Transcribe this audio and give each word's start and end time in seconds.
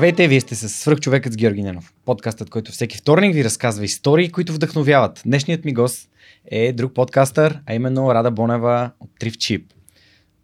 Здравейте, 0.00 0.28
вие 0.28 0.40
сте 0.40 0.54
с 0.54 0.68
Свръхчовекът 0.68 1.32
с 1.32 1.36
Георги 1.36 1.62
Ненов. 1.62 1.92
Подкастът, 2.04 2.50
който 2.50 2.72
всеки 2.72 2.98
вторник 2.98 3.34
ви 3.34 3.44
разказва 3.44 3.84
истории, 3.84 4.30
които 4.30 4.52
вдъхновяват. 4.52 5.22
Днешният 5.26 5.64
ми 5.64 5.72
гост 5.72 6.08
е 6.46 6.72
друг 6.72 6.94
подкастър, 6.94 7.60
а 7.66 7.74
именно 7.74 8.14
Рада 8.14 8.30
Бонева 8.30 8.90
от 9.00 9.10
Триф 9.18 9.38
Чип. 9.38 9.72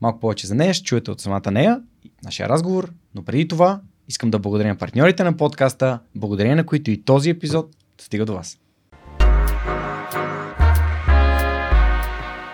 Малко 0.01 0.21
повече 0.21 0.47
за 0.47 0.55
нея 0.55 0.75
ще 0.75 0.85
чуете 0.85 1.11
от 1.11 1.21
самата 1.21 1.51
нея, 1.51 1.81
нашия 2.25 2.49
разговор, 2.49 2.93
но 3.15 3.23
преди 3.23 3.49
това 3.49 3.81
искам 4.09 4.31
да 4.31 4.39
благодаря 4.39 4.69
на 4.69 4.77
партньорите 4.77 5.25
на 5.25 5.37
подкаста, 5.37 5.99
благодарение 6.15 6.57
на 6.57 6.67
които 6.67 6.91
и 6.91 7.03
този 7.03 7.31
епизод 7.31 7.77
стига 8.01 8.25
до 8.25 8.35
вас. 8.35 8.59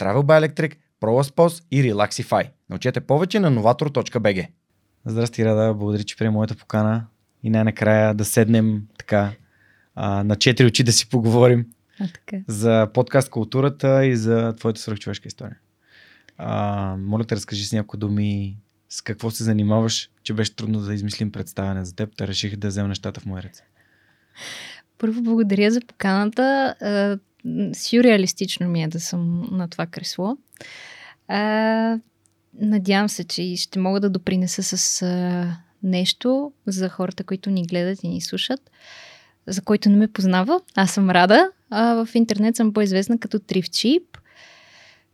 Travel 0.00 0.22
by 0.22 0.40
Electric, 0.40 0.76
ProLaspos 1.00 1.64
и 1.70 1.82
Relaxify. 1.82 2.50
Научете 2.70 3.00
повече 3.00 3.40
на 3.40 3.52
novator.bg. 3.52 4.48
Здрасти, 5.06 5.44
Рада. 5.44 5.74
Благодаря, 5.74 6.04
че 6.04 6.16
приема 6.16 6.32
моята 6.32 6.56
покана 6.56 7.06
и 7.42 7.50
най-накрая 7.50 8.14
да 8.14 8.24
седнем 8.24 8.82
така 8.98 9.32
а, 9.94 10.24
на 10.24 10.36
четири 10.36 10.66
очи 10.66 10.82
да 10.82 10.92
си 10.92 11.08
поговорим 11.08 11.66
а, 12.00 12.08
така. 12.12 12.36
за 12.48 12.88
подкаст 12.94 13.30
културата 13.30 14.06
и 14.06 14.16
за 14.16 14.54
твоята 14.56 14.80
свръхчовешка 14.80 15.28
история. 15.28 15.58
А, 16.38 16.96
моля 16.98 17.24
те, 17.24 17.36
разкажи 17.36 17.64
с 17.64 17.72
някои 17.72 17.98
думи 17.98 18.58
с 18.88 19.02
какво 19.02 19.30
се 19.30 19.44
занимаваш, 19.44 20.10
че 20.22 20.34
беше 20.34 20.56
трудно 20.56 20.80
да 20.80 20.94
измислим 20.94 21.32
представяне 21.32 21.84
за 21.84 21.96
теб, 21.96 22.16
да 22.16 22.26
реших 22.26 22.56
да 22.56 22.68
взема 22.68 22.88
нещата 22.88 23.20
в 23.20 23.26
моя 23.26 23.42
ръце. 23.42 23.64
Първо 24.98 25.22
благодаря 25.22 25.70
за 25.70 25.80
поканата 25.80 26.74
сюрреалистично 27.74 28.68
ми 28.68 28.82
е 28.82 28.88
да 28.88 29.00
съм 29.00 29.48
на 29.52 29.68
това 29.68 29.86
кресло. 29.86 30.36
А, 31.28 31.98
надявам 32.60 33.08
се, 33.08 33.24
че 33.24 33.56
ще 33.56 33.78
мога 33.78 34.00
да 34.00 34.10
допринеса 34.10 34.62
с 34.62 35.02
а, 35.02 35.56
нещо 35.82 36.52
за 36.66 36.88
хората, 36.88 37.24
които 37.24 37.50
ни 37.50 37.66
гледат 37.66 38.04
и 38.04 38.08
ни 38.08 38.20
слушат, 38.20 38.70
за 39.46 39.62
който 39.62 39.88
не 39.88 39.96
ме 39.96 40.08
познава. 40.08 40.60
Аз 40.74 40.90
съм 40.90 41.10
Рада. 41.10 41.50
А, 41.70 42.04
в 42.04 42.14
интернет 42.14 42.56
съм 42.56 42.72
по-известна 42.72 43.18
като 43.18 43.38
Трифчип. 43.38 44.18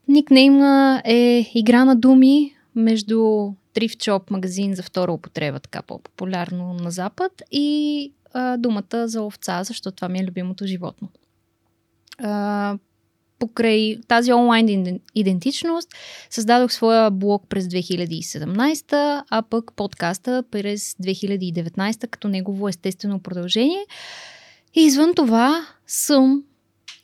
Никнейма 0.09 1.03
е 1.05 1.51
игра 1.55 1.85
на 1.85 1.97
думи 1.97 2.55
между 2.75 3.51
Трифчоп 3.73 4.31
магазин 4.31 4.75
за 4.75 4.83
втора 4.83 5.13
употреба, 5.13 5.61
така 5.61 5.83
по-популярно 5.83 6.75
на 6.75 6.91
Запад, 6.91 7.43
и 7.53 8.13
а, 8.33 8.57
думата 8.57 9.09
за 9.09 9.23
овца, 9.23 9.65
защото 9.65 9.97
това 9.97 10.09
ми 10.09 10.19
е 10.19 10.25
любимото 10.25 10.67
животно 10.67 11.09
покрай 13.39 13.99
тази 14.09 14.33
онлайн 14.33 15.01
идентичност 15.15 15.89
създадох 16.31 16.73
своя 16.73 17.11
блог 17.11 17.45
през 17.49 17.67
2017, 17.67 19.23
а 19.31 19.43
пък 19.43 19.73
подкаста 19.77 20.45
през 20.51 20.93
2019 20.93 22.09
като 22.09 22.29
негово 22.29 22.69
естествено 22.69 23.21
продължение. 23.21 23.87
И 24.75 24.81
извън 24.81 25.15
това 25.15 25.67
съм 25.87 26.43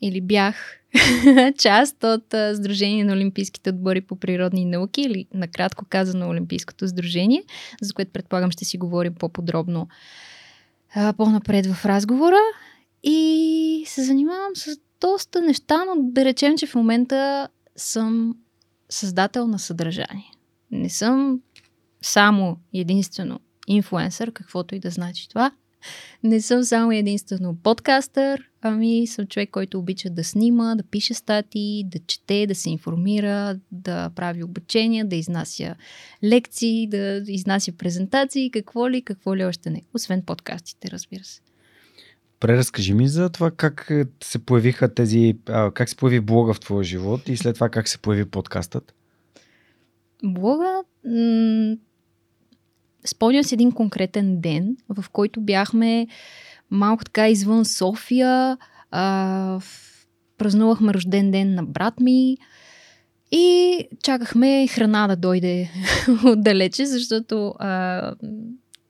или 0.01 0.21
бях 0.21 0.79
част 1.59 2.05
от 2.05 2.35
Сдружение 2.55 3.05
на 3.05 3.13
Олимпийските 3.13 3.71
отбори 3.71 4.01
по 4.01 4.17
природни 4.17 4.65
науки 4.65 5.01
или 5.01 5.27
накратко 5.35 5.85
казано 5.89 6.29
Олимпийското 6.29 6.89
сдружение, 6.89 7.43
за 7.83 7.95
което 7.95 8.11
предполагам 8.11 8.51
ще 8.51 8.65
си 8.65 8.79
говорим 8.79 9.15
по-подробно 9.15 9.89
по-напред 11.17 11.67
в 11.67 11.87
разговора. 11.87 12.39
И 13.03 13.85
се 13.87 14.05
занимавам 14.05 14.57
с 14.57 14.77
доста 15.03 15.43
неща, 15.43 15.85
но 15.85 15.95
да 15.99 16.25
речем, 16.25 16.59
че 16.59 16.67
в 16.67 16.75
момента 16.75 17.49
съм 17.77 18.37
създател 18.89 19.47
на 19.47 19.59
съдържание. 19.59 20.31
Не 20.71 20.91
съм 20.91 21.41
само 22.03 22.57
единствено 22.75 23.41
инфлуенсър, 23.67 24.33
каквото 24.33 24.75
и 24.75 24.79
да 24.79 24.91
значи 24.91 25.29
това. 25.29 25.51
Не 26.23 26.41
съм 26.41 26.65
само 26.65 26.93
единствено 26.93 27.57
подкастър, 27.63 28.51
ами 28.61 29.07
съм 29.07 29.27
човек, 29.27 29.51
който 29.51 29.79
обича 29.79 30.11
да 30.11 30.25
снима, 30.25 30.75
да 30.75 30.83
пише 30.83 31.15
статии, 31.15 31.85
да 31.85 31.99
чете, 31.99 32.47
да 32.47 32.55
се 32.55 32.71
информира, 32.71 33.59
да 33.73 34.11
прави 34.11 34.45
обучения, 34.45 35.05
да 35.05 35.17
изнася 35.17 35.75
лекции, 36.25 36.87
да 36.87 37.23
изнася 37.29 37.73
презентации, 37.73 38.51
какво 38.51 38.91
ли, 38.91 39.03
какво 39.03 39.37
ли 39.37 39.45
още 39.45 39.71
не. 39.71 39.83
Освен 39.95 40.23
подкастите, 40.23 40.91
разбира 40.91 41.25
се. 41.25 41.41
Преразкажи 42.43 42.95
ми 42.95 43.09
за 43.09 43.31
това 43.31 43.51
как 43.51 43.87
е, 43.91 44.05
се 44.25 44.39
появиха 44.39 44.95
тези, 44.95 45.37
как 45.75 45.89
се 45.89 45.97
появи 45.97 46.21
блога 46.21 46.55
в 46.55 46.61
твоя 46.61 46.85
живот 46.85 47.29
и 47.29 47.37
след 47.37 47.55
това 47.55 47.69
как 47.69 47.89
се 47.89 47.99
появи 47.99 48.25
подкастът? 48.25 48.95
Блога, 50.25 50.83
м- 51.05 51.77
спомням 53.05 53.45
си 53.45 53.55
един 53.55 53.73
конкретен 53.73 54.41
ден, 54.41 54.77
в 54.89 55.11
който 55.11 55.41
бяхме 55.41 56.07
малко 56.71 57.05
така 57.05 57.29
извън 57.29 57.65
София, 57.65 58.59
а, 58.91 59.61
празнувахме 60.39 60.95
рожден 60.95 61.31
ден 61.31 61.55
на 61.55 61.65
брат 61.65 62.01
ми 62.01 62.37
и 63.31 63.79
чакахме 64.03 64.67
храна 64.67 65.09
да 65.09 65.17
дойде 65.17 65.71
отдалече, 66.25 66.87
защото 66.87 67.55
а, 67.59 68.15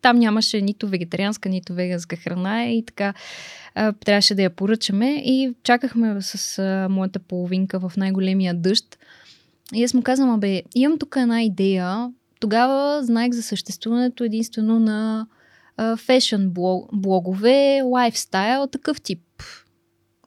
там 0.03 0.19
нямаше 0.19 0.61
нито 0.61 0.89
вегетарианска, 0.89 1.49
нито 1.49 1.75
веганска 1.75 2.17
храна 2.17 2.65
и 2.65 2.85
така 2.85 3.15
а, 3.75 3.93
трябваше 3.93 4.35
да 4.35 4.43
я 4.43 4.51
поръчаме 4.51 5.23
и 5.25 5.55
чакахме 5.63 6.17
с 6.21 6.59
а, 6.59 6.89
моята 6.89 7.19
половинка 7.19 7.81
в 7.81 7.93
най-големия 7.97 8.55
дъжд. 8.55 8.99
И 9.75 9.85
аз 9.85 9.95
му 9.95 10.03
казвам, 10.03 10.31
абе, 10.31 10.63
имам 10.75 10.99
тук 10.99 11.17
една 11.19 11.43
идея. 11.43 12.13
Тогава 12.41 13.05
знаех 13.05 13.33
за 13.33 13.43
съществуването 13.43 14.25
единствено 14.25 14.81
на 14.81 15.27
фешън 15.97 16.51
блогове, 16.93 17.83
лайфстайл, 17.85 18.67
такъв 18.67 19.01
тип. 19.01 19.21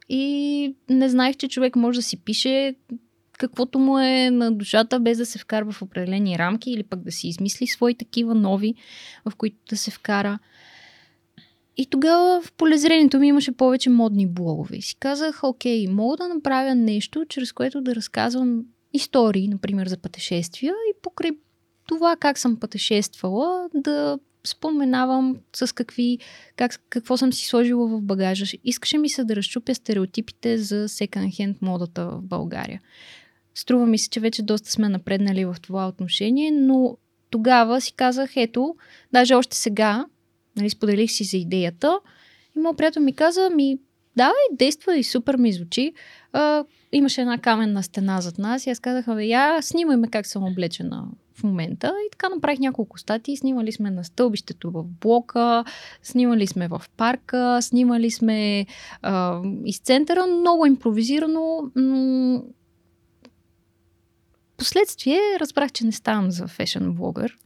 И 0.10 0.76
не 0.90 1.10
знаех, 1.10 1.38
че 1.38 1.48
човек 1.48 1.76
може 1.76 2.00
да 2.00 2.04
си 2.04 2.18
пише 2.18 2.76
каквото 3.38 3.80
му 3.80 4.00
е 4.00 4.30
на 4.32 4.52
душата, 4.52 5.00
без 5.00 5.18
да 5.18 5.26
се 5.26 5.40
вкарва 5.40 5.72
в 5.72 5.82
определени 5.82 6.38
рамки 6.38 6.72
или 6.72 6.84
пък 6.84 7.00
да 7.00 7.12
си 7.12 7.28
измисли 7.28 7.68
свои 7.68 7.96
такива 7.96 8.36
нови, 8.36 8.76
в 9.26 9.36
които 9.36 9.58
да 9.70 9.78
се 9.78 9.92
вкара. 9.92 10.40
И 11.78 11.86
тогава 11.86 12.42
в 12.42 12.52
полезрението 12.52 13.20
ми 13.20 13.28
имаше 13.28 13.52
повече 13.52 13.90
модни 13.90 14.28
блогове. 14.28 14.76
И 14.76 14.82
си 14.82 14.96
казах, 15.00 15.44
окей, 15.44 15.88
мога 15.88 16.18
да 16.18 16.28
направя 16.28 16.76
нещо, 16.76 17.26
чрез 17.30 17.52
което 17.52 17.82
да 17.82 17.96
разказвам 17.96 18.64
истории, 18.94 19.48
например, 19.48 19.88
за 19.88 19.98
пътешествия 19.98 20.74
и 20.74 21.02
покрай 21.02 21.32
това 21.88 22.16
как 22.16 22.38
съм 22.38 22.60
пътешествала, 22.60 23.70
да 23.74 24.20
споменавам 24.44 25.38
с 25.56 25.76
какви, 25.76 26.20
как, 26.56 26.82
какво 26.90 27.18
съм 27.18 27.34
си 27.34 27.46
сложила 27.46 27.88
в 27.88 28.02
багажа. 28.02 28.58
Искаше 28.64 28.98
ми 28.98 29.10
се 29.10 29.24
да 29.24 29.36
разчупя 29.36 29.76
стереотипите 29.76 30.58
за 30.58 30.90
секонд-хенд 30.90 31.56
модата 31.62 32.08
в 32.08 32.22
България. 32.22 32.82
Струва 33.56 33.86
ми 33.86 33.98
се, 33.98 34.10
че 34.10 34.20
вече 34.20 34.44
доста 34.44 34.72
сме 34.72 34.90
напреднали 34.90 35.46
в 35.46 35.56
това 35.62 35.88
отношение, 35.88 36.52
но 36.52 36.98
тогава 37.30 37.82
си 37.82 37.94
казах, 37.94 38.38
ето, 38.38 38.76
даже 39.14 39.36
още 39.36 39.56
сега, 39.56 40.06
нали, 40.56 40.70
споделих 40.70 41.12
си 41.12 41.24
за 41.24 41.38
идеята 41.38 42.00
и 42.56 42.60
моят 42.60 42.78
приятел 42.78 43.02
ми 43.02 43.14
каза, 43.14 43.50
ми 43.50 43.80
да, 44.18 44.32
и 44.52 44.56
действа 44.56 44.98
и 44.98 45.04
супер 45.04 45.36
ми 45.36 45.54
звучи. 45.54 45.94
А, 46.34 46.66
имаше 46.92 47.22
една 47.22 47.38
каменна 47.38 47.84
стена 47.84 48.22
зад 48.22 48.38
нас 48.38 48.66
и 48.66 48.70
аз 48.70 48.80
казах, 48.80 49.08
абе, 49.08 49.26
я 49.26 49.62
снимай 49.62 49.98
ме 49.98 50.08
как 50.08 50.28
съм 50.28 50.44
облечена 50.44 51.08
в 51.34 51.44
момента. 51.44 51.94
И 52.08 52.12
така 52.12 52.30
направих 52.30 52.60
няколко 52.60 53.00
статии. 53.00 53.38
Снимали 53.38 53.72
сме 53.72 53.92
на 53.92 54.04
стълбището 54.04 54.72
в 54.72 54.84
блока, 55.02 55.64
снимали 56.04 56.48
сме 56.48 56.68
в 56.68 56.82
парка, 56.98 57.62
снимали 57.62 58.12
сме 58.12 58.66
а, 59.02 59.42
из 59.66 59.80
центъра, 59.80 60.26
много 60.26 60.66
импровизирано. 60.66 61.72
М- 61.76 62.42
Последствие 64.58 65.20
разбрах, 65.40 65.72
че 65.72 65.86
не 65.86 65.92
ставам 65.92 66.32
за 66.32 66.48
фешен 66.48 66.94
блогър 66.94 67.38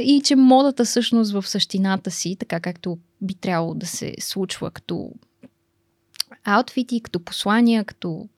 и 0.00 0.22
че 0.24 0.36
модата 0.36 0.84
всъщност 0.84 1.32
в 1.32 1.48
същината 1.48 2.10
си, 2.10 2.36
така 2.36 2.60
както 2.60 2.98
би 3.20 3.34
трябвало 3.34 3.74
да 3.74 3.86
се 3.86 4.14
случва 4.20 4.70
като 4.70 5.10
аутфити, 6.44 7.00
като 7.00 7.20
послания, 7.20 7.84
като 7.84 8.28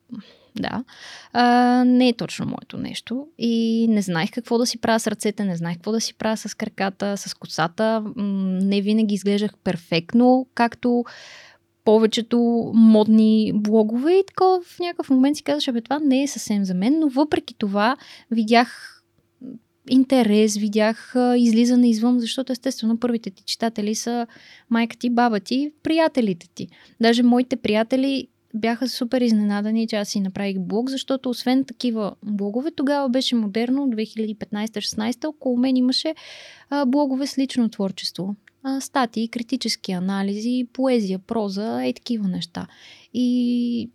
да, 0.57 0.85
а, 1.33 1.85
не 1.85 2.09
е 2.09 2.13
точно 2.13 2.47
моето 2.47 2.79
нещо. 2.79 3.27
И 3.39 3.87
не 3.91 4.03
знаех 4.03 4.31
какво 4.31 4.59
да 4.59 4.67
си 4.67 4.79
правя 4.79 5.01
с 5.01 5.07
ръцете, 5.07 5.45
не 5.45 5.57
знаех 5.57 5.77
какво 5.77 5.93
да 5.93 6.01
си 6.01 6.15
правя 6.15 6.37
с 6.37 6.55
краката, 6.55 7.17
с 7.17 7.35
косата. 7.35 8.05
Не 8.17 8.81
винаги 8.81 9.15
изглеждах 9.15 9.51
перфектно, 9.65 10.47
както 10.55 11.05
повечето 11.85 12.71
модни 12.75 13.53
блогове 13.55 14.13
и 14.13 14.25
така 14.27 14.45
в 14.45 14.79
някакъв 14.81 15.11
момент 15.11 15.37
си 15.37 15.43
казваш, 15.43 15.75
бе, 15.75 15.81
това 15.81 15.99
не 15.99 16.23
е 16.23 16.29
съвсем 16.29 16.65
за 16.65 16.75
мен, 16.75 16.99
но 16.99 17.09
въпреки 17.09 17.55
това 17.55 17.97
видях 18.31 18.89
интерес, 19.91 20.57
видях 20.57 21.15
излизане 21.37 21.91
извън, 21.91 22.21
защото 22.21 22.53
естествено 22.53 23.01
първите 23.01 23.31
ти 23.31 23.45
читатели 23.45 23.95
са 23.95 24.27
майка 24.71 24.97
ти, 24.97 25.11
баба 25.11 25.41
ти, 25.41 25.73
приятелите 25.83 26.49
ти. 26.55 26.69
Даже 27.01 27.23
моите 27.23 27.57
приятели 27.57 28.29
бяха 28.55 28.89
супер 28.89 29.21
изненадани, 29.21 29.87
че 29.87 29.97
аз 29.97 30.09
си 30.09 30.21
направих 30.21 30.59
блог, 30.59 30.91
защото 30.91 31.31
освен 31.31 31.65
такива 31.65 32.15
блогове, 32.25 32.71
тогава 32.71 33.09
беше 33.09 33.37
модерно, 33.37 33.89
2015-16, 33.89 35.29
около 35.29 35.57
мен 35.57 35.77
имаше 35.77 36.15
а, 36.71 36.87
блогове 36.87 37.27
с 37.27 37.39
лично 37.39 37.69
творчество. 37.69 38.35
Статии, 38.81 39.29
критически 39.29 39.93
анализи, 39.93 40.67
поезия, 40.73 41.19
проза, 41.19 41.85
и 41.85 41.93
такива 41.93 42.29
неща. 42.29 42.67
И 43.15 43.91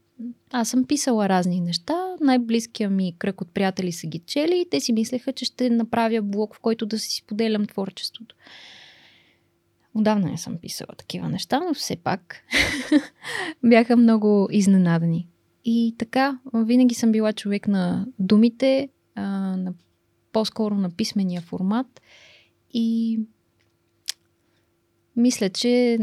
аз 0.51 0.69
съм 0.69 0.85
писала 0.85 1.29
разни 1.29 1.61
неща. 1.61 2.15
Най-близкия 2.21 2.89
ми 2.89 3.15
кръг 3.19 3.41
от 3.41 3.51
приятели 3.53 3.91
са 3.91 4.07
ги 4.07 4.19
чели 4.19 4.59
и 4.59 4.69
те 4.69 4.79
си 4.79 4.93
мислеха, 4.93 5.33
че 5.33 5.45
ще 5.45 5.69
направя 5.69 6.21
блог, 6.21 6.55
в 6.55 6.59
който 6.59 6.85
да 6.85 6.99
си 6.99 7.15
споделям 7.15 7.65
творчеството. 7.65 8.35
Отдавна 9.93 10.31
не 10.31 10.37
съм 10.37 10.57
писала 10.57 10.95
такива 10.97 11.29
неща, 11.29 11.59
но 11.59 11.73
все 11.73 11.95
пак 11.95 12.43
бяха 13.63 13.97
много 13.97 14.47
изненадани. 14.51 15.27
И 15.65 15.95
така, 15.97 16.39
винаги 16.53 16.95
съм 16.95 17.11
била 17.11 17.33
човек 17.33 17.67
на 17.67 18.07
думите, 18.19 18.89
а, 19.15 19.21
на, 19.57 19.73
по-скоро 20.31 20.75
на 20.75 20.89
писмения 20.89 21.41
формат. 21.41 22.01
И 22.73 23.19
мисля, 25.17 25.49
че 25.49 25.97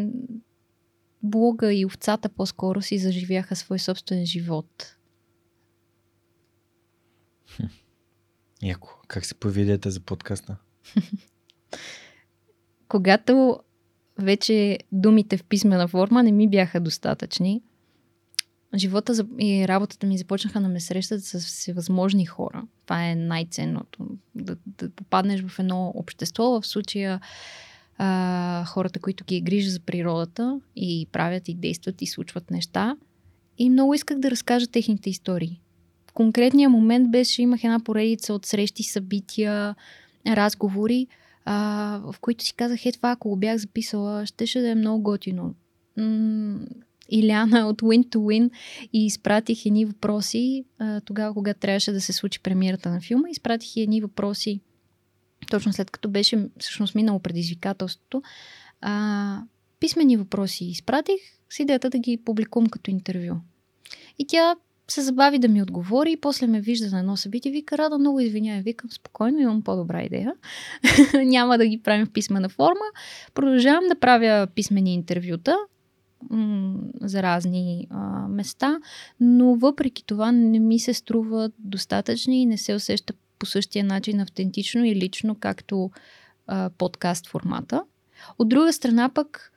блога 1.22 1.74
и 1.74 1.86
овцата 1.86 2.28
по-скоро 2.28 2.82
си 2.82 2.98
заживяха 2.98 3.56
свой 3.56 3.78
собствен 3.78 4.26
живот. 4.26 4.96
Яко. 8.62 8.88
Как 9.08 9.26
се 9.26 9.34
появи 9.34 9.62
идеята 9.62 9.90
за 9.90 10.00
подкаста? 10.00 10.56
Когато 12.88 13.60
вече 14.18 14.78
думите 14.92 15.36
в 15.36 15.44
писмена 15.44 15.88
форма 15.88 16.22
не 16.22 16.32
ми 16.32 16.48
бяха 16.48 16.80
достатъчни, 16.80 17.62
живота 18.76 19.26
и 19.38 19.68
работата 19.68 20.06
ми 20.06 20.18
започнаха 20.18 20.60
да 20.60 20.68
ме 20.68 20.80
срещат 20.80 21.24
с 21.24 21.40
всевъзможни 21.40 22.26
хора. 22.26 22.66
Това 22.84 23.08
е 23.08 23.14
най-ценното. 23.14 24.06
Да, 24.34 24.56
да 24.66 24.90
попаднеш 24.90 25.44
в 25.46 25.58
едно 25.58 25.92
общество, 25.94 26.60
в 26.60 26.66
случая 26.66 27.20
а, 27.98 28.64
хората, 28.64 29.00
които 29.00 29.24
ги 29.24 29.36
е 29.36 29.40
грижа 29.40 29.70
за 29.70 29.80
природата 29.80 30.60
и 30.76 31.06
правят 31.12 31.48
и 31.48 31.54
действат 31.54 32.02
и 32.02 32.06
случват 32.06 32.50
неща. 32.50 32.96
И 33.58 33.70
много 33.70 33.94
исках 33.94 34.18
да 34.18 34.30
разкажа 34.30 34.66
техните 34.66 35.10
истории. 35.10 35.60
В 36.10 36.12
конкретния 36.12 36.70
момент 36.70 37.10
беше, 37.10 37.42
имах 37.42 37.64
една 37.64 37.80
поредица 37.80 38.34
от 38.34 38.46
срещи, 38.46 38.82
събития, 38.82 39.74
разговори, 40.26 41.06
а, 41.44 42.00
в 42.12 42.14
които 42.20 42.44
си 42.44 42.54
казах, 42.54 42.86
е 42.86 42.92
това, 42.92 43.10
ако 43.10 43.28
го 43.28 43.36
бях 43.36 43.56
записала, 43.56 44.26
щеше 44.26 44.60
да 44.60 44.70
е 44.70 44.74
много 44.74 45.02
готино. 45.02 45.54
Иляна 47.10 47.68
от 47.68 47.82
Win 47.82 48.08
to 48.08 48.16
Win 48.16 48.50
и 48.92 49.06
изпратих 49.06 49.66
едни 49.66 49.84
въпроси, 49.84 50.64
а, 50.78 51.00
тогава, 51.00 51.34
когато 51.34 51.60
трябваше 51.60 51.92
да 51.92 52.00
се 52.00 52.12
случи 52.12 52.40
премиерата 52.40 52.90
на 52.90 53.00
филма, 53.00 53.28
изпратих 53.30 53.76
едни 53.76 54.00
въпроси 54.00 54.60
точно 55.46 55.72
след 55.72 55.90
като 55.90 56.08
беше 56.08 56.48
всъщност 56.58 56.94
минало 56.94 57.18
предизвикателството, 57.18 58.22
а, 58.80 59.42
писмени 59.80 60.16
въпроси 60.16 60.64
изпратих 60.64 61.20
с 61.50 61.58
идеята 61.58 61.90
да 61.90 61.98
ги 61.98 62.16
публикувам 62.24 62.68
като 62.68 62.90
интервю. 62.90 63.34
И 64.18 64.26
тя 64.26 64.56
се 64.88 65.02
забави 65.02 65.38
да 65.38 65.48
ми 65.48 65.62
отговори 65.62 66.12
и 66.12 66.20
после 66.20 66.46
ме 66.46 66.60
вижда 66.60 66.90
на 66.90 66.98
едно 66.98 67.16
събитие. 67.16 67.52
Вика, 67.52 67.78
Рада, 67.78 67.98
много 67.98 68.20
извинявай. 68.20 68.62
Викам, 68.62 68.90
спокойно, 68.90 69.40
имам 69.40 69.62
по-добра 69.62 70.02
идея. 70.02 70.34
Няма 71.24 71.58
да 71.58 71.66
ги 71.66 71.82
правим 71.82 72.06
в 72.06 72.10
писмена 72.10 72.48
форма. 72.48 72.84
Продължавам 73.34 73.84
да 73.88 74.00
правя 74.00 74.46
писмени 74.54 74.94
интервюта 74.94 75.56
м- 76.30 76.78
за 77.00 77.22
разни 77.22 77.86
а, 77.90 78.28
места, 78.28 78.78
но 79.20 79.54
въпреки 79.54 80.06
това 80.06 80.32
не 80.32 80.58
ми 80.58 80.78
се 80.78 80.94
струва 80.94 81.50
достатъчни 81.58 82.42
и 82.42 82.46
не 82.46 82.58
се 82.58 82.74
усеща 82.74 83.14
по 83.38 83.46
същия 83.46 83.84
начин 83.84 84.20
автентично 84.20 84.84
и 84.84 84.94
лично, 84.94 85.34
както 85.34 85.90
а, 86.46 86.70
подкаст 86.78 87.26
формата. 87.26 87.84
От 88.38 88.48
друга 88.48 88.72
страна 88.72 89.08
пък 89.08 89.52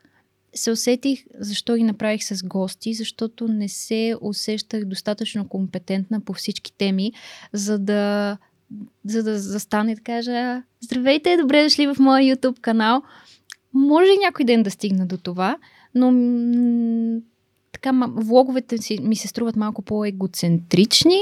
се 0.56 0.72
усетих 0.72 1.26
защо 1.40 1.76
ги 1.76 1.84
направих 1.84 2.24
с 2.24 2.44
гости, 2.44 2.94
защото 2.94 3.48
не 3.48 3.70
се 3.70 4.16
усещах 4.22 4.86
достатъчно 4.86 5.48
компетентна 5.48 6.22
по 6.22 6.34
всички 6.34 6.74
теми, 6.74 7.14
за 7.54 7.80
да, 7.80 8.38
за 9.06 9.24
да 9.24 9.40
застане 9.40 9.92
и 9.92 9.96
да 9.96 10.02
кажа 10.02 10.64
Здравейте, 10.82 11.38
добре 11.38 11.64
дошли 11.64 11.88
в 11.88 11.96
моя 12.00 12.36
YouTube 12.36 12.60
канал. 12.60 13.02
Може 13.74 14.12
и 14.12 14.18
някой 14.18 14.46
ден 14.46 14.64
да 14.64 14.72
стигна 14.72 15.06
до 15.06 15.18
това, 15.18 15.58
но 15.96 16.12
така, 17.82 18.08
влоговете 18.16 18.78
си, 18.78 19.00
ми 19.02 19.16
се 19.16 19.28
струват 19.28 19.56
малко 19.56 19.82
по-егоцентрични 19.82 21.20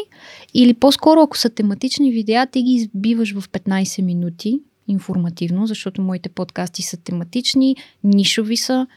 или 0.53 0.73
по-скоро, 0.73 1.21
ако 1.21 1.37
са 1.37 1.49
тематични 1.49 2.11
видеа, 2.11 2.47
ти 2.47 2.63
ги 2.63 2.71
избиваш 2.71 3.33
в 3.33 3.49
15 3.49 4.01
минути 4.01 4.59
информативно, 4.87 5.67
защото 5.67 6.01
моите 6.01 6.29
подкасти 6.29 6.81
са 6.81 6.97
тематични, 6.97 7.75
нишови 8.03 8.57
са, 8.57 8.87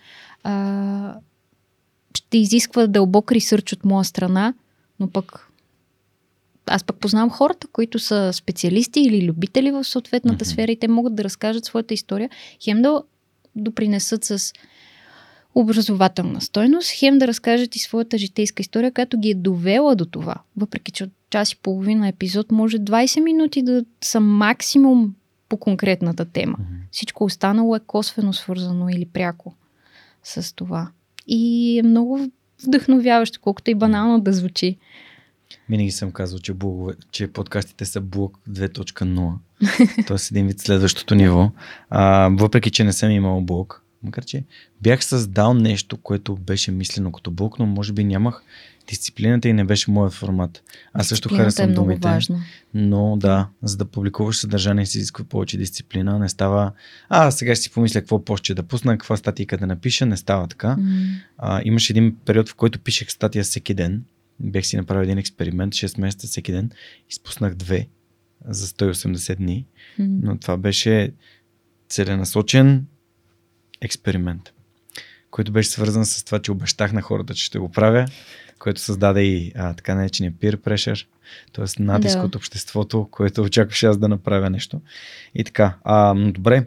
а, 0.42 1.14
ще 2.14 2.38
изисква 2.38 2.86
дълбок 2.86 3.32
ресърч 3.32 3.72
от 3.72 3.84
моя 3.84 4.04
страна, 4.04 4.54
но 5.00 5.10
пък 5.10 5.50
аз 6.66 6.84
пък 6.84 6.96
познавам 6.96 7.30
хората, 7.30 7.66
които 7.66 7.98
са 7.98 8.30
специалисти 8.32 9.00
или 9.00 9.26
любители 9.26 9.70
в 9.70 9.84
съответната 9.84 10.44
mm-hmm. 10.44 10.52
сфера 10.52 10.72
и 10.72 10.78
те 10.78 10.88
могат 10.88 11.14
да 11.14 11.24
разкажат 11.24 11.64
своята 11.64 11.94
история, 11.94 12.30
хем 12.64 12.82
да 12.82 13.02
допринесат 13.56 14.24
с 14.24 14.52
образователна 15.60 16.40
стойност, 16.40 16.90
хем 16.90 17.18
да 17.18 17.26
разкажат 17.26 17.76
и 17.76 17.78
своята 17.78 18.18
житейска 18.18 18.60
история, 18.60 18.92
която 18.92 19.18
ги 19.18 19.30
е 19.30 19.34
довела 19.34 19.94
до 19.94 20.04
това. 20.04 20.34
Въпреки, 20.56 20.92
че 20.92 21.04
от 21.04 21.10
час 21.30 21.52
и 21.52 21.56
половина 21.56 22.08
епизод 22.08 22.52
може 22.52 22.78
20 22.78 23.20
минути 23.20 23.62
да 23.62 23.84
са 24.00 24.20
максимум 24.20 25.14
по 25.48 25.56
конкретната 25.56 26.24
тема. 26.24 26.56
Mm-hmm. 26.58 26.90
Всичко 26.90 27.24
останало 27.24 27.76
е 27.76 27.80
косвено 27.86 28.32
свързано 28.32 28.88
или 28.88 29.06
пряко 29.06 29.54
с 30.22 30.54
това. 30.54 30.90
И 31.26 31.78
е 31.78 31.82
много 31.82 32.30
вдъхновяващо, 32.66 33.40
колкото 33.40 33.70
и 33.70 33.74
банално 33.74 34.20
да 34.20 34.32
звучи. 34.32 34.76
Винаги 35.68 35.90
съм 35.90 36.12
казал, 36.12 36.38
че, 36.38 36.54
блогове, 36.54 36.94
че 37.10 37.32
подкастите 37.32 37.84
са 37.84 38.00
блог 38.00 38.38
2.0. 38.50 40.06
Тоест 40.06 40.30
един 40.30 40.46
вид 40.46 40.60
следващото 40.60 41.14
ниво. 41.14 41.50
А, 41.90 42.28
въпреки, 42.28 42.70
че 42.70 42.84
не 42.84 42.92
съм 42.92 43.10
имал 43.10 43.40
блог, 43.40 43.84
Макар, 44.02 44.24
че 44.24 44.44
бях 44.82 45.04
създал 45.04 45.54
нещо, 45.54 45.96
което 45.96 46.36
беше 46.36 46.70
мислено 46.70 47.12
като 47.12 47.30
блок, 47.30 47.58
но 47.58 47.66
може 47.66 47.92
би 47.92 48.04
нямах 48.04 48.42
дисциплината 48.88 49.48
и 49.48 49.52
не 49.52 49.64
беше 49.64 49.90
моят 49.90 50.12
формат. 50.12 50.62
Аз 50.92 51.08
също 51.08 51.28
харесвам 51.28 51.70
е 51.70 51.72
думите. 51.72 52.08
Важно. 52.08 52.40
Но 52.74 53.16
да, 53.16 53.48
за 53.62 53.76
да 53.76 53.84
публикуваш 53.84 54.36
съдържание 54.36 54.86
си 54.86 54.98
изисква 54.98 55.24
повече 55.24 55.58
дисциплина. 55.58 56.18
Не 56.18 56.28
става. 56.28 56.72
А, 57.08 57.30
сега 57.30 57.54
ще 57.54 57.62
си 57.62 57.70
помисля 57.70 58.00
какво 58.00 58.24
постче 58.24 58.54
да 58.54 58.62
пусна, 58.62 58.92
каква 58.98 59.16
статика 59.16 59.58
да 59.58 59.66
напиша. 59.66 60.06
Не 60.06 60.16
става 60.16 60.46
така. 60.46 60.76
Mm. 60.78 61.14
А, 61.38 61.60
имаше 61.64 61.92
един 61.92 62.16
период, 62.24 62.48
в 62.48 62.54
който 62.54 62.78
пишех 62.78 63.10
статия 63.10 63.44
всеки 63.44 63.74
ден. 63.74 64.04
Бях 64.40 64.66
си 64.66 64.76
направил 64.76 65.02
един 65.02 65.18
експеримент, 65.18 65.74
6 65.74 66.00
месеца 66.00 66.26
всеки 66.26 66.52
ден. 66.52 66.70
Изпуснах 67.10 67.54
две 67.54 67.88
за 68.48 68.66
180 68.66 69.36
дни. 69.36 69.66
Mm. 70.00 70.18
Но 70.22 70.38
това 70.38 70.56
беше 70.56 71.12
целенасочен 71.88 72.86
експеримент. 73.80 74.52
който 75.30 75.52
беше 75.52 75.70
свързан 75.70 76.06
с 76.06 76.25
това, 76.25 76.38
че 76.38 76.52
обещах 76.52 76.92
на 76.92 77.02
хората, 77.02 77.35
че 77.35 77.44
ще 77.44 77.58
го 77.58 77.73
правя, 77.73 78.06
което 78.58 78.80
създаде 78.80 79.23
и 79.23 79.52
а, 79.56 79.75
така 79.75 79.94
наречения 79.94 80.32
peer 80.32 80.56
pressure, 80.56 81.06
т.е. 81.52 81.82
натиск 81.82 82.18
Да. 82.18 82.25
от 82.25 82.35
обществото, 82.35 83.08
което 83.11 83.42
очакваше 83.42 83.87
аз 83.87 83.99
да 83.99 84.08
направя 84.08 84.50
нещо. 84.50 84.80
И 85.35 85.44
така. 85.44 85.76
А, 85.85 86.14
но 86.14 86.32
добре, 86.32 86.66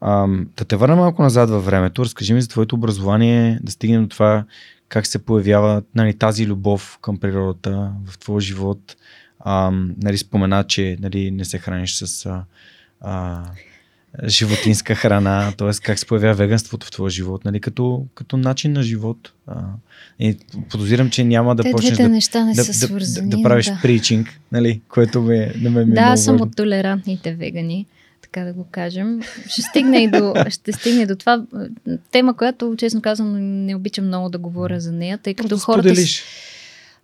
а, 0.00 0.26
да 0.56 0.64
те 0.64 0.76
върна 0.76 0.96
малко 0.96 1.22
назад 1.22 1.50
във 1.50 1.64
времето. 1.64 2.04
Разкажи 2.04 2.34
ми 2.34 2.42
за 2.42 2.48
твоето 2.48 2.76
образование, 2.76 3.58
да 3.62 3.72
стигнем 3.72 4.02
до 4.02 4.08
това 4.08 4.44
как 4.88 5.06
се 5.06 5.24
появява 5.24 5.82
нали, 5.94 6.18
тази 6.18 6.46
любов 6.46 6.98
към 7.02 7.18
природата 7.18 7.92
в 8.06 8.18
твоя 8.18 8.40
живот. 8.40 8.96
А, 9.40 9.70
нали, 10.02 10.18
спомена, 10.18 10.64
че 10.64 10.96
нали, 11.00 11.30
не 11.30 11.44
се 11.44 11.58
храниш 11.58 11.94
с 11.94 12.26
а, 12.26 12.44
а, 13.00 13.44
животинска 14.26 14.94
храна, 14.94 15.52
т.е. 15.58 15.70
как 15.82 15.98
се 15.98 16.06
появява 16.06 16.34
веганството 16.34 16.86
в 16.86 16.90
твоя 16.90 17.10
живот, 17.10 17.44
нали, 17.44 17.60
като, 17.60 18.06
като 18.14 18.36
начин 18.36 18.72
на 18.72 18.82
живот. 18.82 19.32
А, 19.46 19.54
и 20.18 20.36
подозирам, 20.70 21.10
че 21.10 21.24
няма 21.24 21.54
да 21.56 21.62
Те 21.62 21.70
почнеш 21.70 21.96
да, 21.96 22.08
неща 22.08 22.44
не 22.44 22.54
да, 22.54 22.64
са 22.64 22.70
да, 22.70 22.74
свързани. 22.86 23.30
да, 23.30 23.36
да 23.36 23.42
правиш 23.42 23.66
да. 23.66 23.78
причинг, 23.82 24.40
нали, 24.52 24.80
което 24.88 25.22
ме, 25.22 25.52
на 25.56 25.70
мен 25.70 25.86
ми 25.88 25.92
е 25.92 25.94
Да, 25.94 26.16
съм 26.16 26.34
важно. 26.34 26.46
от 26.46 26.56
толерантните 26.56 27.34
вегани, 27.34 27.86
така 28.22 28.44
да 28.44 28.52
го 28.52 28.66
кажем. 28.70 29.20
Ще 29.48 29.62
стигне 29.62 29.98
и 29.98 30.10
до, 30.10 30.34
ще 30.50 30.72
стигне 30.72 31.06
до 31.06 31.16
това. 31.16 31.42
Тема, 32.10 32.36
която, 32.36 32.74
честно 32.78 33.00
казвам, 33.02 33.32
не 33.66 33.76
обичам 33.76 34.06
много 34.06 34.28
да 34.28 34.38
говоря 34.38 34.80
за 34.80 34.92
нея, 34.92 35.18
тъй 35.18 35.34
като 35.34 35.48
Просто 35.48 35.64
хората, 35.66 35.88
с- 35.88 35.92
споделиш. 35.92 36.22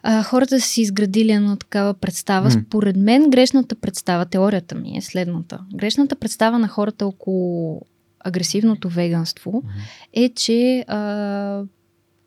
А, 0.06 0.23
хората 0.23 0.61
са 0.61 0.66
си 0.66 0.80
изградили 0.80 1.32
една 1.32 1.56
такава 1.56 1.94
представа. 1.94 2.44
М. 2.44 2.50
Според 2.50 2.96
мен 2.96 3.30
грешната 3.30 3.75
представа, 3.75 4.26
теорията 4.26 4.75
ми 4.75 4.96
е 4.96 5.02
следната. 5.02 5.61
Грешната 5.75 6.16
представа 6.16 6.58
на 6.58 6.68
хората 6.68 7.06
около 7.06 7.80
агресивното 8.20 8.88
веганство 8.88 9.50
Мгм. 9.50 9.68
е, 10.12 10.28
че 10.28 10.84
а, 10.88 11.62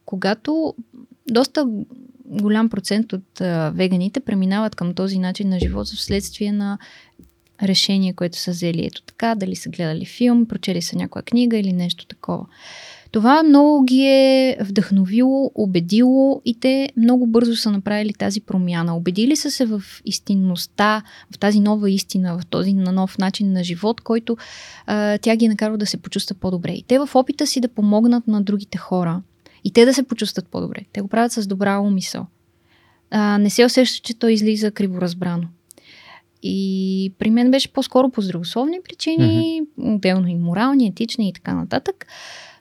когато 0.06 0.74
доста 1.30 1.66
голям 2.26 2.70
процент 2.70 3.14
от 3.14 3.42
а, 3.42 3.72
веганите 3.76 4.20
преминават 4.20 4.76
към 4.76 4.94
този 4.94 5.20
начин 5.20 5.50
на 5.50 5.60
живот 5.60 5.88
вследствие 5.88 6.52
на 6.52 6.78
решение, 7.64 8.14
което 8.14 8.38
са 8.38 8.52
взели 8.52 8.86
ето 8.86 9.02
така, 9.02 9.36
дали 9.36 9.56
са 9.56 9.70
гледали 9.70 10.06
филм, 10.06 10.46
прочели 10.46 10.82
са 10.82 10.96
някоя 10.96 11.24
книга 11.24 11.58
или 11.58 11.74
нещо 11.74 12.06
такова. 12.06 12.46
Това 13.18 13.44
много 13.44 13.84
ги 13.84 14.02
е 14.02 14.58
вдъхновило, 14.62 15.52
убедило 15.56 16.42
и 16.46 16.60
те 16.60 16.90
много 16.98 17.28
бързо 17.28 17.56
са 17.56 17.72
направили 17.72 18.14
тази 18.14 18.42
промяна. 18.42 18.98
Убедили 18.98 19.36
са 19.36 19.52
се 19.52 19.66
в 19.66 19.84
истинността, 20.06 21.04
в 21.36 21.40
тази 21.40 21.60
нова 21.60 21.90
истина, 21.90 22.40
в 22.40 22.46
този 22.46 22.74
на 22.74 22.92
нов 22.92 23.18
начин 23.18 23.54
на 23.54 23.64
живот, 23.64 24.02
който 24.02 24.38
а, 24.86 25.18
тя 25.18 25.36
ги 25.36 25.46
е 25.46 25.50
накарва 25.50 25.78
да 25.78 25.86
се 25.86 25.98
почувстват 25.98 26.38
по-добре. 26.40 26.72
И 26.72 26.84
те 26.84 27.00
в 27.00 27.10
опита 27.16 27.48
си 27.48 27.60
да 27.62 27.68
помогнат 27.68 28.28
на 28.28 28.42
другите 28.42 28.78
хора 28.78 29.22
и 29.64 29.72
те 29.72 29.86
да 29.86 29.94
се 29.94 30.04
почувстват 30.04 30.48
по-добре. 30.48 30.80
Те 30.94 31.02
го 31.02 31.08
правят 31.08 31.32
с 31.32 31.48
добра 31.48 31.80
умисъл. 31.80 32.26
А, 33.12 33.38
не 33.38 33.50
се 33.50 33.66
усеща, 33.66 34.08
че 34.08 34.20
той 34.20 34.32
излиза 34.32 34.72
криворазбрано. 34.72 35.48
И 36.44 37.14
при 37.20 37.30
мен 37.30 37.52
беше 37.52 37.74
по-скоро 37.74 38.10
по 38.10 38.22
здравословни 38.22 38.80
причини, 38.84 39.62
mm-hmm. 39.62 39.96
отделно 39.96 40.28
и 40.28 40.36
морални, 40.36 40.88
етични 40.88 41.30
и 41.30 41.34
така 41.34 41.54
нататък. 41.54 42.06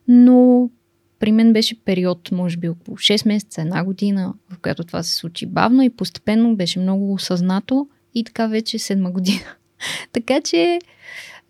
Но 0.08 0.70
при 1.18 1.32
мен 1.32 1.52
беше 1.52 1.84
период, 1.84 2.32
може 2.32 2.56
би 2.56 2.68
около 2.68 2.96
6 2.96 3.28
месеца, 3.28 3.60
една 3.60 3.84
година, 3.84 4.34
в 4.50 4.58
която 4.58 4.84
това 4.84 5.02
се 5.02 5.16
случи 5.16 5.46
бавно 5.46 5.82
и 5.82 5.90
постепенно 5.90 6.56
беше 6.56 6.78
много 6.78 7.12
осъзнато 7.12 7.88
и 8.14 8.24
така 8.24 8.46
вече 8.46 8.78
седма 8.78 9.10
година. 9.10 9.44
така 10.12 10.40
че 10.40 10.78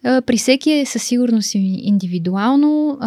при 0.03 0.37
всеки 0.37 0.71
е 0.71 0.87
със 0.87 1.03
сигурност 1.03 1.55
индивидуално. 1.55 2.99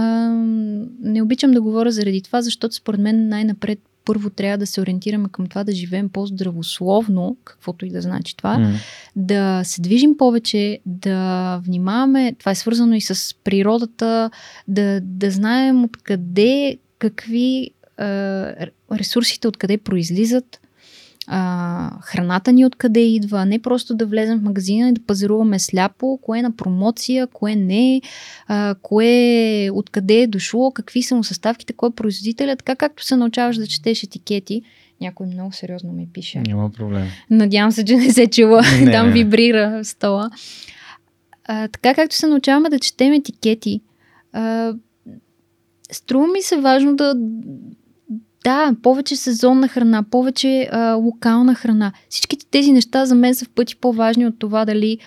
Не 1.01 1.21
обичам 1.21 1.51
да 1.51 1.61
говоря 1.61 1.91
заради 1.91 2.21
това, 2.21 2.41
защото 2.41 2.75
според 2.75 2.99
мен 2.99 3.27
най-напред 3.27 3.79
първо 4.05 4.29
трябва 4.29 4.57
да 4.57 4.67
се 4.67 4.81
ориентираме 4.81 5.29
към 5.31 5.47
това 5.47 5.63
да 5.63 5.71
живеем 5.71 6.09
по-здравословно, 6.09 7.37
каквото 7.43 7.85
и 7.85 7.89
да 7.89 8.01
значи 8.01 8.37
това, 8.37 8.57
М. 8.57 8.73
да 9.15 9.61
се 9.63 9.81
движим 9.81 10.17
повече, 10.17 10.79
да 10.85 11.61
внимаваме, 11.65 12.35
това 12.39 12.51
е 12.51 12.55
свързано 12.55 12.95
и 12.95 13.01
с 13.01 13.35
природата, 13.43 14.31
да, 14.67 15.01
да 15.03 15.31
знаем 15.31 15.83
откъде, 15.83 16.77
какви 16.99 17.71
а, 17.97 18.05
ресурсите 18.91 19.47
откъде 19.47 19.77
произлизат, 19.77 20.59
а, 21.31 21.91
храната 22.01 22.51
ни 22.51 22.65
откъде 22.65 22.99
идва, 22.99 23.45
не 23.45 23.59
просто 23.59 23.95
да 23.95 24.05
влезем 24.05 24.39
в 24.39 24.43
магазина 24.43 24.89
и 24.89 24.93
да 24.93 25.01
пазаруваме 25.01 25.59
сляпо, 25.59 26.19
кое 26.21 26.39
е 26.39 26.41
на 26.41 26.55
промоция, 26.55 27.27
кое 27.27 27.55
не, 27.55 28.01
а, 28.47 28.75
кое 28.81 29.69
откъде 29.73 30.21
е 30.21 30.27
дошло, 30.27 30.71
какви 30.71 31.03
са 31.03 31.15
му 31.15 31.23
съставките, 31.23 31.73
кой 31.73 31.89
е 31.89 31.95
производителя, 31.95 32.55
така 32.55 32.75
както 32.75 33.05
се 33.05 33.15
научаваш 33.15 33.57
да 33.57 33.67
четеш 33.67 34.03
етикети. 34.03 34.61
Някой 35.01 35.27
много 35.27 35.53
сериозно 35.53 35.93
ми 35.93 36.07
пише. 36.13 36.39
Няма 36.39 36.69
проблем. 36.71 37.07
Надявам 37.29 37.71
се, 37.71 37.85
че 37.85 37.95
не 37.95 38.11
се 38.11 38.27
чува. 38.27 38.61
Не, 38.81 38.91
Там 38.91 39.07
не. 39.07 39.13
вибрира 39.13 39.79
в 39.83 39.87
стола. 39.87 40.29
А, 41.45 41.67
така 41.67 41.93
както 41.93 42.15
се 42.15 42.27
научаваме 42.27 42.69
да 42.69 42.79
четем 42.79 43.13
етикети, 43.13 43.81
а, 44.33 44.73
струва 45.91 46.27
ми 46.27 46.41
се 46.41 46.57
важно 46.57 46.95
да. 46.95 47.15
Да, 48.43 48.75
повече 48.83 49.15
сезонна 49.15 49.67
храна, 49.67 50.03
повече 50.03 50.69
а, 50.71 50.93
локална 50.93 51.55
храна. 51.55 51.91
Всичките 52.09 52.45
тези 52.45 52.71
неща 52.71 53.05
за 53.05 53.15
мен 53.15 53.35
са 53.35 53.45
в 53.45 53.49
пъти 53.49 53.75
по-важни 53.75 54.27
от 54.27 54.39
това 54.39 54.65
дали 54.65 54.97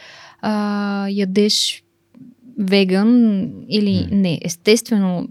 а, 0.41 1.09
ядеш 1.09 1.85
веган 2.59 3.43
или 3.69 4.09
не. 4.11 4.39
Естествено, 4.43 5.29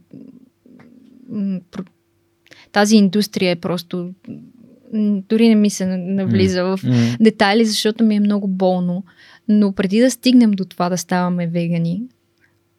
тази 2.71 2.95
индустрия 2.95 3.51
е 3.51 3.55
просто. 3.55 4.09
Дори 5.29 5.49
не 5.49 5.55
ми 5.55 5.69
се 5.69 5.85
навлиза 5.97 6.63
в 6.63 6.79
детайли, 7.19 7.65
защото 7.65 8.03
ми 8.03 8.15
е 8.15 8.19
много 8.19 8.47
болно. 8.47 9.03
Но 9.47 9.71
преди 9.71 9.99
да 9.99 10.11
стигнем 10.11 10.51
до 10.51 10.65
това 10.65 10.89
да 10.89 10.97
ставаме 10.97 11.47
вегани, 11.47 12.03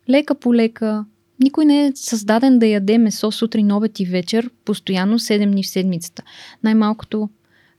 лека 0.08 0.34
по 0.34 0.54
лека, 0.54 1.04
никой 1.42 1.64
не 1.64 1.86
е 1.86 1.92
създаден 1.94 2.58
да 2.58 2.66
яде 2.66 2.98
месо 2.98 3.32
сутрин, 3.32 3.72
обед 3.72 4.00
и 4.00 4.04
вечер, 4.04 4.50
постоянно 4.64 5.18
7 5.18 5.50
дни 5.50 5.62
в 5.62 5.68
седмицата. 5.68 6.22
Най-малкото 6.64 7.28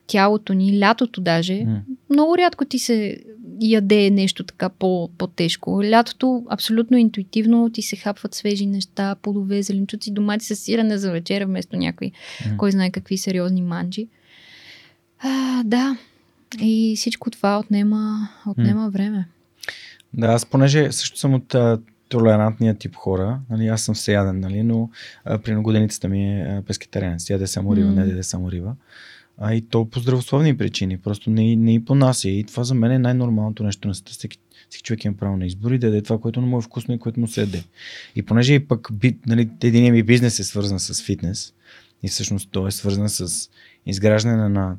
тялото 0.08 0.54
ни, 0.54 0.80
лятото 0.80 1.22
даже, 1.22 1.64
М. 1.66 1.82
много 2.10 2.38
рядко 2.38 2.66
ти 2.66 2.80
се 2.80 3.18
яде 3.62 4.10
нещо 4.10 4.44
така 4.44 4.70
по- 4.70 5.10
по-тежко. 5.18 5.84
Лятото 5.84 6.44
абсолютно 6.50 6.98
интуитивно 6.98 7.70
ти 7.70 7.82
се 7.82 7.96
хапват 7.96 8.36
свежи 8.36 8.66
неща, 8.66 9.16
плодове, 9.22 9.64
зеленчуци, 9.64 10.12
домати 10.14 10.46
с 10.46 10.56
сирене 10.56 10.98
за 10.98 11.12
вечеря 11.12 11.46
вместо 11.46 11.78
някои, 11.78 12.12
М. 12.52 12.58
кой 12.58 12.72
знае 12.72 12.92
какви 12.92 13.18
сериозни 13.18 13.62
манджи. 13.62 14.08
А, 15.20 15.64
да, 15.64 15.98
и 16.62 16.94
всичко 16.98 17.30
това 17.32 17.60
отнема, 17.60 18.30
отнема 18.48 18.90
време. 18.90 19.28
Да, 20.14 20.28
аз 20.28 20.46
понеже 20.46 20.92
също 20.92 21.20
съм 21.20 21.34
от 21.34 21.56
толерантния 22.18 22.76
тип 22.76 22.96
хора, 22.96 23.40
нали, 23.50 23.68
аз 23.68 23.82
съм 23.82 23.96
всеяден, 23.96 24.40
нали, 24.40 24.64
но 24.64 24.90
а, 25.26 25.38
при 25.38 25.56
годеницата 25.56 26.08
ми 26.08 26.42
е 26.42 26.62
пескетарианец, 26.68 27.30
яде 27.30 27.48
само 27.48 27.76
риба, 27.76 27.88
М. 27.88 27.94
не 27.94 28.10
яде 28.10 28.24
само 28.24 28.52
риба. 28.52 28.76
А 29.38 29.54
и 29.54 29.62
то 29.62 29.86
по 29.86 30.00
здравословни 30.00 30.58
причини, 30.58 30.98
просто 30.98 31.30
не, 31.30 31.56
не 31.56 31.74
и 31.74 31.86
понася. 31.86 32.30
И 32.30 32.44
това 32.44 32.64
за 32.64 32.76
мен 32.76 32.92
е 32.92 33.00
най-нормалното 33.00 33.64
нещо 33.64 33.88
на 33.88 33.96
света. 33.96 34.12
Всеки, 34.12 34.38
всеки 34.70 34.84
човек 34.84 35.06
има 35.06 35.16
право 35.16 35.38
на 35.38 35.46
избори 35.46 35.78
да 35.78 35.88
яде 35.88 36.02
това, 36.02 36.20
което 36.20 36.42
му 36.42 36.58
е 36.58 36.62
вкусно 36.62 36.94
и 36.94 37.00
което 37.00 37.20
му 37.20 37.28
се 37.28 37.42
яде. 37.42 37.64
И 38.16 38.24
понеже 38.24 38.54
и 38.54 38.68
пък 38.68 38.90
би, 38.94 39.18
нали, 39.28 39.50
един 39.64 39.94
ми 39.94 40.04
бизнес 40.04 40.40
е 40.40 40.44
свързан 40.44 40.80
с 40.80 41.04
фитнес 41.04 41.54
и 42.04 42.08
всъщност 42.08 42.50
той 42.52 42.68
е 42.68 42.72
свързан 42.72 43.10
с 43.10 43.50
изграждане 43.86 44.50
на 44.50 44.76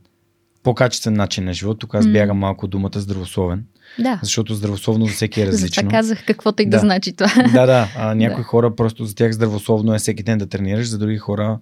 по-качествен 0.62 1.14
начин 1.14 1.44
на 1.44 1.52
живот. 1.52 1.78
Тук 1.78 1.94
аз 1.94 2.06
бягам 2.06 2.38
малко 2.38 2.66
думата 2.66 3.00
здравословен, 3.00 3.64
Да, 3.98 4.20
защото 4.22 4.54
здравословно 4.54 5.06
за 5.06 5.12
всеки 5.12 5.40
е 5.40 5.46
различно. 5.46 5.66
затова 5.74 5.90
казах 5.90 6.26
каквото 6.26 6.62
и 6.62 6.66
да, 6.66 6.70
Да. 6.70 6.78
значи 6.78 7.12
това. 7.12 7.42
да, 7.52 7.66
да. 7.66 7.88
А, 7.96 8.14
някои 8.14 8.42
Да. 8.42 8.48
хора 8.48 8.76
просто 8.76 9.04
за 9.04 9.14
тях 9.14 9.32
здравословно 9.32 9.94
е 9.94 9.98
всеки 9.98 10.22
ден 10.22 10.38
да 10.38 10.46
тренираш, 10.46 10.88
за 10.88 10.98
други 10.98 11.18
хора 11.18 11.58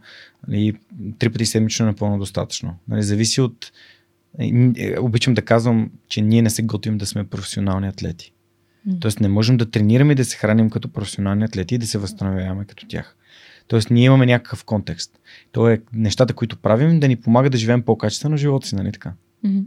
нали, 0.48 0.72
три 1.18 1.30
пъти 1.30 1.46
седмично 1.46 1.86
е 1.86 1.88
напълно 1.88 2.18
достатъчно. 2.18 2.76
Нали, 2.88 3.02
зависи 3.02 3.40
от... 3.40 3.72
е, 4.38 4.98
Обичам 5.00 5.34
да 5.34 5.42
казвам, 5.42 5.90
че 6.08 6.20
ние 6.20 6.42
не 6.42 6.50
се 6.50 6.62
готвим 6.62 6.98
да 6.98 7.06
сме 7.06 7.24
професионални 7.24 7.88
атлети. 7.88 8.32
Тоест 9.00 9.20
не 9.20 9.28
можем 9.28 9.56
да 9.56 9.70
тренираме 9.70 10.12
и 10.12 10.16
да 10.16 10.24
се 10.24 10.36
храним 10.36 10.70
като 10.70 10.88
професионални 10.88 11.44
атлети 11.44 11.74
и 11.74 11.78
да 11.78 11.86
се 11.86 11.98
възстановяваме 11.98 12.64
като 12.64 12.86
тях. 12.88 13.16
Тоест 13.66 13.90
ние 13.90 14.04
имаме 14.04 14.26
някакъв 14.26 14.64
контекст. 14.64 15.18
То 15.52 15.68
е 15.68 15.80
нещата, 15.92 16.34
които 16.34 16.56
правим, 16.56 17.00
да 17.00 17.08
ни 17.08 17.16
помагат 17.16 17.52
да 17.52 17.58
живеем 17.58 17.82
по-качествено 17.82 18.36
живота 18.36 18.66
си, 18.66 18.74
нали 18.74 18.92
така? 18.92 19.12
Мгм. 19.44 19.58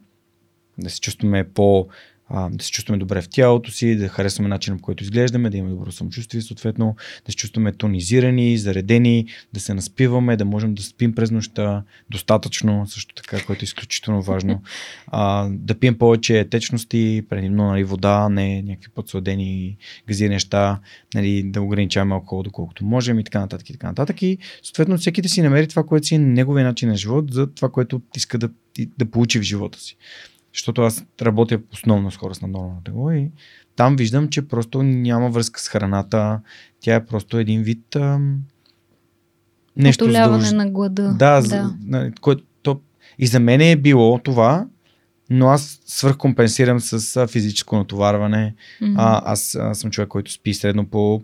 Да 0.77 0.89
се 0.89 1.01
чувстваме 1.01 1.43
по 1.43 1.87
а, 2.29 2.49
да 2.49 2.63
се 2.63 2.71
чувстваме 2.71 2.97
добре 2.97 3.21
в 3.21 3.29
тялото 3.29 3.71
си, 3.71 3.95
да 3.95 4.07
харесваме 4.07 4.49
начина 4.49 4.77
по 4.77 4.83
който 4.83 5.03
изглеждаме, 5.03 5.49
да 5.49 5.57
имаме 5.57 5.75
добро 5.75 5.91
самочувствие, 5.91 6.41
съответно 6.41 6.95
да 7.25 7.31
се 7.31 7.37
чувстваме 7.37 7.71
тонизирани, 7.71 8.57
заредени, 8.57 9.25
да 9.53 9.59
се 9.59 9.73
наспиваме, 9.73 10.37
да 10.37 10.45
можем 10.45 10.75
да 10.75 10.83
спим 10.83 11.15
през 11.15 11.31
нощта 11.31 11.83
достатъчно, 12.09 12.87
също 12.87 13.15
така, 13.15 13.45
което 13.45 13.63
е 13.63 13.65
изключително 13.65 14.21
важно. 14.21 14.61
А, 15.07 15.49
да 15.51 15.79
пием 15.79 15.97
повече 15.97 16.47
течности, 16.51 17.23
предимно 17.29 17.67
нали, 17.67 17.83
вода, 17.83 18.29
не 18.29 18.61
някакви 18.61 18.89
подсладени 18.95 19.77
газирани 20.07 20.35
неща, 20.35 20.79
нали, 21.15 21.43
да 21.43 21.61
ограничаваме 21.61 22.15
алкохол 22.15 22.43
доколкото 22.43 22.85
можем 22.85 23.19
и 23.19 23.23
така 23.23 23.39
нататък 23.39 23.69
и 23.69 23.73
така 23.73 23.87
нататък. 23.87 24.21
И 24.21 24.37
съответно 24.63 24.97
всеки 24.97 25.21
да 25.21 25.29
си 25.29 25.41
намери 25.41 25.67
това, 25.67 25.83
което 25.83 26.07
си 26.07 26.15
е 26.15 26.19
неговия 26.19 26.65
начин 26.65 26.89
на 26.89 26.95
живот, 26.95 27.33
за 27.33 27.47
това, 27.47 27.69
което 27.69 28.01
иска 28.15 28.37
да, 28.37 28.49
да 28.97 29.05
получи 29.05 29.39
в 29.39 29.43
живота 29.43 29.79
си. 29.79 29.97
Защото 30.55 30.81
аз 30.81 31.05
работя 31.21 31.59
основно 31.73 32.11
с 32.11 32.17
хора 32.17 32.35
с 32.35 32.41
наднормално 32.41 32.81
тегло 32.85 33.11
и 33.11 33.31
там 33.75 33.95
виждам, 33.95 34.29
че 34.29 34.47
просто 34.47 34.83
няма 34.83 35.29
връзка 35.29 35.59
с 35.59 35.67
храната. 35.67 36.39
Тя 36.79 36.95
е 36.95 37.05
просто 37.05 37.37
един 37.37 37.63
вид 37.63 37.95
ам, 37.95 38.37
нещо 39.77 40.11
задълж... 40.11 40.51
на 40.51 40.69
глада. 40.69 41.15
Да, 41.19 41.41
да. 41.41 41.75
За, 41.89 42.11
което, 42.21 42.43
то... 42.61 42.81
и 43.19 43.27
за 43.27 43.39
мен 43.39 43.61
е 43.61 43.75
било 43.75 44.19
това, 44.19 44.67
но 45.29 45.47
аз 45.47 45.79
свърхкомпенсирам 45.85 46.79
с 46.79 47.27
физическо 47.27 47.75
натоварване. 47.75 48.55
Mm-hmm. 48.81 48.95
А, 48.97 49.21
аз, 49.31 49.55
аз 49.55 49.79
съм 49.79 49.91
човек, 49.91 50.09
който 50.09 50.31
спи 50.31 50.53
средно 50.53 50.85
по 50.85 51.21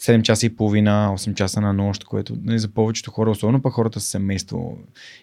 7 0.00 0.22
часа 0.22 0.46
и 0.46 0.56
половина, 0.56 1.14
8 1.18 1.34
часа 1.34 1.60
на 1.60 1.72
нощ, 1.72 2.04
което 2.04 2.36
нали, 2.42 2.58
за 2.58 2.68
повечето 2.68 3.10
хора, 3.10 3.30
особено 3.30 3.62
пък 3.62 3.72
хората 3.72 4.00
с 4.00 4.04
семейство 4.04 4.78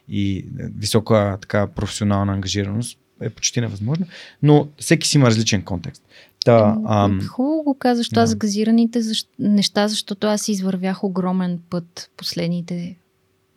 и 0.10 0.46
висока 0.78 1.38
така 1.42 1.68
професионална 1.68 2.34
ангажираност, 2.34 3.00
е 3.22 3.30
почти 3.30 3.62
невъзможно, 3.62 4.06
но 4.44 4.68
всеки 4.78 5.08
си 5.08 5.18
има 5.18 5.28
различен 5.28 5.62
контекст. 5.62 6.04
Та, 6.46 6.78
ам... 6.88 7.22
Хубаво 7.28 7.64
го 7.64 7.74
казваш 7.74 8.10
това 8.10 8.22
да. 8.22 8.28
за 8.28 8.36
газираните 8.36 9.02
защ... 9.02 9.30
неща, 9.40 9.88
защото 9.88 10.28
аз 10.28 10.48
извървях 10.48 11.04
огромен 11.04 11.60
път 11.70 12.12
последните 12.18 12.96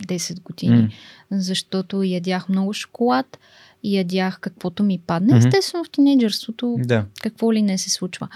10 0.07 0.43
години, 0.43 0.77
mm. 0.77 0.93
защото 1.31 2.03
ядях 2.03 2.49
много 2.49 2.73
шоколад, 2.73 3.39
ядях 3.85 4.39
каквото 4.41 4.83
ми 4.83 4.99
падне. 5.07 5.33
Mm-hmm. 5.33 5.47
Естествено 5.47 5.85
в 5.85 5.91
тинейджърството 5.91 6.77
да. 6.79 7.05
какво 7.23 7.53
ли 7.53 7.63
не 7.63 7.79
се 7.79 7.91
случва. 7.91 8.29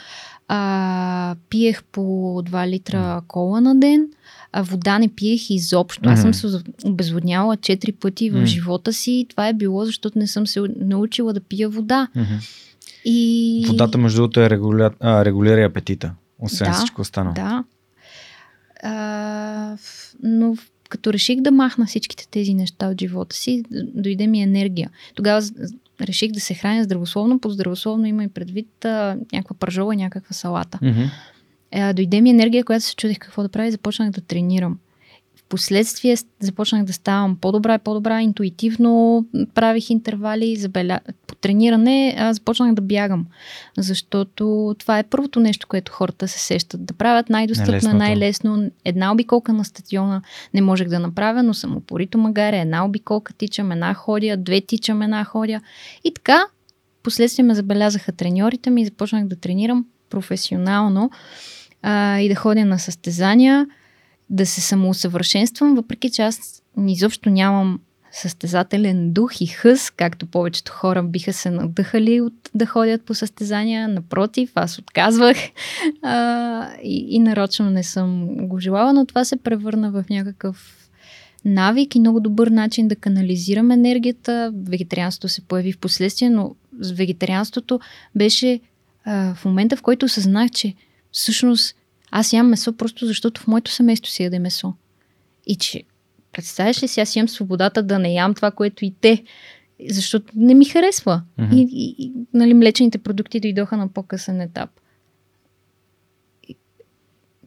А, 0.48 1.36
пиех 1.50 1.84
по 1.84 2.00
2 2.42 2.68
литра 2.68 3.22
кола 3.28 3.60
на 3.60 3.80
ден, 3.80 4.08
а 4.52 4.62
вода 4.62 4.98
не 4.98 5.08
пиех 5.08 5.50
изобщо. 5.50 6.08
Аз 6.08 6.20
съм 6.20 6.34
се 6.34 6.46
обезводняла 6.84 7.56
4 7.56 7.92
пъти 7.92 8.30
в 8.30 8.46
живота 8.46 8.92
си. 8.92 9.26
Това 9.28 9.48
е 9.48 9.52
било, 9.52 9.84
защото 9.84 10.18
не 10.18 10.26
съм 10.26 10.46
се 10.46 10.60
научила 10.76 11.32
да 11.32 11.40
пия 11.40 11.68
вода. 11.68 12.08
И... 13.04 13.64
Водата, 13.68 13.98
между 13.98 14.16
другото, 14.16 14.40
е 14.40 14.50
регуля... 14.50 14.90
а, 15.00 15.24
регулира 15.24 15.64
апетита, 15.64 16.14
освен 16.38 16.70
да, 16.70 16.74
всичко 16.76 17.00
останало. 17.00 17.34
Да. 17.34 17.64
А, 18.82 19.76
но 20.22 20.56
като 20.88 21.12
реших 21.12 21.40
да 21.40 21.50
махна 21.50 21.86
всичките 21.86 22.28
тези 22.28 22.54
неща 22.54 22.88
от 22.88 23.00
живота 23.00 23.36
си, 23.36 23.64
дойде 23.70 24.26
ми 24.26 24.42
енергия. 24.42 24.90
Тогава 25.14 25.42
реших 26.00 26.32
да 26.32 26.40
се 26.40 26.54
храня 26.54 26.84
здравословно. 26.84 27.38
По 27.38 27.50
здравословно 27.50 28.06
има 28.06 28.24
и 28.24 28.28
предвид 28.28 28.84
а, 28.84 29.16
някаква 29.32 29.56
пържола, 29.56 29.94
някаква 29.94 30.34
салата. 30.34 30.78
Mm-hmm. 30.82 31.10
А, 31.72 31.92
дойде 31.92 32.20
ми 32.20 32.30
енергия, 32.30 32.64
която 32.64 32.84
се 32.84 32.96
чудих 32.96 33.18
какво 33.18 33.42
да 33.42 33.48
правя 33.48 33.68
и 33.68 33.72
започнах 33.72 34.10
да 34.10 34.20
тренирам. 34.20 34.78
Впоследствие 35.46 36.16
започнах 36.40 36.84
да 36.84 36.92
ставам 36.92 37.36
по-добра 37.36 37.74
и 37.74 37.78
по-добра, 37.78 38.22
интуитивно 38.22 39.24
правих 39.54 39.90
интервали, 39.90 40.56
забеля... 40.56 41.00
по 41.26 41.34
трениране 41.34 42.16
а, 42.18 42.32
започнах 42.32 42.74
да 42.74 42.82
бягам, 42.82 43.26
защото 43.78 44.74
това 44.78 44.98
е 44.98 45.02
първото 45.02 45.40
нещо, 45.40 45.66
което 45.68 45.92
хората 45.92 46.28
се 46.28 46.38
сещат. 46.38 46.86
Да 46.86 46.94
правят 46.94 47.30
най-достъпно, 47.30 47.92
най-лесно. 47.92 48.70
Една 48.84 49.12
обиколка 49.12 49.52
на 49.52 49.64
стадиона 49.64 50.22
не 50.54 50.62
можех 50.62 50.88
да 50.88 50.98
направя, 50.98 51.42
но 51.42 51.54
съм 51.54 51.76
упорито 51.76 52.18
магаря. 52.18 52.60
Една 52.60 52.84
обиколка 52.84 53.32
тичам, 53.32 53.72
една 53.72 53.94
ходя, 53.94 54.36
две 54.36 54.60
тичам, 54.60 55.02
една 55.02 55.24
ходя. 55.24 55.60
И 56.04 56.14
така, 56.14 56.44
последствие 57.02 57.44
ме 57.44 57.54
забелязаха 57.54 58.12
треньорите 58.12 58.70
ми 58.70 58.82
и 58.82 58.84
започнах 58.84 59.26
да 59.26 59.36
тренирам 59.36 59.86
професионално 60.10 61.10
а, 61.82 62.18
и 62.18 62.28
да 62.28 62.34
ходя 62.34 62.64
на 62.64 62.78
състезания 62.78 63.66
да 64.30 64.46
се 64.46 64.60
самоусъвършенствам, 64.60 65.74
въпреки 65.74 66.10
че 66.10 66.22
аз 66.22 66.62
изобщо 66.88 67.30
нямам 67.30 67.80
състезателен 68.12 69.12
дух 69.12 69.40
и 69.40 69.46
хъс, 69.46 69.90
както 69.90 70.26
повечето 70.26 70.72
хора 70.72 71.02
биха 71.02 71.32
се 71.32 71.50
надъхали 71.50 72.20
от 72.20 72.34
да 72.54 72.66
ходят 72.66 73.02
по 73.02 73.14
състезания. 73.14 73.88
Напротив, 73.88 74.52
аз 74.54 74.78
отказвах 74.78 75.36
а, 76.02 76.68
и, 76.82 77.06
и 77.08 77.18
нарочно 77.18 77.70
не 77.70 77.82
съм 77.82 78.36
го 78.48 78.58
желала, 78.58 78.92
но 78.92 79.06
това 79.06 79.24
се 79.24 79.36
превърна 79.36 79.90
в 79.90 80.04
някакъв 80.10 80.84
навик 81.44 81.94
и 81.94 82.00
много 82.00 82.20
добър 82.20 82.48
начин 82.48 82.88
да 82.88 82.96
канализирам 82.96 83.70
енергията. 83.70 84.52
Вегетарианството 84.54 85.28
се 85.28 85.40
появи 85.40 85.72
в 85.72 85.78
последствие, 85.78 86.30
но 86.30 86.54
с 86.80 86.92
вегетарианството 86.92 87.80
беше 88.14 88.60
а, 89.04 89.34
в 89.34 89.44
момента, 89.44 89.76
в 89.76 89.82
който 89.82 90.06
осъзнах, 90.06 90.50
че 90.50 90.74
всъщност 91.12 91.76
аз 92.16 92.32
ям 92.32 92.48
месо 92.48 92.72
просто 92.72 93.06
защото 93.06 93.40
в 93.40 93.46
моето 93.46 93.70
семейство 93.70 94.10
си 94.12 94.22
яде 94.22 94.38
месо. 94.38 94.74
И 95.46 95.56
че, 95.56 95.82
представяш 96.32 96.82
ли 96.82 96.88
си, 96.88 97.00
аз 97.00 97.16
имам 97.16 97.28
свободата 97.28 97.82
да 97.82 97.98
не 97.98 98.14
ям 98.14 98.34
това, 98.34 98.50
което 98.50 98.84
и 98.84 98.94
те, 99.00 99.24
защото 99.90 100.32
не 100.36 100.54
ми 100.54 100.64
харесва. 100.64 101.22
Mm-hmm. 101.38 101.54
И, 101.54 101.68
и, 101.72 101.94
и 101.98 102.12
нали, 102.34 102.54
млечените 102.54 102.98
продукти 102.98 103.40
дойдоха 103.40 103.76
на 103.76 103.88
по-късен 103.88 104.40
етап. 104.40 104.70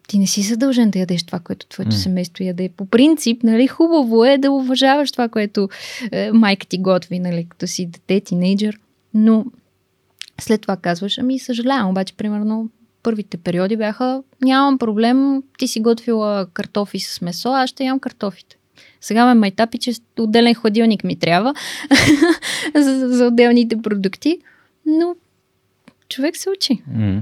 ти 0.08 0.20
не 0.20 0.28
си 0.28 0.42
задължен 0.42 0.92
да 0.92 1.00
ядеш 1.00 1.24
това, 1.24 1.40
което 1.40 1.68
твоето 1.68 1.96
mm. 1.96 2.00
семейство 2.00 2.44
яде. 2.44 2.70
По 2.70 2.86
принцип, 2.86 3.44
нали, 3.44 3.68
хубаво 3.68 4.26
е 4.26 4.38
да 4.38 4.52
уважаваш 4.52 5.12
това, 5.12 5.30
което 5.30 5.70
е, 6.12 6.32
майка 6.32 6.68
ти 6.68 6.78
готви, 6.78 7.20
нали, 7.20 7.46
като 7.50 7.68
си 7.68 7.86
дете, 7.86 8.20
тинейджър. 8.20 8.80
Но 9.14 9.46
след 10.42 10.62
това 10.62 10.78
казваш, 10.78 11.18
ами 11.18 11.40
съжалявам, 11.40 11.90
обаче, 11.90 12.14
примерно, 12.14 12.70
първите 13.08 13.38
периоди 13.38 13.78
бяха 13.78 14.24
нямам 14.42 14.78
проблем, 14.78 15.44
ти 15.58 15.68
си 15.68 15.80
готвила 15.80 16.48
картофи 16.54 17.00
с 17.00 17.22
месо, 17.22 17.50
аз 17.50 17.70
ще 17.70 17.84
ям 17.84 18.00
картофите. 18.00 18.58
Сега 19.02 19.26
ме 19.26 19.34
майтапи, 19.34 19.78
че 19.78 19.92
отделен 20.20 20.54
хладилник 20.54 21.04
ми 21.04 21.20
трябва 21.20 21.54
за, 22.76 23.10
за 23.10 23.26
отделните 23.26 23.82
продукти, 23.82 24.38
но 24.86 25.16
човек 26.10 26.38
се 26.38 26.50
учи. 26.50 26.84
Mm. 26.92 27.22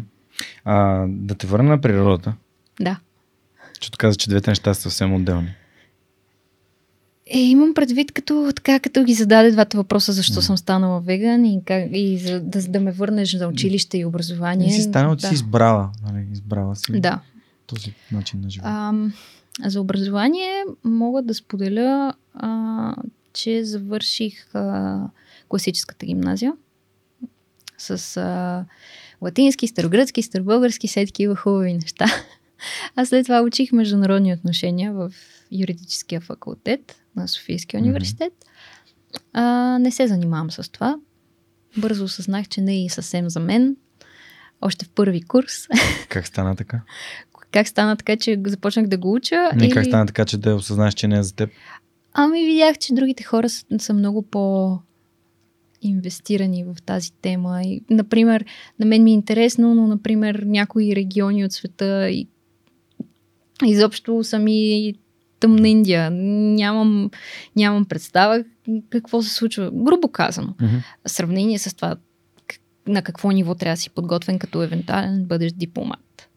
А, 0.65 1.06
да 1.08 1.36
те 1.36 1.48
върна 1.48 1.69
на 1.69 1.82
природата. 1.82 2.34
Да. 2.80 3.00
Защото 3.80 3.98
каза, 3.98 4.15
че 4.15 4.30
двете 4.30 4.52
неща 4.52 4.74
са 4.74 4.82
съвсем 4.82 5.15
отделни. 5.15 5.56
Е, 7.27 7.39
имам 7.39 7.73
предвид 7.73 8.11
като, 8.11 8.51
така, 8.55 8.79
като 8.79 9.03
ги 9.03 9.13
зададе 9.13 9.51
двата 9.51 9.77
въпроса, 9.77 10.13
защо 10.13 10.41
mm. 10.41 10.45
съм 10.45 10.57
станала 10.57 11.01
веган 11.01 11.45
и, 11.45 11.61
как, 11.65 11.89
и 11.91 12.17
за, 12.17 12.39
да, 12.39 12.61
да 12.61 12.79
ме 12.79 12.91
върнеш 12.91 13.35
за 13.35 13.47
училище 13.47 13.97
и 13.97 14.05
образование. 14.05 14.67
Не 14.67 14.73
си 14.73 14.81
станала, 14.81 15.15
да. 15.15 15.27
си 15.27 15.33
избрала. 15.33 15.91
Нали, 16.03 16.27
избрала 16.31 16.75
си 16.75 16.99
да. 16.99 17.21
този 17.67 17.93
начин 18.11 18.41
на 18.41 18.49
живота. 18.49 18.69
А, 18.69 18.93
за 19.69 19.81
образование 19.81 20.63
мога 20.83 21.21
да 21.21 21.33
споделя, 21.33 22.13
а, 22.33 22.95
че 23.33 23.63
завърших 23.63 24.55
а, 24.55 24.99
класическата 25.49 26.05
гимназия 26.05 26.53
с 27.77 28.17
а, 28.17 28.65
латински, 29.21 29.67
старогръцки, 29.67 30.21
старобългарски, 30.21 30.88
все 30.88 31.05
такива 31.05 31.35
хубави 31.35 31.73
неща. 31.73 32.05
А 32.95 33.05
след 33.05 33.25
това 33.25 33.41
учих 33.41 33.71
международни 33.71 34.33
отношения 34.33 34.93
в 34.93 35.11
юридическия 35.51 36.21
факултет 36.21 36.95
на 37.15 37.28
Софийския 37.28 37.80
университет. 37.80 38.34
А, 39.34 39.78
не 39.80 39.91
се 39.91 40.08
занимавам 40.08 40.51
с 40.51 40.71
това. 40.71 40.99
Бързо 41.78 42.04
осъзнах, 42.04 42.47
че 42.47 42.62
не 42.62 42.73
е 42.73 42.86
и 42.86 42.89
съвсем 42.89 43.30
за 43.30 43.39
мен. 43.39 43.75
Още 44.62 44.86
в 44.86 44.89
първи 44.89 45.21
курс. 45.21 45.67
Как 46.10 46.28
стана 46.28 46.56
така? 46.56 46.82
как 47.56 47.67
стана 47.67 47.95
така, 47.95 48.17
че 48.17 48.41
започнах 48.45 48.88
да 48.88 48.97
го 48.97 49.13
уча? 49.13 49.49
Не, 49.56 49.65
или... 49.65 49.73
как 49.73 49.86
стана 49.86 50.06
така, 50.06 50.25
че 50.25 50.38
да 50.38 50.56
осъзнаеш, 50.56 50.93
че 50.93 51.08
не 51.08 51.17
е 51.17 51.23
за 51.23 51.36
теб? 51.36 51.49
Ами 52.13 52.45
видях, 52.45 52.78
че 52.78 52.93
другите 52.93 53.23
хора 53.23 53.49
са, 53.49 53.65
са 53.80 53.93
много 53.93 54.21
по 54.21 54.78
инвестирани 55.82 56.63
в 56.63 56.75
тази 56.86 57.12
тема. 57.12 57.62
И, 57.63 57.82
например, 57.89 58.45
на 58.80 58.86
мен 58.86 59.04
ми 59.04 59.12
е 59.12 59.13
интересно, 59.13 59.75
но, 59.75 59.88
например, 59.88 60.43
някои 60.45 60.95
региони 60.95 61.45
от 61.45 61.51
света 61.51 62.10
и 62.10 62.28
изобщо 63.65 64.23
сами 64.23 64.93
тъмна 65.39 65.69
Индия. 65.69 66.12
Нямам, 66.12 67.12
нямам 67.56 67.86
представа 67.86 68.43
какво 68.89 69.21
се 69.21 69.34
случва. 69.34 69.71
Грубо 69.74 70.08
казано. 70.08 70.54
Mm-hmm. 70.60 70.82
Сравнение 71.06 71.60
с 71.60 71.76
това 71.76 71.95
на 72.88 73.02
какво 73.02 73.32
ниво 73.32 73.56
трябва 73.56 73.74
да 73.74 73.82
си 73.82 73.89
подготвен 73.89 74.39
като 74.39 74.63
евентуален 74.63 75.26
бъдеш 75.26 75.52
дипломат. 75.52 76.30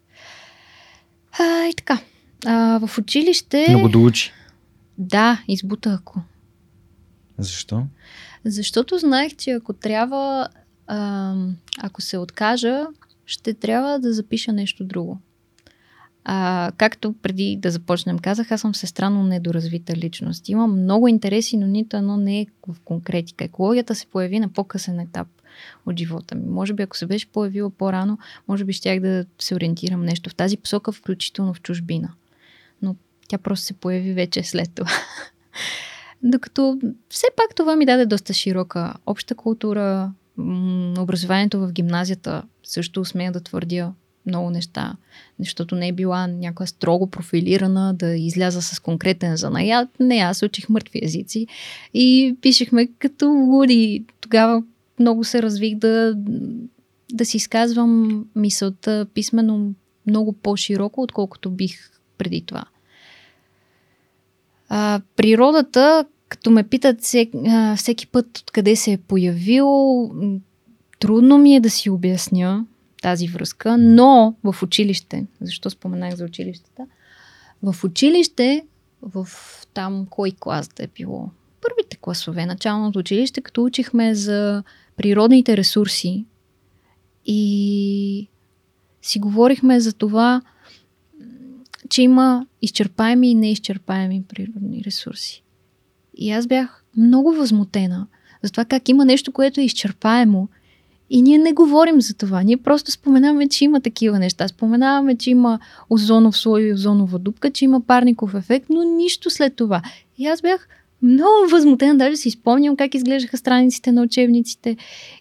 А, 1.39 1.67
и 1.67 1.75
така. 1.77 2.01
А, 2.47 2.81
в 2.87 2.99
училище... 2.99 3.67
Много 3.69 3.89
да 3.89 3.99
учи. 3.99 4.33
Да, 4.99 5.43
избута 5.49 5.99
ако. 6.01 6.21
Защо? 7.39 7.87
Защото 8.45 8.99
знаех, 8.99 9.37
че 9.37 9.51
ако 9.51 9.73
трябва 9.73 10.49
а, 10.87 11.35
ако 11.79 12.03
се 12.03 12.19
откажа, 12.19 12.87
ще 13.27 13.55
трябва 13.55 13.99
да 13.99 14.13
запиша 14.13 14.53
нещо 14.53 14.85
друго. 14.85 15.19
А, 16.31 16.73
както 16.77 17.13
преди 17.13 17.57
да 17.57 17.71
започнем 17.71 18.19
казах, 18.19 18.53
аз 18.53 18.61
съм 18.61 18.75
сестранно 18.75 19.23
недоразвита 19.23 19.97
личност. 19.97 20.49
Имам 20.49 20.83
много 20.83 21.09
интереси, 21.09 21.57
но 21.57 21.67
нито 21.67 21.97
едно 21.97 22.17
не 22.17 22.41
е 22.41 22.47
в 22.69 22.77
конкретика. 22.85 23.45
Екологията 23.45 23.95
се 23.95 24.07
появи 24.07 24.41
на 24.41 24.49
по-късен 24.49 25.01
етап 25.01 25.29
от 25.87 25.99
живота 25.99 26.35
ми. 26.35 26.47
Може 26.47 26.73
би 26.73 26.83
ако 26.83 26.97
се 26.97 27.07
беше 27.07 27.27
появила 27.27 27.71
по-рано, 27.71 28.19
може 28.49 28.65
би 28.65 28.73
щях 28.73 29.01
да 29.01 29.25
се 29.39 29.55
ориентирам 29.55 30.05
нещо 30.05 30.31
в 30.31 30.35
тази 30.35 30.57
посока, 30.57 30.93
включително 30.93 31.55
в 31.55 31.63
чужбина. 31.63 32.13
Но 32.83 32.97
тя 33.29 33.39
просто 33.39 33.67
се 33.67 33.75
появи 33.75 34.13
вече 34.13 34.43
след 34.43 34.75
това. 34.75 34.91
Докато 36.23 36.81
все 37.09 37.27
пак 37.37 37.55
това 37.57 37.77
ми 37.77 37.87
даде 37.87 38.07
доста 38.07 38.33
широка 38.33 38.95
обща 39.07 39.35
култура, 39.35 40.13
образованието 40.99 41.61
в 41.61 41.73
гимназията 41.73 42.43
също 42.65 43.05
смея 43.05 43.33
да 43.33 43.41
твърдя 43.41 43.93
много 44.29 44.51
неща, 44.51 44.93
защото 45.39 45.75
не 45.75 45.89
е 45.89 45.93
била 45.93 46.27
някаква 46.27 46.67
строго 46.67 47.07
профилирана 47.07 47.95
да 47.95 48.17
изляза 48.17 48.63
с 48.63 48.81
конкретен 48.81 49.37
занаят. 49.37 49.89
Не, 50.01 50.17
аз 50.17 50.43
учих 50.43 50.69
мъртви 50.69 51.01
езици 51.03 51.47
и 51.95 52.37
пишехме 52.43 52.89
като 52.99 53.29
луди. 53.29 54.05
Тогава 54.21 54.63
много 55.01 55.25
се 55.25 55.43
развих 55.43 55.77
да, 55.77 56.15
да 57.13 57.25
си 57.25 57.37
изказвам 57.37 58.25
мисълта 58.37 59.07
писменно 59.15 59.75
много 60.07 60.33
по-широко, 60.33 61.03
отколкото 61.03 61.51
бих 61.51 61.91
преди 62.19 62.41
това. 62.41 62.65
А, 64.69 65.01
природата, 65.17 66.05
като 66.29 66.51
ме 66.51 66.63
питат 66.63 67.01
всеки, 67.77 68.07
път 68.07 68.39
откъде 68.39 68.77
се 68.77 68.93
е 68.93 68.99
появил, 68.99 70.11
трудно 71.01 71.39
ми 71.39 71.57
е 71.57 71.61
да 71.61 71.71
си 71.71 71.91
обясня 71.91 72.67
тази 73.03 73.29
връзка, 73.29 73.79
но 73.79 74.35
в 74.45 74.63
училище, 74.63 75.27
защо 75.41 75.71
споменах 75.71 76.15
за 76.15 76.25
училищата, 76.25 76.87
в 77.63 77.85
училище, 77.85 78.67
в 79.03 79.29
там 79.75 80.07
кой 80.11 80.33
клас 80.41 80.69
да 80.69 80.83
е 80.83 80.87
било, 80.87 81.31
първите 81.61 81.97
класове, 81.97 82.47
началното 82.47 82.99
училище, 82.99 83.41
като 83.41 83.65
учихме 83.65 84.15
за 84.15 84.63
природните 84.97 85.57
ресурси 85.57 86.25
и 87.27 88.29
си 89.03 89.19
говорихме 89.19 89.81
за 89.81 89.93
това, 89.93 90.43
че 91.89 92.03
има 92.03 92.47
изчерпаеми 92.63 93.31
и 93.31 93.35
неизчерпаеми 93.35 94.25
природни 94.29 94.85
ресурси. 94.85 95.45
И 96.17 96.31
аз 96.31 96.47
бях 96.47 96.85
много 96.97 97.33
възмутена 97.33 98.07
за 98.43 98.51
това 98.51 98.65
как 98.65 98.89
има 98.89 99.05
нещо, 99.05 99.33
което 99.33 99.61
е 99.61 99.65
изчерпаемо 99.65 100.49
и 101.11 101.23
ние 101.23 101.39
не 101.39 101.53
говорим 101.53 102.01
за 102.01 102.15
това. 102.15 102.43
Ние 102.43 102.57
просто 102.57 102.91
споменаваме, 102.91 103.49
че 103.49 103.65
има 103.65 103.81
такива 103.81 104.19
неща. 104.19 104.49
Споменаваме, 104.49 105.17
че 105.17 105.31
има 105.31 105.59
озонов 105.91 106.37
слой 106.37 106.63
и 106.63 106.73
озонова 106.73 107.19
дупка, 107.19 107.51
че 107.51 107.65
има 107.65 107.81
парников 107.81 108.35
ефект, 108.35 108.67
но 108.71 108.83
нищо 108.83 109.31
след 109.31 109.57
това. 109.57 109.83
И 110.19 110.27
аз 110.27 110.43
бях 110.43 110.69
много 111.03 111.51
възмутена, 111.51 111.99
даже 111.99 112.17
си 112.17 112.31
спомням 112.31 112.77
как 112.77 112.95
изглеждаха 112.95 113.37
страниците 113.37 113.93
на 113.93 114.03
учебниците 114.03 114.77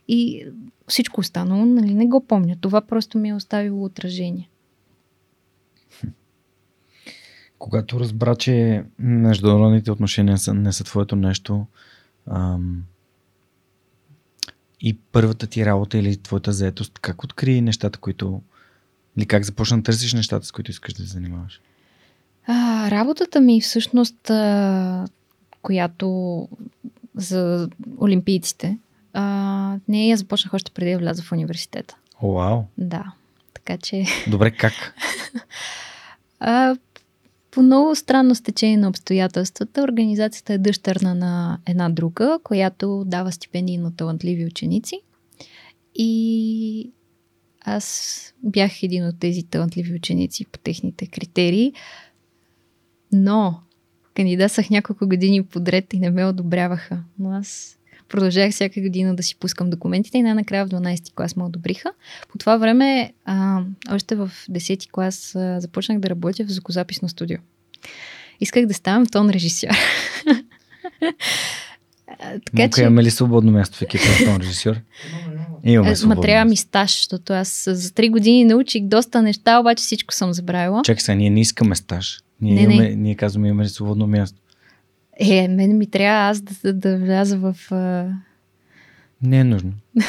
и 0.08 0.46
всичко 0.88 1.22
останало, 1.22 1.66
нали, 1.66 1.94
не 1.94 2.08
го 2.08 2.26
помня. 2.28 2.56
Това 2.62 2.82
просто 2.82 3.18
ми 3.18 3.30
е 3.30 3.34
оставило 3.34 3.84
отражение. 3.84 4.50
Когато 7.60 8.00
разбра, 8.00 8.36
че 8.36 8.84
международните 9.00 9.92
отношения 9.92 10.38
не 10.54 10.74
са 10.74 10.84
твоето 10.84 11.16
нещо, 11.16 11.66
ам, 12.28 12.84
и 14.82 14.98
първата 15.12 15.48
ти 15.48 15.66
работа 15.66 15.98
или 15.98 16.18
твоята 16.18 16.54
заетост, 16.54 17.00
как 17.00 17.24
откри 17.24 17.62
нещата, 17.62 18.00
които... 18.00 18.42
Или 19.18 19.26
как 19.26 19.44
започна 19.44 19.78
да 19.78 19.84
търсиш 19.84 20.14
нещата, 20.14 20.46
с 20.46 20.52
които 20.52 20.72
искаш 20.72 20.94
да 20.94 21.04
се 21.04 21.10
занимаваш? 21.10 21.62
А, 22.48 22.92
работата 22.92 23.42
ми 23.42 23.62
всъщност, 23.62 24.30
а, 24.30 25.06
която 25.62 26.48
за 27.16 27.70
олимпийците, 28.02 28.78
а, 29.14 29.78
не 29.88 30.08
я 30.08 30.18
започнах 30.18 30.54
още 30.54 30.72
преди 30.72 30.92
да 30.92 30.98
вляза 30.98 31.24
в 31.24 31.32
университета. 31.32 31.96
О, 32.22 32.32
вау! 32.32 32.64
Да, 32.78 33.14
така 33.54 33.78
че... 33.78 34.06
Добре, 34.28 34.52
как? 34.52 34.74
а, 36.40 36.76
по 37.58 37.64
много 37.64 37.96
странно 37.96 38.36
стечение 38.36 38.78
на 38.78 38.90
обстоятелствата, 38.90 39.84
организацията 39.84 40.54
е 40.54 40.58
дъщерна 40.58 41.16
на 41.16 41.60
една 41.66 41.90
друга, 41.90 42.40
която 42.44 43.04
дава 43.08 43.32
стипендии 43.32 43.78
на 43.78 43.96
талантливи 43.96 44.46
ученици. 44.46 45.02
И 45.96 46.92
аз 47.62 48.34
бях 48.44 48.84
един 48.84 49.08
от 49.08 49.20
тези 49.20 49.44
талантливи 49.44 49.96
ученици 49.96 50.46
по 50.46 50.60
техните 50.60 51.08
критерии, 51.08 51.74
но 53.12 53.60
кандидатствах 54.14 54.70
няколко 54.70 55.08
години 55.08 55.44
подред 55.44 55.94
и 55.94 56.00
не 56.00 56.10
ме 56.10 56.26
одобряваха. 56.26 57.04
Но 57.20 57.32
аз 57.32 57.77
продължавах 58.10 58.52
всяка 58.52 58.82
година 58.82 59.16
да 59.16 59.24
си 59.24 59.36
пускам 59.36 59.70
документите 59.70 60.18
и 60.18 60.22
най-накрая 60.22 60.66
в 60.66 60.70
12 60.70 61.14
клас 61.16 61.36
ме 61.36 61.44
одобриха. 61.44 61.92
По 62.30 62.38
това 62.38 62.58
време, 62.58 63.14
а, 63.26 63.62
още 63.92 64.16
в 64.16 64.32
10 64.50 64.92
клас, 64.92 65.36
а, 65.36 65.60
започнах 65.62 66.00
да 66.00 66.10
работя 66.10 66.46
в 66.46 66.52
звукозаписно 66.52 67.10
студио. 67.10 67.38
Исках 68.40 68.66
да 68.66 68.74
ставам 68.74 69.06
тон 69.06 69.30
режисьор. 69.30 69.70
така, 72.46 72.64
Мока, 72.64 72.76
че... 72.76 72.82
имаме 72.82 73.04
ли 73.04 73.12
свободно 73.12 73.52
място 73.52 73.78
в 73.78 73.82
екипа 73.82 74.06
на 74.20 74.26
тон 74.26 74.42
режисьор? 74.42 74.76
Имаме 75.64 75.94
Ма 76.06 76.22
трябва 76.22 76.46
ми 76.46 76.56
стаж, 76.56 76.96
защото 76.96 77.34
аз 77.34 77.64
за 77.72 77.90
3 77.90 78.12
години 78.12 78.46
научих 78.46 78.84
доста 78.84 79.22
неща, 79.22 79.60
обаче 79.60 79.82
всичко 79.82 80.14
съм 80.14 80.34
забравила. 80.34 80.82
Чакай 80.84 81.02
сега, 81.02 81.16
ние 81.16 81.30
не 81.30 81.42
искаме 81.42 81.76
стаж. 81.76 82.20
Ние, 82.42 82.54
не, 82.54 82.62
имаме, 82.62 82.90
не. 82.90 82.96
ние 82.96 83.16
казваме, 83.16 83.48
имаме 83.48 83.64
ли 83.64 83.70
свободно 83.70 84.08
място. 84.08 84.38
Е, 85.20 85.48
мен 85.48 85.78
ми 85.78 85.88
трябва 85.90 86.30
аз 86.30 86.42
да, 86.42 86.74
да, 86.74 86.98
вляза 86.98 87.38
в... 87.38 87.56
Не 89.22 89.40
е 89.40 89.44
нужно. 89.44 89.74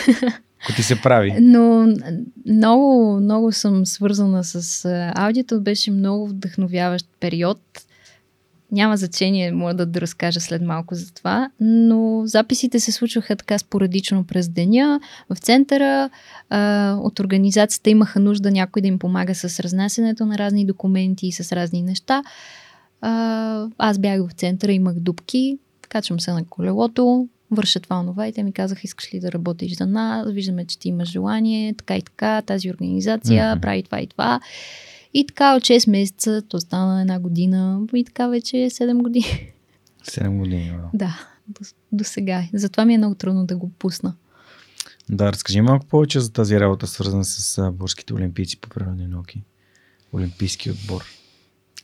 Ако 0.63 0.73
ти 0.77 0.83
се 0.83 1.03
прави. 1.03 1.35
Но 1.41 1.95
много, 2.47 3.21
много 3.21 3.53
съм 3.53 3.87
свързана 3.87 4.45
с 4.45 4.85
аудиото. 5.15 5.61
Беше 5.61 5.91
много 5.91 6.29
вдъхновяващ 6.29 7.07
период. 7.21 7.61
Няма 8.73 8.97
значение, 8.97 9.53
мога 9.53 9.75
да, 9.75 9.87
да 9.87 10.01
разкажа 10.01 10.41
след 10.41 10.63
малко 10.63 10.95
за 10.95 11.15
това, 11.15 11.51
но 11.61 12.23
записите 12.27 12.81
се 12.81 12.93
случваха 12.93 13.37
така 13.37 13.59
спорадично 13.59 14.25
през 14.25 14.49
деня. 14.49 15.01
В 15.31 15.39
центъра 15.39 16.11
а, 16.51 16.95
от 17.01 17.21
организацията 17.21 17.91
имаха 17.91 18.21
нужда 18.21 18.51
някой 18.51 18.83
да 18.83 18.89
им 18.89 18.99
помага 18.99 19.35
с 19.35 19.61
разнасянето 19.61 20.27
на 20.27 20.39
разни 20.39 20.67
документи 20.67 21.27
и 21.27 21.33
с 21.33 21.53
разни 21.53 21.83
неща. 21.83 22.23
А, 23.01 23.67
аз 23.79 23.99
бях 23.99 24.29
в 24.29 24.33
центъра, 24.33 24.73
имах 24.73 24.95
дубки, 24.95 25.59
качвам 25.89 26.21
се 26.21 26.33
на 26.33 26.45
колелото, 26.45 27.29
върша 27.51 27.81
това, 27.81 28.01
онова 28.01 28.27
и 28.27 28.33
те 28.33 28.43
ми 28.43 28.53
казаха, 28.53 28.81
искаш 28.85 29.15
ли 29.15 29.21
да 29.21 29.33
работиш 29.33 29.77
за 29.77 29.87
нас, 29.87 30.31
виждаме, 30.31 30.65
че 30.65 30.79
ти 30.79 30.89
имаш 30.89 31.09
желание, 31.09 31.75
така 31.75 31.97
и 31.97 32.03
така, 32.03 32.43
тази 32.43 32.71
организация 32.71 33.45
mm-hmm. 33.45 33.61
прави 33.61 33.83
това 33.83 34.01
и 34.01 34.07
това. 34.07 34.41
И 35.15 35.27
така 35.27 35.57
от 35.57 35.63
6 35.63 35.91
месеца, 35.91 36.43
то 36.49 36.61
стана 36.61 37.01
една 37.01 37.21
година 37.21 37.81
и 37.95 38.05
така 38.05 38.29
вече 38.29 38.57
7 38.57 39.03
години. 39.03 39.53
7 40.05 40.39
години, 40.39 40.73
wow. 40.73 40.89
Да, 40.95 41.21
до, 41.49 41.61
до 41.93 42.05
сега. 42.05 42.45
Затова 42.55 42.85
ми 42.85 42.95
е 42.95 42.99
много 42.99 43.15
трудно 43.15 43.47
да 43.47 43.57
го 43.57 43.71
пусна. 43.79 44.15
Да, 45.11 45.33
разкажи 45.33 45.61
малко 45.61 45.87
повече 45.87 46.21
за 46.21 46.33
тази 46.33 46.61
работа, 46.61 46.87
свързана 46.87 47.25
с 47.25 47.71
българските 47.73 48.15
олимпийци 48.15 48.61
по 48.61 48.69
природни 48.69 49.07
науки. 49.07 49.43
Олимпийски 50.15 50.71
отбор. 50.71 51.05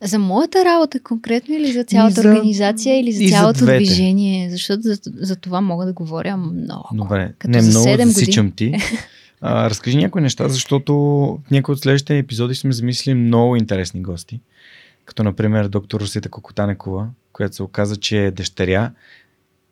За 0.03 0.19
моята 0.19 0.65
работа 0.65 1.01
конкретно 1.01 1.55
или 1.55 1.73
за 1.73 1.85
цялата 1.85 2.23
за... 2.23 2.29
организация 2.29 3.01
или 3.01 3.13
за 3.13 3.29
цялото 3.29 3.59
за 3.59 3.67
движение? 3.67 4.51
Защото 4.51 4.83
за, 4.83 4.99
за 5.17 5.37
това 5.37 5.61
мога 5.61 5.87
да 5.87 5.93
говоря 5.93 6.37
много. 6.37 6.89
Добре, 6.93 7.33
Като 7.39 7.51
не 7.51 7.63
за 7.63 7.81
много 7.81 8.03
засичам 8.03 8.53
ти. 8.53 8.75
А, 9.41 9.71
разкажи 9.71 9.97
някои 9.97 10.23
неща, 10.23 10.49
защото 10.49 10.95
в 11.47 11.51
някои 11.51 11.73
от 11.73 11.81
следващите 11.81 12.19
епизоди 12.19 12.55
сме 12.55 12.73
замислили 12.73 13.15
много 13.15 13.57
интересни 13.57 14.03
гости. 14.03 14.41
Като 15.05 15.23
например 15.23 15.69
доктор 15.69 16.01
Русита 16.01 16.29
Кокотанекова, 16.29 17.09
която 17.33 17.57
се 17.57 17.63
оказа, 17.63 17.97
че 17.97 18.27
е 18.27 18.31
дъщеря 18.31 18.91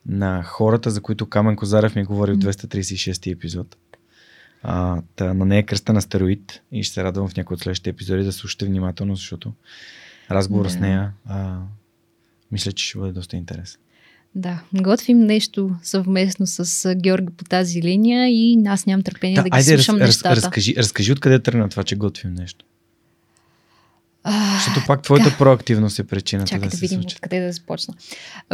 на 0.06 0.42
хората, 0.42 0.90
за 0.90 1.00
които 1.00 1.26
Камен 1.26 1.56
Козарев 1.56 1.94
ми 1.94 2.04
говори 2.04 2.32
в 2.32 2.38
236 2.38 3.32
епизод. 3.32 3.76
А, 4.62 5.02
та, 5.16 5.34
на 5.34 5.44
нея 5.44 5.58
е 5.58 5.62
кръста 5.62 5.92
на 5.92 6.02
стероид 6.02 6.62
и 6.72 6.82
ще 6.82 6.94
се 6.94 7.04
радвам 7.04 7.28
в 7.28 7.36
някои 7.36 7.54
от 7.54 7.60
следващите 7.60 7.90
епизоди 7.90 8.24
да 8.24 8.32
слушате 8.32 8.66
внимателно, 8.66 9.14
защото 9.16 9.52
разговор 10.34 10.66
yeah. 10.66 10.70
с 10.70 10.80
нея, 10.80 11.12
а, 11.26 11.58
мисля, 12.52 12.72
че 12.72 12.86
ще 12.86 12.98
бъде 12.98 13.12
доста 13.12 13.36
интересен. 13.36 13.80
Да, 14.34 14.62
готвим 14.74 15.18
нещо 15.18 15.76
съвместно 15.82 16.46
с 16.46 16.94
Георги 16.94 17.32
по 17.36 17.44
тази 17.44 17.82
линия 17.82 18.28
и 18.28 18.62
аз 18.66 18.86
нямам 18.86 19.02
търпение 19.02 19.36
да, 19.36 19.42
да 19.42 19.48
ги 19.48 19.56
айде, 19.56 19.76
слушам 19.76 19.96
раз, 19.96 20.08
нещата. 20.08 20.36
Разкажи, 20.36 20.74
разкажи 20.76 21.12
откъде 21.12 21.38
тръгна 21.38 21.68
това, 21.68 21.84
че 21.84 21.96
готвим 21.96 22.34
нещо. 22.34 22.64
А, 24.24 24.54
Защото 24.54 24.86
пак 24.86 25.02
твоята 25.02 25.24
така, 25.24 25.38
проактивност 25.38 25.98
е 25.98 26.04
причината 26.04 26.48
чакай 26.48 26.68
да, 26.68 26.70
да 26.70 26.76
се 26.76 26.80
видим 26.80 27.02
случи. 27.02 27.16
откъде 27.16 27.40
да 27.40 27.52
започна. 27.52 27.94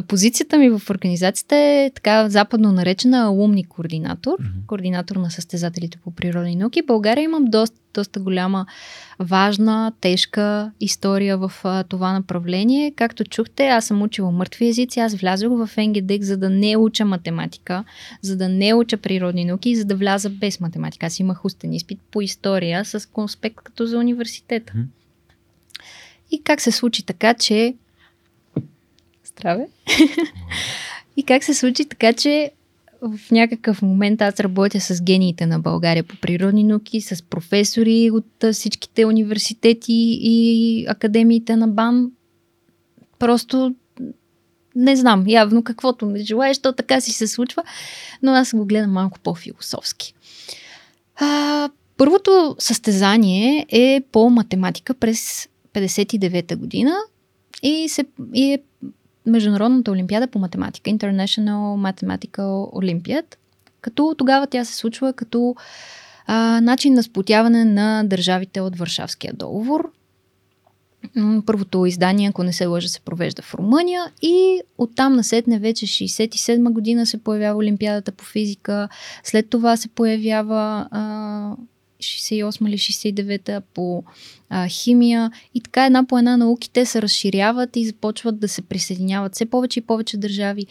Позицията 0.08 0.58
ми 0.58 0.70
в 0.70 0.82
организацията 0.90 1.56
е 1.56 1.90
така 1.94 2.28
западно 2.28 2.72
наречена 2.72 3.24
алумни 3.24 3.64
координатор, 3.64 4.38
mm-hmm. 4.38 4.66
координатор 4.66 5.16
на 5.16 5.30
състезателите 5.30 5.98
по 6.04 6.10
природни 6.10 6.56
науки. 6.56 6.82
България 6.86 7.22
имам 7.22 7.44
доста, 7.44 7.76
доста 7.94 8.20
голяма, 8.20 8.66
важна, 9.18 9.92
тежка 10.00 10.72
история 10.80 11.38
в 11.38 11.52
а, 11.64 11.84
това 11.84 12.12
направление. 12.12 12.92
Както 12.96 13.24
чухте, 13.24 13.66
аз 13.66 13.84
съм 13.84 14.02
учила 14.02 14.30
мъртви 14.30 14.68
езици, 14.68 15.00
аз 15.00 15.14
влязох 15.14 15.52
в 15.52 15.70
НГДЕК, 15.76 16.22
за 16.22 16.36
да 16.36 16.50
не 16.50 16.76
уча 16.76 17.04
математика, 17.04 17.84
за 18.22 18.36
да 18.36 18.48
не 18.48 18.74
уча 18.74 18.96
природни 18.96 19.44
науки 19.44 19.70
и 19.70 19.76
за 19.76 19.84
да 19.84 19.96
вляза 19.96 20.30
без 20.30 20.60
математика. 20.60 21.06
Аз 21.06 21.20
имах 21.20 21.44
устен 21.44 21.72
изпит 21.72 21.98
по 22.10 22.20
история 22.20 22.84
с 22.84 23.08
конспект 23.08 23.56
като 23.56 23.86
за 23.86 23.98
университета. 23.98 24.72
Mm-hmm. 24.72 24.97
И 26.30 26.42
как 26.42 26.60
се 26.60 26.72
случи 26.72 27.02
така, 27.02 27.34
че... 27.34 27.74
Здраве! 29.24 29.68
и 31.16 31.22
как 31.22 31.44
се 31.44 31.54
случи 31.54 31.84
така, 31.84 32.12
че 32.12 32.50
в 33.02 33.30
някакъв 33.30 33.82
момент 33.82 34.22
аз 34.22 34.40
работя 34.40 34.80
с 34.80 35.02
гениите 35.02 35.46
на 35.46 35.60
България 35.60 36.04
по 36.04 36.16
природни 36.16 36.64
науки, 36.64 37.00
с 37.00 37.22
професори 37.22 38.10
от 38.10 38.52
всичките 38.52 39.04
университети 39.04 40.18
и 40.20 40.86
академиите 40.88 41.56
на 41.56 41.68
БАН. 41.68 42.10
Просто 43.18 43.74
не 44.76 44.96
знам, 44.96 45.24
явно 45.26 45.62
каквото 45.62 46.06
не 46.06 46.18
желаеш, 46.18 46.58
то 46.58 46.72
така 46.72 47.00
си 47.00 47.12
се 47.12 47.26
случва, 47.26 47.62
но 48.22 48.32
аз 48.32 48.54
го 48.54 48.66
гледам 48.66 48.92
малко 48.92 49.18
по-философски. 49.18 50.14
А, 51.16 51.68
първото 51.96 52.56
състезание 52.58 53.66
е 53.68 54.02
по 54.12 54.30
математика 54.30 54.94
през 54.94 55.48
59-та 55.74 56.56
година 56.56 56.94
и, 57.62 57.88
се, 57.88 58.04
и 58.34 58.52
е 58.52 58.58
Международната 59.26 59.90
олимпиада 59.90 60.26
по 60.26 60.38
математика, 60.38 60.90
International 60.90 61.92
Mathematical 61.92 62.72
Olympiad, 62.74 63.24
като 63.80 64.14
тогава 64.18 64.46
тя 64.46 64.64
се 64.64 64.76
случва 64.76 65.12
като 65.12 65.54
а, 66.26 66.60
начин 66.60 66.94
на 66.94 67.02
сплотяване 67.02 67.64
на 67.64 68.04
държавите 68.04 68.60
от 68.60 68.76
Варшавския 68.76 69.32
договор. 69.34 69.92
Първото 71.46 71.86
издание, 71.86 72.28
ако 72.28 72.42
не 72.42 72.52
се 72.52 72.66
лъжа, 72.66 72.88
се 72.88 73.00
провежда 73.00 73.42
в 73.42 73.54
Румъния 73.54 74.12
и 74.22 74.60
оттам 74.78 75.16
насетне 75.16 75.58
вече 75.58 75.86
67 75.86 76.72
година 76.72 77.06
се 77.06 77.22
появява 77.22 77.58
Олимпиадата 77.58 78.12
по 78.12 78.24
физика, 78.24 78.88
след 79.24 79.50
това 79.50 79.76
се 79.76 79.88
появява 79.88 80.88
а, 80.90 81.56
68 82.00 82.68
или 82.68 82.78
69-та 82.78 83.60
по 83.74 84.04
а, 84.48 84.68
химия 84.68 85.30
и 85.54 85.60
така 85.60 85.86
една 85.86 86.06
по 86.06 86.18
една 86.18 86.36
науките 86.36 86.86
се 86.86 87.02
разширяват 87.02 87.76
и 87.76 87.86
започват 87.86 88.38
да 88.38 88.48
се 88.48 88.62
присъединяват 88.62 89.34
все 89.34 89.46
повече 89.46 89.80
и 89.80 89.82
повече 89.82 90.16
държави. 90.16 90.66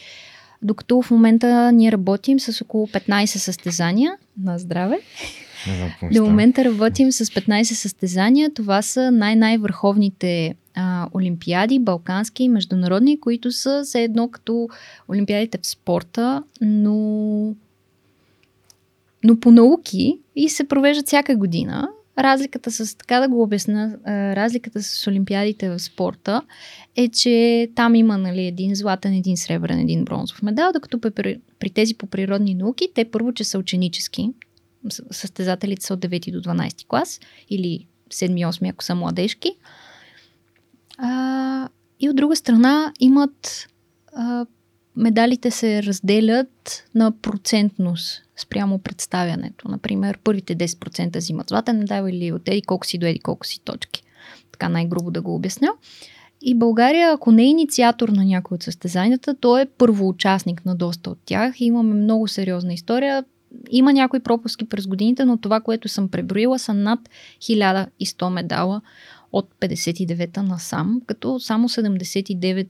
Докато 0.61 1.01
в 1.01 1.11
момента 1.11 1.71
ние 1.71 1.91
работим 1.91 2.39
с 2.39 2.61
около 2.61 2.87
15 2.87 3.25
състезания 3.25 4.13
на 4.43 4.59
здраве. 4.59 4.99
До 6.13 6.25
момента 6.25 6.65
работим 6.65 7.11
с 7.11 7.25
15 7.25 7.63
състезания. 7.63 8.53
Това 8.53 8.81
са 8.81 9.11
най-най-върховните 9.11 10.55
а, 10.75 11.09
олимпиади, 11.15 11.79
балкански 11.79 12.43
и 12.43 12.49
международни, 12.49 13.19
които 13.19 13.51
са 13.51 13.81
все 13.85 14.03
едно 14.03 14.27
като 14.27 14.69
олимпиадите 15.09 15.57
в 15.61 15.67
спорта, 15.67 16.43
но 16.61 17.55
но 19.27 19.39
по 19.39 19.51
науки 19.51 20.19
и 20.35 20.49
се 20.49 20.67
провеждат 20.67 21.07
всяка 21.07 21.35
година. 21.35 21.89
Разликата 22.19 22.71
с, 22.71 22.97
така 22.97 23.19
да 23.19 23.27
го 23.27 23.41
обясна, 23.41 23.97
разликата 24.07 24.83
с 24.83 25.07
Олимпиадите 25.07 25.69
в 25.69 25.79
спорта 25.79 26.41
е, 26.95 27.07
че 27.09 27.67
там 27.75 27.95
има 27.95 28.17
нали, 28.17 28.45
един 28.45 28.75
златен, 28.75 29.13
един 29.13 29.37
сребърен, 29.37 29.79
един 29.79 30.05
бронзов 30.05 30.41
медал, 30.41 30.71
докато 30.73 30.99
при, 30.99 31.39
при 31.59 31.69
тези 31.69 31.93
по 31.93 32.07
природни 32.07 32.53
науки, 32.53 32.87
те 32.95 33.05
първо, 33.05 33.33
че 33.33 33.43
са 33.43 33.59
ученически, 33.59 34.29
състезателите 35.11 35.85
са 35.85 35.93
от 35.93 35.99
9 35.99 36.31
до 36.31 36.49
12 36.49 36.87
клас 36.87 37.19
или 37.49 37.87
7-8, 38.09 38.71
ако 38.71 38.83
са 38.83 38.95
младежки. 38.95 39.51
А, 40.97 41.69
и 41.99 42.09
от 42.09 42.15
друга 42.15 42.35
страна 42.35 42.93
имат 42.99 43.67
а, 44.13 44.45
медалите 44.95 45.51
се 45.51 45.83
разделят 45.83 46.85
на 46.95 47.11
процентност 47.11 48.26
спрямо 48.37 48.79
представянето. 48.79 49.67
Например, 49.67 50.19
първите 50.23 50.55
10% 50.55 51.17
взимат 51.17 51.49
златен 51.49 51.77
медал 51.77 52.07
или 52.07 52.31
от 52.31 52.49
еди 52.49 52.61
колко 52.61 52.85
си 52.85 52.97
до 52.97 53.05
еди 53.05 53.19
колко 53.19 53.45
си 53.45 53.59
точки. 53.59 54.03
Така 54.51 54.69
най-грубо 54.69 55.11
да 55.11 55.21
го 55.21 55.35
обясня. 55.35 55.69
И 56.41 56.55
България, 56.55 57.11
ако 57.13 57.31
не 57.31 57.43
е 57.43 57.47
инициатор 57.47 58.09
на 58.09 58.25
някои 58.25 58.55
от 58.55 58.63
състезанията, 58.63 59.35
то 59.35 59.57
е 59.57 59.65
първоучастник 59.65 60.65
на 60.65 60.75
доста 60.75 61.09
от 61.09 61.19
тях. 61.25 61.61
Имаме 61.61 61.93
много 61.93 62.27
сериозна 62.27 62.73
история. 62.73 63.25
Има 63.69 63.93
някои 63.93 64.19
пропуски 64.19 64.69
през 64.69 64.87
годините, 64.87 65.25
но 65.25 65.37
това, 65.37 65.61
което 65.61 65.89
съм 65.89 66.09
преброила, 66.09 66.59
са 66.59 66.73
над 66.73 66.99
1100 67.39 68.29
медала 68.29 68.81
от 69.31 69.49
59-та 69.61 70.43
насам, 70.43 71.01
като 71.05 71.39
само 71.39 71.69
79 71.69 72.67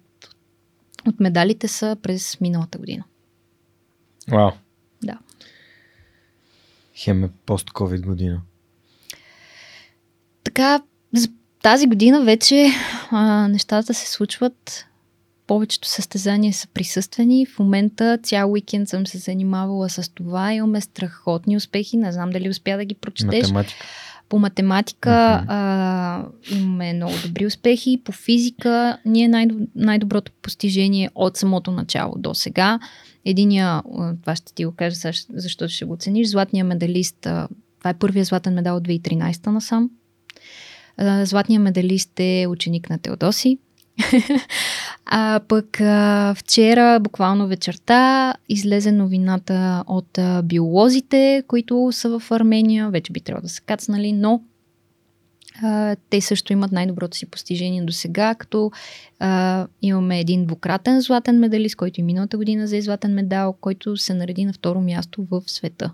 от 1.08 1.20
медалите 1.20 1.68
са 1.68 1.98
през 2.02 2.42
миналата 2.42 2.78
година. 2.78 3.04
Вау. 4.32 4.52
Хем 6.98 7.24
е 7.24 7.30
пост-ковид 7.46 8.06
година. 8.06 8.42
Така, 10.44 10.82
за 11.14 11.28
тази 11.64 11.88
година 11.88 12.24
вече 12.24 12.72
а, 13.12 13.48
нещата 13.48 13.94
се 13.94 14.12
случват. 14.12 14.86
Повечето 15.48 15.88
състезания 15.88 16.54
са 16.54 16.68
присъствени. 16.68 17.46
В 17.46 17.60
момента 17.60 18.20
цял 18.24 18.52
уикенд 18.52 18.90
съм 18.90 19.08
се 19.08 19.18
занимавала 19.18 19.90
с 19.90 20.10
това. 20.10 20.54
Имаме 20.54 20.82
страхотни 20.82 21.58
успехи. 21.58 21.98
Не 21.98 22.12
знам 22.12 22.30
дали 22.30 22.50
успя 22.50 22.78
да 22.78 22.86
ги 22.86 22.96
прочетеш. 22.96 23.42
Математика. 23.42 23.86
По 24.30 24.40
математика 24.40 25.10
uh-huh. 25.10 25.46
а, 25.48 26.26
имаме 26.52 26.94
много 26.94 27.14
добри 27.26 27.46
успехи. 27.46 28.02
По 28.04 28.12
физика 28.12 28.98
ние 29.06 29.28
най- 29.28 29.48
най-доброто 29.76 30.32
постижение 30.42 31.10
от 31.16 31.38
самото 31.38 31.72
начало 31.72 32.14
до 32.18 32.34
сега. 32.34 32.80
Единия, 33.30 33.82
това 34.22 34.36
ще 34.36 34.54
ти 34.54 34.66
го 34.66 34.72
кажа, 34.72 35.12
защото 35.30 35.74
ще 35.74 35.86
го 35.86 35.98
цениш, 35.98 36.28
златния 36.28 36.66
медалист, 36.66 37.18
това 37.80 37.90
е 37.90 37.94
първия 37.94 38.26
златен 38.26 38.54
медал 38.54 38.78
от 38.78 38.88
2013 38.88 39.48
насам. 39.48 39.90
Златният 41.24 41.64
медалист 41.64 42.20
е 42.20 42.46
ученик 42.50 42.90
на 42.90 42.98
Теодоси. 42.98 43.58
а 45.06 45.40
пък 45.48 45.82
а, 45.82 46.34
вчера, 46.38 47.00
буквално 47.00 47.48
вечерта, 47.48 48.34
излезе 48.50 48.92
новината 48.92 49.84
от 49.88 50.18
а, 50.18 50.42
биолозите, 50.42 51.44
които 51.48 51.90
са 51.92 52.20
в 52.20 52.32
Армения. 52.32 52.90
Вече 52.90 53.12
би 53.12 53.20
трябвало 53.20 53.42
да 53.42 53.50
са 53.50 53.62
кацнали, 53.62 54.12
но 54.14 54.42
а, 55.64 55.96
те 56.10 56.22
също 56.22 56.54
имат 56.54 56.72
най-доброто 56.72 57.18
си 57.18 57.26
постижение 57.26 57.84
до 57.84 57.94
сега, 57.94 58.36
като 58.36 58.72
а, 59.20 59.68
имаме 59.82 60.20
един 60.20 60.46
двукратен 60.46 61.02
златен 61.02 61.40
медалист, 61.40 61.76
който 61.76 62.00
и 62.00 62.04
миналата 62.04 62.38
година 62.38 62.68
за 62.68 62.82
златен 62.82 63.14
медал, 63.14 63.54
който 63.54 63.98
се 63.98 64.14
нареди 64.14 64.46
на 64.46 64.54
второ 64.54 64.82
място 64.82 65.28
в 65.32 65.44
света. 65.48 65.94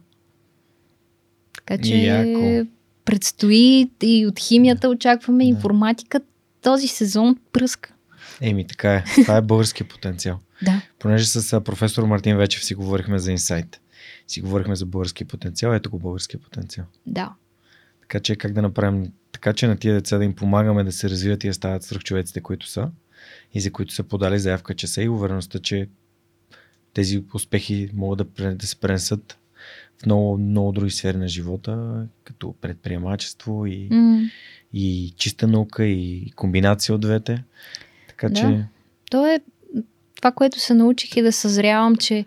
Така 1.55 1.83
че 1.83 1.95
Яко. 1.97 2.69
предстои 3.05 3.89
и 4.03 4.27
от 4.27 4.39
химията 4.39 4.89
очакваме 4.89 5.43
да. 5.43 5.49
информатика. 5.49 6.21
Този 6.61 6.87
сезон 6.87 7.37
пръска. 7.53 7.93
Еми, 8.41 8.67
така 8.67 8.93
е. 8.93 9.03
Това 9.23 9.37
е 9.37 9.41
българския 9.41 9.87
потенциал. 9.87 10.39
да. 10.61 10.81
Понеже 10.99 11.25
с 11.25 11.61
професор 11.61 12.03
Мартин 12.03 12.37
вече 12.37 12.65
си 12.65 12.75
говорихме 12.75 13.19
за 13.19 13.31
инсайт. 13.31 13.81
Си 14.27 14.41
говорихме 14.41 14.75
за 14.75 14.85
български 14.85 15.25
потенциал. 15.25 15.73
Ето 15.73 15.89
го 15.89 15.99
българския 15.99 16.39
потенциал. 16.39 16.85
Да. 17.05 17.33
Така 18.01 18.19
че 18.19 18.35
как 18.35 18.53
да 18.53 18.61
направим 18.61 19.11
така, 19.33 19.53
че 19.53 19.67
на 19.67 19.77
тия 19.77 19.93
деца 19.93 20.17
да 20.17 20.23
им 20.23 20.35
помагаме 20.35 20.83
да 20.83 20.91
се 20.91 21.09
развиват 21.09 21.43
и 21.43 21.47
да 21.47 21.53
стават 21.53 21.83
свръхчовеците, 21.83 22.41
които 22.41 22.67
са 22.67 22.89
и 23.53 23.61
за 23.61 23.71
които 23.71 23.93
са 23.93 24.03
подали 24.03 24.39
заявка, 24.39 24.73
че 24.73 24.87
са 24.87 25.03
и 25.03 25.09
увереността, 25.09 25.59
че 25.59 25.87
тези 26.93 27.23
успехи 27.33 27.89
могат 27.93 28.27
да, 28.37 28.55
да 28.55 28.67
се 28.67 28.75
пренесат 28.75 29.39
в 30.01 30.05
много, 30.05 30.37
много 30.37 30.71
други 30.71 30.91
сфери 30.91 31.17
на 31.17 31.27
живота, 31.27 32.05
като 32.23 32.55
предприемачество 32.61 33.65
и, 33.65 33.89
mm. 33.89 34.31
и 34.73 35.13
чиста 35.17 35.47
наука 35.47 35.85
и 35.85 36.31
комбинация 36.35 36.95
от 36.95 37.01
двете. 37.01 37.43
Така 38.07 38.29
да. 38.29 38.35
че. 38.35 38.65
То 39.11 39.27
е 39.27 39.39
това, 40.15 40.31
което 40.31 40.59
се 40.59 40.73
научих 40.73 41.17
и 41.17 41.21
да 41.21 41.31
съзрявам, 41.31 41.95
че 41.95 42.25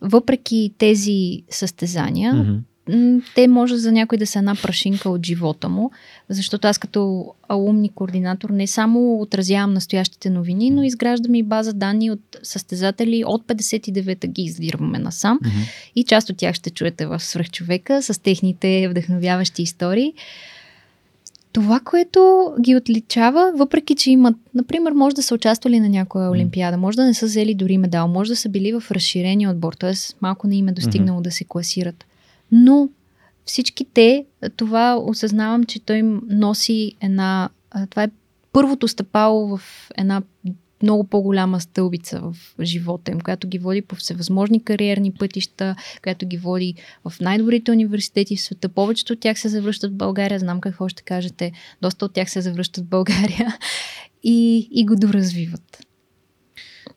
въпреки 0.00 0.74
тези 0.78 1.42
състезания, 1.50 2.34
mm-hmm 2.34 2.60
те 3.34 3.48
може 3.48 3.76
за 3.76 3.92
някой 3.92 4.18
да 4.18 4.26
са 4.26 4.38
една 4.38 4.54
прашинка 4.62 5.10
от 5.10 5.26
живота 5.26 5.68
му, 5.68 5.90
защото 6.28 6.68
аз 6.68 6.78
като 6.78 7.26
алумни 7.48 7.88
координатор 7.88 8.50
не 8.50 8.66
само 8.66 9.20
отразявам 9.20 9.72
настоящите 9.72 10.30
новини, 10.30 10.70
но 10.70 10.82
изграждам 10.82 11.34
и 11.34 11.42
база 11.42 11.72
данни 11.72 12.10
от 12.10 12.36
състезатели 12.42 13.24
от 13.26 13.46
59-та 13.46 14.28
ги 14.28 14.42
издирваме 14.42 14.98
насам 14.98 15.38
mm-hmm. 15.38 15.92
и 15.96 16.04
част 16.04 16.30
от 16.30 16.36
тях 16.36 16.54
ще 16.54 16.70
чуете 16.70 17.06
в 17.06 17.20
Свръхчовека 17.20 18.02
с 18.02 18.22
техните 18.22 18.88
вдъхновяващи 18.88 19.62
истории. 19.62 20.14
това, 21.52 21.80
което 21.80 22.52
ги 22.60 22.76
отличава, 22.76 23.52
въпреки 23.56 23.94
че 23.94 24.10
имат, 24.10 24.36
например, 24.54 24.92
може 24.92 25.16
да 25.16 25.22
са 25.22 25.34
участвали 25.34 25.80
на 25.80 25.88
някоя 25.88 26.30
олимпиада, 26.30 26.76
може 26.76 26.96
да 26.96 27.04
не 27.04 27.14
са 27.14 27.26
взели 27.26 27.54
дори 27.54 27.78
медал, 27.78 28.08
може 28.08 28.30
да 28.30 28.36
са 28.36 28.48
били 28.48 28.72
в 28.72 28.90
разширения 28.90 29.50
отбор, 29.50 29.72
т.е. 29.72 29.92
малко 30.20 30.46
не 30.46 30.56
им 30.56 30.68
е 30.68 30.72
достигнало 30.72 31.20
mm-hmm. 31.20 31.24
да 31.24 31.30
се 31.30 31.44
класират. 31.44 32.04
Но 32.52 32.88
всички 33.44 33.84
те, 33.84 34.26
това 34.56 34.96
осъзнавам, 34.96 35.64
че 35.64 35.80
той 35.80 35.96
им 35.96 36.22
носи 36.28 36.92
една, 37.00 37.48
това 37.90 38.02
е 38.02 38.10
първото 38.52 38.88
стъпало 38.88 39.56
в 39.56 39.90
една 39.96 40.22
много 40.82 41.04
по-голяма 41.04 41.60
стълбица 41.60 42.20
в 42.20 42.36
живота 42.62 43.10
им, 43.10 43.20
която 43.20 43.48
ги 43.48 43.58
води 43.58 43.82
по 43.82 43.94
всевъзможни 43.94 44.64
кариерни 44.64 45.12
пътища, 45.12 45.76
която 46.02 46.26
ги 46.26 46.36
води 46.36 46.74
в 47.04 47.20
най-добрите 47.20 47.70
университети 47.70 48.36
в 48.36 48.40
света. 48.40 48.68
Повечето 48.68 49.12
от 49.12 49.20
тях 49.20 49.40
се 49.40 49.48
завръщат 49.48 49.92
в 49.92 49.96
България. 49.96 50.38
Знам 50.38 50.60
какво 50.60 50.88
ще 50.88 51.02
кажете. 51.02 51.52
Доста 51.82 52.04
от 52.04 52.12
тях 52.12 52.30
се 52.30 52.40
завръщат 52.40 52.84
в 52.84 52.88
България 52.88 53.56
и, 54.22 54.68
и 54.70 54.86
го 54.86 54.96
доразвиват. 54.96 55.86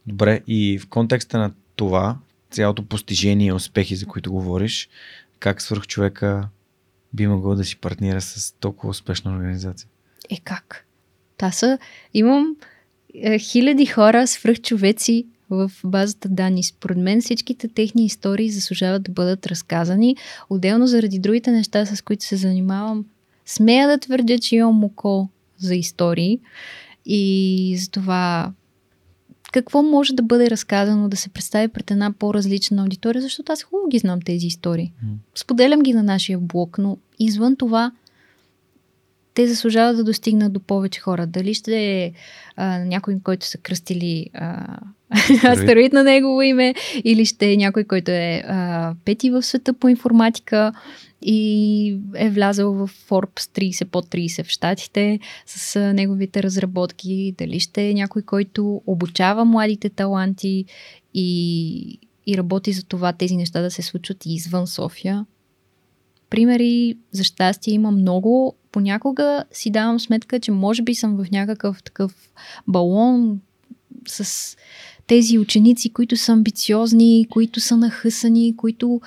Добре, 0.07 0.41
и 0.47 0.79
в 0.79 0.87
контекста 0.87 1.39
на 1.39 1.51
това, 1.75 2.17
цялото 2.51 2.85
постижение 2.85 3.47
и 3.47 3.53
успехи, 3.53 3.95
за 3.95 4.05
които 4.05 4.31
говориш, 4.31 4.89
как 5.43 5.61
свърх 5.61 5.87
човека 5.87 6.47
би 7.13 7.27
могъл 7.27 7.55
да 7.55 7.65
си 7.65 7.77
партнира 7.77 8.21
с 8.21 8.53
толкова 8.59 8.89
успешна 8.89 9.31
организация? 9.31 9.89
Е 10.29 10.37
как? 10.43 10.85
Та 11.37 11.51
са, 11.51 11.77
имам 12.13 12.55
е, 13.13 13.39
хиляди 13.39 13.85
хора, 13.85 14.27
свръхчовеци 14.27 15.25
в 15.49 15.71
базата 15.83 16.29
данни. 16.29 16.63
Според 16.63 16.97
мен 16.97 17.21
всичките 17.21 17.67
техни 17.67 18.05
истории 18.05 18.49
заслужават 18.49 19.03
да 19.03 19.11
бъдат 19.11 19.47
разказани. 19.47 20.15
Отделно 20.49 20.87
заради 20.87 21.19
другите 21.19 21.51
неща, 21.51 21.85
с 21.85 22.01
които 22.01 22.25
се 22.25 22.35
занимавам, 22.35 23.05
смея 23.45 23.87
да 23.87 23.97
твърдя, 23.97 24.39
че 24.39 24.55
имам 24.55 24.83
око 24.83 25.29
за 25.57 25.75
истории 25.75 26.39
и 27.05 27.77
за 27.79 27.91
това 27.91 28.53
какво 29.53 29.83
може 29.83 30.13
да 30.13 30.23
бъде 30.23 30.49
разказано, 30.49 31.09
да 31.09 31.17
се 31.17 31.29
представи 31.29 31.67
пред 31.67 31.91
една 31.91 32.11
по-различна 32.11 32.81
аудитория, 32.81 33.21
защото 33.21 33.51
аз 33.51 33.63
хубаво 33.63 33.87
ги 33.87 33.97
знам 33.97 34.21
тези 34.21 34.47
истории. 34.47 34.91
Споделям 35.35 35.81
ги 35.81 35.93
на 35.93 36.03
нашия 36.03 36.39
блог, 36.39 36.77
но 36.77 36.97
извън 37.19 37.55
това 37.55 37.91
те 39.33 39.47
заслужават 39.47 39.97
да 39.97 40.03
достигнат 40.03 40.53
до 40.53 40.59
повече 40.59 40.99
хора. 40.99 41.27
Дали 41.27 41.53
ще 41.53 41.77
е 41.77 42.11
а, 42.55 42.79
някой, 42.79 43.17
който 43.23 43.45
са 43.45 43.57
кръстили 43.57 44.29
а, 44.33 44.77
астероид 45.43 45.93
на 45.93 46.03
негово 46.03 46.41
име, 46.41 46.75
или 47.03 47.25
ще 47.25 47.51
е 47.51 47.57
някой, 47.57 47.83
който 47.83 48.11
е 48.11 48.43
а, 48.47 48.93
пети 49.05 49.29
в 49.29 49.43
света 49.43 49.73
по 49.73 49.89
информатика 49.89 50.73
и 51.25 51.99
е 52.15 52.29
влязъл 52.29 52.73
в 52.73 52.89
Forbes 53.09 53.71
30 53.71 53.85
под 53.85 54.05
30 54.05 54.43
в 54.43 54.49
Штатите 54.49 55.19
с 55.45 55.93
неговите 55.93 56.43
разработки. 56.43 57.35
Дали 57.37 57.59
ще 57.59 57.89
е 57.89 57.93
някой, 57.93 58.21
който 58.21 58.81
обучава 58.87 59.45
младите 59.45 59.89
таланти 59.89 60.65
и, 61.13 61.99
и 62.27 62.37
работи 62.37 62.71
за 62.71 62.83
това 62.83 63.13
тези 63.13 63.37
неща 63.37 63.61
да 63.61 63.71
се 63.71 63.81
случват 63.81 64.25
и 64.25 64.33
извън 64.33 64.67
София. 64.67 65.25
Примери 66.29 66.97
за 67.11 67.23
щастие 67.23 67.73
има 67.73 67.91
много 67.91 68.55
понякога 68.71 69.43
си 69.51 69.69
давам 69.69 69.99
сметка, 69.99 70.39
че 70.39 70.51
може 70.51 70.81
би 70.81 70.95
съм 70.95 71.15
в 71.17 71.31
някакъв 71.31 71.83
такъв 71.83 72.31
балон 72.67 73.39
с 74.07 74.57
тези 75.07 75.39
ученици, 75.39 75.89
които 75.89 76.17
са 76.17 76.31
амбициозни, 76.31 77.27
които 77.29 77.59
са 77.59 77.77
нахъсани, 77.77 78.55
които 78.57 79.01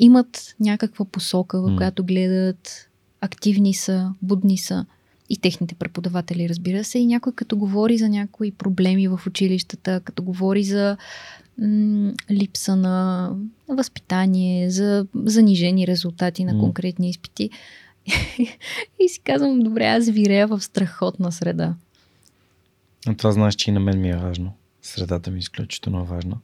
имат 0.00 0.54
някаква 0.60 1.04
посока, 1.04 1.60
в 1.60 1.76
която 1.76 2.04
гледат, 2.04 2.88
активни 3.20 3.74
са, 3.74 4.14
будни 4.22 4.58
са 4.58 4.86
и 5.30 5.36
техните 5.36 5.74
преподаватели, 5.74 6.48
разбира 6.48 6.84
се, 6.84 6.98
и 6.98 7.06
някой 7.06 7.32
като 7.32 7.56
говори 7.56 7.98
за 7.98 8.08
някои 8.08 8.52
проблеми 8.52 9.08
в 9.08 9.20
училищата, 9.26 10.00
като 10.00 10.22
говори 10.22 10.64
за 10.64 10.96
м- 11.58 12.12
липса 12.30 12.76
на 12.76 13.30
възпитание, 13.68 14.70
за 14.70 15.06
занижени 15.24 15.86
резултати 15.86 16.44
на 16.44 16.58
конкретни 16.58 17.10
изпити, 17.10 17.50
и 19.00 19.08
си 19.08 19.20
казвам, 19.20 19.60
добре, 19.60 19.86
аз 19.86 20.08
вирея 20.08 20.46
в 20.46 20.60
страхотна 20.60 21.32
среда. 21.32 21.74
А 23.06 23.14
това 23.14 23.32
знаеш, 23.32 23.54
че 23.54 23.70
и 23.70 23.72
на 23.72 23.80
мен 23.80 24.00
ми 24.00 24.10
е 24.10 24.16
важно. 24.16 24.52
Средата 24.82 25.30
ми 25.30 25.36
е 25.36 25.38
изключително 25.38 26.04
важна. 26.04 26.36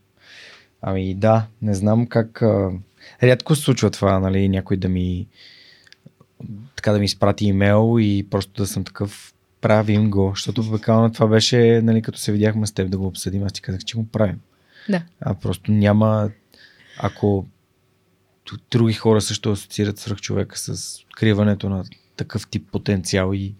Ами 0.82 1.14
да, 1.14 1.46
не 1.62 1.74
знам 1.74 2.06
как... 2.06 2.42
Рядко 3.22 3.54
се 3.54 3.62
случва 3.62 3.90
това, 3.90 4.18
нали, 4.20 4.48
някой 4.48 4.76
да 4.76 4.88
ми 4.88 5.26
така 6.76 6.92
да 6.92 6.98
ми 6.98 7.04
изпрати 7.04 7.46
имейл 7.46 7.96
и 8.00 8.26
просто 8.30 8.62
да 8.62 8.66
съм 8.66 8.84
такъв 8.84 9.34
правим 9.60 10.10
го, 10.10 10.32
защото 10.34 10.62
буквално 10.62 11.12
това 11.12 11.26
беше, 11.26 11.80
нали, 11.82 12.02
като 12.02 12.18
се 12.18 12.32
видяхме 12.32 12.66
с 12.66 12.72
теб 12.72 12.90
да 12.90 12.98
го 12.98 13.06
обсъдим, 13.06 13.42
аз 13.44 13.52
ти 13.52 13.62
казах, 13.62 13.84
че 13.84 13.96
го 13.96 14.06
правим. 14.06 14.40
Да. 14.88 15.02
А 15.20 15.34
просто 15.34 15.72
няма, 15.72 16.30
ако 16.98 17.46
други 18.70 18.94
хора 18.94 19.20
също 19.20 19.50
асоциират 19.50 19.98
свръх 19.98 20.20
човека 20.20 20.58
с 20.58 20.98
откриването 21.04 21.68
на 21.68 21.84
такъв 22.16 22.48
тип 22.48 22.68
потенциал 22.72 23.32
и 23.34 23.54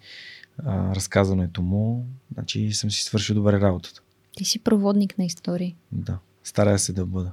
а, 0.65 0.95
разказването 0.95 1.61
му, 1.61 2.07
значи 2.33 2.73
съм 2.73 2.91
си 2.91 3.03
свършил 3.03 3.35
добре 3.35 3.61
работата. 3.61 4.01
Ти 4.35 4.45
си 4.45 4.59
проводник 4.59 5.17
на 5.17 5.25
истории. 5.25 5.75
Да, 5.91 6.19
старая 6.43 6.79
се 6.79 6.93
да 6.93 7.05
бъда. 7.05 7.31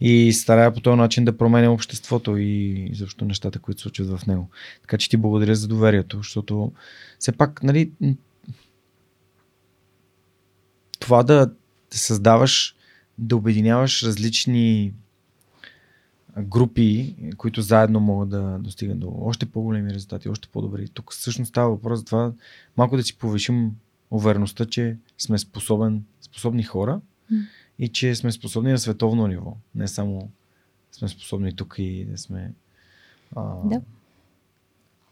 И 0.00 0.32
старая 0.32 0.74
по 0.74 0.80
този 0.80 0.96
начин 0.96 1.24
да 1.24 1.36
променя 1.36 1.70
обществото 1.70 2.36
и 2.36 2.90
защо 2.94 3.24
нещата, 3.24 3.58
които 3.58 3.80
случват 3.80 4.18
в 4.18 4.26
него. 4.26 4.48
Така 4.80 4.98
че 4.98 5.08
ти 5.08 5.16
благодаря 5.16 5.54
за 5.54 5.68
доверието, 5.68 6.16
защото 6.16 6.72
все 7.18 7.32
пак, 7.32 7.62
нали, 7.62 7.92
това 11.00 11.22
да 11.22 11.50
създаваш, 11.90 12.76
да 13.18 13.36
обединяваш 13.36 14.02
различни 14.02 14.94
групи, 16.38 17.16
които 17.36 17.62
заедно 17.62 18.00
могат 18.00 18.28
да 18.28 18.58
достигнат 18.60 18.98
до 18.98 19.12
още 19.20 19.46
по-големи 19.46 19.94
резултати, 19.94 20.28
още 20.28 20.48
по-добри. 20.48 20.88
Тук 20.88 21.12
всъщност 21.12 21.48
става 21.48 21.70
въпрос 21.70 21.98
за 21.98 22.04
това 22.04 22.32
малко 22.76 22.96
да 22.96 23.02
си 23.02 23.18
повишим 23.18 23.72
увереността, 24.10 24.64
че 24.64 24.96
сме 25.18 25.38
способен, 25.38 26.04
способни 26.20 26.62
хора. 26.62 27.00
И 27.78 27.88
че 27.88 28.14
сме 28.14 28.32
способни 28.32 28.70
на 28.72 28.78
световно 28.78 29.26
ниво. 29.26 29.56
Не 29.74 29.88
само 29.88 30.30
сме 30.92 31.08
способни 31.08 31.56
тук 31.56 31.74
и 31.78 32.04
да 32.04 32.18
сме 32.18 32.52
а, 33.36 33.54
да. 33.64 33.80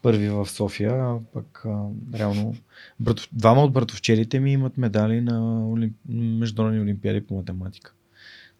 първи 0.01 0.29
в 0.29 0.45
София, 0.45 0.93
а 0.93 1.19
пък 1.33 1.65
а, 1.65 1.87
реално 2.13 2.55
братов, 2.99 3.29
двама 3.33 3.63
от 3.63 3.73
братовчерите 3.73 4.39
ми 4.39 4.51
имат 4.51 4.77
медали 4.77 5.21
на 5.21 5.69
олимп... 5.69 5.95
международни 6.09 6.81
олимпиади 6.81 7.27
по 7.27 7.35
математика 7.35 7.93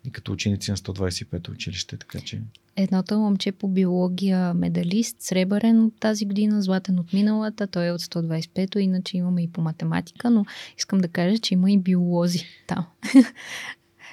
и 0.06 0.12
като 0.12 0.32
ученици 0.32 0.72
на 0.72 0.78
125 0.78 1.50
училище, 1.50 1.98
така 1.98 2.20
че... 2.20 2.42
Едното 2.76 3.20
момче 3.20 3.52
по 3.52 3.68
биология 3.68 4.54
медалист, 4.54 5.18
сребърен 5.20 5.84
от 5.84 5.94
тази 6.00 6.26
година, 6.26 6.62
златен 6.62 7.00
от 7.00 7.14
миналата, 7.14 7.68
той 7.68 7.88
е 7.88 7.92
от 7.92 8.02
125-то, 8.02 8.80
иначе 8.80 9.18
имаме 9.18 9.44
и 9.44 9.52
по 9.52 9.62
математика, 9.62 10.30
но 10.30 10.46
искам 10.78 11.00
да 11.00 11.08
кажа, 11.08 11.38
че 11.38 11.54
има 11.54 11.72
и 11.72 11.78
биолози 11.78 12.46
там. 12.68 12.86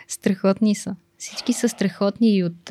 страхотни 0.08 0.74
са. 0.74 0.96
Всички 1.18 1.52
са 1.52 1.68
страхотни 1.68 2.36
и 2.36 2.44
от 2.44 2.70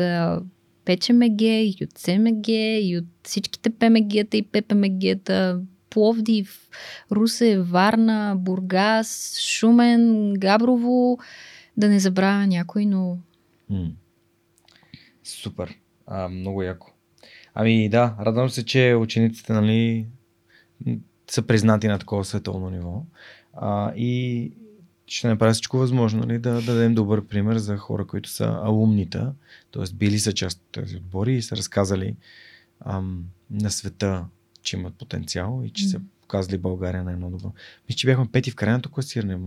ПЧМГ, 0.85 1.41
и 1.41 1.77
от 1.81 1.97
СМГ, 1.97 2.47
и 2.47 2.97
от 2.97 3.27
всичките 3.27 3.69
ПМГ-та 3.69 4.37
и 4.37 4.43
ППМГ-та, 4.43 5.59
Пловдив, 5.89 6.69
Русе, 7.11 7.59
Варна, 7.59 8.35
Бургас, 8.37 9.39
Шумен, 9.39 10.33
Габрово, 10.33 11.19
да 11.77 11.89
не 11.89 11.99
забравя 11.99 12.47
някой, 12.47 12.85
но... 12.85 13.17
Супер. 15.23 15.77
А, 16.07 16.29
много 16.29 16.63
яко. 16.63 16.91
Ами 17.53 17.89
да, 17.89 18.15
радвам 18.19 18.49
се, 18.49 18.65
че 18.65 18.95
учениците 18.99 19.53
нали, 19.53 20.07
са 21.29 21.41
признати 21.41 21.87
на 21.87 21.99
такова 21.99 22.25
световно 22.25 22.69
ниво. 22.69 23.03
А, 23.53 23.93
и 23.95 24.53
ще 25.11 25.27
направя 25.27 25.53
всичко 25.53 25.77
възможно 25.77 26.19
нали, 26.19 26.39
да, 26.39 26.53
да 26.53 26.61
дадем 26.61 26.95
добър 26.95 27.25
пример 27.25 27.57
за 27.57 27.77
хора, 27.77 28.07
които 28.07 28.29
са 28.29 28.59
алумнита, 28.63 29.33
т.е. 29.71 29.93
били 29.93 30.19
са 30.19 30.33
част 30.33 30.59
от 30.59 30.71
тези 30.71 30.97
отбори 30.97 31.33
и 31.33 31.41
са 31.41 31.55
разказали 31.55 32.15
ам, 32.79 33.25
на 33.49 33.71
света, 33.71 34.25
че 34.61 34.77
имат 34.77 34.93
потенциал 34.95 35.61
и 35.65 35.69
че 35.69 35.85
mm. 35.85 35.91
са 35.91 36.01
показали 36.21 36.57
България 36.57 37.03
на 37.03 37.11
едно 37.11 37.29
добро. 37.29 37.51
Мисля, 37.89 37.97
че 37.97 38.07
бяхме 38.07 38.27
пети 38.31 38.51
в 38.51 38.55
крайното 38.55 38.91
класиране. 38.91 39.37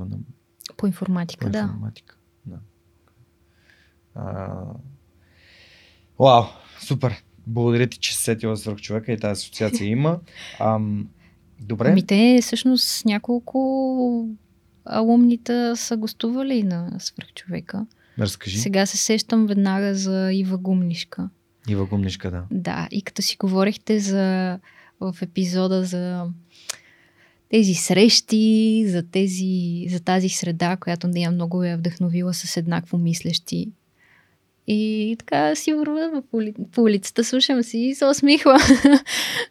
По 0.77 0.87
информатика, 0.87 1.47
по 1.47 1.53
да. 1.53 1.59
Информатика. 1.59 2.17
да. 2.47 2.59
А... 4.15 4.63
Вау, 6.19 6.45
супер. 6.81 7.25
Благодаря 7.47 7.87
ти, 7.87 7.99
че 7.99 8.17
се 8.17 8.23
сетила 8.23 8.57
свърх 8.57 8.81
човека 8.81 9.13
и 9.13 9.19
тази 9.19 9.33
асоциация 9.33 9.89
има. 9.89 10.21
Ам, 10.61 11.09
добре. 11.61 11.89
Ами 11.89 12.07
те 12.07 12.39
всъщност 12.43 13.05
няколко 13.05 14.29
алумнита 14.85 15.77
са 15.77 15.97
гостували 15.97 16.63
на 16.63 16.93
свръхчовека. 16.99 17.87
Разкажи. 18.19 18.59
Сега 18.59 18.87
се 18.87 18.97
сещам 18.97 19.47
веднага 19.47 19.95
за 19.95 20.33
Ива 20.33 20.59
Гумнишка. 20.59 21.29
Ива 21.69 21.87
Гумнишка, 21.87 22.31
да. 22.31 22.45
Да, 22.51 22.89
и 22.91 23.03
като 23.03 23.23
си 23.23 23.37
говорихте 23.37 24.01
за 24.01 24.59
в 25.01 25.15
епизода 25.23 25.85
за 25.85 26.27
тези 27.51 27.75
срещи, 27.75 28.85
за, 28.89 29.03
тези, 29.03 29.87
за 29.91 30.01
тази 30.01 30.29
среда, 30.29 30.77
която 30.77 31.09
нея 31.09 31.31
много 31.31 31.65
е 31.65 31.77
вдъхновила 31.77 32.35
с 32.35 32.57
еднакво 32.57 32.99
мислещи. 32.99 33.73
И 34.67 35.17
така 35.19 35.55
си 35.55 35.75
върва 35.75 36.23
по, 36.31 36.37
ули... 36.37 36.55
по 36.73 36.83
улицата, 36.83 37.25
слушам 37.25 37.63
си 37.63 37.79
и 37.79 37.95
се 37.95 38.07
усмихва. 38.07 38.59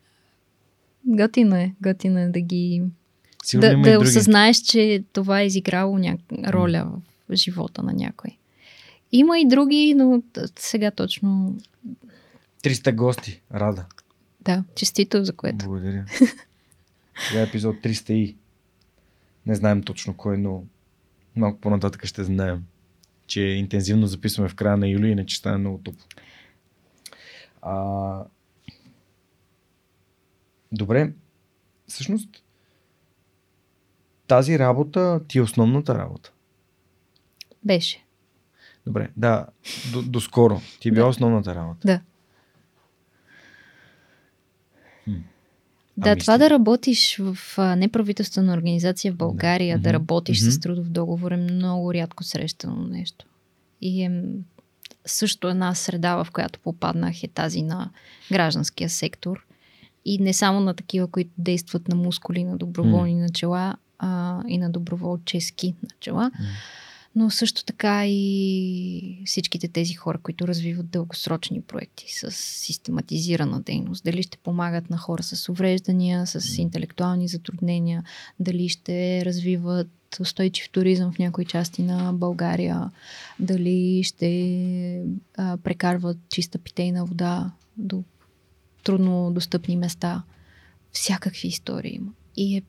готино 1.06 1.56
е, 1.56 1.74
готино 1.82 2.20
е 2.20 2.28
да 2.28 2.42
ги... 2.42 2.84
Сигурно 3.44 3.82
да, 3.82 3.92
да 3.92 4.00
осъзнаеш, 4.00 4.58
че 4.58 5.04
това 5.14 5.42
е 5.42 5.46
изиграло 5.46 5.98
ня... 5.98 6.18
роля 6.48 6.92
в 7.30 7.36
живота 7.36 7.84
на 7.84 7.94
някой. 7.94 8.38
Има 9.12 9.40
и 9.40 9.48
други, 9.48 9.94
но 9.98 10.24
сега 10.60 10.92
точно... 10.92 11.58
300 12.64 12.96
гости, 12.96 13.42
рада. 13.54 13.86
Да, 14.42 14.64
честито 14.76 15.26
за 15.26 15.34
което. 15.34 15.66
Благодаря. 15.66 16.06
Сега 17.28 17.40
е 17.40 17.44
епизод 17.44 17.76
300 17.76 18.12
и. 18.12 18.36
Не 19.46 19.56
знаем 19.56 19.84
точно 19.84 20.18
кой, 20.18 20.38
но 20.38 20.64
малко 21.36 21.60
по-нататък 21.60 22.06
ще 22.06 22.24
знаем, 22.24 22.64
че 23.28 23.42
интензивно 23.42 24.08
записваме 24.08 24.50
в 24.50 24.56
края 24.56 24.78
на 24.78 24.88
юли, 24.88 25.08
иначе 25.08 25.38
стане 25.38 25.58
много 25.58 25.78
топло. 25.78 26.06
А... 27.62 28.24
Добре, 30.72 31.14
всъщност 31.88 32.43
тази 34.28 34.60
работа 34.60 35.22
ти 35.28 35.38
е 35.38 35.42
основната 35.42 35.98
работа. 35.98 36.32
Беше. 37.64 38.06
Добре, 38.86 39.10
да, 39.18 39.46
до, 39.92 40.02
до 40.02 40.22
скоро. 40.22 40.62
Ти 40.80 40.90
е 40.90 40.92
била 40.92 41.04
да. 41.04 41.10
основната 41.10 41.56
работа. 41.56 41.80
Да. 41.88 42.00
Да, 45.98 46.10
ами 46.10 46.20
това 46.20 46.38
да 46.38 46.50
работиш 46.50 47.18
в 47.18 47.38
неправителствена 47.78 48.54
организация 48.54 49.14
в 49.14 49.16
България, 49.16 49.78
да, 49.78 49.84
да 49.84 49.94
работиш 49.94 50.40
mm-hmm. 50.40 50.50
с 50.50 50.60
трудов 50.60 50.90
договор 50.90 51.32
е 51.32 51.38
много 51.38 51.94
рядко 51.94 52.24
срещано 52.24 52.88
нещо. 52.88 53.26
И 53.82 54.04
е 54.04 54.22
също 55.06 55.50
една 55.50 55.76
среда, 55.76 56.24
в 56.24 56.32
която 56.32 56.60
попаднах 56.60 57.24
е 57.24 57.28
тази 57.28 57.62
на 57.62 57.90
гражданския 58.32 58.90
сектор. 58.90 59.46
И 60.06 60.18
не 60.20 60.34
само 60.34 60.60
на 60.60 60.74
такива, 60.74 61.08
които 61.08 61.32
действат 61.38 61.88
на 61.88 61.96
мускули, 61.96 62.44
на 62.44 62.58
доброволни 62.58 63.16
mm. 63.16 63.22
начала, 63.22 63.76
а 64.04 64.42
и 64.48 64.58
на 64.58 64.70
доброволчески 64.70 65.76
начала. 65.84 66.32
Mm 66.32 66.84
но 67.16 67.30
също 67.30 67.66
така 67.66 68.08
и 68.08 69.24
всичките 69.26 69.68
тези 69.68 69.94
хора, 69.94 70.18
които 70.18 70.48
развиват 70.48 70.90
дългосрочни 70.90 71.62
проекти 71.62 72.06
с 72.10 72.32
систематизирана 72.32 73.62
дейност. 73.62 74.04
Дали 74.04 74.24
ще 74.24 74.38
помагат 74.38 74.90
на 74.90 74.98
хора 74.98 75.24
с 75.24 75.50
увреждания, 75.50 76.28
с 76.28 76.58
интелектуални 76.58 77.28
затруднения, 77.28 78.04
дали 78.40 78.70
ще 78.70 79.26
развиват 79.26 79.90
устойчив 80.20 80.70
туризъм 80.70 81.12
в 81.14 81.20
някои 81.20 81.46
части 81.46 81.84
на 81.84 82.14
България, 82.14 82.92
дали 83.40 84.04
ще 84.04 85.06
а, 85.38 85.58
прекарват 85.58 86.18
чиста 86.30 86.58
питейна 86.58 87.06
вода 87.06 87.52
до 87.78 88.04
трудно 88.84 89.32
достъпни 89.32 89.76
места. 89.76 90.24
Всякакви 90.92 91.48
истории 91.48 91.96
има. 91.96 92.12
И 92.36 92.58
е 92.58 92.62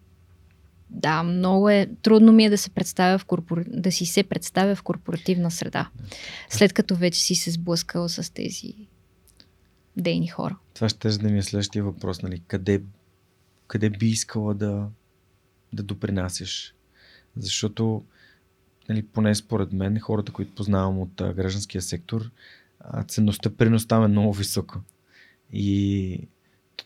да, 0.95 1.23
много 1.23 1.69
е. 1.69 1.87
Трудно 2.03 2.33
ми 2.33 2.45
е 2.45 2.51
да 2.51 2.59
се 2.59 2.71
представя 2.71 3.19
в 3.19 3.25
корпор... 3.25 3.65
да 3.67 3.93
си 3.93 4.07
се 4.07 4.23
представя 4.23 4.75
в 4.75 4.83
корпоративна 4.83 5.51
среда. 5.51 5.91
След 6.49 6.73
като 6.73 6.97
вече 6.97 7.21
си 7.21 7.35
се 7.35 7.51
сблъскал 7.51 8.09
с 8.09 8.33
тези 8.35 8.75
дейни 9.97 10.29
хора. 10.29 10.59
Това 10.75 10.89
ще 10.89 11.09
да 11.09 11.29
ми 11.29 11.39
е 11.39 11.43
следващия 11.43 11.85
въпрос, 11.85 12.23
нали? 12.23 12.43
Къде, 12.47 12.83
къде 13.67 13.91
би 13.91 14.07
искала 14.07 14.55
да, 14.55 14.89
да 15.73 15.83
допринасяш? 15.83 16.75
Защото, 17.37 18.05
нали, 18.89 19.03
поне 19.03 19.35
според 19.35 19.73
мен, 19.73 20.01
хората, 20.01 20.33
които 20.33 20.55
познавам 20.55 20.99
от 20.99 21.21
а, 21.21 21.33
гражданския 21.33 21.83
сектор, 21.83 22.31
а, 22.81 23.05
ценността, 23.05 23.51
приноста 23.51 23.95
е 23.95 24.09
много 24.09 24.33
висока. 24.33 24.81
И 25.53 26.29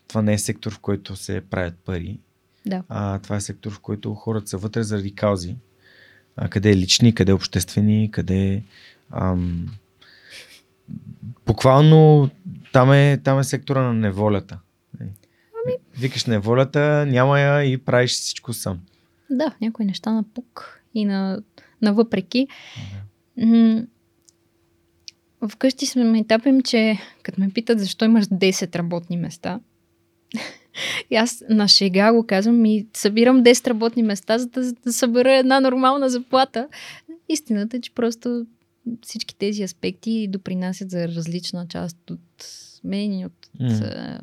това 0.07 0.21
не 0.21 0.33
е 0.33 0.37
сектор, 0.37 0.73
в 0.73 0.79
който 0.79 1.15
се 1.15 1.41
правят 1.41 1.77
пари 1.77 2.19
да. 2.65 2.83
А, 2.89 3.19
това 3.19 3.35
е 3.35 3.41
сектор, 3.41 3.71
в 3.71 3.79
който 3.79 4.13
хората 4.13 4.47
са 4.47 4.57
вътре 4.57 4.83
заради 4.83 5.15
каузи. 5.15 5.55
А, 6.35 6.49
къде 6.49 6.69
е 6.69 6.77
лични, 6.77 7.15
къде 7.15 7.31
е 7.31 7.35
обществени, 7.35 8.11
къде. 8.11 8.63
Ам... 9.11 9.67
Буквално 11.45 12.29
там 12.73 12.91
е, 12.91 13.19
там 13.23 13.39
е 13.39 13.43
сектора 13.43 13.81
на 13.81 13.93
неволята. 13.93 14.59
Ами... 15.01 15.11
Викаш 15.97 16.25
неволята, 16.25 17.05
няма 17.05 17.39
я 17.39 17.63
и 17.63 17.77
правиш 17.77 18.11
всичко 18.11 18.53
сам. 18.53 18.79
Да, 19.29 19.55
някои 19.61 19.85
неща 19.85 20.11
на 20.11 20.23
пук 20.23 20.81
и 20.93 21.05
на, 21.05 21.41
на 21.81 21.93
въпреки. 21.93 22.47
М- 23.37 23.83
вкъщи 25.49 25.85
сме 25.85 26.19
етапим, 26.19 26.61
че 26.61 26.97
като 27.23 27.41
ме 27.41 27.49
питат 27.49 27.79
защо 27.79 28.05
имаш 28.05 28.25
10 28.25 28.75
работни 28.75 29.17
места, 29.17 29.59
и 31.09 31.15
аз 31.15 31.43
на 31.49 31.67
шега 31.67 32.13
го 32.13 32.27
казвам 32.27 32.65
и 32.65 32.87
събирам 32.93 33.43
10 33.43 33.67
работни 33.67 34.03
места, 34.03 34.37
за 34.37 34.47
да, 34.47 34.71
да 34.73 34.93
събера 34.93 35.33
една 35.33 35.59
нормална 35.59 36.09
заплата. 36.09 36.67
Истината 37.29 37.77
е, 37.77 37.81
че 37.81 37.91
просто 37.91 38.45
всички 39.01 39.35
тези 39.35 39.63
аспекти 39.63 40.27
допринасят 40.27 40.91
за 40.91 41.07
различна 41.07 41.67
част 41.67 42.11
от 42.11 42.45
мен 42.83 43.19
и 43.19 43.25
от 43.25 43.49
mm. 43.61 44.21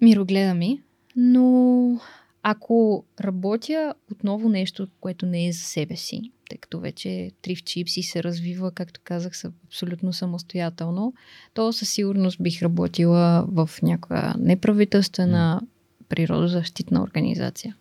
мирогледа 0.00 0.54
ми. 0.54 0.80
Но 1.16 2.00
ако 2.42 3.04
работя 3.20 3.94
отново 4.12 4.48
нещо, 4.48 4.88
което 5.00 5.26
не 5.26 5.48
е 5.48 5.52
за 5.52 5.60
себе 5.60 5.96
си, 5.96 6.32
тъй 6.48 6.58
като 6.58 6.80
вече 6.80 7.30
Триф 7.42 7.62
Чипси 7.62 8.02
се 8.02 8.22
развива, 8.22 8.72
както 8.72 9.00
казах, 9.04 9.36
са 9.36 9.52
абсолютно 9.66 10.12
самостоятелно, 10.12 11.14
то 11.54 11.72
със 11.72 11.90
сигурност 11.90 12.42
бих 12.42 12.62
работила 12.62 13.46
в 13.48 13.70
някаква 13.82 14.34
неправителствена 14.38 15.60
природозащитна 16.08 17.02
организация. 17.02 17.76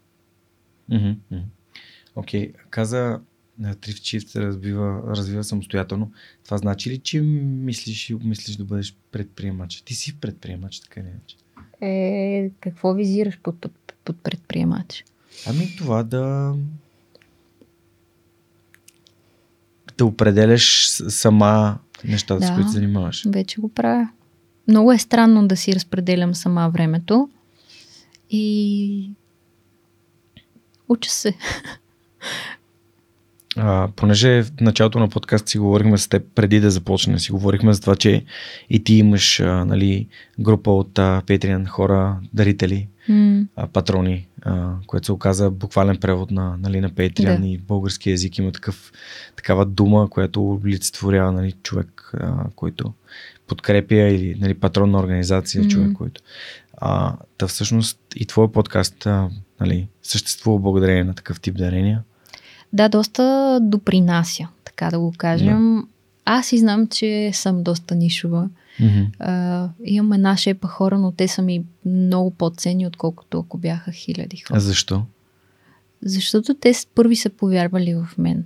Окей, 0.91 1.15
mm-hmm. 1.32 1.43
okay. 2.15 2.53
каза 2.70 3.20
Триф 3.82 4.01
Чипс 4.01 4.32
се 4.32 4.41
развива, 4.41 5.01
развива 5.07 5.43
самостоятелно. 5.43 6.11
Това 6.45 6.57
значи 6.57 6.89
ли, 6.89 6.97
че 6.97 7.22
мислиш 7.22 8.09
и 8.09 8.13
обмислиш 8.13 8.55
да 8.55 8.65
бъдеш 8.65 8.95
предприемач? 9.11 9.82
Ти 9.82 9.95
си 9.95 10.20
предприемач, 10.20 10.80
така 10.80 11.01
не 11.01 11.11
Е, 11.82 12.51
какво 12.59 12.93
визираш 12.93 13.39
под, 13.43 13.61
под, 13.61 13.72
под 14.05 14.24
предприемач? 14.24 15.03
Ами 15.47 15.76
това 15.78 16.03
да 16.03 16.55
да 19.97 20.05
определяш 20.05 20.87
сама 20.89 21.77
нещата, 22.05 22.39
да, 22.39 22.47
с 22.47 22.55
които 22.55 22.69
занимаваш. 22.69 23.25
Вече 23.27 23.61
го 23.61 23.69
правя. 23.69 24.09
Много 24.67 24.91
е 24.91 24.97
странно 24.97 25.47
да 25.47 25.57
си 25.57 25.75
разпределям 25.75 26.35
сама 26.35 26.69
времето 26.69 27.29
и 28.29 29.11
уча 30.89 31.09
се. 31.09 31.33
А, 33.58 33.88
понеже 33.95 34.43
в 34.43 34.51
началото 34.62 34.99
на 34.99 35.10
подкаст 35.10 35.47
си 35.47 35.58
говорихме 35.58 35.97
с 35.97 36.08
теб 36.08 36.24
преди 36.36 36.60
да 36.60 36.72
започнем, 36.72 37.20
си 37.20 37.32
говорихме 37.32 37.74
за 37.74 37.82
това, 37.82 37.95
че 37.95 38.26
и 38.70 38.84
ти 38.84 38.95
имаш 38.95 39.39
а, 39.39 39.66
нали, 39.66 40.08
група 40.39 40.72
от 40.72 40.99
а, 40.99 41.22
Patreon 41.26 41.68
хора, 41.68 42.18
дарители, 42.34 42.88
mm. 43.10 43.47
а, 43.55 43.68
патрони, 43.68 44.28
а, 44.41 44.74
което 44.88 45.05
се 45.05 45.12
оказа 45.12 45.51
буквален 45.51 45.97
превод 45.97 46.32
на, 46.32 46.58
нали, 46.60 46.82
на 46.82 46.89
Patreon 46.89 47.39
да. 47.39 47.47
и 47.47 47.58
български 47.58 48.10
язик 48.10 48.38
има 48.38 48.51
такъв, 48.51 48.91
такава 49.36 49.66
дума, 49.66 50.10
която 50.10 50.60
олицетворява 50.64 51.32
нали, 51.32 51.51
човек, 51.64 52.12
а, 52.20 52.45
който 52.55 52.93
подкрепя 53.47 53.95
или 53.95 54.38
нали, 54.39 54.53
патрон 54.53 54.91
на 54.91 54.99
организация, 54.99 55.64
mm. 55.64 55.68
човек, 55.68 55.93
който. 55.93 56.22
А, 56.78 57.16
та 57.38 57.47
всъщност 57.47 57.99
и 58.16 58.26
твой 58.26 58.51
подкаст 58.51 59.05
а, 59.05 59.30
нали, 59.60 59.88
съществува 60.03 60.60
благодарение 60.60 61.03
на 61.03 61.14
такъв 61.14 61.39
тип 61.39 61.58
дарения. 61.58 62.03
Да, 62.74 62.89
доста 62.89 63.59
допринася, 63.61 64.47
така 64.63 64.89
да 64.89 64.99
го 64.99 65.13
кажем. 65.18 65.76
Да. 65.76 65.88
Аз 66.26 66.51
и 66.51 66.57
знам, 66.57 66.88
че 66.88 67.32
съм 67.34 67.63
доста 67.63 67.95
нишова. 67.95 68.49
Mm-hmm. 68.80 69.18
Uh, 69.18 69.70
имам 69.84 70.13
една 70.13 70.38
шепа 70.38 70.68
хора, 70.68 70.97
но 70.97 71.11
те 71.11 71.28
са 71.28 71.41
ми 71.41 71.63
много 71.86 72.32
по-ценни, 72.32 72.88
отколкото 72.88 73.39
ако 73.39 73.57
бяха 73.57 73.91
хиляди 73.91 74.38
хора. 74.38 74.57
А 74.57 74.59
защо? 74.59 75.03
Защото 76.01 76.53
те 76.53 76.74
първи 76.95 77.15
са 77.15 77.30
повярвали 77.30 77.95
в 77.95 78.07
мен. 78.18 78.45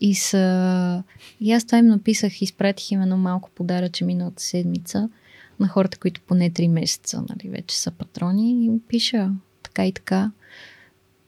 И, 0.00 0.14
са... 0.14 1.02
и 1.40 1.52
аз 1.52 1.64
това 1.64 1.78
им 1.78 1.86
написах, 1.86 2.42
изпратих 2.42 2.90
им 2.90 3.02
едно 3.02 3.16
малко 3.16 3.50
подаръче 3.54 4.04
миналата 4.04 4.42
седмица 4.42 5.08
на 5.60 5.68
хората, 5.68 5.98
които 5.98 6.20
поне 6.20 6.50
3 6.50 6.68
месеца 6.68 7.24
нали, 7.28 7.50
вече 7.50 7.78
са 7.78 7.90
патрони 7.90 8.52
и 8.52 8.64
им 8.64 8.80
пиша 8.88 9.30
така 9.62 9.86
и 9.86 9.92
така. 9.92 10.30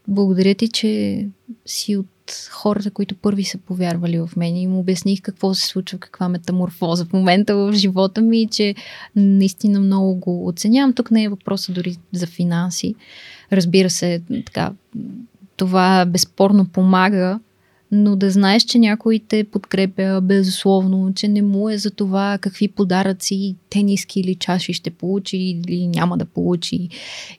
Благодаря 0.09 0.55
ти, 0.55 0.69
че 0.69 1.29
си 1.67 1.97
от 1.97 2.07
хората, 2.51 2.91
които 2.91 3.15
първи 3.15 3.45
са 3.45 3.59
повярвали 3.59 4.19
в 4.19 4.31
мен 4.37 4.57
и 4.57 4.63
им 4.63 4.79
обясних 4.79 5.23
какво 5.23 5.55
се 5.55 5.67
случва, 5.67 5.99
каква 5.99 6.29
метаморфоза 6.29 7.05
в 7.05 7.13
момента 7.13 7.57
в 7.57 7.73
живота 7.73 8.21
ми 8.21 8.43
и 8.43 8.47
че 8.47 8.75
наистина 9.17 9.81
много 9.81 10.15
го 10.15 10.49
оценявам. 10.49 10.93
Тук 10.93 11.11
не 11.11 11.23
е 11.23 11.29
въпроса 11.29 11.73
дори 11.73 11.97
за 12.13 12.27
финанси. 12.27 12.95
Разбира 13.53 13.91
се, 13.91 14.23
така, 14.47 14.73
това 15.57 16.05
безспорно 16.05 16.65
помага, 16.65 17.41
но 17.91 18.17
да 18.17 18.31
знаеш, 18.31 18.63
че 18.63 18.79
някой 18.79 19.21
те 19.29 19.45
подкрепя 19.45 20.21
безусловно, 20.23 21.15
че 21.15 21.29
не 21.29 21.43
му 21.43 21.71
е 21.71 21.79
за 21.79 21.91
това 21.91 22.39
какви 22.41 22.69
подаръци, 22.69 23.57
тениски 23.71 24.21
или 24.21 24.35
чаши 24.35 24.73
ще 24.73 24.91
получи 24.91 25.37
или 25.37 25.87
няма 25.87 26.19
да 26.19 26.25
получи 26.25 26.89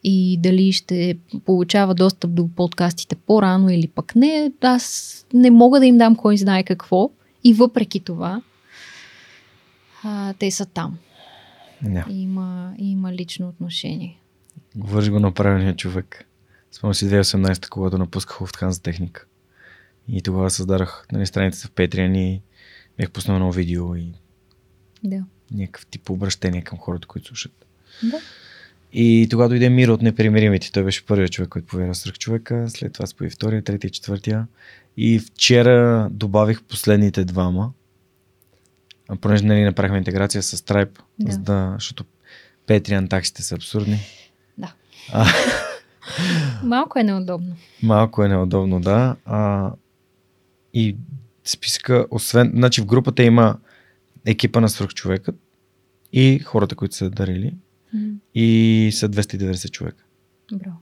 и 0.04 0.38
дали 0.42 0.72
ще 0.72 1.18
получава 1.46 1.96
достъп 1.96 2.34
до 2.34 2.48
подкастите 2.56 3.16
по-рано 3.16 3.70
или 3.70 3.88
пък 3.88 4.16
не. 4.16 4.52
Аз 4.62 5.26
не 5.34 5.52
мога 5.52 5.80
да 5.80 5.86
им 5.86 5.98
дам 5.98 6.16
кой 6.16 6.38
знае 6.38 6.64
какво 6.64 7.10
и 7.44 7.54
въпреки 7.54 8.00
това 8.00 8.42
а, 10.04 10.34
те 10.34 10.52
са 10.52 10.66
там. 10.66 10.98
Yeah. 11.84 12.12
Има, 12.12 12.74
има 12.78 13.14
лично 13.14 13.48
отношение. 13.48 14.20
Говориш 14.76 15.10
го 15.10 15.20
на 15.20 15.32
правилния 15.32 15.76
човек. 15.76 16.28
Спомням 16.72 16.94
си 16.94 17.06
2018, 17.06 17.70
когато 17.70 17.98
напусках 17.98 18.38
Lufthansa 18.38 18.84
техника. 18.84 19.26
И 20.10 20.22
тогава 20.22 20.50
създадах 20.50 21.06
нали, 21.12 21.26
страница 21.26 21.68
в 21.68 21.72
Patreon 21.72 22.18
и 22.18 22.42
бях 22.98 23.12
пуснал 23.12 23.40
ново 23.40 23.52
видео 23.52 23.96
и 23.96 24.14
Да. 25.04 25.24
някакъв 25.52 25.86
тип 25.86 26.10
обращение 26.10 26.62
към 26.62 26.78
хората, 26.78 27.08
които 27.08 27.28
слушат. 27.28 27.66
Да. 28.04 28.20
И 28.94 29.28
тогава 29.30 29.50
дойде 29.50 29.70
Миро 29.70 29.94
от 29.94 30.02
непримиримите. 30.02 30.72
Той 30.72 30.84
беше 30.84 31.06
първият 31.06 31.32
човек, 31.32 31.50
който 31.50 31.68
повярва 31.68 31.94
в 31.94 32.20
човека. 32.20 32.70
След 32.70 32.94
това 32.94 33.08
спои 33.08 33.30
втория, 33.30 33.64
третия, 33.64 33.90
четвъртия. 33.90 34.48
И 34.98 35.20
вчера 35.20 36.10
добавих 36.12 36.64
последните 36.64 37.26
двама. 37.26 37.72
А 39.10 39.16
понеже 39.16 39.44
нали, 39.44 39.64
направихме 39.64 39.98
интеграция 39.98 40.44
с 40.44 40.58
Stripe, 40.58 41.00
Да. 41.20 41.32
за 41.32 41.38
да, 41.40 41.72
защото 41.74 42.06
Patreon 42.68 43.10
таксите 43.10 43.44
са 43.44 43.56
абсурдни. 43.56 44.00
Да. 44.58 44.74
А, 45.14 45.26
Малко 46.64 47.00
е 47.00 47.04
неудобно. 47.04 47.56
малко 47.84 48.24
е 48.24 48.28
неудобно, 48.28 48.82
да. 48.82 49.16
А, 49.26 49.72
и 50.78 50.96
списъка, 51.44 52.06
освен, 52.12 52.52
значи 52.56 52.82
в 52.82 52.86
групата 52.86 53.24
има 53.24 53.58
екипа 54.26 54.60
на 54.60 54.70
свръхчовекът 54.70 55.36
и 56.14 56.40
хората, 56.40 56.76
които 56.76 56.96
са 56.96 57.10
дарили. 57.10 57.54
М, 57.94 58.14
И 58.36 58.90
са 58.94 59.10
290 59.10 59.72
човека, 59.72 60.04
Браво. 60.54 60.78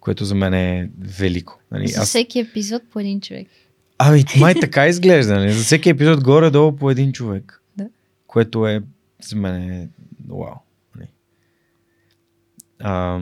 което 0.00 0.24
за 0.24 0.34
мен 0.34 0.54
е 0.54 0.90
велико. 0.98 1.60
Нали? 1.70 1.88
За 1.88 2.00
Аз... 2.00 2.08
всеки 2.08 2.38
епизод 2.38 2.82
по 2.90 3.00
един 3.00 3.20
човек. 3.20 3.48
Ами, 3.98 4.24
май 4.40 4.54
така 4.54 4.86
изглежда. 4.86 5.34
Нали? 5.34 5.52
За 5.52 5.64
всеки 5.64 5.88
епизод 5.88 6.24
горе-долу 6.24 6.76
по 6.76 6.90
един 6.90 7.12
човек. 7.12 7.62
Да. 7.76 7.88
Което 8.26 8.66
е 8.66 8.82
за 9.22 9.36
мен 9.36 9.70
е 9.70 9.88
вау. 10.28 10.54
Нали? 10.96 11.08
А, 12.78 13.20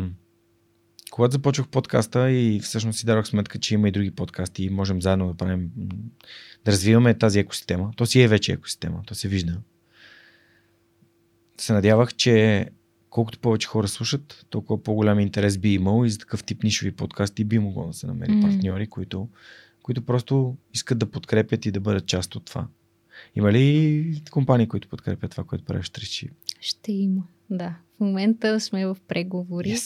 когато 1.15 1.33
започвах 1.33 1.69
подкаста 1.69 2.31
и 2.31 2.61
всъщност 2.61 2.99
си 2.99 3.07
дадох 3.07 3.27
сметка, 3.27 3.59
че 3.59 3.75
има 3.75 3.89
и 3.89 3.93
други 3.93 4.11
подкасти 4.11 4.65
и 4.65 4.71
можем 4.71 5.03
заедно 5.03 5.29
да 5.29 5.35
правим, 5.35 5.71
да 6.65 6.73
развиваме 6.73 7.19
тази 7.19 7.39
екосистема. 7.39 7.91
То 7.97 8.07
си 8.07 8.21
е 8.21 8.29
вече 8.29 8.53
екосистема, 8.53 9.03
то 9.07 9.15
се 9.15 9.29
вижда. 9.29 9.61
Се 11.61 11.73
надявах, 11.73 12.15
че 12.15 12.67
колкото 13.11 13.39
повече 13.39 13.69
хора 13.69 13.89
слушат, 13.89 14.47
толкова 14.51 14.83
по-голям 14.83 15.21
интерес 15.21 15.59
би 15.59 15.75
имал 15.75 16.05
и 16.05 16.11
за 16.11 16.19
такъв 16.19 16.45
тип 16.45 16.63
нишови 16.63 16.93
подкасти 16.93 17.45
би 17.45 17.59
могло 17.59 17.87
да 17.87 17.93
се 17.93 18.07
намери 18.07 18.33
М. 18.33 18.43
партньори, 18.43 18.87
които, 18.87 19.29
които 19.83 20.03
просто 20.03 20.57
искат 20.73 20.99
да 20.99 21.11
подкрепят 21.11 21.67
и 21.67 21.71
да 21.71 21.81
бъдат 21.81 22.07
част 22.07 22.37
от 22.37 22.45
това. 22.45 22.67
Има 23.37 23.53
ли 23.53 24.23
компании, 24.31 24.69
които 24.69 24.89
подкрепят 24.89 25.31
това, 25.31 25.45
което 25.45 25.65
правиш 25.65 25.91
Тричи? 25.91 26.31
Ще 26.61 26.93
има. 26.93 27.23
Да. 27.51 27.75
В 27.97 28.01
момента 28.01 28.61
сме 28.61 28.87
в 28.87 28.97
преговори. 29.09 29.77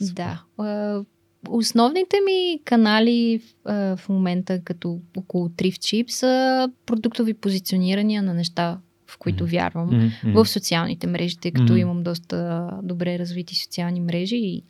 Да. 0.00 0.42
А, 0.58 1.00
Основните 1.48 2.16
ми 2.24 2.60
канали 2.64 3.42
в 3.64 4.00
момента, 4.08 4.60
като 4.64 5.00
около 5.16 5.48
Thrift 5.48 5.78
Chip, 5.78 6.08
са 6.10 6.70
продуктови 6.86 7.34
позиционирания 7.34 8.22
на 8.22 8.34
неща, 8.34 8.78
в 9.06 9.18
които 9.18 9.46
вярвам. 9.46 9.86
Мгм. 10.24 10.32
В 10.32 10.46
социалните 10.48 11.06
мрежи, 11.06 11.36
тъй 11.36 11.50
като 11.50 11.72
Мгм. 11.72 11.76
имам 11.76 12.02
доста 12.02 12.70
добре 12.82 13.18
развити 13.18 13.56
социални 13.56 14.00
мрежи 14.00 14.36
и 14.36 14.62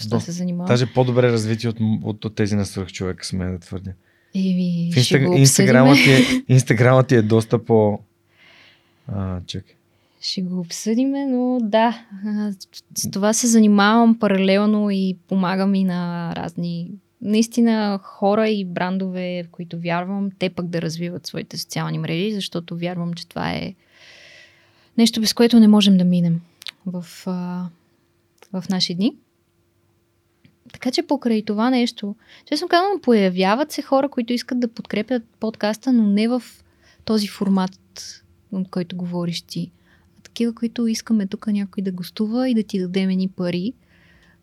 Доста. 0.00 0.20
се 0.20 0.32
занимавам. 0.32 0.66
Даже 0.66 0.92
по-добре 0.92 1.32
развити 1.32 1.68
от, 1.68 1.76
от, 2.02 2.24
от 2.24 2.34
тези 2.34 2.56
на 2.56 2.66
свърх 2.66 2.88
човека, 2.92 3.24
сме 3.24 3.50
да 3.50 3.58
твърдя. 3.58 3.92
Еми, 4.34 4.90
В 4.92 5.26
го 5.26 5.34
Инстаграмът 5.36 5.96
ти, 5.96 6.10
е, 6.10 6.44
Инстаграмът 6.48 7.06
ти 7.06 7.14
е 7.14 7.22
доста 7.22 7.64
по... 7.64 7.98
А, 9.06 9.40
чакай. 9.46 9.74
Ще 10.24 10.42
го 10.42 10.60
обсъдиме, 10.60 11.26
но 11.26 11.58
да, 11.62 12.06
с 12.94 13.10
това 13.10 13.32
се 13.32 13.46
занимавам 13.46 14.18
паралелно 14.18 14.90
и 14.90 15.16
помагам 15.28 15.74
и 15.74 15.84
на 15.84 16.32
разни 16.36 16.90
наистина 17.22 18.00
хора 18.02 18.48
и 18.48 18.64
брандове, 18.64 19.42
в 19.42 19.50
които 19.50 19.78
вярвам, 19.78 20.30
те 20.38 20.50
пък 20.50 20.66
да 20.66 20.82
развиват 20.82 21.26
своите 21.26 21.58
социални 21.58 21.98
мрежи, 21.98 22.34
защото 22.34 22.76
вярвам, 22.76 23.14
че 23.14 23.28
това 23.28 23.52
е 23.52 23.74
нещо, 24.98 25.20
без 25.20 25.32
което 25.32 25.60
не 25.60 25.68
можем 25.68 25.96
да 25.96 26.04
минем 26.04 26.40
в, 26.86 27.02
в 28.52 28.64
наши 28.70 28.94
дни. 28.94 29.16
Така 30.72 30.90
че 30.90 31.06
покрай 31.06 31.44
това 31.44 31.70
нещо, 31.70 32.16
честно 32.44 32.68
казвам, 32.68 33.00
появяват 33.02 33.72
се 33.72 33.82
хора, 33.82 34.08
които 34.08 34.32
искат 34.32 34.60
да 34.60 34.68
подкрепят 34.68 35.22
подкаста, 35.40 35.92
но 35.92 36.02
не 36.02 36.28
в 36.28 36.42
този 37.04 37.28
формат, 37.28 37.80
от 38.52 38.70
който 38.70 38.96
говориш 38.96 39.42
ти. 39.42 39.70
Такива, 40.34 40.54
които 40.54 40.86
искаме 40.86 41.26
тук 41.26 41.46
някой 41.46 41.82
да 41.82 41.92
гостува 41.92 42.48
и 42.50 42.54
да 42.54 42.62
ти 42.62 42.80
дадем 42.80 43.08
ни 43.08 43.28
пари, 43.28 43.72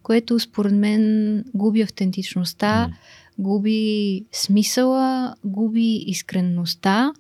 което 0.04 0.40
според 0.40 0.74
мен 0.74 1.46
губи 1.54 1.82
автентичността, 1.82 2.90
губи 3.40 4.26
смисъла, 4.32 5.36
губи 5.44 5.96
искренността. 6.08 7.14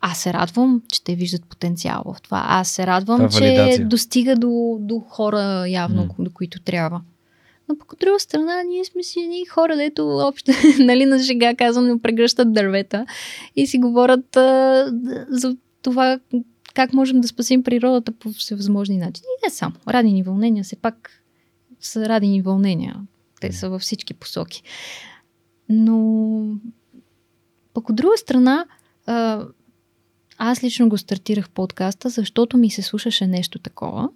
Аз 0.00 0.18
се 0.18 0.32
радвам, 0.32 0.82
че 0.92 1.04
те 1.04 1.14
виждат 1.14 1.44
потенциал 1.44 2.02
в 2.06 2.22
това. 2.22 2.44
Аз 2.48 2.68
се 2.68 2.86
радвам, 2.86 3.16
Това 3.16 3.26
е 3.26 3.30
че 3.30 3.40
валидация. 3.40 3.88
достига 3.88 4.36
до, 4.36 4.76
до 4.80 5.00
хора 5.00 5.64
явно, 5.68 6.02
М. 6.02 6.08
до 6.18 6.30
които 6.30 6.60
трябва. 6.60 7.00
Но 7.68 7.78
пък 7.78 7.92
от 7.92 7.98
друга 7.98 8.20
страна, 8.20 8.62
ние 8.62 8.84
сме 8.84 9.02
си 9.02 9.20
едни 9.20 9.46
хора, 9.46 9.76
дето 9.76 10.08
общо, 10.08 10.52
нали, 10.78 11.06
на 11.06 11.22
шега 11.22 11.54
казвам, 11.54 12.00
прегръщат 12.02 12.52
дървета 12.52 13.06
и 13.56 13.66
си 13.66 13.78
говорят 13.78 14.36
а, 14.36 14.84
за 15.28 15.56
това 15.82 16.18
как 16.74 16.92
можем 16.92 17.20
да 17.20 17.28
спасим 17.28 17.62
природата 17.62 18.12
по 18.12 18.32
всевъзможни 18.32 18.96
начини. 18.96 19.26
И 19.26 19.46
не 19.46 19.50
само. 19.50 19.74
Радини 19.88 20.22
вълнения, 20.22 20.64
все 20.64 20.76
пак 20.76 21.24
са 21.80 22.08
радини 22.08 22.42
вълнения. 22.42 22.96
Те 23.40 23.52
са 23.52 23.68
във 23.68 23.82
всички 23.82 24.14
посоки. 24.14 24.62
Но 25.68 26.46
пък 27.74 27.90
от 27.90 27.96
друга 27.96 28.16
страна, 28.16 28.66
а, 29.06 29.44
аз 30.38 30.64
лично 30.64 30.88
го 30.88 30.98
стартирах 30.98 31.50
подкаста, 31.50 32.08
защото 32.08 32.56
ми 32.56 32.70
се 32.70 32.82
слушаше 32.82 33.26
нещо 33.26 33.58
такова. 33.58 34.08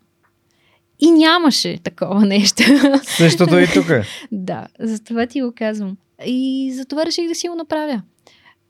И 1.00 1.11
нямаше 1.11 1.78
такова 1.78 2.26
нещо. 2.26 2.62
Същото 3.04 3.59
и 3.59 3.66
тук 3.74 3.86
да, 4.32 4.66
за 4.80 5.04
това 5.04 5.26
ти 5.26 5.42
го 5.42 5.52
казвам. 5.56 5.96
И 6.26 6.72
за 6.74 6.84
това 6.84 7.06
реших 7.06 7.28
да 7.28 7.34
си 7.34 7.48
го 7.48 7.54
направя. 7.54 8.02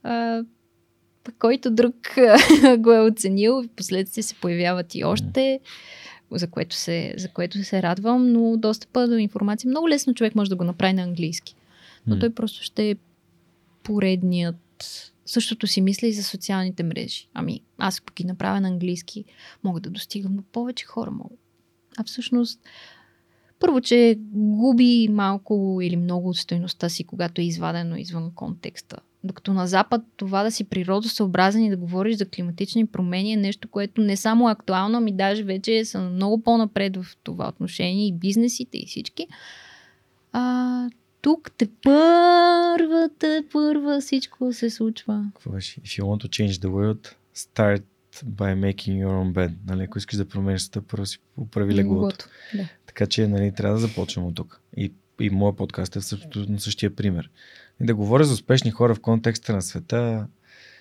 А, 0.02 0.42
пък 1.28 1.36
който 1.38 1.70
друг 1.70 1.94
го 2.78 2.92
е 2.92 3.00
оценил, 3.00 3.62
в 3.62 3.68
последствие 3.76 4.22
се 4.22 4.34
появяват 4.34 4.94
и 4.94 5.04
още, 5.04 5.60
за 6.30 6.50
което, 6.50 6.76
се, 6.76 7.14
за 7.16 7.28
което 7.28 7.64
се 7.64 7.82
радвам, 7.82 8.32
но 8.32 8.56
достъпа 8.56 9.08
до 9.08 9.16
информация 9.16 9.68
много 9.68 9.88
лесно 9.88 10.14
човек 10.14 10.34
може 10.34 10.50
да 10.50 10.56
го 10.56 10.64
направи 10.64 10.92
на 10.92 11.02
английски. 11.02 11.54
Но 12.06 12.18
той 12.18 12.30
просто 12.30 12.62
ще 12.62 12.90
е 12.90 12.96
поредният. 13.82 15.12
Същото 15.26 15.66
си 15.66 15.80
мисля 15.80 16.06
и 16.06 16.12
за 16.12 16.24
социалните 16.24 16.82
мрежи. 16.82 17.28
Ами, 17.34 17.60
аз 17.78 17.98
ако 17.98 18.14
ги 18.14 18.24
направя 18.24 18.60
на 18.60 18.68
английски, 18.68 19.24
мога 19.64 19.80
да 19.80 19.90
достигам 19.90 20.36
до 20.36 20.42
повече 20.42 20.86
хора. 20.86 21.10
Мога. 21.10 21.34
А 21.96 22.04
всъщност, 22.04 22.60
първо, 23.60 23.80
че 23.80 24.18
губи 24.32 25.08
малко 25.10 25.78
или 25.82 25.96
много 25.96 26.28
от 26.28 26.36
стойността 26.36 26.88
си, 26.88 27.04
когато 27.04 27.40
е 27.40 27.44
извадено 27.44 27.96
извън 27.96 28.32
контекста. 28.34 28.96
Докато 29.24 29.52
на 29.52 29.66
Запад 29.66 30.02
това 30.16 30.42
да 30.42 30.50
си 30.50 30.64
природосъобразен 30.64 31.64
и 31.64 31.70
да 31.70 31.76
говориш 31.76 32.16
за 32.16 32.28
климатични 32.28 32.86
промени 32.86 33.32
е 33.32 33.36
нещо, 33.36 33.68
което 33.68 34.00
не 34.00 34.16
само 34.16 34.48
е 34.48 34.52
актуално, 34.52 34.98
ами 34.98 35.12
даже 35.12 35.42
вече 35.42 35.84
са 35.84 36.00
много 36.00 36.42
по-напред 36.42 36.96
в 36.96 37.06
това 37.22 37.48
отношение 37.48 38.06
и 38.06 38.12
бизнесите 38.12 38.78
и 38.78 38.86
всички. 38.86 39.26
А, 40.32 40.90
тук 41.22 41.50
те 41.58 41.68
първа, 41.82 43.10
те 43.18 43.44
първа 43.52 44.00
всичко 44.00 44.52
се 44.52 44.70
случва. 44.70 45.24
Какво 45.34 45.50
беше? 45.50 45.80
If 45.80 46.02
you 46.02 46.04
want 46.04 46.26
to 46.26 46.28
change 46.28 46.52
the 46.52 46.68
world, 46.68 47.14
start 47.36 47.82
by 48.24 48.54
making 48.54 49.04
your 49.04 49.12
own 49.22 49.32
bed. 49.32 49.52
Нали? 49.66 49.82
Ако 49.82 49.98
искаш 49.98 50.16
да 50.16 50.28
промениш 50.28 50.62
света, 50.62 50.82
първо 50.82 51.06
си 51.06 51.18
поправи 51.36 51.74
леглото. 51.74 52.26
Да. 52.54 52.68
Така 52.86 53.06
че 53.06 53.28
нали, 53.28 53.52
трябва 53.54 53.74
да 53.74 53.86
започнем 53.86 54.26
от 54.26 54.34
тук. 54.34 54.60
И, 54.76 54.92
и 55.20 55.30
моят 55.30 55.56
подкаст 55.56 55.96
е 55.96 56.00
в 56.00 56.04
същото, 56.04 56.46
на 56.48 56.60
същия 56.60 56.96
пример. 56.96 57.30
И 57.80 57.86
да 57.86 57.94
говоря 57.94 58.24
за 58.24 58.34
успешни 58.34 58.70
хора 58.70 58.94
в 58.94 59.00
контекста 59.00 59.52
на 59.52 59.62
света 59.62 60.26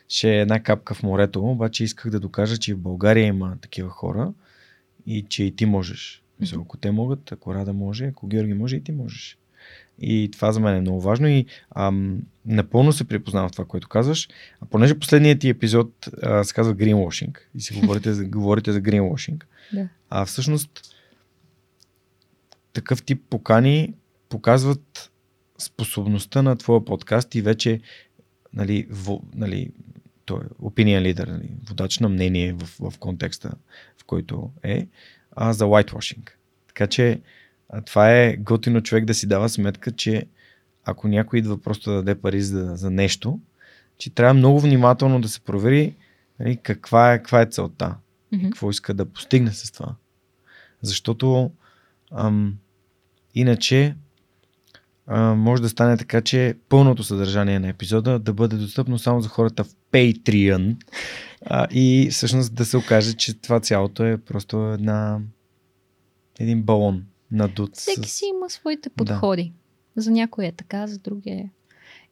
ще 0.10 0.30
е 0.30 0.41
една 0.41 0.60
капка 0.60 0.93
в 0.93 1.04
морето, 1.04 1.43
обаче 1.43 1.84
исках 1.84 2.12
да 2.12 2.20
докажа, 2.20 2.58
че 2.58 2.74
в 2.74 2.80
България 2.80 3.26
има 3.26 3.58
такива 3.62 3.89
хора 3.89 4.34
и 5.06 5.26
че 5.30 5.43
и 5.43 5.56
ти 5.56 5.66
можеш. 5.66 6.24
Мисля, 6.39 6.58
ако 6.62 6.78
те 6.78 6.91
могат, 6.91 7.32
ако 7.32 7.56
Рада 7.56 7.74
може, 7.74 8.06
ако 8.06 8.28
Георги 8.28 8.54
може, 8.54 8.76
и 8.76 8.84
ти 8.84 8.91
можеш. 8.91 9.38
И 10.00 10.30
това 10.32 10.52
за 10.52 10.60
мен 10.60 10.76
е 10.76 10.82
много 10.82 11.02
важно 11.02 11.28
и 11.28 11.45
ам, 11.76 12.22
напълно 12.45 12.93
се 12.93 13.04
припознавам 13.08 13.50
в 13.50 13.52
това, 13.52 13.66
което 13.66 13.88
казваш. 13.88 14.30
А 14.62 14.66
понеже 14.66 15.00
последният 15.00 15.39
ти 15.39 15.50
епизод 15.50 16.10
а, 16.22 16.43
се 16.43 16.54
казва 16.54 16.76
greenwashing 16.76 17.38
и 17.56 17.62
си 17.62 17.74
говорите 17.80 18.14
за, 18.14 18.26
говорите 18.26 18.72
за 18.72 18.82
greenwashing, 18.82 19.43
Да. 19.74 19.89
а 20.10 20.26
всъщност 20.26 20.95
такъв 22.74 23.04
тип 23.04 23.22
покани 23.30 23.93
показват 24.30 25.12
способността 25.58 26.41
на 26.41 26.55
твоя 26.55 26.86
подкаст 26.86 27.36
и 27.36 27.41
вече 27.41 27.82
нали, 28.53 28.88
во, 28.89 29.22
нали, 29.36 29.72
той 30.26 30.39
е 30.39 30.64
opinion 30.64 31.14
leader, 31.14 31.28
нали, 31.28 31.49
водач 31.70 31.99
на 31.99 32.10
мнение 32.10 32.53
в, 32.53 32.91
в 32.91 32.97
контекста, 32.97 33.51
в 33.97 34.03
който 34.05 34.51
е, 34.64 34.88
а 35.32 35.53
за 35.53 35.66
whitewashing. 35.66 36.30
Така 36.68 36.88
че 36.88 37.22
това 37.86 38.12
е 38.12 38.38
готино 38.38 38.82
човек 38.82 39.05
да 39.05 39.14
си 39.14 39.28
дава 39.28 39.49
сметка, 39.49 39.91
че 39.91 40.26
ако 40.86 41.08
някой 41.08 41.39
идва 41.39 41.62
просто 41.62 41.89
да 41.89 41.95
даде 41.95 42.16
пари 42.16 42.41
за, 42.41 42.72
за 42.76 42.91
нещо, 42.91 43.39
че 43.97 44.10
трябва 44.10 44.34
много 44.34 44.60
внимателно 44.60 45.22
да 45.22 45.30
се 45.30 45.39
провери 45.39 45.95
нали, 46.39 46.58
каква, 46.58 47.14
е, 47.14 47.18
каква 47.18 47.41
е 47.41 47.45
целта, 47.45 47.95
Мгм. 48.32 48.43
какво 48.43 48.70
иска 48.70 48.93
да 48.93 49.05
постигне 49.05 49.51
с 49.51 49.72
това. 49.72 49.95
Защото 50.82 51.51
ам, 52.12 52.58
иначе 53.36 53.95
а, 55.08 55.36
може 55.36 55.62
да 55.62 55.70
стане 55.70 55.97
така, 55.97 56.22
че 56.22 56.55
пълното 56.70 57.03
съдържание 57.03 57.60
на 57.60 57.68
епизода 57.68 58.20
да 58.20 58.34
бъде 58.34 58.55
достъпно 58.55 58.99
само 58.99 59.22
за 59.22 59.30
хората 59.30 59.64
в 59.64 59.76
Patreon 59.91 60.76
а, 61.45 61.68
и 61.72 62.10
всъщност 62.12 62.55
да 62.55 62.66
се 62.66 62.78
окаже, 62.78 63.14
че 63.14 63.34
това 63.34 63.60
цялото 63.60 64.03
е 64.03 64.18
просто 64.18 64.58
една 64.58 65.20
един 66.39 66.62
балон 66.62 67.03
надут. 67.32 67.76
Всеки 67.76 68.10
с... 68.10 68.14
си 68.14 68.26
има 68.26 68.49
своите 68.49 68.89
подходи. 68.89 69.53
За 69.95 70.12
някой 70.12 70.45
е 70.45 70.51
така, 70.51 70.88
за 70.88 70.99
други 70.99 71.30
е. 71.30 71.49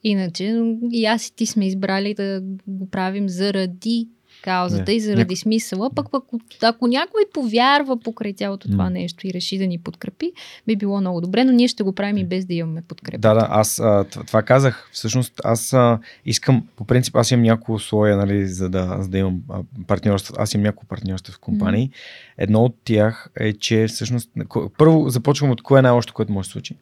Иначе 0.03 0.63
и 0.91 1.05
аз 1.05 1.27
и 1.27 1.35
ти 1.35 1.45
сме 1.45 1.67
избрали 1.67 2.13
да 2.13 2.41
го 2.67 2.89
правим 2.89 3.29
заради 3.29 4.09
каузата 4.45 4.91
Не. 4.91 4.97
и 4.97 4.99
заради 4.99 5.35
Няко- 5.35 5.41
смисъла. 5.41 5.89
Пък, 5.89 6.11
пък 6.11 6.23
ако 6.61 6.87
някой 6.87 7.21
повярва 7.33 7.99
покрай 7.99 8.33
цялото 8.33 8.67
това 8.67 8.89
нещо 8.89 9.27
и 9.27 9.33
реши 9.33 9.57
да 9.57 9.67
ни 9.67 9.77
подкрепи, 9.77 10.31
би 10.67 10.75
било 10.75 11.01
много 11.01 11.21
добре, 11.21 11.43
но 11.43 11.51
ние 11.51 11.67
ще 11.67 11.83
го 11.83 11.95
правим 11.95 12.17
и 12.17 12.25
без 12.25 12.45
да 12.45 12.53
имаме 12.53 12.81
подкрепа. 12.81 13.17
Да, 13.17 13.33
да, 13.33 13.47
аз 13.49 13.79
а, 13.79 14.05
това, 14.27 14.41
казах. 14.43 14.89
Всъщност 14.91 15.41
аз 15.43 15.73
а, 15.73 15.99
искам, 16.25 16.67
по 16.75 16.85
принцип, 16.85 17.15
аз 17.15 17.31
имам 17.31 17.43
няколко 17.43 17.73
условия, 17.73 18.17
нали, 18.17 18.47
за 18.47 18.69
да, 18.69 18.97
за 18.99 19.09
да 19.09 19.17
имам 19.17 19.41
партньорство. 19.87 20.33
Аз 20.37 20.53
имам 20.53 20.63
няколко 20.63 20.85
партньорства 20.85 21.33
в 21.33 21.39
компании. 21.39 21.89
Едно 22.37 22.63
от 22.63 22.75
тях 22.83 23.29
е, 23.39 23.53
че 23.53 23.87
всъщност, 23.87 24.31
първо 24.77 25.09
започвам 25.09 25.51
от 25.51 25.61
кое 25.61 25.79
е 25.79 25.81
най-лошото, 25.81 26.13
което 26.13 26.31
може 26.31 26.45
да 26.45 26.49
се 26.49 26.51
случи. 26.51 26.75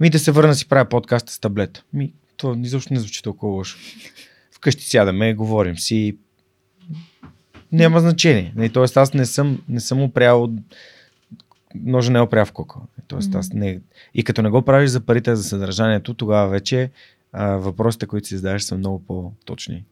Ми 0.00 0.10
да 0.10 0.18
се 0.18 0.32
върна 0.32 0.54
си 0.54 0.68
правя 0.68 0.84
подкаст 0.88 1.28
с 1.30 1.40
таблет. 1.40 1.84
Ми, 1.92 2.12
то 2.36 2.56
изобщо 2.62 2.94
не 2.94 3.00
звучи 3.00 3.22
толкова 3.22 3.52
лошо. 3.52 3.78
Вкъщи 4.52 4.84
сядаме, 4.84 5.34
говорим 5.34 5.78
си. 5.78 6.16
Няма 7.74 8.00
значение. 8.00 8.52
Нали, 8.56 8.68
Тоест 8.68 8.96
аз 8.96 9.14
не 9.14 9.26
съм, 9.26 9.62
не 9.68 9.80
съм 9.80 10.02
опрял 10.02 10.50
ножа 11.74 12.12
не 12.12 12.18
е 12.18 12.22
опря 12.22 12.44
в 12.44 12.52
кока. 12.52 12.78
Тоест, 13.06 13.34
аз 13.34 13.52
не... 13.52 13.80
И 14.14 14.24
като 14.24 14.42
не 14.42 14.50
го 14.50 14.62
правиш 14.62 14.90
за 14.90 15.00
парите, 15.00 15.36
за 15.36 15.42
съдържанието, 15.42 16.14
тогава 16.14 16.48
вече 16.48 16.90
а, 17.32 17.46
въпросите, 17.46 18.06
които 18.06 18.28
си 18.28 18.36
задаваш, 18.36 18.62
са 18.62 18.78
много 18.78 19.04
по-точни. 19.06 19.84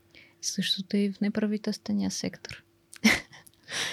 Същото 0.42 0.96
и 0.96 1.12
в 1.12 1.20
неправителствения 1.20 2.10
сектор. 2.10 2.62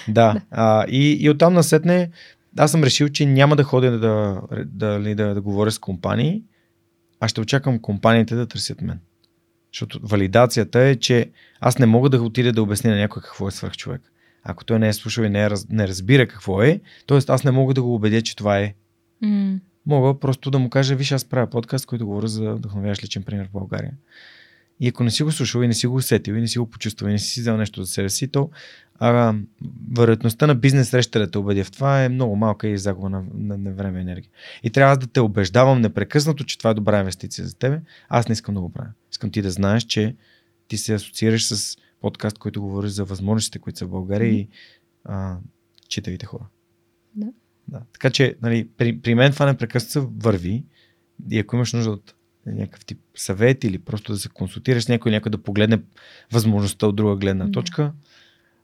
Да. 0.08 0.40
А, 0.50 0.86
и, 0.88 1.12
и 1.20 1.30
оттам 1.30 1.54
насетне, 1.54 2.10
аз 2.58 2.70
съм 2.70 2.84
решил, 2.84 3.08
че 3.08 3.26
няма 3.26 3.56
да 3.56 3.62
ходя 3.62 3.90
да, 3.90 3.98
да, 3.98 4.98
да, 4.98 5.14
да, 5.14 5.34
да 5.34 5.40
говоря 5.40 5.70
с 5.70 5.78
компании, 5.78 6.42
а 7.20 7.28
ще 7.28 7.40
очаквам 7.40 7.78
компаниите 7.78 8.34
да 8.34 8.46
търсят 8.46 8.80
мен. 8.80 8.98
Защото 9.72 10.00
валидацията 10.02 10.80
е, 10.80 10.96
че 10.96 11.30
аз 11.60 11.78
не 11.78 11.86
мога 11.86 12.10
да 12.10 12.22
отида 12.22 12.52
да 12.52 12.62
обясня 12.62 12.90
на 12.90 12.96
някой 12.96 13.22
какво 13.22 13.48
е 13.48 13.50
свърхчовек. 13.50 14.02
Ако 14.42 14.64
той 14.64 14.78
не 14.78 14.88
е 14.88 14.92
слушал 14.92 15.22
и 15.22 15.28
не, 15.28 15.44
е, 15.44 15.48
не 15.70 15.88
разбира 15.88 16.26
какво 16.26 16.62
е, 16.62 16.80
т.е. 17.06 17.18
аз 17.28 17.44
не 17.44 17.50
мога 17.50 17.74
да 17.74 17.82
го 17.82 17.94
убедя, 17.94 18.22
че 18.22 18.36
това 18.36 18.58
е. 18.58 18.74
М. 19.22 19.58
Мога 19.86 20.20
просто 20.20 20.50
да 20.50 20.58
му 20.58 20.70
кажа, 20.70 20.94
виж, 20.94 21.12
аз 21.12 21.24
правя 21.24 21.50
подкаст, 21.50 21.86
който 21.86 22.06
говоря 22.06 22.28
за 22.28 22.54
вдъхновяваш 22.54 23.04
личен 23.04 23.22
пример 23.22 23.46
в 23.46 23.52
България. 23.52 23.92
И 24.80 24.88
ако 24.88 25.04
не 25.04 25.10
си 25.10 25.22
го 25.22 25.32
слушал 25.32 25.62
и 25.62 25.66
не 25.66 25.74
си 25.74 25.86
го 25.86 25.94
усетил 25.94 26.32
и 26.32 26.40
не 26.40 26.48
си 26.48 26.58
го 26.58 26.70
почувствал 26.70 27.08
и 27.08 27.12
не 27.12 27.18
си 27.18 27.40
взел 27.40 27.56
нещо 27.56 27.82
за 27.82 27.92
себе 27.92 28.08
си, 28.08 28.28
то 28.28 28.50
а, 28.98 29.34
вероятността 29.92 30.46
на 30.46 30.54
бизнес 30.54 30.88
среща 30.88 31.18
да 31.18 31.30
те 31.30 31.38
убедя 31.38 31.64
в 31.64 31.70
това 31.70 32.04
е 32.04 32.08
много 32.08 32.36
малка 32.36 32.68
и 32.68 32.78
загуба 32.78 33.10
на, 33.10 33.24
на, 33.34 33.58
на 33.58 33.72
време 33.72 33.98
и 33.98 34.02
енергия. 34.02 34.30
И 34.62 34.70
трябва 34.70 34.92
аз 34.92 34.98
да 34.98 35.06
те 35.06 35.20
убеждавам 35.20 35.80
непрекъснато, 35.80 36.44
че 36.44 36.58
това 36.58 36.70
е 36.70 36.74
добра 36.74 36.98
инвестиция 36.98 37.46
за 37.46 37.58
тебе. 37.58 37.80
Аз 38.08 38.28
не 38.28 38.32
искам 38.32 38.54
да 38.54 38.60
го 38.60 38.72
правя. 38.72 38.90
Искам 39.10 39.30
ти 39.30 39.42
да 39.42 39.50
знаеш, 39.50 39.82
че 39.84 40.16
ти 40.68 40.78
се 40.78 40.94
асоциираш 40.94 41.46
с 41.46 41.76
подкаст, 42.00 42.38
който 42.38 42.60
говори 42.62 42.88
за 42.88 43.04
възможностите, 43.04 43.58
които 43.58 43.78
са 43.78 43.86
в 43.86 43.90
България 43.90 44.32
и 44.32 44.48
а, 45.04 45.38
читавите 45.88 46.26
хора. 46.26 46.46
Да. 47.14 47.26
Да. 47.68 47.82
Така 47.92 48.10
че, 48.10 48.36
нали, 48.42 48.68
при, 48.76 49.00
при 49.00 49.14
мен 49.14 49.32
това 49.32 49.46
непрекъснато 49.46 50.10
върви 50.16 50.64
и 51.30 51.38
ако 51.38 51.56
имаш 51.56 51.72
нужда 51.72 51.90
от 51.90 52.14
някакъв 52.46 52.84
тип 52.84 52.98
съвет 53.14 53.64
или 53.64 53.78
просто 53.78 54.12
да 54.12 54.18
се 54.18 54.28
консултираш 54.28 54.84
с 54.84 54.88
някой, 54.88 55.12
някой 55.12 55.30
да 55.30 55.42
погледне 55.42 55.80
възможността 56.32 56.86
от 56.86 56.96
друга 56.96 57.16
гледна 57.16 57.44
Да. 57.44 57.52
точка, 57.52 57.92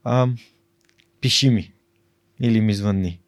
а, 0.05 0.28
пиши 1.20 1.51
ми 1.51 1.72
или 2.40 2.61
ми 2.61 2.74
звънни. 2.74 3.20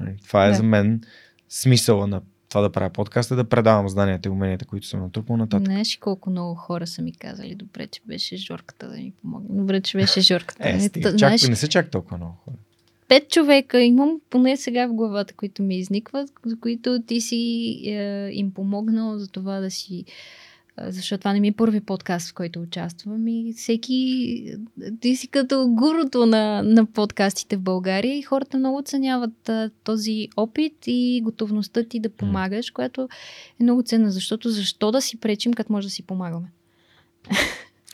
Нали, 0.00 0.16
Това 0.22 0.46
е 0.46 0.48
Да. 0.50 0.54
за 0.56 0.62
мен 0.62 1.00
смисъла 1.48 2.06
на 2.06 2.22
това 2.54 2.62
да 2.62 2.72
правя 2.72 2.90
подкаста, 2.90 3.36
да 3.36 3.44
предавам 3.44 3.88
знанията 3.88 4.28
и 4.28 4.32
уменията, 4.32 4.64
които 4.64 4.86
съм 4.86 5.00
натрупал 5.00 5.36
нататък. 5.36 5.66
Знаеш 5.66 5.96
колко 5.96 6.30
много 6.30 6.54
хора 6.54 6.86
са 6.86 7.02
ми 7.02 7.12
казали, 7.12 7.54
добре, 7.54 7.86
че 7.86 8.00
беше 8.06 8.36
Жорката 8.36 8.88
да 8.88 8.96
ми 8.96 9.12
помогне. 9.22 9.48
Добре, 9.60 9.80
че 9.80 9.98
беше 9.98 10.20
Жорката. 10.20 10.68
Е, 10.68 10.80
стига, 10.80 11.10
чак, 11.10 11.18
знаеш, 11.18 11.48
не 11.48 11.56
са 11.56 11.68
чак 11.68 11.90
толкова 11.90 12.16
много 12.16 12.32
хора. 12.44 12.56
пет 13.08 13.30
човека 13.30 13.80
имам 13.80 14.20
поне 14.30 14.56
сега 14.56 14.86
в 14.86 14.92
главата, 14.92 15.34
които 15.34 15.62
ми 15.62 15.78
изникват, 15.78 16.30
за 16.46 16.56
които 16.60 17.02
ти 17.06 17.20
си 17.20 17.36
е, 17.86 18.30
им 18.32 18.50
помогнал 18.50 19.18
за 19.18 19.28
това 19.28 19.60
да 19.60 19.70
си 19.70 20.04
е, 20.08 20.12
защото 20.78 21.18
това 21.18 21.32
не 21.32 21.40
ми 21.40 21.48
е 21.48 21.52
първи 21.52 21.80
подкаст, 21.80 22.30
в 22.30 22.34
който 22.34 22.60
участвам 22.60 23.28
и 23.28 23.54
всеки 23.56 24.56
ти 25.00 25.16
си 25.16 25.28
като 25.28 25.68
гуруто 25.68 26.26
на, 26.26 26.62
на 26.62 26.86
подкастите 26.86 27.56
в 27.56 27.60
България 27.60 28.18
и 28.18 28.22
хората 28.22 28.58
много 28.58 28.78
оценяват 28.78 29.48
а, 29.48 29.70
този 29.84 30.28
опит 30.36 30.74
и 30.86 31.20
готовността 31.24 31.84
ти 31.84 32.00
да 32.00 32.10
помагаш, 32.10 32.70
което 32.70 33.08
е 33.60 33.62
много 33.62 33.82
ценно, 33.82 34.10
защото 34.10 34.50
защо 34.50 34.92
да 34.92 35.02
си 35.02 35.20
пречим, 35.20 35.54
като 35.54 35.72
може 35.72 35.86
да 35.86 35.90
си 35.90 36.02
помагаме? 36.02 36.46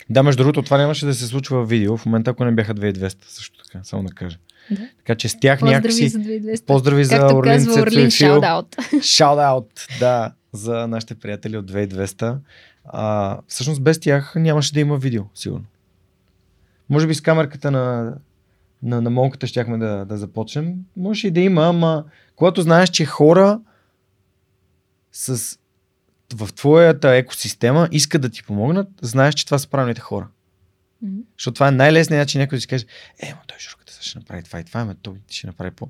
Да, 0.09 0.23
между 0.23 0.43
другото, 0.43 0.61
това 0.61 0.77
нямаше 0.77 1.05
да 1.05 1.13
се 1.13 1.27
случва 1.27 1.65
в 1.65 1.69
видео, 1.69 1.97
в 1.97 2.05
момента, 2.05 2.31
ако 2.31 2.45
не 2.45 2.51
бяха 2.51 2.75
2200, 2.75 3.15
също 3.27 3.63
така, 3.63 3.83
само 3.83 4.03
да 4.03 4.13
кажа. 4.13 4.37
Да. 4.71 4.89
Така 4.97 5.15
че 5.15 5.29
с 5.29 5.39
тях 5.39 5.59
Поздрави 5.59 5.75
някакси... 5.75 6.09
за 6.09 6.19
2200. 6.19 6.65
Поздрави 6.65 7.05
за 7.05 7.17
Както 7.17 7.35
Орлин 7.35 7.53
казва 7.53 7.81
Орлин. 7.81 8.07
Shout 8.09 9.19
out, 9.21 9.99
да, 9.99 10.33
за 10.53 10.87
нашите 10.87 11.15
приятели 11.15 11.57
от 11.57 11.71
2200. 11.71 12.35
А, 12.85 13.39
всъщност 13.47 13.83
без 13.83 13.99
тях 13.99 14.33
нямаше 14.35 14.73
да 14.73 14.79
има 14.79 14.97
видео, 14.97 15.23
сигурно. 15.35 15.65
Може 16.89 17.07
би 17.07 17.15
с 17.15 17.21
камерката 17.21 17.71
на, 17.71 18.15
на, 18.83 19.01
на 19.01 19.09
монката 19.09 19.47
щяхме 19.47 19.77
да, 19.77 20.05
да 20.05 20.17
започнем. 20.17 20.75
Може 20.97 21.27
и 21.27 21.31
да 21.31 21.39
има, 21.39 21.67
ама 21.67 22.05
когато 22.35 22.61
знаеш, 22.61 22.89
че 22.89 23.05
хора 23.05 23.59
с, 25.11 25.57
в 26.33 26.53
твоята 26.53 27.15
екосистема 27.15 27.87
искат 27.91 28.21
да 28.21 28.29
ти 28.29 28.43
помогнат, 28.43 28.87
знаеш, 29.01 29.35
че 29.35 29.45
това 29.45 29.57
са 29.57 29.69
правилните 29.69 30.01
хора. 30.01 30.27
Мгм. 31.01 31.19
Защото 31.37 31.53
това 31.53 31.67
е 31.67 31.71
най-лесният 31.71 32.21
начин 32.21 32.41
някой 32.41 32.57
да 32.57 32.61
си 32.61 32.67
каже, 32.67 32.85
е, 33.19 33.33
ма 33.33 33.41
той 33.47 33.57
Журката 33.59 33.97
ще 34.01 34.19
направи 34.19 34.43
това 34.43 34.59
и 34.59 34.63
това, 34.63 34.79
ама 34.79 34.95
той 35.01 35.15
ще 35.29 35.47
направи 35.47 35.71
по... 35.71 35.89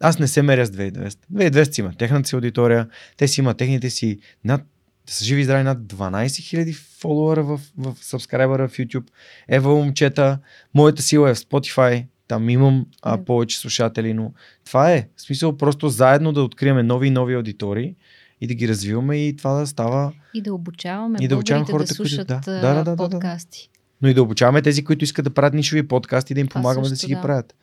Аз 0.00 0.18
не 0.18 0.28
се 0.28 0.42
меря 0.42 0.66
с 0.66 0.70
2200. 0.70 1.16
2200 1.32 1.72
си 1.72 1.80
има 1.80 1.94
техната 1.94 2.28
си 2.28 2.34
аудитория, 2.34 2.88
те 3.16 3.28
си 3.28 3.40
имат 3.40 3.56
техните 3.56 3.90
си 3.90 4.18
над 4.44 4.62
те 5.06 5.14
са 5.14 5.24
живи 5.24 5.40
и 5.40 5.44
здрави 5.44 5.62
над 5.64 5.78
12 5.78 6.26
000 6.26 6.74
фолуара 7.00 7.42
в, 7.44 7.60
в 7.76 7.94
сабскрайбъра 8.00 8.68
в 8.68 8.72
YouTube. 8.72 9.06
Ева 9.48 9.74
момчета, 9.74 10.38
моята 10.74 11.02
сила 11.02 11.30
е 11.30 11.34
в 11.34 11.38
Spotify, 11.38 12.06
там 12.28 12.50
имам 12.50 12.86
а, 13.02 13.16
Да. 13.16 13.24
повече 13.24 13.58
слушатели, 13.58 14.14
но 14.14 14.32
това 14.64 14.92
е. 14.92 15.08
В 15.16 15.22
смисъл 15.22 15.56
просто 15.56 15.88
заедно 15.88 16.32
да 16.32 16.42
откриваме 16.42 16.82
нови 16.82 17.06
и 17.06 17.10
нови 17.10 17.34
аудитории 17.34 17.94
и 18.40 18.46
да 18.46 18.54
ги 18.54 18.68
развиваме 18.68 19.16
и 19.18 19.36
това 19.36 19.52
да 19.52 19.66
става 19.66 20.12
И 20.34 20.42
да 20.42 20.54
обучаваме 20.54 21.18
И 21.20 21.28
да 21.28 21.34
обучаваме 21.34 21.66
хората, 21.66 21.88
да 21.88 21.96
които- 21.96 22.10
слушат 22.10 22.28
да. 22.28 22.34
а, 22.36 22.50
Да, 22.50 22.60
да, 22.60 22.74
да, 22.74 22.84
да, 22.84 22.96
да. 22.96 23.10
подкасти. 23.10 23.70
Но 24.02 24.08
и 24.08 24.14
да 24.14 24.22
обучаваме 24.22 24.62
тези, 24.62 24.84
които 24.84 25.04
искат 25.04 25.24
да 25.24 25.30
правят 25.30 25.54
нишови 25.54 25.88
подкасти, 25.88 26.34
да 26.34 26.40
им 26.40 26.48
Това 26.48 26.60
помагаме 26.60 26.82
да 26.82 26.88
също, 26.88 27.00
си 27.00 27.06
ги 27.06 27.14
да. 27.14 27.22
правят. 27.22 27.54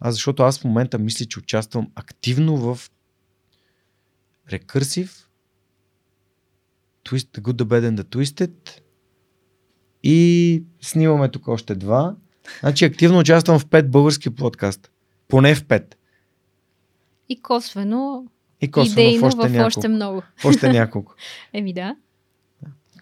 А 0.00 0.12
защото 0.12 0.42
аз 0.42 0.58
в 0.60 0.64
момента 0.64 0.98
мисля, 0.98 1.24
че 1.26 1.38
участвам 1.38 1.90
активно 1.94 2.56
в 2.56 2.90
рекърсив 4.52 5.28
Twist, 7.04 7.40
Good, 7.40 7.52
The 7.52 7.64
Bad 7.64 7.90
and 7.90 8.02
The 8.02 8.04
Twisted. 8.04 8.80
И 10.02 10.62
снимаме 10.80 11.28
тук 11.28 11.48
още 11.48 11.74
два. 11.74 12.14
Значи 12.60 12.84
активно 12.84 13.18
участвам 13.18 13.58
в 13.58 13.66
пет 13.66 13.90
български 13.90 14.30
подкаста. 14.30 14.90
Поне 15.28 15.54
в 15.54 15.64
пет. 15.64 15.96
И 17.28 17.42
косвено, 17.42 18.26
И 18.60 18.70
косвено 18.70 19.08
идейно 19.08 19.20
в 19.20 19.24
още 19.26 19.48
в 19.48 19.52
няколко. 19.52 19.66
още 19.66 19.88
много. 19.88 20.22
В 20.36 20.44
още 20.44 20.68
няколко. 20.72 21.14
Еми 21.52 21.72
да. 21.72 21.96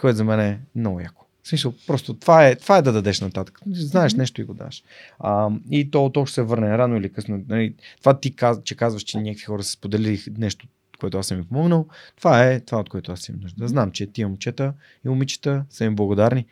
Което 0.01 0.17
за 0.17 0.25
мен 0.25 0.41
е 0.41 0.61
много 0.75 1.01
яко. 1.01 1.25
В 1.43 1.49
смисъл, 1.49 1.75
просто 1.87 2.15
това 2.15 2.47
е, 2.47 2.55
това 2.55 2.77
е 2.79 2.83
да 2.83 2.93
дадеш 2.93 3.21
нататък. 3.21 3.61
Знаеш 3.73 4.15
нещо 4.15 4.41
и 4.41 4.45
го 4.45 4.55
даш. 4.55 4.83
А, 5.19 5.51
и 5.71 5.91
то, 5.91 6.11
то 6.11 6.27
ще 6.27 6.35
се 6.35 6.43
върне 6.43 6.79
рано 6.79 6.97
или 6.97 7.13
късно. 7.13 7.45
Нали, 7.49 7.75
това 7.99 8.21
ти 8.21 8.37
каз, 8.37 8.59
че 8.65 8.75
казваш, 8.77 9.03
че 9.03 9.19
някакви 9.19 9.45
хора 9.45 9.63
са 9.63 9.71
споделили 9.71 10.23
нещо, 10.39 10.67
което 11.01 11.19
аз 11.19 11.27
съм 11.27 11.39
им 11.39 11.45
помогнал. 11.45 11.87
Това 12.17 12.47
е 12.47 12.61
това, 12.61 12.81
от 12.81 12.89
което 12.89 13.13
аз 13.13 13.29
имам 13.29 13.41
нужда. 13.41 13.63
Да 13.63 13.69
знам, 13.69 13.91
че 13.91 14.07
тия 14.07 14.29
момчета 14.29 14.75
и 15.05 15.09
момичета 15.09 15.65
са 15.71 15.85
им 15.85 15.97
благодарни 15.97 16.47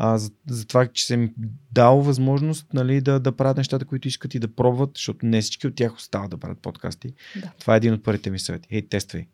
а, 0.00 0.18
за, 0.18 0.30
за 0.46 0.66
това, 0.66 0.86
че 0.86 1.06
съм 1.06 1.22
им 1.22 1.34
дал 1.72 2.00
възможност 2.00 2.66
нали, 2.72 3.00
да, 3.00 3.20
да 3.20 3.32
правят 3.32 3.56
нещата, 3.56 3.84
които 3.84 4.08
искат 4.08 4.34
и 4.34 4.38
да 4.38 4.48
пробват, 4.48 4.90
защото 4.94 5.26
не 5.26 5.40
всички 5.40 5.66
от 5.66 5.74
тях 5.74 5.96
остават 5.96 6.30
да 6.30 6.38
правят 6.38 6.58
подкасти. 6.58 7.14
Да. 7.36 7.52
Това 7.60 7.74
е 7.74 7.76
един 7.76 7.92
от 7.92 8.04
първите 8.04 8.30
ми 8.30 8.38
съвети. 8.38 8.68
Ей, 8.70 8.88
тествай. 8.88 9.26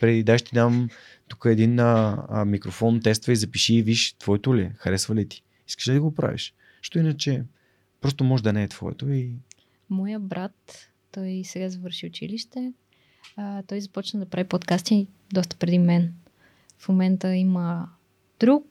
Преди 0.00 0.22
да 0.22 0.38
ще 0.38 0.48
ти 0.48 0.54
дам 0.54 0.88
тук 1.28 1.44
един 1.46 1.78
а, 1.78 2.24
а, 2.28 2.44
микрофон, 2.44 3.00
тествай, 3.00 3.36
запиши 3.36 3.74
и 3.74 3.82
виж 3.82 4.12
твоето 4.12 4.56
ли 4.56 4.62
е, 4.62 4.72
харесва 4.76 5.14
ли 5.14 5.28
ти. 5.28 5.42
Искаш 5.68 5.88
ли 5.88 5.92
да 5.92 6.00
го 6.00 6.14
правиш? 6.14 6.54
Що 6.82 6.98
иначе 6.98 7.44
просто 8.00 8.24
може 8.24 8.42
да 8.42 8.52
не 8.52 8.62
е 8.62 8.68
твоето 8.68 9.10
и 9.10 9.32
Моя 9.90 10.20
брат, 10.20 10.88
той 11.12 11.42
сега 11.44 11.68
завърши 11.68 12.06
училище. 12.06 12.72
А, 13.36 13.62
той 13.62 13.80
започна 13.80 14.20
да 14.20 14.26
прави 14.26 14.44
подкасти 14.44 15.06
доста 15.32 15.56
преди 15.56 15.78
мен. 15.78 16.12
В 16.78 16.88
момента 16.88 17.34
има 17.34 17.88
друг, 18.40 18.64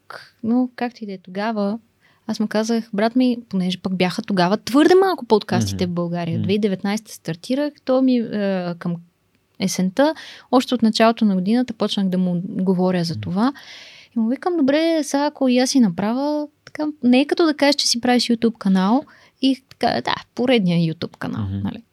но 0.44 0.70
както 0.76 1.04
и 1.04 1.08
да 1.08 1.14
е 1.14 1.18
тогава, 1.18 1.80
аз 2.28 2.40
му 2.40 2.48
казах, 2.48 2.90
брат 2.94 3.16
ми, 3.16 3.38
понеже 3.50 3.78
пък 3.82 3.96
бяха 3.96 4.22
тогава 4.22 4.58
твърде 4.58 4.96
малко 4.96 5.26
подкастите 5.26 5.86
Мгм. 5.86 5.92
в 5.92 5.96
България. 5.96 6.40
Мгм. 6.40 6.48
2019 6.48 7.10
стартирах, 7.10 7.74
то 7.86 8.02
ми 8.02 8.18
е, 8.18 8.74
към 8.80 8.96
есента, 9.60 10.16
още 10.52 10.76
от 10.76 10.82
началото 10.82 11.26
на 11.26 11.36
годината 11.36 11.74
почнах 11.74 12.10
да 12.10 12.18
му 12.18 12.42
говоря 12.46 13.04
за 13.04 13.16
това. 13.16 13.54
И 14.16 14.20
му 14.20 14.30
викам, 14.30 14.58
добре, 14.58 15.04
сега 15.04 15.26
ако 15.26 15.48
и 15.48 15.58
аз 15.58 15.70
си 15.70 15.80
направя, 15.80 16.48
така, 16.66 16.88
не 17.04 17.20
е 17.22 17.26
като 17.28 17.46
да 17.46 17.54
кажеш, 17.54 17.76
че 17.76 17.88
си 17.88 18.02
правиш 18.02 18.24
YouTube 18.24 18.58
канал 18.58 19.04
и 19.42 19.64
така, 19.70 20.02
да, 20.02 20.16
поредния 20.36 20.94
YouTube 20.94 21.18
канал, 21.18 21.44
Мгм. 21.46 21.60
нали? 21.64 21.84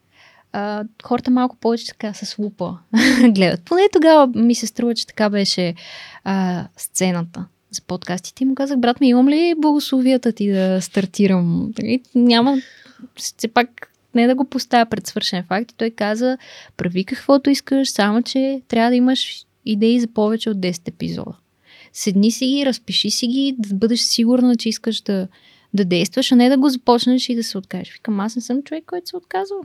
А, 0.58 0.84
хората 1.04 1.30
малко 1.30 1.56
повече 1.56 1.86
така 1.86 2.14
с 2.14 2.38
лупа 2.38 2.78
гледат. 3.30 3.62
Поне 3.64 3.88
тогава 3.92 4.26
ми 4.26 4.54
се 4.54 4.66
струва, 4.66 4.94
че 4.94 5.06
така 5.06 5.30
беше 5.30 5.74
а, 6.24 6.64
сцената 6.76 7.44
за 7.70 7.82
подкастите. 7.82 8.44
И 8.44 8.46
му 8.46 8.54
казах, 8.54 8.78
брат 8.78 9.00
ми, 9.00 9.08
имам 9.08 9.28
ли 9.28 9.54
благословията 9.58 10.32
ти 10.32 10.52
да 10.52 10.80
стартирам? 10.82 11.72
И 11.82 12.02
няма, 12.14 12.58
все 13.16 13.48
пак 13.48 13.92
не 14.14 14.26
да 14.26 14.34
го 14.34 14.44
поставя 14.44 14.86
пред 14.86 15.06
свършен 15.06 15.44
факт. 15.48 15.72
И 15.72 15.74
той 15.74 15.90
каза, 15.90 16.38
прави 16.76 17.04
каквото 17.04 17.50
искаш, 17.50 17.90
само 17.90 18.22
че 18.22 18.62
трябва 18.68 18.90
да 18.90 18.96
имаш 18.96 19.44
идеи 19.64 20.00
за 20.00 20.06
повече 20.06 20.50
от 20.50 20.58
10 20.58 20.88
епизода. 20.88 21.36
Седни 21.92 22.30
си 22.30 22.46
ги, 22.46 22.66
разпиши 22.66 23.10
си 23.10 23.26
ги, 23.26 23.54
да 23.58 23.74
бъдеш 23.74 24.00
сигурна, 24.00 24.56
че 24.56 24.68
искаш 24.68 25.00
да, 25.00 25.28
да 25.74 25.84
действаш, 25.84 26.32
а 26.32 26.36
не 26.36 26.48
да 26.48 26.58
го 26.58 26.68
започнеш 26.68 27.28
и 27.28 27.34
да 27.34 27.42
се 27.42 27.58
откажеш. 27.58 27.92
Викам, 27.92 28.20
аз 28.20 28.36
не 28.36 28.42
съм 28.42 28.62
човек, 28.62 28.84
който 28.86 29.08
се 29.08 29.16
отказва. 29.16 29.56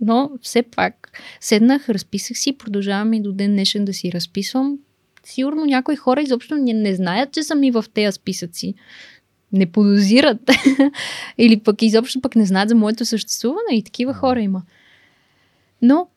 Но 0.00 0.30
все 0.42 0.62
пак 0.62 1.18
седнах, 1.40 1.88
разписах 1.88 2.38
си, 2.38 2.58
продължавам 2.58 3.12
и 3.12 3.22
до 3.22 3.32
ден 3.32 3.52
днешен 3.52 3.84
да 3.84 3.92
си 3.92 4.12
разписвам. 4.12 4.78
Сигурно 5.24 5.64
някои 5.64 5.96
хора 5.96 6.22
изобщо 6.22 6.56
не, 6.56 6.72
не 6.72 6.94
знаят, 6.94 7.32
че 7.32 7.42
съм 7.42 7.62
и 7.62 7.70
в 7.70 7.84
тези 7.94 8.12
списъци. 8.12 8.74
Не 9.52 9.66
подозират. 9.66 10.50
Или 11.38 11.60
пък 11.60 11.82
изобщо 11.82 12.20
пък 12.20 12.36
не 12.36 12.46
знаят 12.46 12.68
за 12.68 12.74
моето 12.74 13.04
съществуване. 13.04 13.76
И 13.76 13.84
такива 13.84 14.14
хора 14.14 14.40
има. 14.40 14.62
Но 15.82 16.08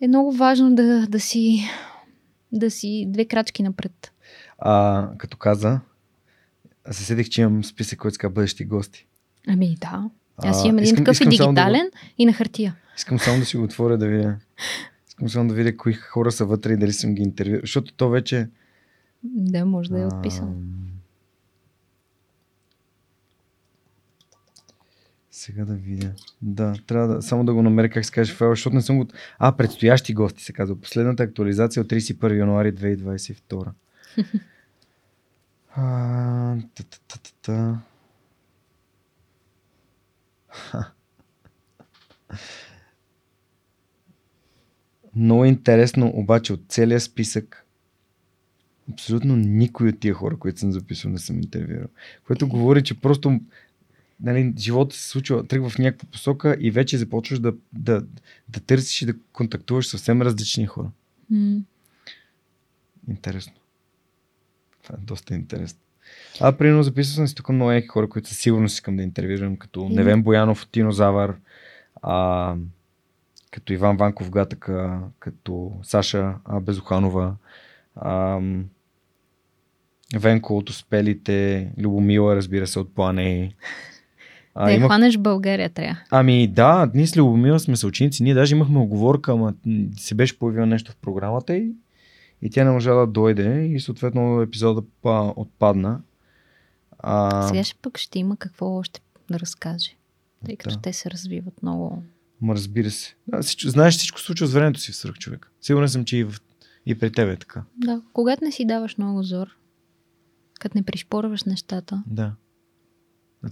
е 0.00 0.08
много 0.08 0.32
важно 0.32 0.74
да, 0.74 1.06
да 1.06 1.20
си 1.20 1.64
да 2.52 2.70
си 2.70 3.04
две 3.08 3.24
крачки 3.24 3.62
напред. 3.62 4.12
а, 4.58 5.08
като 5.18 5.36
каза, 5.36 5.80
аз 6.84 6.96
се 6.96 7.04
седих, 7.04 7.28
че 7.28 7.40
имам 7.40 7.64
списък, 7.64 7.98
който 7.98 8.14
ска 8.14 8.30
бъдещи 8.30 8.64
гости. 8.64 9.06
Ами 9.48 9.76
да. 9.80 10.10
Аз 10.38 10.64
имам 10.64 10.78
един 10.78 10.96
такъв 10.96 11.14
и 11.14 11.16
само 11.16 11.30
да 11.30 11.36
го- 11.36 11.44
дигитален, 11.46 11.90
и 12.18 12.26
на 12.26 12.32
хартия. 12.32 12.76
Искам 12.96 13.18
само 13.18 13.38
да 13.40 13.44
си 13.46 13.56
го 13.56 13.62
отворя 13.64 13.98
да 13.98 14.06
видя. 14.06 14.36
Искам 15.08 15.28
само 15.28 15.48
да 15.48 15.54
видя 15.54 15.76
кои 15.76 15.92
хора 15.92 16.32
са 16.32 16.44
вътре 16.44 16.72
и 16.72 16.76
дали 16.76 16.92
съм 16.92 17.14
ги 17.14 17.22
интервюирал. 17.22 17.60
Защото 17.60 17.92
то 17.92 18.08
вече... 18.08 18.48
Да, 19.24 19.64
може 19.66 19.90
да 19.90 20.00
е 20.00 20.06
отписан. 20.06 20.48
Ам, 20.48 20.72
Сега 25.30 25.64
да 25.64 25.74
видя. 25.74 26.12
Да, 26.42 26.74
трябва 26.86 27.08
да, 27.08 27.22
само 27.22 27.44
да 27.44 27.54
го 27.54 27.62
намеря 27.62 27.88
как 27.88 28.04
се 28.04 28.12
каже 28.12 28.34
файл, 28.34 28.50
защото 28.50 28.76
не 28.76 28.82
съм 28.82 28.98
го... 28.98 29.06
А, 29.38 29.52
предстоящи 29.52 30.14
гости 30.14 30.44
се 30.44 30.52
казва. 30.52 30.76
Последната 30.76 31.22
актуализация 31.22 31.82
от 31.82 31.88
31 31.88 32.38
януари 32.38 32.72
2022. 32.74 33.66
А, 35.78 36.56
та-та-та-та-та. 36.74 37.52
Ха. 37.52 37.78
Много 45.16 45.44
интересно, 45.44 46.12
обаче 46.14 46.52
от 46.52 46.60
целия 46.68 47.00
списък 47.00 47.66
абсолютно 48.92 49.36
никой 49.36 49.88
от 49.88 50.00
тия 50.00 50.14
хора, 50.14 50.36
които 50.38 50.60
съм 50.60 50.72
записал, 50.72 51.10
не 51.10 51.18
съм 51.18 51.36
интервюирал. 51.36 51.88
Което 52.26 52.48
говори, 52.48 52.84
че 52.84 53.00
просто 53.00 53.40
нали, 54.20 54.54
живота 54.58 54.96
се 54.96 55.08
случва, 55.08 55.46
тръгва 55.46 55.70
в 55.70 55.78
някаква 55.78 56.08
посока 56.08 56.56
и 56.60 56.70
вече 56.70 56.98
започваш 56.98 57.38
да, 57.38 57.54
да, 57.72 58.06
да 58.48 58.60
търсиш 58.60 59.02
и 59.02 59.06
да 59.06 59.14
контактуваш 59.32 59.86
съвсем 59.86 60.22
различни 60.22 60.66
хора. 60.66 60.90
М. 61.30 61.60
Интересно. 63.08 63.52
Това 64.82 64.94
е 64.98 65.04
доста 65.04 65.34
интересно. 65.34 65.80
А, 66.40 66.52
примерно, 66.52 66.82
записал 66.82 67.14
съм 67.14 67.28
си 67.28 67.34
тук 67.34 67.48
много 67.48 67.72
яки 67.72 67.86
хора, 67.86 68.08
които 68.08 68.28
със 68.28 68.38
сигурност 68.38 68.74
искам 68.74 68.96
да 68.96 69.02
интервюирам, 69.02 69.56
като 69.56 69.80
Еми. 69.80 69.94
Невен 69.94 70.22
Боянов, 70.22 70.66
Тино 70.72 70.92
Завар, 70.92 71.36
а, 72.02 72.54
като 73.50 73.72
Иван 73.72 73.96
Ванков 73.96 74.30
Гатъка, 74.30 75.00
като 75.18 75.72
Саша 75.82 76.34
а, 76.44 76.60
Безуханова, 76.60 77.34
а, 77.96 78.40
Венко 80.16 80.56
от 80.56 80.70
Успелите, 80.70 81.70
Любомила, 81.78 82.36
разбира 82.36 82.66
се, 82.66 82.78
от 82.78 82.94
Плане. 82.94 83.54
Да 84.56 84.72
я 84.72 84.80
хванеш 84.80 85.16
в 85.16 85.20
България 85.20 85.70
трябва. 85.70 85.96
Ами 86.10 86.46
да, 86.46 86.90
ние 86.94 87.06
с 87.06 87.16
Любомила 87.16 87.60
сме 87.60 87.76
съученици. 87.76 88.22
Ние 88.22 88.34
даже 88.34 88.54
имахме 88.54 88.78
оговорка, 88.78 89.32
ама 89.32 89.54
се 89.96 90.14
беше 90.14 90.38
появило 90.38 90.66
нещо 90.66 90.92
в 90.92 90.96
програмата 90.96 91.56
и, 91.56 91.72
и 92.42 92.50
тя 92.50 92.64
не 92.64 92.70
можа 92.70 92.94
да 92.94 93.06
дойде 93.06 93.66
и 93.66 93.80
съответно 93.80 94.40
епизода 94.42 94.82
па, 95.02 95.32
отпадна. 95.36 96.00
А, 96.98 97.42
Сега 97.48 97.64
ще 97.64 97.74
пък 97.82 97.98
ще 97.98 98.18
има 98.18 98.36
какво 98.36 98.66
още 98.76 99.00
да 99.30 99.40
разкаже. 99.40 99.90
Тъй 100.44 100.56
като 100.56 100.74
Да. 100.74 100.80
те 100.80 100.92
се 100.92 101.10
развиват 101.10 101.62
много. 101.62 102.02
Ма 102.40 102.54
разбира 102.54 102.90
се. 102.90 103.14
Да, 103.26 103.42
всичко, 103.42 103.70
знаеш, 103.70 103.96
всичко 103.96 104.18
се 104.20 104.26
случва 104.26 104.46
с 104.46 104.52
времето 104.52 104.80
си 104.80 104.92
в 104.92 104.96
свръх 104.96 105.14
човек. 105.18 105.50
Сигурен 105.60 105.88
съм, 105.88 106.04
че 106.04 106.16
и, 106.16 106.24
в, 106.24 106.34
и 106.86 106.98
при 106.98 107.12
тебе 107.12 107.32
е 107.32 107.36
така. 107.36 107.62
Да, 107.76 108.02
когато 108.12 108.44
не 108.44 108.52
си 108.52 108.64
даваш 108.66 108.98
много 108.98 109.22
зор, 109.22 109.46
като 110.60 110.78
не 110.78 110.82
пришпорваш 110.82 111.44
нещата, 111.44 112.02
Да. 112.06 112.34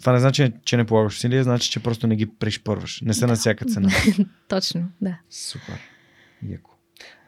Това 0.01 0.13
не 0.13 0.21
значи, 0.21 0.53
че 0.65 0.77
не 0.77 0.85
полагаш 0.87 1.17
усилия, 1.17 1.45
значи, 1.45 1.71
че 1.71 1.83
просто 1.83 2.07
не 2.07 2.17
ги 2.17 2.27
пришпърваш. 2.27 3.01
Не 3.01 3.15
са 3.15 3.27
на 3.27 3.35
всяка 3.35 3.65
цена. 3.65 3.91
точно, 4.49 4.89
да. 5.01 5.19
Супер. 5.31 5.81
Яко. 6.49 6.74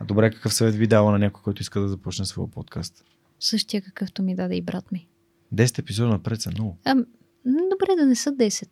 А 0.00 0.04
добре, 0.04 0.30
какъв 0.30 0.54
съвет 0.54 0.78
би 0.78 0.86
дала 0.86 1.12
на 1.12 1.18
някой, 1.18 1.42
който 1.42 1.62
иска 1.62 1.80
да 1.80 1.88
започне 1.88 2.24
своя 2.24 2.50
подкаст? 2.50 3.04
Същия 3.40 3.82
какъвто 3.82 4.22
ми 4.22 4.34
даде 4.34 4.56
и 4.56 4.62
брат 4.62 4.92
ми. 4.92 5.08
10 5.54 5.78
епизода 5.78 6.08
напред 6.10 6.40
са 6.40 6.50
много. 6.50 6.78
А, 6.84 6.94
добре 7.44 7.96
да 7.96 8.06
не 8.06 8.14
са 8.14 8.32
10. 8.32 8.68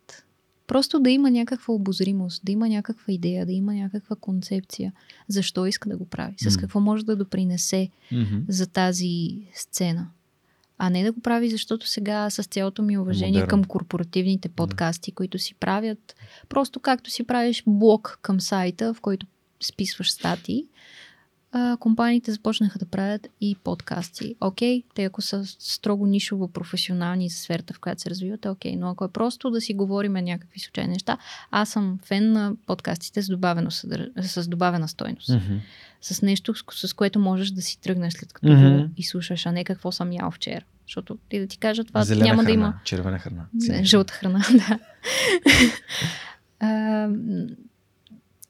Просто 0.67 0.99
да 0.99 1.09
има 1.09 1.31
някаква 1.31 1.73
обозримост, 1.73 2.45
да 2.45 2.51
има 2.51 2.69
някаква 2.69 3.13
идея, 3.13 3.45
да 3.45 3.51
има 3.51 3.73
някаква 3.73 4.15
концепция. 4.15 4.93
Защо 5.27 5.65
иска 5.65 5.89
да 5.89 5.97
го 5.97 6.05
прави? 6.05 6.35
С 6.37 6.57
какво 6.57 6.79
може 6.79 7.05
да 7.05 7.15
допринесе 7.15 7.89
Mm-hmm. 8.11 8.43
за 8.47 8.67
тази 8.67 9.41
сцена. 9.53 10.07
А 10.77 10.89
не 10.89 11.03
да 11.03 11.11
го 11.11 11.21
прави, 11.21 11.49
защото 11.49 11.87
сега 11.87 12.29
с 12.29 12.43
цялото 12.43 12.81
ми 12.83 12.97
уважение 12.97 13.31
Модерно. 13.39 13.47
към 13.49 13.63
корпоративните 13.63 14.49
подкасти, 14.49 15.11
които 15.11 15.39
си 15.39 15.55
правят, 15.55 16.15
просто 16.49 16.79
както 16.79 17.09
си 17.09 17.23
правиш 17.23 17.63
блог 17.67 18.19
към 18.21 18.41
сайта, 18.41 18.93
в 18.93 19.01
който 19.01 19.27
списваш 19.63 20.11
статии, 20.11 20.65
а, 21.51 21.77
компаниите 21.77 22.31
започнаха 22.31 22.79
да 22.79 22.85
правят 22.85 23.27
и 23.41 23.55
подкасти. 23.63 24.35
Окей, 24.41 24.83
те 24.95 25.03
ако 25.03 25.21
са 25.21 25.45
строго 25.45 26.05
нишово 26.05 26.47
професионални 26.47 27.29
за 27.29 27.37
сферата, 27.37 27.73
в 27.73 27.79
която 27.79 28.01
се 28.01 28.09
развиват, 28.09 28.45
е 28.45 28.49
окей. 28.49 28.75
Но 28.75 28.89
ако 28.89 29.05
е 29.05 29.11
просто 29.11 29.49
да 29.49 29.61
си 29.61 29.73
говориме 29.73 30.21
някакви 30.21 30.59
случайни 30.59 30.93
неща, 30.93 31.17
аз 31.51 31.69
съм 31.69 31.99
фен 32.05 32.31
на 32.31 32.53
подкастите 32.65 33.21
с, 33.21 33.27
добавено 33.29 33.71
съдър... 33.71 34.11
с 34.21 34.47
добавена 34.47 34.87
стойност. 34.87 35.29
Mm-hmm. 35.29 35.59
С 36.01 36.21
нещо, 36.21 36.53
с, 36.55 36.87
с 36.87 36.93
което 36.93 37.19
можеш 37.19 37.49
да 37.49 37.61
си 37.61 37.81
тръгнеш 37.81 38.13
след 38.13 38.33
като 38.33 38.51
Мгм. 38.51 38.77
го 38.77 38.89
изслушаш, 38.97 39.45
а 39.45 39.51
не 39.51 39.63
какво 39.63 39.91
съм 39.91 40.11
ял 40.11 40.31
вчера. 40.31 40.65
Защото 40.87 41.17
и 41.31 41.39
да 41.39 41.47
ти 41.47 41.57
кажа 41.57 41.83
това 41.83 42.03
Зелена 42.03 42.25
няма 42.25 42.43
храна, 42.43 42.47
да 42.47 42.53
има. 42.53 42.73
червена 42.83 43.19
храна. 43.19 43.45
Синя 43.59 43.83
жълта 43.83 44.13
храна, 44.13 44.41
да. 44.51 44.79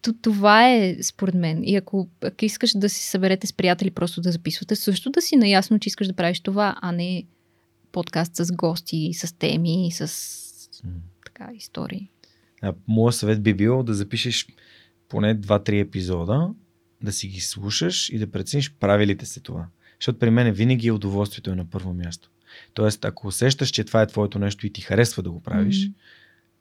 то, 0.05 0.13
това 0.21 0.69
е 0.69 0.97
според 1.03 1.35
мен. 1.35 1.63
И 1.63 1.75
ако, 1.75 2.09
ако 2.21 2.45
искаш 2.45 2.71
да 2.77 2.89
си 2.89 3.09
съберете 3.09 3.47
с 3.47 3.53
приятели, 3.53 3.91
просто 3.91 4.21
да 4.21 4.31
записвате, 4.31 4.75
също 4.75 5.09
да 5.09 5.21
си 5.21 5.35
наясно, 5.35 5.79
че 5.79 5.89
искаш 5.89 6.07
да 6.07 6.13
правиш 6.13 6.39
това, 6.39 6.75
а 6.81 6.91
не 6.91 7.23
подкаст 7.91 8.35
с 8.35 8.51
гости, 8.51 9.13
с 9.13 9.37
теми, 9.37 9.89
с 9.91 10.11
така 11.25 11.51
истории. 11.53 12.09
А, 12.61 12.73
моят 12.87 13.15
съвет 13.15 13.43
би 13.43 13.53
бил 13.53 13.83
да 13.83 13.93
запишеш 13.93 14.47
поне 15.09 15.41
2-3 15.41 15.81
епизода, 15.81 16.49
да 17.03 17.11
си 17.11 17.27
ги 17.27 17.39
слушаш 17.39 18.09
и 18.09 18.19
да 18.19 18.31
прецениш 18.31 18.73
правилите 18.79 19.25
се 19.25 19.39
това. 19.39 19.67
Защото 19.99 20.19
при 20.19 20.29
мен 20.29 20.53
винаги 20.53 20.91
удоволствието 20.91 21.51
е 21.51 21.55
на 21.55 21.65
първо 21.65 21.93
място. 21.93 22.29
Тоест, 22.73 23.05
ако 23.05 23.27
усещаш, 23.27 23.69
че 23.69 23.83
това 23.83 24.01
е 24.01 24.07
твоето 24.07 24.39
нещо 24.39 24.67
и 24.67 24.69
ти 24.69 24.81
харесва 24.81 25.23
да 25.23 25.31
го 25.31 25.43
правиш, 25.43 25.87
М. 25.87 25.93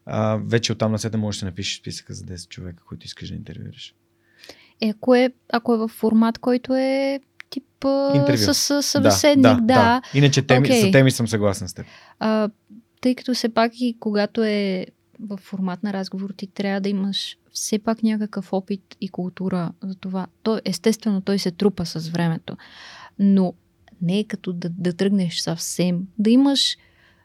а, 0.07 0.37
вече 0.37 0.73
оттам 0.73 0.93
на 0.93 0.99
сета 0.99 1.19
можеш 1.19 1.41
да 1.41 1.47
напишеш 1.47 1.79
списъка 1.79 2.15
за 2.15 2.25
10 2.25 2.49
човека, 2.49 2.85
които 2.89 3.07
искаш 3.07 3.29
да 3.29 3.35
интервюираш. 3.35 3.95
Е, 4.81 4.89
ако 4.89 5.15
е, 5.15 5.31
ако 5.53 5.75
е 5.75 5.79
в 5.79 5.89
формат, 5.89 6.39
който 6.39 6.75
е 6.75 7.21
тип 7.51 7.65
Интервю. 8.15 8.55
с, 8.55 8.83
събеседник, 8.83 9.61
да. 9.61 9.61
да. 9.61 10.03
Иначе 10.15 10.43
теми, 10.43 10.67
Окей. 10.67 10.81
за 10.81 10.91
теми 10.91 11.11
съм 11.11 11.29
съгласен 11.29 11.69
с 11.69 11.75
теб. 11.75 11.87
А, 12.19 12.49
тъй 13.01 13.15
като 13.15 13.35
все 13.35 13.49
пак 13.49 13.81
и 13.81 13.97
когато 14.01 14.43
е 14.45 14.87
в 15.21 15.37
формат 15.37 15.83
на 15.83 15.93
разговор, 15.93 16.31
ти 16.37 16.47
трябва 16.47 16.81
да 16.81 16.89
имаш 16.89 17.37
все 17.53 17.79
пак 17.79 18.03
някакъв 18.03 18.53
опит 18.53 18.97
и 19.01 19.09
култура 19.09 19.73
за 19.83 19.95
това. 19.95 20.27
То, 20.43 20.61
естествено, 20.65 21.21
той 21.21 21.39
се 21.39 21.51
трупа 21.51 21.87
с 21.87 22.09
времето. 22.09 22.57
Но 23.19 23.55
не 24.03 24.19
е 24.19 24.25
като 24.25 24.53
да, 24.53 24.69
да 24.69 24.93
тръгнеш 24.93 25.39
съвсем. 25.39 26.01
Да 26.19 26.31
имаш 26.31 26.77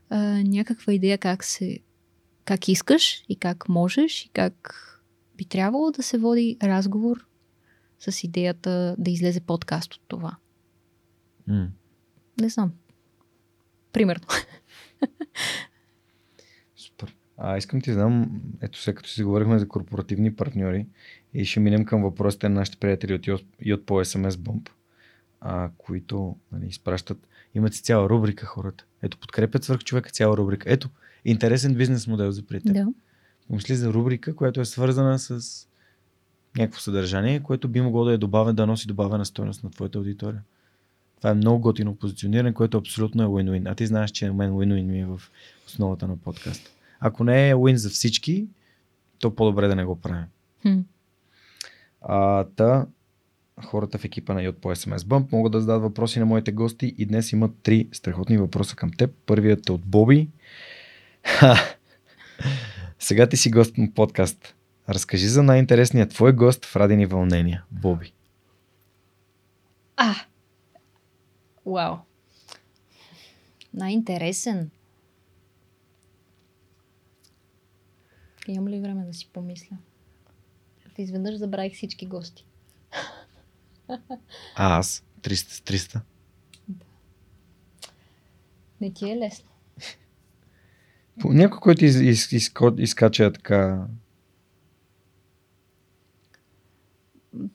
а, 0.10 0.18
някаква 0.44 0.94
идея 0.94 1.18
как 1.18 1.44
се 1.44 1.80
как 2.50 2.68
искаш 2.68 3.24
и 3.30 3.36
как 3.36 3.70
можеш 3.70 4.26
и 4.26 4.30
как 4.30 4.76
би 5.38 5.46
трябвало 5.46 5.92
да 5.92 6.04
се 6.04 6.18
води 6.18 6.58
разговор 6.64 7.28
с 8.00 8.24
идеята 8.24 8.96
да 8.98 9.12
излезе 9.12 9.40
подкаст 9.40 9.94
от 9.94 10.02
това. 10.08 10.38
М. 11.48 11.68
Не 12.42 12.50
знам. 12.50 12.72
Примерно. 13.94 14.28
Супер. 16.76 17.16
А, 17.38 17.58
искам 17.58 17.82
ти 17.82 17.94
знам, 17.94 18.42
ето 18.62 18.80
сега 18.80 18.96
като 18.96 19.10
си 19.10 19.24
говорихме 19.24 19.60
за 19.60 19.68
корпоративни 19.68 20.36
партньори 20.36 20.88
и 21.34 21.46
ще 21.46 21.60
минем 21.60 21.86
към 21.86 22.02
въпросите 22.02 22.50
на 22.50 22.56
нашите 22.56 22.78
приятели 22.78 23.14
от, 23.14 23.46
и 23.62 23.74
от 23.74 23.86
по 23.86 23.94
SMS 23.94 24.30
Bump, 24.30 24.70
а, 25.42 25.70
които 25.78 26.38
нали, 26.52 26.68
изпращат, 26.68 27.28
имат 27.56 27.74
си 27.74 27.84
цяла 27.84 28.10
рубрика 28.10 28.46
хората. 28.46 28.86
Ето, 29.02 29.18
подкрепят 29.18 29.64
свърх 29.64 29.84
човека 29.84 30.10
цяла 30.10 30.38
рубрика. 30.38 30.74
Ето, 30.74 30.90
интересен 31.26 31.76
бизнес 31.76 32.08
модел 32.08 32.32
за 32.32 32.44
приятели. 32.44 32.74
Да. 32.74 32.88
Помисли 33.48 33.76
за 33.76 33.94
рубрика, 33.94 34.36
която 34.36 34.62
е 34.62 34.66
свързана 34.66 35.20
с 35.20 35.68
някакво 36.58 36.80
съдържание, 36.80 37.40
което 37.40 37.68
би 37.68 37.82
могло 37.82 38.06
да 38.06 38.14
е 38.14 38.18
добавен, 38.18 38.56
да 38.56 38.68
носи 38.68 38.88
добавена 38.88 39.26
стойност 39.26 39.64
на 39.64 39.70
твоята 39.70 39.98
аудитория. 39.98 40.42
Това 41.18 41.30
е 41.30 41.34
много 41.34 41.60
готино 41.60 41.96
позициониране, 41.96 42.54
което 42.54 42.78
абсолютно 42.78 43.24
е 43.24 43.26
win-win. 43.26 43.72
А 43.72 43.76
ти 43.76 43.86
знаеш, 43.86 44.12
че 44.12 44.28
на 44.28 44.34
мен 44.34 44.52
win-win 44.52 44.86
ми 44.86 45.00
е 45.00 45.06
в 45.06 45.22
основата 45.68 46.08
на 46.08 46.18
подкаста. 46.18 46.72
Ако 47.00 47.24
не 47.24 47.50
е 47.50 47.56
win 47.56 47.76
за 47.76 47.90
всички, 47.90 48.48
то 49.20 49.36
по-добре 49.36 49.68
да 49.68 49.76
не 49.76 49.86
го 49.86 49.96
правим. 49.96 50.26
Хм. 50.62 50.80
А, 52.02 52.44
та, 52.44 52.88
хората 53.66 53.98
в 53.98 54.06
екипа 54.06 54.34
на 54.34 54.42
Йод 54.42 54.58
по 54.58 54.76
SMS 54.76 54.98
Bump 54.98 55.32
могат 55.32 55.52
да 55.52 55.62
зададат 55.62 55.82
въпроси 55.82 56.20
на 56.20 56.26
моите 56.26 56.52
гости 56.52 56.96
и 56.98 57.06
днес 57.06 57.32
имат 57.32 57.52
три 57.64 57.88
страхотни 57.92 58.38
въпроса 58.38 58.76
към 58.76 58.92
теб. 58.92 59.12
Първият 59.26 59.70
е 59.70 59.72
от 59.72 59.82
Боби. 59.86 60.30
Ха! 61.24 61.56
Сега 63.00 63.30
ти 63.30 63.38
си 63.38 63.52
гост 63.52 63.78
на 63.78 63.94
подкаст. 63.94 64.56
Разкажи 64.90 65.28
за 65.28 65.44
най-интересния 65.44 66.08
твой 66.08 66.34
гост 66.34 66.66
в 66.66 66.76
Радени 66.76 67.06
вълнения. 67.06 67.64
Боби. 67.72 68.14
А! 69.98 70.16
Вау! 71.66 71.96
Най-интересен. 73.74 74.70
Имам 78.48 78.68
ли 78.68 78.80
време 78.80 79.06
да 79.06 79.14
си 79.14 79.30
помисля? 79.34 79.78
Изведнъж 80.98 81.36
забравих 81.36 81.74
всички 81.74 82.06
гости. 82.06 82.46
А 84.56 84.78
аз? 84.78 85.04
300 85.22 85.34
с 85.34 85.60
300. 85.60 86.02
Не 88.82 88.94
ти 88.94 89.10
е 89.12 89.18
лесно. 89.18 89.49
Някой, 91.26 91.60
който 91.60 91.86
из, 91.86 91.96
из, 91.96 92.32
из, 92.32 92.52
изкача 92.78 93.32
така... 93.32 93.88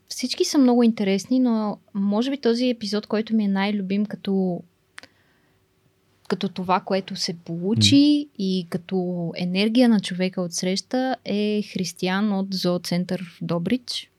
Всички 0.08 0.44
са 0.44 0.58
много 0.58 0.82
интересни, 0.82 1.38
но 1.38 1.78
може 1.94 2.30
би 2.30 2.40
този 2.40 2.68
епизод, 2.68 3.06
който 3.06 3.34
ми 3.34 3.44
е 3.44 3.48
най-любим 3.48 4.06
като 4.06 4.62
като 6.28 6.48
това, 6.48 6.80
което 6.80 7.16
се 7.16 7.34
получи 7.34 7.94
mm. 7.94 8.28
и 8.38 8.66
като 8.70 9.30
енергия 9.36 9.88
на 9.88 10.00
човека 10.00 10.42
от 10.42 10.52
среща 10.52 11.16
е 11.24 11.62
Християн 11.72 12.32
от 12.32 12.54
Зооцентър 12.54 13.22
в 13.22 13.38
Добрич, 13.42 14.10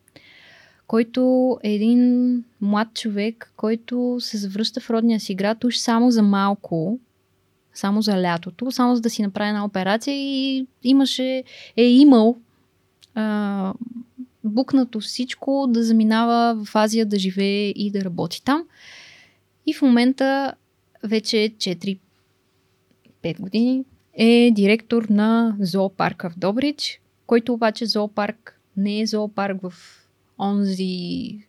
който 0.87 1.57
е 1.63 1.73
един 1.73 2.43
млад 2.61 2.93
човек, 2.93 3.53
който 3.57 4.17
се 4.19 4.37
завръща 4.37 4.79
в 4.79 4.89
родния 4.89 5.19
си 5.19 5.35
град 5.35 5.63
уж 5.63 5.77
само 5.77 6.11
за 6.11 6.21
малко, 6.21 6.99
само 7.76 8.01
за 8.01 8.21
лятото, 8.21 8.71
само 8.71 8.95
за 8.95 9.01
да 9.01 9.09
си 9.09 9.21
направи 9.21 9.49
една 9.49 9.65
операция 9.65 10.13
и 10.15 10.67
имаше, 10.84 11.43
е 11.78 11.84
имал 11.84 12.38
а, 13.15 13.73
букнато 14.43 14.99
всичко 14.99 15.65
да 15.69 15.84
заминава 15.84 16.65
в 16.65 16.76
Азия 16.76 17.05
да 17.05 17.19
живее 17.19 17.69
и 17.69 17.91
да 17.91 18.03
работи 18.03 18.43
там. 18.43 18.63
И 19.65 19.73
в 19.73 19.82
момента 19.82 20.53
вече 21.03 21.38
4-5 21.57 21.97
години 23.39 23.84
е 24.13 24.51
директор 24.51 25.03
на 25.09 25.55
зоопарка 25.59 26.30
в 26.30 26.38
Добрич, 26.38 27.01
който 27.28 27.53
обаче 27.53 27.86
зоопарк 27.86 28.59
не 28.78 28.99
е 28.99 29.05
зоопарк 29.05 29.61
в 29.61 29.73
онзи 30.39 31.39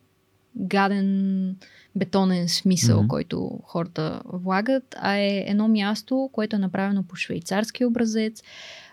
гаден 0.59 1.55
бетонен 1.95 2.49
смисъл, 2.49 3.01
mm-hmm. 3.01 3.07
който 3.07 3.59
хората 3.63 4.21
влагат, 4.25 4.95
а 4.97 5.15
е 5.15 5.43
едно 5.47 5.67
място, 5.67 6.29
което 6.33 6.55
е 6.55 6.59
направено 6.59 7.03
по 7.03 7.15
швейцарски 7.15 7.85
образец, 7.85 8.43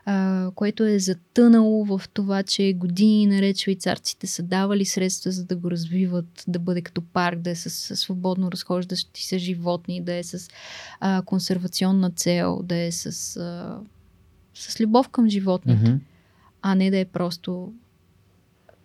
а, 0.05 0.51
което 0.55 0.85
е 0.85 0.99
затънало 0.99 1.85
в 1.85 2.03
това, 2.13 2.43
че 2.43 2.73
години 2.73 3.27
наред 3.27 3.57
швейцарците 3.57 4.27
са 4.27 4.43
давали 4.43 4.85
средства 4.85 5.31
за 5.31 5.45
да 5.45 5.57
го 5.57 5.71
развиват, 5.71 6.45
да 6.49 6.59
бъде 6.59 6.83
като 6.83 7.03
парк, 7.03 7.39
да 7.39 7.51
е 7.51 7.55
с, 7.55 7.97
свободно 7.97 8.53
разхождащи 8.53 9.27
се 9.27 9.39
животни, 9.39 10.01
да 10.01 10.15
е 10.15 10.23
с 10.23 10.49
а, 11.01 11.23
консервационна 11.23 12.11
цел, 12.11 12.61
да 12.63 12.77
е 12.77 12.93
с, 12.93 13.37
а, 13.37 13.79
с 14.55 14.81
любов 14.81 15.09
към 15.09 15.29
животните, 15.29 15.89
Мгм. 15.89 15.97
а 16.63 16.75
не 16.75 16.91
да 16.91 16.99
е 16.99 17.05
просто 17.05 17.73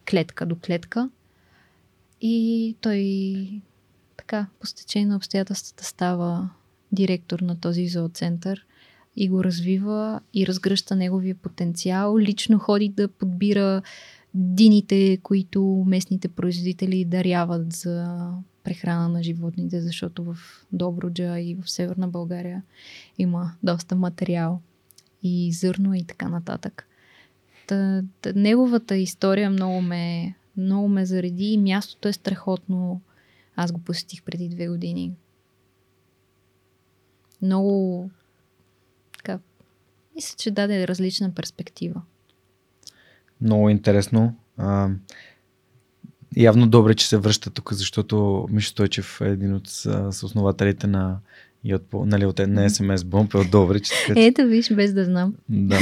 клетка 0.10 0.46
до 0.46 0.56
клетка. 0.56 1.10
И 2.22 2.76
той 2.82 3.62
така, 4.18 4.48
по 4.60 4.68
стечение 4.68 5.08
на 5.08 5.16
обстоятелствата 5.16 5.84
става 5.84 6.50
директор 6.92 7.40
на 7.40 7.60
този 7.60 7.88
зооцентър 7.88 8.66
и 9.16 9.30
го 9.30 9.44
развива 9.44 10.20
и 10.34 10.48
разгръща 10.48 10.96
неговия 10.96 11.36
потенциал. 11.36 12.20
Лично 12.20 12.60
ходи 12.60 12.90
да 12.90 13.08
подбира 13.08 13.82
дините, 14.34 15.18
които 15.24 15.84
местните 15.88 16.28
производители 16.28 17.06
даряват 17.06 17.74
за 17.74 18.30
прехрана 18.64 19.10
на 19.10 19.24
животните, 19.24 19.82
защото 19.82 20.24
в 20.24 20.38
Добруджа 20.72 21.40
и 21.40 21.56
в 21.56 21.72
Северна 21.72 22.08
България 22.08 22.64
има 23.18 23.52
доста 23.64 23.96
материал 23.96 24.62
и 25.24 25.52
зърно 25.52 25.94
и 25.94 26.04
така 26.04 26.30
нататък. 26.30 26.88
Та, 27.68 28.04
та, 28.22 28.34
неговата 28.36 28.98
история 28.98 29.50
много 29.50 29.82
ме, 29.82 30.36
много 30.60 30.88
ме 30.88 31.06
зареди 31.06 31.46
и 31.46 31.58
мястото 31.58 32.08
е 32.08 32.14
страхотно. 32.14 33.02
Аз 33.56 33.72
го 33.72 33.80
посетих 33.80 34.24
преди 34.24 34.50
две 34.50 34.68
години. 34.68 35.12
Много 37.42 38.10
така, 39.18 39.40
мисля, 40.16 40.36
че 40.38 40.52
даде 40.52 40.88
различна 40.88 41.34
перспектива. 41.34 42.02
Много 43.42 43.70
интересно. 43.70 44.36
А, 44.58 44.90
явно 46.38 46.68
добре, 46.68 46.96
че 46.96 47.08
се 47.08 47.18
връща 47.18 47.50
тук, 47.50 47.74
защото 47.74 48.48
Мишо 48.52 48.70
Стойчев 48.70 49.22
е 49.22 49.30
един 49.30 49.56
от 49.56 49.68
основателите 50.24 50.88
на 50.88 51.20
и 51.64 51.76
от, 51.76 51.84
нали, 51.94 52.26
от 52.26 52.40
една 52.40 52.70
SMS 52.70 53.06
бомб 53.06 53.34
е 53.34 53.38
от 53.38 53.52
Добрич. 53.52 53.90
Така, 54.08 54.22
Ето 54.22 54.46
виж, 54.46 54.74
без 54.74 54.94
да 54.94 55.06
знам. 55.06 55.36
Да. 55.50 55.80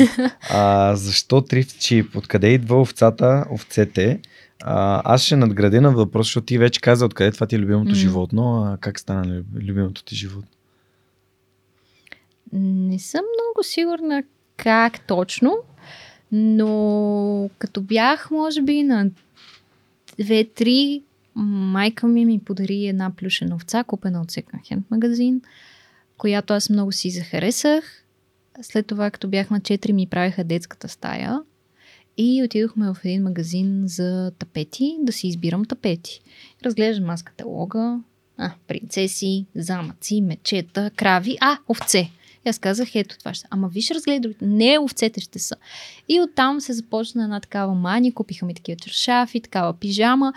А, 0.49 0.95
защо 0.95 1.41
трифт 1.41 1.79
чип? 1.79 2.15
Откъде 2.15 2.47
идва 2.47 2.81
овцата, 2.81 3.45
овцете? 3.51 4.19
А, 4.63 5.01
аз 5.13 5.21
ще 5.21 5.35
надградя 5.35 5.81
на 5.81 5.91
въпрос, 5.91 6.27
защото 6.27 6.45
ти 6.45 6.57
вече 6.57 6.81
каза 6.81 7.05
откъде 7.05 7.31
това 7.31 7.47
ти 7.47 7.55
е 7.55 7.59
любимото 7.59 7.91
mm. 7.91 7.93
животно, 7.93 8.63
а 8.63 8.77
как 8.77 8.99
стана 8.99 9.43
любимото 9.55 10.03
ти 10.03 10.15
животно? 10.15 10.49
Не 12.53 12.99
съм 12.99 13.21
много 13.21 13.63
сигурна 13.63 14.23
как 14.57 15.07
точно, 15.07 15.57
но 16.31 17.49
като 17.57 17.81
бях, 17.81 18.31
може 18.31 18.61
би, 18.61 18.83
на 18.83 19.09
2-3, 20.19 21.03
майка 21.35 22.07
ми 22.07 22.25
ми 22.25 22.39
подари 22.39 22.87
една 22.87 23.11
плюшена 23.15 23.55
овца, 23.55 23.83
купена 23.83 24.21
от 24.21 24.31
Second 24.31 24.71
Hand 24.71 24.83
магазин, 24.91 25.41
която 26.17 26.53
аз 26.53 26.69
много 26.69 26.91
си 26.91 27.09
захаресах. 27.09 28.03
След 28.61 28.87
това, 28.87 29.11
като 29.11 29.27
бях 29.27 29.49
на 29.49 29.61
4, 29.61 29.91
ми 29.91 30.07
правиха 30.07 30.43
детската 30.43 30.87
стая 30.87 31.39
и 32.17 32.43
отидохме 32.43 32.93
в 32.93 32.97
един 33.03 33.23
магазин 33.23 33.83
за 33.85 34.31
тапети, 34.39 34.95
да 35.01 35.11
си 35.13 35.27
избирам 35.27 35.65
тапети. 35.65 36.21
Разглеждам 36.65 37.09
аз 37.09 37.23
каталога, 37.23 37.99
а, 38.37 38.51
принцеси, 38.67 39.45
замъци, 39.55 40.21
мечета, 40.21 40.91
крави, 40.95 41.37
а, 41.41 41.57
овце. 41.69 42.11
И 42.45 42.49
аз 42.49 42.59
казах, 42.59 42.95
ето 42.95 43.17
това 43.17 43.33
ще. 43.33 43.47
Ама 43.49 43.67
виж, 43.67 43.91
разгледай, 43.91 44.33
не 44.41 44.79
овцете 44.79 45.21
ще 45.21 45.39
са. 45.39 45.55
И 46.09 46.21
оттам 46.21 46.61
се 46.61 46.73
започна 46.73 47.23
една 47.23 47.39
такава 47.39 47.73
мания, 47.73 48.13
купиха 48.13 48.45
ми 48.45 48.53
такива 48.53 48.75
чершафи, 48.75 49.41
такава 49.41 49.73
пижама. 49.73 50.33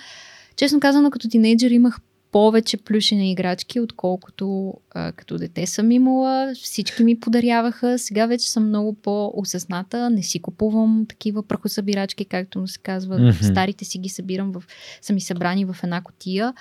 Честно 0.56 0.80
казано, 0.80 1.10
като 1.10 1.28
тинейджър 1.28 1.70
имах 1.70 2.00
повече 2.32 2.76
плюшени 2.76 3.30
играчки, 3.30 3.80
отколкото 3.80 4.74
а, 4.90 5.12
като 5.12 5.38
дете 5.38 5.66
съм 5.66 5.90
имала. 5.90 6.52
Всички 6.54 7.04
ми 7.04 7.20
подаряваха. 7.20 7.98
Сега 7.98 8.26
вече 8.26 8.50
съм 8.50 8.68
много 8.68 8.92
по-осъзната. 8.94 10.10
Не 10.10 10.22
си 10.22 10.42
купувам 10.42 11.06
такива 11.08 11.42
прахосъбирачки, 11.42 12.24
както 12.24 12.60
му 12.60 12.66
се 12.66 12.78
казва. 12.78 13.18
Mm-hmm. 13.18 13.50
Старите 13.50 13.84
си 13.84 13.98
ги 13.98 14.08
събирам, 14.08 14.52
в, 14.52 14.62
са 15.02 15.12
ми 15.12 15.20
събрани 15.20 15.64
в 15.64 15.76
една 15.82 16.02
котия. 16.02 16.54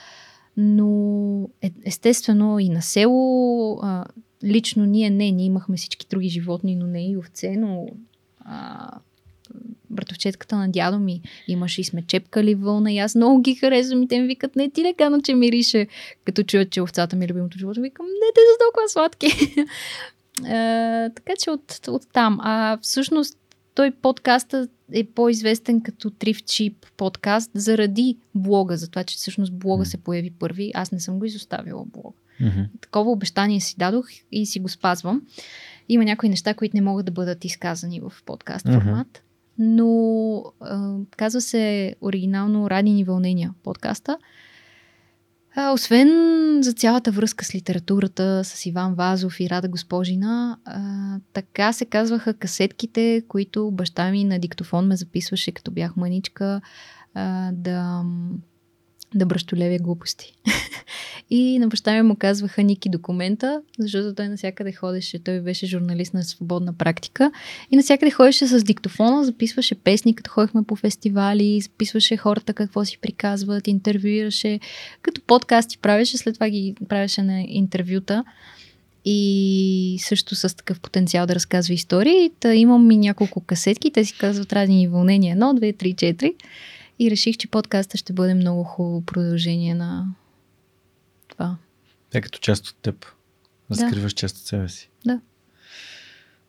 Но 0.57 1.49
е, 1.61 1.72
естествено 1.86 2.59
и 2.59 2.70
на 2.70 2.82
село, 2.82 3.80
а, 3.82 4.05
лично 4.43 4.86
ние 4.86 5.09
не, 5.09 5.32
ние 5.32 5.45
имахме 5.45 5.78
всички 5.78 6.05
други 6.09 6.30
животни, 6.30 6.76
но 6.76 6.88
не 6.88 7.09
и 7.09 7.17
овце, 7.17 7.55
но 7.57 7.88
а, 8.39 8.91
братовчетката 9.89 10.56
на 10.56 10.72
дядо 10.72 11.00
ми 11.00 11.22
имаше 11.47 11.82
и 11.82 11.84
сме 11.84 12.04
чепкали 12.08 12.56
вълна 12.56 12.93
и 12.93 12.97
аз 12.97 13.16
много 13.16 13.41
ги 13.41 13.56
харесвам 13.56 14.04
и 14.04 14.08
те 14.08 14.20
ми 14.20 14.28
викат, 14.28 14.56
не 14.56 14.70
ти 14.70 14.84
лекано, 14.84 15.22
че 15.22 15.36
мирише, 15.36 15.88
като 16.26 16.43
чуят, 16.43 16.70
че 16.70 16.82
овцата 16.82 17.16
ми 17.16 17.26
е 17.26 17.28
любимото 17.28 17.58
животно. 17.58 17.84
Викам, 17.84 18.06
не, 18.06 18.34
те 18.36 18.41
са 18.41 18.58
толкова 18.66 18.89
сладки. 18.89 19.28
а, 20.45 21.10
така 21.10 21.34
че 21.39 21.52
от, 21.52 21.88
от 21.88 22.02
там. 22.14 22.39
А 22.41 22.78
всъщност 22.82 23.38
той 23.76 23.91
подкастът 23.91 24.72
е 24.93 25.04
по-известен 25.04 25.82
като 25.82 26.10
Thrift 26.10 26.43
Cheap 26.43 26.74
подкаст 26.97 27.52
заради 27.54 28.18
блога, 28.36 28.78
за 28.78 28.89
това, 28.89 29.04
че 29.04 29.18
всъщност 29.18 29.54
блога 29.54 29.86
се 29.86 29.97
появи 29.97 30.32
първи. 30.32 30.72
Аз 30.76 30.91
не 30.91 31.00
съм 31.00 31.20
го 31.20 31.26
изоставила 31.26 31.86
блога. 31.86 32.18
Mm-hmm. 32.41 32.68
Такова 32.82 33.12
обещание 33.12 33.60
си 33.60 33.76
дадох 33.78 34.06
и 34.32 34.45
си 34.45 34.60
го 34.60 34.70
спазвам. 34.70 35.22
Има 35.89 36.04
някои 36.04 36.30
неща, 36.30 36.54
които 36.54 36.78
не 36.78 36.82
могат 36.82 37.06
да 37.06 37.12
бъдат 37.12 37.45
изказани 37.45 38.00
в 38.00 38.14
подкаст 38.26 38.66
mm-hmm. 38.66 39.06
Но 39.60 40.43
а, 40.60 40.95
казва 41.18 41.41
се 41.41 41.95
оригинално 42.01 42.70
Радини 42.70 43.03
вълнения 43.03 43.53
подкаста. 43.64 44.18
А, 45.55 45.72
освен 45.72 46.10
за 46.64 46.74
цялата 46.74 47.12
връзка 47.12 47.45
с 47.45 47.55
литературата, 47.55 48.43
с 48.43 48.66
Иван 48.66 48.93
Вазов 48.93 49.39
и 49.39 49.49
Рада 49.49 49.68
Госпожина, 49.68 50.57
а, 50.66 50.82
така 51.34 51.74
се 51.74 51.86
казваха 51.86 52.34
касетките, 52.34 53.24
които 53.28 53.72
баща 53.72 54.12
ми 54.12 54.24
на 54.24 54.39
диктофон 54.39 54.88
ме 54.88 54.95
записваше, 54.95 55.51
като 55.51 55.72
бях 55.72 55.95
маничка, 55.95 56.62
а, 57.14 57.51
да, 57.53 58.03
да 59.16 59.26
бръщолевя 59.26 59.78
глупости. 59.78 60.34
И 61.30 61.60
на 61.60 61.68
баща 61.68 61.93
ми 61.93 62.01
му 62.01 62.16
казваха 62.16 62.64
Ники 62.64 62.89
документа, 62.89 63.62
защото 63.80 64.16
той 64.16 64.28
насякъде 64.28 64.72
ходеше, 64.72 65.24
той 65.24 65.39
беше 65.39 65.66
журналист 65.66 66.14
на 66.14 66.24
свободна 66.24 66.74
практика 66.74 67.32
и 67.72 67.76
насякъде 67.76 68.12
ходеше 68.12 68.47
с 68.47 68.64
диктофона, 68.64 69.26
записваше 69.26 69.76
песни, 69.76 70.16
като 70.16 70.32
ходихме 70.32 70.64
по 70.64 70.76
фестивали, 70.76 71.62
записваше 71.62 72.18
хората 72.18 72.53
какво 72.53 72.86
си 72.86 72.97
приказват, 72.97 73.68
интервюираше, 73.68 74.60
като 75.01 75.22
подкасти 75.22 75.78
правеше, 75.78 76.18
след 76.18 76.34
това 76.34 76.49
ги 76.49 76.76
правеше 76.89 77.22
на 77.22 77.45
интервюта 77.47 78.24
и 79.05 79.97
също 80.01 80.36
с 80.36 80.55
такъв 80.55 80.80
потенциал 80.80 81.26
да 81.26 81.36
разказва 81.36 81.74
истории. 81.74 82.32
Та 82.39 82.55
имам 82.55 82.91
и 82.91 82.97
няколко 82.97 83.41
касетки, 83.41 83.91
те 83.91 84.05
си 84.05 84.18
казват 84.18 84.53
разни 84.53 84.88
вълнения. 84.88 85.32
Едно, 85.32 85.53
две, 85.53 85.74
три, 85.74 85.93
четири. 85.93 86.34
И 87.00 87.12
реших, 87.12 87.38
че 87.38 87.47
подкаста 87.47 87.97
ще 87.97 88.14
бъде 88.14 88.34
много 88.34 88.64
хубаво 88.64 89.02
продължение 89.02 89.76
на, 89.76 90.16
това. 91.28 91.58
Е 92.14 92.22
като 92.22 92.39
част 92.39 92.68
от 92.68 92.76
теб. 92.82 93.06
Разкриваш 93.72 94.14
да. 94.14 94.18
част 94.18 94.38
от 94.38 94.43
себе 94.43 94.70
си. 94.70 94.89
Да. 95.06 95.22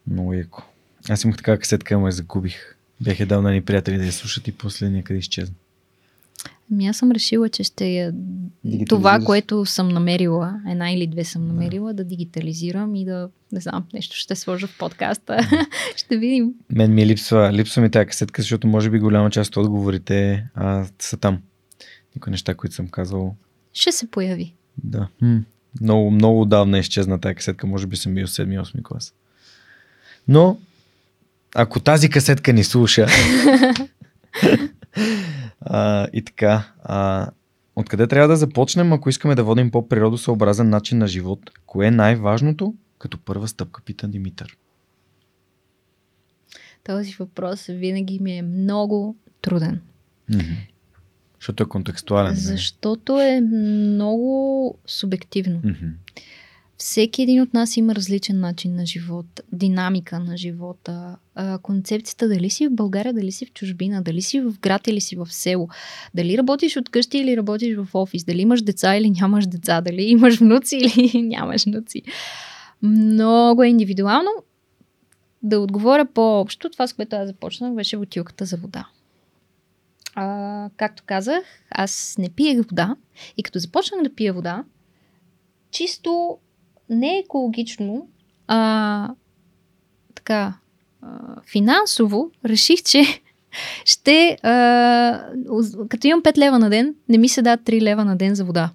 Много 0.07 0.35
яко. 0.35 0.63
Аз 1.09 1.25
имах 1.25 1.37
така 1.37 1.59
касетка, 1.59 1.95
ама 1.95 2.09
я 2.09 2.13
загубих. 2.13 2.77
Бях 3.01 3.21
я 3.21 3.27
дал 3.27 3.43
на 3.43 3.53
ни 3.53 3.61
приятели 3.61 3.99
да 3.99 4.05
я 4.05 4.13
слушат 4.13 4.49
и 4.49 4.53
после 4.53 4.91
някъде 4.91 5.19
изчезна. 5.19 5.55
Ами 6.73 6.87
аз 6.87 6.97
съм 6.97 7.11
решила, 7.11 7.49
че 7.49 7.63
ще 7.63 7.87
я... 7.87 8.13
Това, 8.89 9.21
което 9.21 9.67
съм 9.67 9.89
намерила, 9.89 10.61
една 10.69 10.93
или 10.93 11.07
две 11.07 11.25
съм 11.25 11.47
намерила, 11.47 11.93
да, 11.93 11.95
да 11.95 12.05
дигитализирам 12.05 12.95
и 12.95 13.05
да, 13.05 13.29
не 13.53 13.61
знам, 13.61 13.85
нещо 13.95 14.17
ще 14.17 14.37
сложа 14.37 14.67
в 14.67 14.79
подкаста. 14.79 15.39
ще 15.97 16.17
видим. 16.17 16.55
Мен 16.73 16.95
ми 16.95 17.03
е 17.03 17.07
липсва, 17.07 17.53
липсва 17.53 17.83
ми 17.83 17.91
тази 17.91 18.07
касетка, 18.07 18.43
защото 18.43 18.67
може 18.67 18.91
би 18.91 18.99
голяма 18.99 19.31
част 19.31 19.57
от 19.57 19.65
отговорите 19.65 20.47
а, 20.55 20.87
са 20.99 21.17
там. 21.17 21.39
Никои 22.17 22.31
неща, 22.31 22.55
които 22.55 22.75
съм 22.75 22.89
казвал. 22.89 23.37
Ще 23.73 23.93
се 23.93 24.11
появи. 24.11 24.55
Да. 24.85 25.09
М- 25.21 25.41
много, 25.81 26.11
много 26.11 26.45
давна 26.45 26.79
изчезна 26.79 27.21
тази 27.21 27.35
касетка. 27.35 27.67
Може 27.67 27.87
би 27.87 27.97
съм 27.97 28.15
бил 28.15 28.27
7-8 28.27 28.83
клас. 28.83 29.15
Но, 30.29 30.59
ако 31.55 31.81
тази 31.81 32.11
касетка 32.11 32.53
ни 32.53 32.65
слуша, 32.65 33.07
а, 35.61 36.09
и 36.13 36.25
така, 36.25 36.73
а, 36.83 37.31
откъде 37.77 38.07
трябва 38.07 38.29
да 38.29 38.37
започнем, 38.37 38.93
ако 38.93 39.09
искаме 39.09 39.35
да 39.35 39.45
водим 39.45 39.71
по-природосъобразен 39.71 40.69
начин 40.71 40.99
на 40.99 41.07
живот? 41.07 41.51
Кое 41.67 41.87
е 41.87 41.91
най-важното 41.91 42.75
като 42.99 43.19
първа 43.19 43.49
стъпка, 43.49 43.83
пита 43.85 44.09
Димитър? 44.09 44.57
Този 46.85 47.15
въпрос 47.19 47.67
винаги 47.67 48.19
ми 48.19 48.39
е 48.39 48.43
много 48.43 49.17
труден. 49.43 49.81
Mm-hmm. 50.31 50.57
Защото 51.41 51.63
е 51.63 51.69
контекстуален. 51.69 52.35
Защото 52.35 53.21
е 53.21 53.41
много 53.41 54.79
субективно. 54.87 55.61
Mm-hmm. 55.61 55.93
Всеки 56.81 57.23
един 57.23 57.43
от 57.43 57.55
нас 57.55 57.77
има 57.77 57.95
различен 57.95 58.41
начин 58.41 58.75
на 58.75 58.87
живот, 58.87 59.27
динамика 59.53 60.21
на 60.21 60.37
живота, 60.37 61.17
концепцията 61.63 62.29
дали 62.29 62.51
си 62.51 62.69
в 62.69 62.75
България, 62.75 63.15
дали 63.15 63.33
си 63.33 63.47
в 63.47 63.53
чужбина, 63.53 64.03
дали 64.03 64.23
си 64.23 64.41
в 64.41 64.55
град 64.61 64.87
или 64.87 65.01
си 65.01 65.17
в 65.17 65.27
село, 65.31 65.69
дали 66.15 66.39
работиш 66.39 66.77
от 66.77 66.89
къщи 66.89 67.19
или 67.19 67.37
работиш 67.37 67.77
в 67.77 67.89
офис, 67.95 68.25
дали 68.25 68.41
имаш 68.41 68.63
деца 68.63 68.97
или 68.97 69.11
нямаш 69.11 69.47
деца, 69.47 69.81
дали 69.81 70.03
имаш 70.03 70.39
внуци 70.39 70.77
или 70.77 71.23
нямаш 71.29 71.65
внуци. 71.65 72.03
Много 72.83 73.63
е 73.63 73.69
индивидуално. 73.69 74.31
Да 75.43 75.61
отговоря 75.61 76.07
по-общо, 76.15 76.71
това 76.71 76.87
с 76.87 76.93
което 76.93 77.17
аз 77.17 77.29
започнах, 77.29 77.75
беше 77.75 77.97
бутилката 77.97 78.45
за 78.45 78.57
вода 78.57 78.87
а, 80.15 80.71
както 80.77 81.03
казах, 81.07 81.45
аз 81.71 82.15
не 82.19 82.29
пиех 82.29 82.59
вода 82.59 82.97
и 83.37 83.43
като 83.43 83.59
започнах 83.59 84.03
да 84.03 84.15
пия 84.15 84.33
вода, 84.33 84.65
чисто 85.71 86.39
не 86.91 87.19
екологично, 87.19 88.09
а 88.47 89.11
така 90.15 90.55
а, 91.03 91.43
финансово 91.51 92.31
реших, 92.45 92.83
че 92.83 93.03
ще, 93.85 94.39
а, 94.43 94.53
като 95.89 96.07
имам 96.07 96.23
5 96.23 96.39
лева 96.39 96.59
на 96.59 96.71
ден, 96.71 96.95
не 97.09 97.19
ми 97.19 97.29
се 97.29 97.43
дадат 97.43 97.67
3 97.67 97.81
лева 97.83 98.05
на 98.05 98.17
ден 98.17 98.35
за 98.35 98.45
вода. 98.45 98.71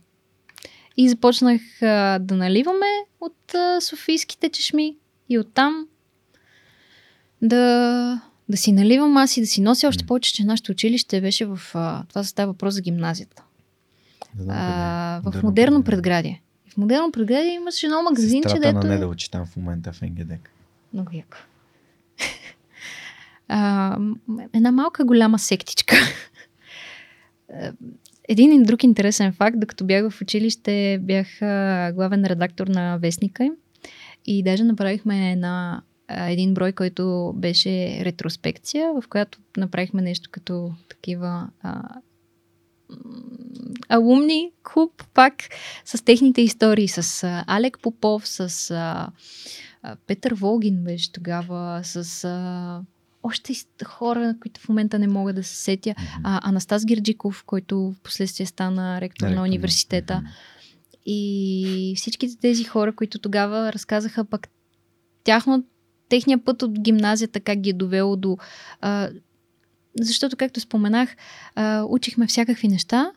И 0.97 1.09
започнах 1.09 1.61
а, 1.81 2.19
да 2.19 2.35
наливаме 2.35 2.91
от 3.21 3.55
а, 3.55 3.81
софийските 3.81 4.49
чешми 4.49 4.95
и 5.29 5.39
оттам 5.39 5.87
да 7.41 8.21
да 8.49 8.57
си 8.57 8.71
наливам 8.71 9.17
аз 9.17 9.37
и 9.37 9.41
да 9.41 9.47
си 9.47 9.61
нося 9.61 9.87
още 9.87 10.05
повече, 10.05 10.33
че 10.33 10.43
нашето 10.43 10.71
училище 10.71 11.21
беше 11.21 11.45
в... 11.45 11.59
А, 11.73 12.03
това 12.09 12.23
става 12.23 12.51
въпрос 12.51 12.73
за 12.73 12.81
гимназията. 12.81 13.43
А, 14.49 15.21
в 15.23 15.43
модерно 15.43 15.83
предградие. 15.83 16.41
В 16.75 16.77
модерно 16.77 17.11
предградие 17.11 17.53
имаше 17.53 17.85
едно 17.85 18.03
магазинче, 18.03 18.49
Сестрата 18.49 18.73
дето... 18.73 18.87
на 18.87 18.93
не 18.93 18.99
да 18.99 19.07
учи 19.07 19.31
там 19.31 19.45
в 19.45 19.55
момента 19.55 19.93
в 19.93 20.01
НГДК. 20.01 20.51
Много 20.93 21.09
яко. 21.13 21.37
а, 23.47 23.97
една 24.53 24.71
малка 24.71 25.05
голяма 25.05 25.39
сектичка. 25.39 25.95
един 28.29 28.63
друг 28.63 28.83
интересен 28.83 29.33
факт, 29.33 29.59
докато 29.59 29.85
бях 29.85 30.09
в 30.09 30.21
училище, 30.21 30.99
бях 31.01 31.27
главен 31.95 32.25
редактор 32.25 32.67
на 32.67 32.97
Вестника 32.97 33.49
и 34.25 34.43
даже 34.43 34.63
направихме 34.63 35.31
една, 35.31 35.81
един 36.09 36.53
брой, 36.53 36.71
който 36.71 37.33
беше 37.35 38.05
ретроспекция, 38.05 38.93
в 38.93 39.03
която 39.09 39.39
направихме 39.57 40.01
нещо 40.01 40.29
като 40.31 40.73
такива 40.89 41.49
а, 41.61 41.81
алумни 43.89 44.51
клуб, 44.63 45.03
пак 45.13 45.33
с 45.85 46.03
техните 46.05 46.41
истории, 46.41 46.87
с 46.87 47.23
а, 47.23 47.43
Алек 47.47 47.79
Попов, 47.81 48.27
с 48.27 48.71
а, 48.71 49.07
а, 49.83 49.95
Петър 50.07 50.33
Волгин 50.33 50.83
беше 50.83 51.11
тогава, 51.11 51.81
с 51.83 52.23
а, 52.23 52.81
още 53.23 53.53
хора, 53.85 54.35
които 54.41 54.61
в 54.61 54.69
момента 54.69 54.99
не 54.99 55.07
мога 55.07 55.33
да 55.33 55.43
се 55.43 55.55
сетя. 55.55 55.89
Mm-hmm. 55.89 56.21
А, 56.23 56.49
Анастас 56.49 56.85
Гирджиков, 56.85 57.43
който 57.45 57.77
в 57.79 57.95
последствие 58.03 58.45
стана 58.45 59.01
ректор 59.01 59.27
на 59.27 59.41
университета. 59.41 60.13
Mm-hmm. 60.13 60.99
И 61.05 61.93
всичките 61.97 62.37
тези 62.37 62.63
хора, 62.63 62.95
които 62.95 63.19
тогава 63.19 63.73
разказаха 63.73 64.25
пък 64.25 64.47
тяхно, 65.23 65.63
техния 66.09 66.43
път 66.43 66.61
от 66.61 66.79
гимназията, 66.79 67.39
как 67.39 67.59
ги 67.59 67.69
е 67.69 67.73
довело 67.73 68.15
до... 68.15 68.37
А, 68.81 69.09
защото, 70.01 70.37
както 70.37 70.59
споменах, 70.59 71.15
учихме 71.89 72.27
всякакви 72.27 72.67
неща 72.67 73.11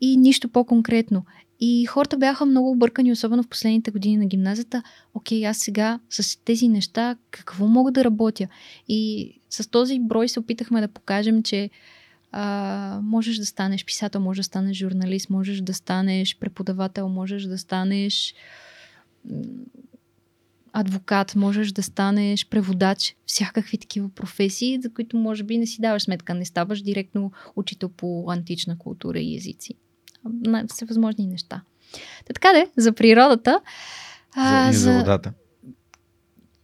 и 0.00 0.16
нищо 0.16 0.48
по-конкретно. 0.48 1.24
И 1.60 1.86
хората 1.86 2.16
бяха 2.16 2.46
много 2.46 2.70
объркани, 2.70 3.12
особено 3.12 3.42
в 3.42 3.48
последните 3.48 3.90
години 3.90 4.16
на 4.16 4.26
гимназията. 4.26 4.82
Окей, 5.14 5.46
аз 5.46 5.58
сега 5.58 6.00
с 6.10 6.44
тези 6.44 6.68
неща 6.68 7.16
какво 7.30 7.66
мога 7.66 7.92
да 7.92 8.04
работя? 8.04 8.48
И 8.88 9.32
с 9.50 9.70
този 9.70 10.00
брой 10.00 10.28
се 10.28 10.40
опитахме 10.40 10.80
да 10.80 10.88
покажем, 10.88 11.42
че 11.42 11.70
а, 12.32 13.00
можеш 13.02 13.36
да 13.36 13.46
станеш 13.46 13.84
писател, 13.84 14.20
можеш 14.20 14.38
да 14.38 14.44
станеш 14.44 14.76
журналист, 14.76 15.30
можеш 15.30 15.60
да 15.60 15.74
станеш 15.74 16.38
преподавател, 16.38 17.08
можеш 17.08 17.42
да 17.42 17.58
станеш 17.58 18.34
адвокат, 20.74 21.36
можеш 21.36 21.72
да 21.72 21.82
станеш 21.82 22.48
преводач, 22.48 23.16
всякакви 23.26 23.78
такива 23.78 24.08
професии, 24.08 24.80
за 24.82 24.92
които 24.92 25.16
може 25.16 25.42
би 25.42 25.58
не 25.58 25.66
си 25.66 25.80
даваш 25.80 26.02
сметка, 26.02 26.34
не 26.34 26.44
ставаш 26.44 26.82
директно 26.82 27.32
учител 27.56 27.88
по 27.88 28.24
антична 28.28 28.78
култура 28.78 29.18
и 29.18 29.36
езици 29.36 29.74
всевъзможни 30.68 31.26
неща. 31.26 31.62
Та 32.24 32.32
така 32.34 32.52
де, 32.52 32.70
за 32.76 32.92
природата. 32.92 33.60
А, 34.36 34.64
за, 34.64 34.70
и 34.70 34.74
за, 34.74 34.92
за 34.92 34.98
водата. 34.98 35.32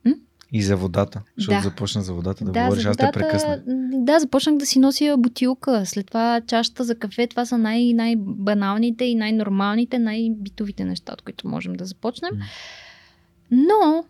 М? 0.05 0.15
И 0.53 0.63
за 0.63 0.77
водата, 0.77 1.23
защото 1.37 1.57
да. 1.57 1.63
започна 1.63 2.03
за 2.03 2.15
водата 2.15 2.45
да, 2.45 2.53
да 2.53 2.63
говориш, 2.63 2.85
аз 2.85 2.97
те 2.97 3.11
прекъсна. 3.13 3.63
Да, 3.93 4.21
започнах 4.21 4.57
да 4.57 4.67
си 4.67 4.79
нося 4.79 5.17
бутилка, 5.19 5.87
след 5.87 6.07
това 6.07 6.41
чашата 6.47 6.85
за 6.85 6.95
кафе, 6.95 7.27
това 7.27 7.47
са 7.47 7.59
най- 7.59 7.93
най-баналните 7.93 9.05
и 9.05 9.15
най-нормалните, 9.15 9.99
най-битовите 9.99 10.85
неща, 10.85 11.13
от 11.13 11.23
които 11.23 11.49
можем 11.49 11.73
да 11.73 11.85
започнем. 11.85 12.35
М. 12.35 12.45
Но 13.51 14.05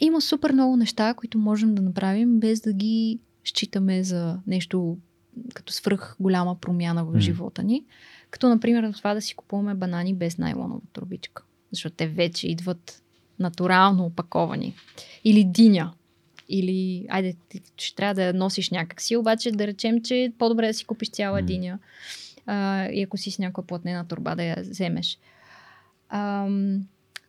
има 0.00 0.20
супер 0.20 0.52
много 0.52 0.76
неща, 0.76 1.14
които 1.14 1.38
можем 1.38 1.74
да 1.74 1.82
направим, 1.82 2.40
без 2.40 2.60
да 2.60 2.72
ги 2.72 3.18
считаме 3.44 4.04
за 4.04 4.38
нещо 4.46 4.98
като 5.54 5.72
свръх 5.72 6.16
голяма 6.20 6.54
промяна 6.60 7.04
в 7.04 7.20
живота 7.20 7.62
ни. 7.62 7.84
Като, 8.30 8.48
например, 8.48 8.92
това 8.92 9.14
да 9.14 9.20
си 9.20 9.34
купуваме 9.34 9.74
банани 9.74 10.14
без 10.14 10.38
найлонова 10.38 10.80
турбичка. 10.92 11.42
Защото 11.72 11.96
те 11.96 12.06
вече 12.06 12.48
идват 12.48 13.02
натурално 13.38 14.04
опаковани. 14.04 14.74
Или 15.24 15.44
диня. 15.44 15.92
Или, 16.48 17.06
айде, 17.08 17.34
ти 17.48 17.62
ще 17.76 17.96
трябва 17.96 18.14
да 18.14 18.32
носиш 18.34 18.70
някакси, 18.70 19.16
обаче 19.16 19.52
да 19.52 19.66
речем, 19.66 20.02
че 20.02 20.16
е 20.16 20.32
по-добре 20.38 20.66
да 20.66 20.74
си 20.74 20.84
купиш 20.84 21.10
цяла 21.10 21.40
mm. 21.40 21.44
диня. 21.44 21.78
А, 22.46 22.88
и 22.88 23.02
ако 23.02 23.16
си 23.16 23.30
с 23.30 23.38
някоя 23.38 23.66
платнена 23.66 24.08
турба 24.08 24.34
да 24.34 24.42
я 24.42 24.56
вземеш. 24.60 25.18
А, 26.08 26.48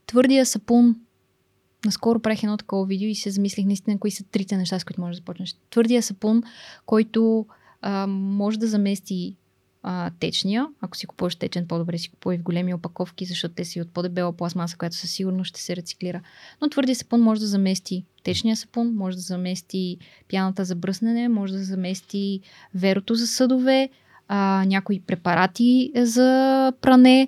твърдия 0.10 0.46
сапун. 0.46 0.96
Наскоро 1.86 2.20
правих 2.20 2.44
едно 2.44 2.58
такова 2.58 2.86
видео 2.86 3.10
и 3.10 3.16
се 3.16 3.32
замислих 3.32 3.66
наистина 3.66 4.00
кои 4.00 4.12
са 4.12 4.24
трите 4.24 4.58
неща, 4.58 4.80
с 4.80 4.84
които 4.84 5.02
можеш 5.02 5.16
да 5.16 5.22
започнеш. 5.22 5.56
Твърдия 5.70 6.04
сапун, 6.04 6.44
който 6.86 7.46
а, 7.82 8.08
може 8.08 8.60
да 8.60 8.68
замести 8.68 9.36
а, 9.84 10.12
течния. 10.20 10.68
Ако 10.82 10.98
си 10.98 11.08
купуваш 11.08 11.36
течен, 11.36 11.68
по-добре 11.68 11.98
си 11.98 12.10
купувай 12.10 12.38
в 12.38 12.44
големи 12.44 12.74
опаковки, 12.74 13.26
защото 13.26 13.56
те 13.56 13.66
си 13.66 13.82
от 13.82 13.92
по-дебела 13.92 14.34
пластмаса, 14.34 14.78
която 14.78 14.96
със 14.96 15.12
сигурност 15.12 15.50
ще 15.50 15.62
се 15.62 15.76
рециклира. 15.76 16.22
Но 16.62 16.70
твърди 16.70 16.96
сапун 16.96 17.22
може 17.22 17.42
да 17.42 17.48
замести 17.48 18.06
течния 18.24 18.56
сапун, 18.56 18.96
може 18.96 19.16
да 19.16 19.22
замести 19.22 19.98
пяната 20.30 20.66
за 20.66 20.76
бръснене, 20.76 21.30
може 21.30 21.54
да 21.54 21.64
замести 21.64 22.40
верото 22.76 23.16
за 23.16 23.28
съдове, 23.28 23.90
а, 24.28 24.66
някои 24.68 25.00
препарати 25.00 25.92
за 25.96 26.74
пране. 26.82 27.28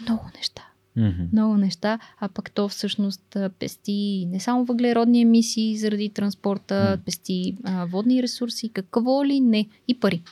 Много 0.00 0.24
неща. 0.36 0.62
Mm-hmm. 0.98 1.32
Много 1.32 1.56
неща, 1.56 1.98
а 2.20 2.28
пък 2.28 2.50
то 2.50 2.68
всъщност 2.68 3.36
пести 3.58 4.28
не 4.30 4.40
само 4.40 4.64
въглеродни 4.64 5.20
емисии 5.20 5.76
заради 5.76 6.08
транспорта, 6.08 6.74
mm-hmm. 6.74 7.04
пести 7.04 7.56
а, 7.64 7.86
водни 7.86 8.22
ресурси, 8.22 8.68
какво 8.68 9.24
ли 9.24 9.40
не, 9.40 9.68
и 9.88 10.00
пари 10.00 10.22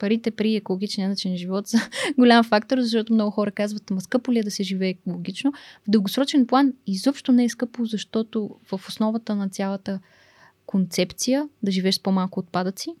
парите 0.00 0.30
при 0.30 0.56
екологичния 0.56 1.08
начин 1.08 1.30
на 1.30 1.36
живот 1.36 1.68
са 1.68 1.78
голям 2.18 2.44
фактор, 2.44 2.80
защото 2.80 3.12
много 3.12 3.30
хора 3.30 3.50
казват, 3.50 3.90
ама 3.90 4.00
скъпо 4.00 4.32
ли 4.32 4.38
е 4.38 4.42
да 4.42 4.50
се 4.50 4.62
живее 4.62 4.88
екологично? 4.88 5.52
В 5.52 5.90
дългосрочен 5.90 6.46
план 6.46 6.72
изобщо 6.86 7.32
не 7.32 7.44
е 7.44 7.48
скъпо, 7.48 7.84
защото 7.84 8.56
в 8.72 8.80
основата 8.88 9.34
на 9.34 9.48
цялата 9.48 10.00
концепция 10.66 11.48
да 11.62 11.70
живееш 11.70 11.94
с 11.94 12.02
по-малко 12.02 12.40
отпадъци 12.40 12.94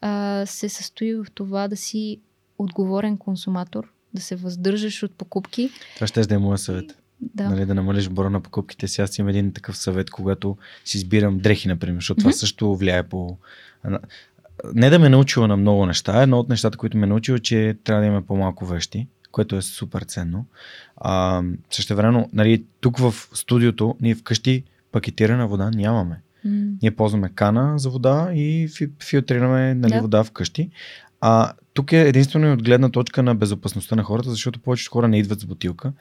а, 0.00 0.46
се 0.46 0.68
състои 0.68 1.14
в 1.14 1.26
това 1.34 1.68
да 1.68 1.76
си 1.76 2.20
отговорен 2.58 3.16
консуматор, 3.18 3.92
да 4.14 4.20
се 4.20 4.36
въздържаш 4.36 5.02
от 5.02 5.14
покупки. 5.14 5.70
Това 5.94 6.06
ще 6.06 6.20
да 6.20 6.34
е 6.34 6.38
моят 6.38 6.60
съвет. 6.60 6.98
Да. 7.20 7.50
Нали, 7.50 7.66
да 7.66 7.74
намалиш 7.74 8.08
броя 8.08 8.30
на 8.30 8.40
покупките 8.40 8.88
си. 8.88 9.02
Аз 9.02 9.18
имам 9.18 9.28
един 9.28 9.52
такъв 9.52 9.76
съвет, 9.76 10.10
когато 10.10 10.56
си 10.84 10.96
избирам 10.96 11.38
дрехи, 11.38 11.68
например, 11.68 11.96
защото 11.96 12.20
mm-hmm. 12.20 12.22
това 12.22 12.32
също 12.32 12.76
влияе 12.76 13.02
по 13.02 13.36
не 14.74 14.90
да 14.90 14.98
ме 14.98 15.08
научила 15.08 15.48
на 15.48 15.56
много 15.56 15.86
неща, 15.86 16.22
едно 16.22 16.38
от 16.38 16.48
нещата, 16.48 16.78
които 16.78 16.96
ме 16.96 17.06
научила, 17.06 17.38
че 17.38 17.76
трябва 17.84 18.00
да 18.00 18.06
имаме 18.06 18.26
по-малко 18.26 18.66
вещи, 18.66 19.06
което 19.32 19.56
е 19.56 19.62
супер 19.62 20.02
ценно. 20.02 20.46
А, 20.96 21.42
също 21.70 21.96
време, 21.96 22.26
нали, 22.32 22.64
тук 22.80 22.98
в 22.98 23.14
студиото, 23.32 23.96
ние 24.00 24.14
вкъщи 24.14 24.64
пакетирана 24.92 25.48
вода 25.48 25.70
нямаме. 25.70 26.20
Mm. 26.46 26.74
Ние 26.82 26.90
ползваме 26.90 27.28
кана 27.28 27.78
за 27.78 27.90
вода 27.90 28.30
и 28.34 28.68
филтрираме 29.02 29.74
нали, 29.74 29.92
да. 29.92 30.00
вода 30.00 30.24
вкъщи. 30.24 30.70
А 31.20 31.52
тук 31.74 31.92
е 31.92 32.00
единствено 32.08 32.46
и 32.46 32.52
от 32.52 32.62
гледна 32.62 32.88
точка 32.88 33.22
на 33.22 33.34
безопасността 33.34 33.96
на 33.96 34.02
хората, 34.02 34.30
защото 34.30 34.60
повечето 34.60 34.90
хора 34.90 35.08
не 35.08 35.18
идват 35.18 35.40
с 35.40 35.44
бутилка 35.44 35.92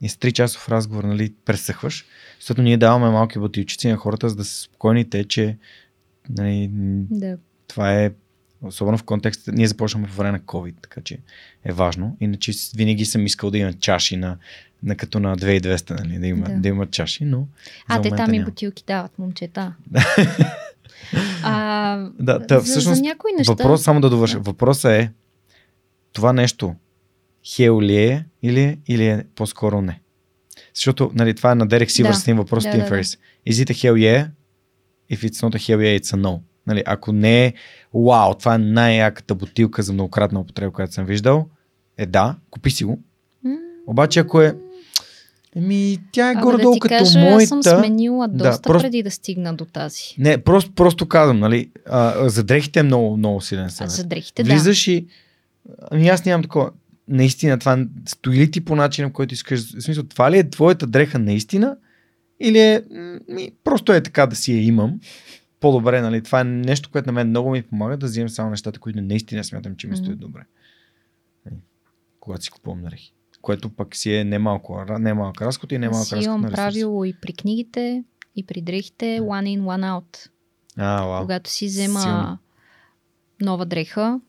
и 0.00 0.08
с 0.08 0.16
3 0.16 0.32
часов 0.32 0.68
разговор 0.68 1.04
нали, 1.04 1.34
пресъхваш, 1.44 2.04
защото 2.40 2.62
ние 2.62 2.76
даваме 2.76 3.10
малки 3.10 3.38
бутилчици 3.38 3.88
на 3.88 3.96
хората, 3.96 4.28
за 4.28 4.36
да 4.36 4.44
са 4.44 4.62
спокойни 4.62 5.10
те, 5.10 5.24
че 5.24 5.56
нали, 6.30 6.68
да 7.10 7.38
това 7.68 7.94
е 7.94 8.10
особено 8.62 8.98
в 8.98 9.02
контекста, 9.02 9.52
ние 9.52 9.68
започнахме 9.68 10.08
по 10.08 10.14
време 10.14 10.32
на 10.32 10.40
COVID, 10.40 10.74
така 10.82 11.00
че 11.00 11.18
е 11.64 11.72
важно. 11.72 12.16
Иначе 12.20 12.52
винаги 12.76 13.04
съм 13.04 13.26
искал 13.26 13.50
да 13.50 13.58
има 13.58 13.72
чаши 13.72 14.16
на, 14.16 14.36
на 14.82 14.96
като 14.96 15.20
на 15.20 15.36
2200, 15.36 16.04
нали, 16.04 16.18
да, 16.18 16.26
има, 16.26 16.46
да. 16.46 16.56
да 16.56 16.68
има 16.68 16.86
чаши, 16.86 17.24
но 17.24 17.46
А, 17.88 18.02
те 18.02 18.10
там 18.10 18.34
и 18.34 18.44
бутилки 18.44 18.84
дават, 18.86 19.18
момчета. 19.18 19.74
а, 21.42 21.96
да, 22.18 22.46
та, 22.46 22.58
за, 22.60 22.64
всъщност, 22.64 22.96
за 22.96 23.02
някои 23.02 23.32
неща... 23.32 23.52
Въпрос, 23.52 23.82
само 23.82 24.00
да 24.00 24.10
довърша. 24.10 24.36
Да. 24.36 24.42
Въпросът 24.42 24.92
е, 24.92 25.12
това 26.12 26.32
нещо 26.32 26.74
хел 27.54 27.80
ли 27.80 27.96
е 27.96 28.26
или, 28.42 28.78
или 28.88 29.06
е 29.06 29.24
по-скоро 29.34 29.80
не? 29.80 30.00
Защото 30.74 31.10
нали, 31.14 31.34
това 31.34 31.52
е 31.52 31.54
на 31.54 31.66
Дерек 31.66 31.90
Сивърс 31.90 32.16
да. 32.16 32.20
с 32.20 32.22
един 32.22 32.36
въпрос 32.36 32.64
да, 32.64 32.70
Team 32.70 32.78
да, 32.78 32.90
Ferris. 32.90 33.18
Да. 33.46 33.52
Is 33.52 33.64
it 33.64 33.70
a 33.70 33.72
hell 33.72 33.94
yeah? 33.94 34.28
If 35.12 35.28
it's 35.28 35.48
not 35.48 35.54
a 35.54 35.58
hell 35.58 35.78
yeah, 35.78 36.00
it's 36.00 36.16
a 36.16 36.20
no. 36.20 36.40
Нали, 36.66 36.82
ако 36.86 37.12
не 37.12 37.46
е, 37.46 37.52
вау, 37.94 38.34
това 38.34 38.54
е 38.54 38.58
най-яката 38.58 39.34
бутилка 39.34 39.82
за 39.82 39.92
многократна 39.92 40.40
употреба, 40.40 40.72
която 40.72 40.94
съм 40.94 41.04
виждал, 41.04 41.48
е 41.96 42.06
да, 42.06 42.36
купи 42.50 42.70
си 42.70 42.84
го. 42.84 43.02
Обаче 43.86 44.20
ако 44.20 44.40
е, 44.40 44.56
Еми, 45.58 45.98
тя 46.12 46.30
е 46.30 46.34
горе-долу 46.34 46.74
да 46.74 46.80
като 46.80 46.94
кажа, 46.94 47.18
моята. 47.18 47.42
Аз 47.42 47.48
съм 47.48 47.62
сменила 47.62 48.28
доста 48.28 48.50
да, 48.50 48.62
просто... 48.62 48.86
преди 48.86 49.02
да 49.02 49.10
стигна 49.10 49.54
до 49.54 49.64
тази. 49.64 50.14
Не, 50.18 50.38
просто, 50.38 50.72
просто 50.72 51.08
казвам, 51.08 51.38
нали, 51.38 51.70
а, 51.86 52.28
за 52.28 52.44
дрехите 52.44 52.80
е 52.80 52.82
много, 52.82 53.16
много 53.16 53.40
силен 53.40 53.70
съвет. 53.70 53.90
А, 53.90 53.94
за 53.94 54.04
дрехите, 54.04 54.42
Влизаш 54.42 54.84
да. 54.84 54.92
и... 54.92 55.06
Ами 55.90 56.08
аз 56.08 56.24
нямам 56.24 56.42
такова. 56.42 56.70
Наистина, 57.08 57.58
това 57.58 57.86
стои 58.08 58.36
ли 58.36 58.50
ти 58.50 58.64
по 58.64 58.76
начина, 58.76 59.12
който 59.12 59.34
искаш? 59.34 59.76
В 59.76 59.82
смисъл, 59.82 60.04
това 60.04 60.30
ли 60.30 60.38
е 60.38 60.50
твоята 60.50 60.86
дреха 60.86 61.18
наистина? 61.18 61.76
Или 62.40 62.58
е, 62.58 62.82
ми, 63.28 63.52
просто 63.64 63.92
е 63.92 64.02
така 64.02 64.26
да 64.26 64.36
си 64.36 64.52
я 64.52 64.64
имам 64.64 65.00
по-добре, 65.60 66.00
нали? 66.00 66.22
Това 66.22 66.40
е 66.40 66.44
нещо, 66.44 66.90
което 66.90 67.06
на 67.06 67.12
мен 67.12 67.28
много 67.28 67.50
ми 67.50 67.62
помага 67.62 67.96
да 67.96 68.06
вземем 68.06 68.28
само 68.28 68.50
нещата, 68.50 68.80
които 68.80 69.00
наистина 69.00 69.44
смятам, 69.44 69.76
че 69.76 69.86
ми 69.86 69.96
стоят 69.96 70.18
mm-hmm. 70.18 70.20
добре. 70.20 70.40
Нали? 71.46 71.60
Когато 72.20 72.44
си 72.44 72.50
купувам 72.50 72.82
дрехи. 72.82 73.12
Което 73.42 73.68
пък 73.68 73.96
си 73.96 74.14
е 74.14 74.24
немалко, 74.24 74.84
немалка 74.90 75.46
разход 75.46 75.72
и 75.72 75.78
немалка 75.78 75.98
разход. 75.98 76.24
Имам 76.24 76.42
правило 76.44 77.04
и 77.04 77.12
при 77.12 77.32
книгите, 77.32 78.04
и 78.36 78.46
при 78.46 78.60
дрехите, 78.60 79.20
one 79.20 79.58
in, 79.58 79.60
one 79.60 79.84
out. 79.92 80.28
А, 80.76 81.02
вау. 81.02 81.20
Когато 81.20 81.50
си 81.50 81.66
взема 81.66 82.00
Силно. 82.00 82.38
нова 83.40 83.66
дреха, 83.66 84.20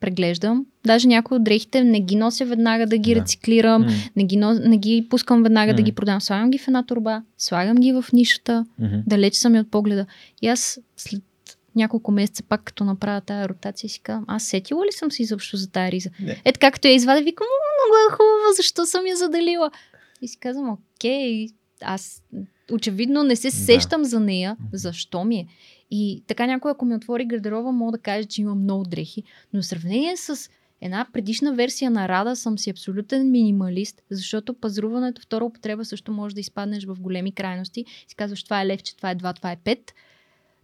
преглеждам. 0.00 0.66
Даже 0.86 1.08
някои 1.08 1.36
от 1.36 1.44
дрехите 1.44 1.84
не 1.84 2.00
ги 2.00 2.16
нося 2.16 2.44
веднага 2.46 2.86
да 2.86 2.98
ги 2.98 3.14
Да. 3.14 3.20
рециклирам, 3.20 3.82
М. 3.82 3.88
не, 4.16 4.24
ги 4.24 4.36
нос, 4.36 4.58
не 4.60 4.78
ги 4.78 5.06
пускам 5.10 5.42
веднага 5.42 5.74
да 5.74 5.82
М. 5.82 5.84
ги 5.84 5.92
продам. 5.92 6.20
Слагам 6.20 6.50
ги 6.50 6.58
в 6.58 6.68
една 6.68 6.82
турба, 6.82 7.22
слагам 7.38 7.76
ги 7.76 7.92
в 7.92 8.04
нишата, 8.12 8.66
Мгм. 8.78 8.96
далеч 9.06 9.34
са 9.34 9.48
ми 9.48 9.60
от 9.60 9.70
погледа. 9.70 10.06
И 10.42 10.48
аз 10.48 10.80
след 10.96 11.22
няколко 11.76 12.12
месеца 12.12 12.42
пак 12.42 12.62
като 12.64 12.84
направя 12.84 13.20
тая 13.20 13.48
ротация 13.48 13.90
си 13.90 14.00
казвам, 14.00 14.24
аз 14.28 14.42
сетила 14.44 14.86
ли 14.86 14.92
съм 14.92 15.10
се 15.10 15.22
изобщо 15.22 15.56
за 15.56 15.70
тая 15.70 15.92
риза? 15.92 16.10
Не. 16.20 16.42
Ето 16.44 16.60
както 16.60 16.88
я 16.88 16.94
извадя, 16.94 17.22
викам, 17.22 17.44
«М, 17.46 17.84
много 17.86 17.96
е 18.08 18.12
хубава, 18.12 18.52
защо 18.56 18.86
съм 18.86 19.06
я 19.06 19.16
заделила? 19.16 19.70
И 20.22 20.28
си 20.28 20.38
казвам, 20.38 20.78
окей, 20.96 21.48
аз 21.82 22.22
очевидно 22.72 23.22
не 23.22 23.36
се 23.36 23.48
Да. 23.48 23.56
сещам 23.56 24.04
за 24.04 24.20
нея, 24.20 24.56
защо 24.72 25.24
ми 25.24 25.36
е. 25.36 25.46
И 25.90 26.24
така 26.26 26.46
някой, 26.46 26.70
ако 26.70 26.84
ми 26.84 26.94
отвори 26.94 27.24
гардероба, 27.24 27.72
мога 27.72 27.92
да 27.92 27.98
каже, 27.98 28.24
че 28.28 28.42
имам 28.42 28.62
много 28.62 28.84
дрехи. 28.84 29.22
Но 29.52 29.62
в 29.62 29.66
сравнение 29.66 30.16
с 30.16 30.50
една 30.80 31.06
предишна 31.12 31.54
версия 31.54 31.90
на 31.90 32.08
Рада 32.08 32.36
съм 32.36 32.58
си 32.58 32.70
абсолютен 32.70 33.30
минималист, 33.30 34.02
защото 34.10 34.54
пазруването 34.54 35.22
втора 35.22 35.44
употреба 35.44 35.84
също 35.84 36.12
може 36.12 36.34
да 36.34 36.40
изпаднеш 36.40 36.84
в 36.84 36.96
големи 37.00 37.32
крайности. 37.32 37.84
Си 38.08 38.16
казваш, 38.16 38.44
това 38.44 38.62
е 38.62 38.66
левче, 38.66 38.96
това 38.96 39.10
е 39.10 39.16
2, 39.16 39.36
това 39.36 39.52
е 39.52 39.56
5. 39.56 39.78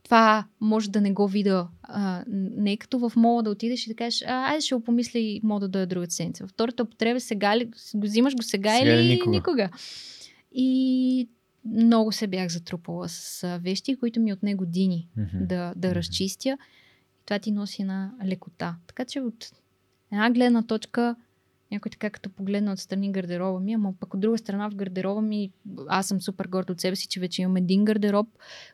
Това 0.02 0.47
може 0.60 0.90
да 0.90 1.01
не 1.01 1.12
го 1.12 1.28
видя. 1.28 1.68
А, 1.82 2.24
не 2.28 2.72
е 2.72 2.77
като 2.77 2.98
в 2.98 3.12
мола 3.16 3.43
да 3.43 3.51
отидеш 3.51 3.86
и 3.86 3.90
да 3.90 3.94
кажеш, 3.94 4.22
а, 4.27 4.51
айде 4.51 4.60
ще 4.60 4.74
го 4.74 4.81
помисля 4.85 5.18
и 5.18 5.40
мога 5.44 5.60
да 5.60 5.68
дойда 5.68 5.86
другата 5.86 6.14
седмица. 6.14 6.44
Във 6.44 6.51
втората 6.51 6.82
употреба 6.82 7.20
сега 7.20 7.56
ли, 7.56 7.64
го 7.94 8.06
взимаш 8.06 8.36
го 8.36 8.43
сега, 8.43 8.77
Сега 8.78 8.93
или 8.94 9.09
никога. 9.09 9.31
никога. 9.31 9.68
И 10.52 11.28
много 11.64 12.12
се 12.12 12.27
бях 12.27 12.48
затрупала 12.48 13.09
с 13.09 13.59
вещи, 13.62 13.97
които 13.97 14.20
ми 14.20 14.32
отне 14.32 14.55
години 14.55 15.09
Мгм. 15.16 15.47
да, 15.47 15.72
да 15.77 15.89
Мгм. 15.89 15.94
разчистя. 15.97 16.48
И 17.20 17.24
това 17.24 17.39
ти 17.39 17.51
носи 17.51 17.82
една 17.82 18.12
лекота. 18.24 18.77
Така 18.86 19.05
че 19.05 19.20
от 19.20 19.51
една 20.12 20.31
гледна 20.31 20.62
точка, 20.62 21.16
някой 21.70 21.90
така 21.90 22.10
като 22.10 22.31
погледна 22.31 22.72
отстрани 22.72 23.12
гардероба 23.12 23.60
ми, 23.60 23.72
ама 23.72 23.93
пък 24.01 24.14
от 24.14 24.20
друга 24.20 24.39
страна 24.39 24.70
в 24.70 24.74
гардероба 24.74 25.22
ми, 25.22 25.51
аз 25.89 26.06
съм 26.06 26.20
супер 26.20 26.44
горд 26.47 26.70
от 26.70 26.81
себе 26.81 26.97
си, 26.97 27.09
че 27.09 27.20
вече 27.20 27.43
имам 27.43 27.56
един 27.56 27.85
гардероб, 27.85 28.27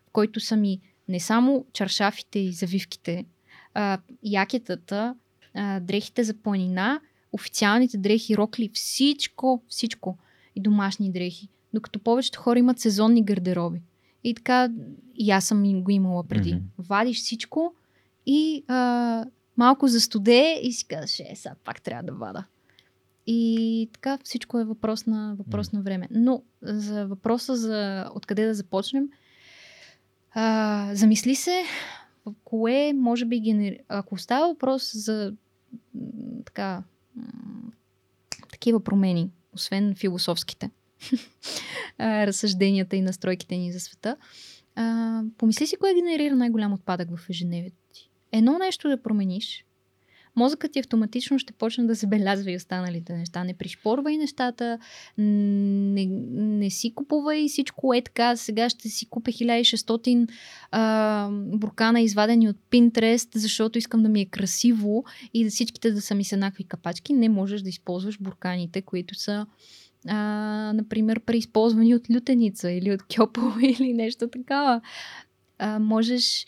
в 0.06 0.10
който 0.12 0.40
са 0.40 0.56
ми 0.56 0.80
не 1.08 1.20
само 1.20 1.66
чаршафите 1.72 2.38
и 2.38 2.52
завивките, 2.52 3.24
а, 3.74 3.98
якетата, 4.22 5.14
а, 5.54 5.80
дрехите 5.80 6.24
за 6.24 6.34
планина, 6.34 7.00
официалните 7.32 7.98
дрехи, 7.98 8.36
рокли, 8.36 8.70
всичко, 8.74 9.62
всичко. 9.68 10.18
И 10.56 10.60
домашни 10.60 11.12
дрехи. 11.12 11.48
Докато 11.74 11.98
повечето 11.98 12.40
хора 12.40 12.58
имат 12.58 12.78
сезонни 12.78 13.24
гардероби. 13.24 13.82
И 14.24 14.34
така, 14.34 14.68
и 15.14 15.30
аз 15.30 15.44
съм 15.44 15.82
го 15.82 15.90
имала 15.90 16.24
преди. 16.24 16.54
Мгм. 16.54 16.64
Вадиш 16.78 17.18
всичко 17.18 17.74
и 18.26 18.64
а, 18.68 19.24
малко 19.56 19.88
застуде 19.88 20.60
и 20.62 20.72
си 20.72 20.86
казваш, 20.86 21.20
е, 21.20 21.32
сега 21.34 21.54
пак 21.64 21.82
трябва 21.82 22.02
да 22.02 22.12
вада. 22.12 22.44
И 23.26 23.90
така 23.92 24.18
всичко 24.24 24.58
е 24.58 24.64
въпрос 24.64 25.06
на, 25.06 25.34
въпрос 25.38 25.72
на 25.72 25.82
време. 25.82 26.08
Но 26.10 26.42
за 26.62 27.06
въпроса 27.06 27.56
за 27.56 28.06
откъде 28.14 28.46
да 28.46 28.54
започнем, 28.54 29.08
а, 30.38 30.90
замисли 30.94 31.34
се 31.34 31.62
кое 32.44 32.92
може 32.92 33.24
би 33.24 33.40
генери... 33.40 33.78
Ако 33.88 34.18
става 34.18 34.48
въпрос 34.48 34.90
за 34.94 35.32
така 36.44 36.82
такива 38.52 38.84
промени, 38.84 39.30
освен 39.52 39.94
философските 39.94 40.70
разсъжденията 42.00 42.96
и 42.96 43.00
настройките 43.00 43.56
ни 43.56 43.72
за 43.72 43.80
света, 43.80 44.16
а, 44.74 45.22
помисли 45.38 45.66
си 45.66 45.76
кое 45.76 45.94
генерира 45.94 46.36
най-голям 46.36 46.72
отпадък 46.72 47.16
в 47.16 47.30
ежедневието 47.30 47.76
ти. 47.92 48.10
Едно 48.32 48.58
нещо 48.58 48.88
да 48.88 49.02
промениш, 49.02 49.64
мозъкът 50.36 50.72
ти 50.72 50.78
автоматично 50.78 51.38
ще 51.38 51.52
почне 51.52 51.84
да 51.84 51.94
забелязва 51.94 52.50
и 52.50 52.56
останалите 52.56 53.16
неща. 53.16 53.44
Не 53.44 53.54
пришпорвай 53.54 54.16
нещата, 54.16 54.78
не, 55.18 56.06
не 56.32 56.70
си 56.70 56.92
купувай 56.94 57.48
всичко 57.48 57.94
е 57.94 58.00
така. 58.00 58.36
Сега 58.36 58.68
ще 58.68 58.88
си 58.88 59.06
купя 59.06 59.30
1600 59.30 60.28
а, 60.70 61.28
буркана, 61.32 62.00
извадени 62.00 62.48
от 62.48 62.56
Pinterest, 62.70 63.28
защото 63.34 63.78
искам 63.78 64.02
да 64.02 64.08
ми 64.08 64.20
е 64.20 64.26
красиво 64.26 65.04
и 65.34 65.44
да 65.44 65.50
всичките 65.50 65.92
да 65.92 66.00
са 66.00 66.14
ми 66.14 66.24
с 66.24 66.32
еднакви 66.32 66.64
капачки. 66.64 67.12
Не 67.12 67.28
можеш 67.28 67.62
да 67.62 67.68
използваш 67.68 68.18
бурканите, 68.20 68.82
които 68.82 69.14
са 69.14 69.46
а, 70.08 70.16
например, 70.74 71.20
преизползвани 71.20 71.94
от 71.94 72.10
лютеница 72.10 72.70
или 72.70 72.92
от 72.92 73.02
кьопъл 73.14 73.52
или 73.62 73.92
нещо 73.92 74.28
такава. 74.28 74.80
А, 75.58 75.78
можеш 75.78 76.46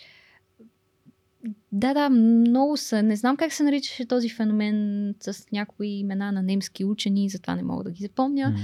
да, 1.72 1.94
да, 1.94 2.10
много 2.10 2.76
са. 2.76 3.02
Не 3.02 3.16
знам 3.16 3.36
как 3.36 3.52
се 3.52 3.62
наричаше 3.62 4.06
този 4.06 4.28
феномен 4.28 5.14
с 5.20 5.46
някои 5.52 5.88
имена 5.88 6.32
на 6.32 6.42
немски 6.42 6.84
учени, 6.84 7.28
затова 7.28 7.56
не 7.56 7.62
мога 7.62 7.84
да 7.84 7.90
ги 7.90 8.02
запомня. 8.02 8.48
Мгм. 8.50 8.60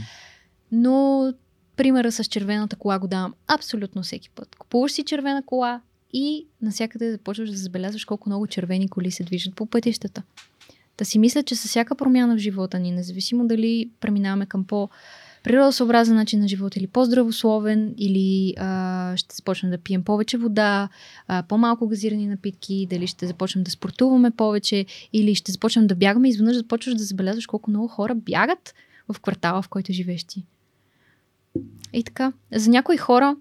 Но 0.73 1.33
примера 1.77 2.13
с 2.13 2.25
червената 2.25 2.77
кола 2.77 2.99
го 2.99 3.09
давам 3.09 3.35
абсолютно 3.47 4.03
всеки 4.03 4.31
път. 4.31 4.57
Купуваш 4.57 4.93
си 4.93 5.05
червена 5.05 5.43
кола 5.43 5.81
и 6.13 6.47
насякъде 6.63 7.13
започваш 7.13 7.51
да 7.51 7.57
забелязваш 7.57 8.05
колко 8.05 8.29
много 8.29 8.47
червени 8.47 8.89
коли 8.89 9.11
се 9.11 9.25
движат 9.25 9.55
по 9.55 9.67
пътищата. 9.67 10.23
Да 10.99 11.05
си 11.05 11.19
мисля, 11.19 11.43
че 11.43 11.57
с 11.57 11.69
всяка 11.69 11.95
промяна 11.95 12.35
в 12.37 12.39
живота 12.39 12.79
ни, 12.79 12.93
независимо 12.93 13.47
дали 13.47 13.91
преминаваме 14.01 14.47
към 14.47 14.65
по 14.65 14.89
природосъобразен 15.45 16.16
начин 16.16 16.41
на 16.41 16.49
живота 16.49 16.79
или 16.79 16.87
по-здравословен, 16.87 17.95
или 17.99 18.55
а, 18.59 19.16
ще 19.16 19.37
започнем 19.37 19.71
да 19.71 19.79
пием 19.79 20.05
повече 20.05 20.39
вода, 20.39 20.89
а, 21.29 21.43
по-малко 21.43 21.89
газирани 21.89 22.27
напитки, 22.27 22.87
дали 22.91 23.07
ще 23.07 23.27
започнем 23.27 23.65
да 23.65 23.71
спортуваме 23.71 24.31
повече, 24.31 24.87
или 25.12 25.35
ще 25.35 25.53
започнем 25.53 25.87
да 25.87 25.95
бягаме, 25.95 26.29
изведнъж 26.29 26.57
започваш 26.57 26.95
да 26.95 27.05
забелязваш 27.05 27.47
колко 27.47 27.71
много 27.71 27.89
хора 27.89 28.15
бягат 28.15 28.75
в 29.12 29.21
квартала, 29.21 29.62
в 29.62 29.69
който 29.69 29.93
живееш 29.93 30.25
ти. 30.25 30.45
И 31.93 32.05
така. 32.05 32.33
За 32.53 32.71
някои 32.71 32.97
хора, 32.97 33.37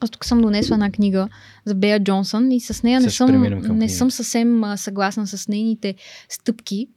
аз 0.00 0.10
тук 0.10 0.24
съм 0.24 0.40
донесла 0.40 0.74
една 0.74 0.90
книга 0.90 1.28
за 1.64 1.74
Бея 1.74 2.04
Джонсън 2.04 2.52
и 2.52 2.60
с 2.60 2.82
нея 2.82 3.00
не 3.00 3.10
съм, 3.10 3.76
не 3.76 3.88
съм 3.88 4.10
съвсем 4.10 4.64
а, 4.64 4.76
съгласна 4.76 5.26
с 5.26 5.48
нейните 5.48 5.94
стъпки. 6.28 6.88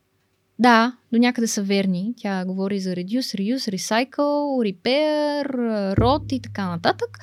Да, 0.62 0.98
до 1.12 1.20
някъде 1.20 1.48
са 1.48 1.64
верни. 1.64 2.14
Тя 2.18 2.46
говори 2.46 2.80
за 2.80 2.90
reduce, 2.90 3.20
reuse, 3.20 3.76
recycle, 3.76 4.74
repair, 4.74 5.46
rot 6.00 6.34
и 6.34 6.40
така 6.40 6.70
нататък. 6.70 7.20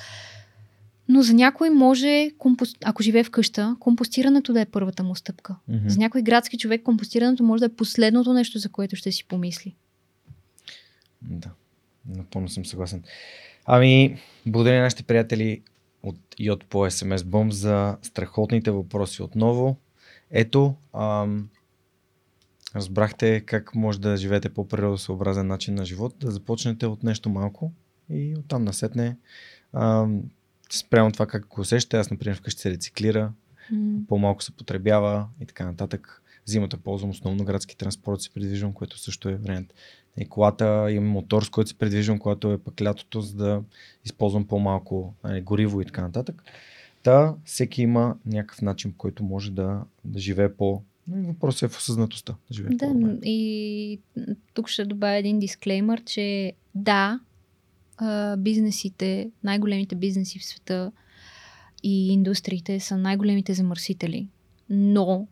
Но 1.07 1.21
за 1.21 1.33
някой 1.33 1.69
може, 1.69 2.31
компост... 2.37 2.77
ако 2.85 3.03
живее 3.03 3.23
в 3.23 3.31
къща, 3.31 3.75
компостирането 3.79 4.53
да 4.53 4.61
е 4.61 4.65
първата 4.65 5.03
му 5.03 5.15
стъпка. 5.15 5.55
Мгм. 5.67 5.89
За 5.89 5.99
някой 5.99 6.21
градски 6.21 6.57
човек 6.57 6.83
компостирането 6.83 7.43
може 7.43 7.59
да 7.59 7.65
е 7.65 7.75
последното 7.75 8.33
нещо, 8.33 8.59
за 8.59 8.69
което 8.69 8.95
ще 8.95 9.11
си 9.11 9.27
помисли. 9.27 9.75
Да, 11.21 11.49
напълно 12.15 12.49
съм 12.49 12.65
съгласен. 12.65 13.03
Ами, 13.65 14.17
благодаря 14.45 14.75
на 14.75 14.83
нашите 14.83 15.03
приятели 15.03 15.61
от 16.03 16.17
Йод 16.39 16.65
по 16.65 16.77
SMS 16.77 17.17
Bomb 17.17 17.49
за 17.49 17.97
страхотните 18.01 18.71
въпроси 18.71 19.21
отново. 19.21 19.77
Ето, 20.31 20.75
ам, 20.93 21.49
разбрахте 22.75 23.41
как 23.41 23.75
може 23.75 24.01
да 24.01 24.17
живеете 24.17 24.49
по 24.49 24.67
природосъобразен 24.67 25.47
начин 25.47 25.75
на 25.75 25.85
живот, 25.85 26.15
да 26.19 26.31
започнете 26.31 26.85
от 26.85 27.03
нещо 27.03 27.29
малко 27.29 27.71
и 28.09 28.35
оттам 28.37 28.63
насетне 28.63 29.17
ам, 29.73 30.23
спрямо 30.71 31.11
това 31.11 31.27
как 31.27 31.47
го 31.47 31.61
усещате. 31.61 31.97
Аз, 31.97 32.11
например, 32.11 32.37
вкъщи 32.37 32.61
се 32.61 32.71
рециклира, 32.71 33.31
М. 33.71 33.99
по-малко 34.07 34.43
се 34.43 34.51
потребява 34.51 35.27
и 35.41 35.45
така 35.45 35.65
нататък. 35.65 36.21
Зимата 36.45 36.77
ползвам 36.77 37.09
основно 37.09 37.43
градски 37.43 37.77
транспорт, 37.77 38.21
се 38.21 38.29
придвижвам, 38.29 38.73
което 38.73 38.99
също 38.99 39.29
е 39.29 39.35
вариант. 39.35 39.73
И 40.17 40.29
колата 40.29 40.91
имам 40.91 41.09
мотор, 41.09 41.43
с 41.43 41.49
който 41.49 41.69
се 41.69 41.77
придвижвам, 41.77 42.19
когато 42.19 42.51
е 42.51 42.57
пък 42.57 42.81
лятото, 42.81 43.21
за 43.21 43.37
да 43.37 43.61
използвам 44.05 44.47
по-малко 44.47 45.13
нали, 45.23 45.41
гориво 45.41 45.81
и 45.81 45.85
така 45.85 46.01
нататък. 46.01 46.43
Та 47.03 47.35
всеки 47.45 47.81
има 47.81 48.15
някакъв 48.25 48.61
начин, 48.61 48.91
по 48.91 48.97
който 48.97 49.23
може 49.23 49.51
да, 49.51 49.81
да 50.05 50.19
живее 50.19 50.53
по... 50.53 50.83
Въпросът 51.11 51.61
е 51.61 51.67
в 51.67 51.77
осъзнатостта. 51.77 52.35
Да 52.47 52.53
живее 52.55 52.75
Да, 52.75 52.87
по-добре. 52.87 53.17
и 53.23 53.99
тук 54.53 54.69
ще 54.69 54.85
добавя 54.85 55.15
един 55.15 55.39
дисклеймър, 55.39 56.03
че 56.03 56.53
да, 56.75 57.19
бизнесите, 58.37 59.31
най-големите 59.43 59.95
бизнеси 59.95 60.39
в 60.39 60.45
света 60.45 60.91
и 61.83 62.13
индустриите 62.13 62.79
са 62.79 62.97
най-големите 62.97 63.53
замърсители. 63.53 64.27
Но, 64.69 65.27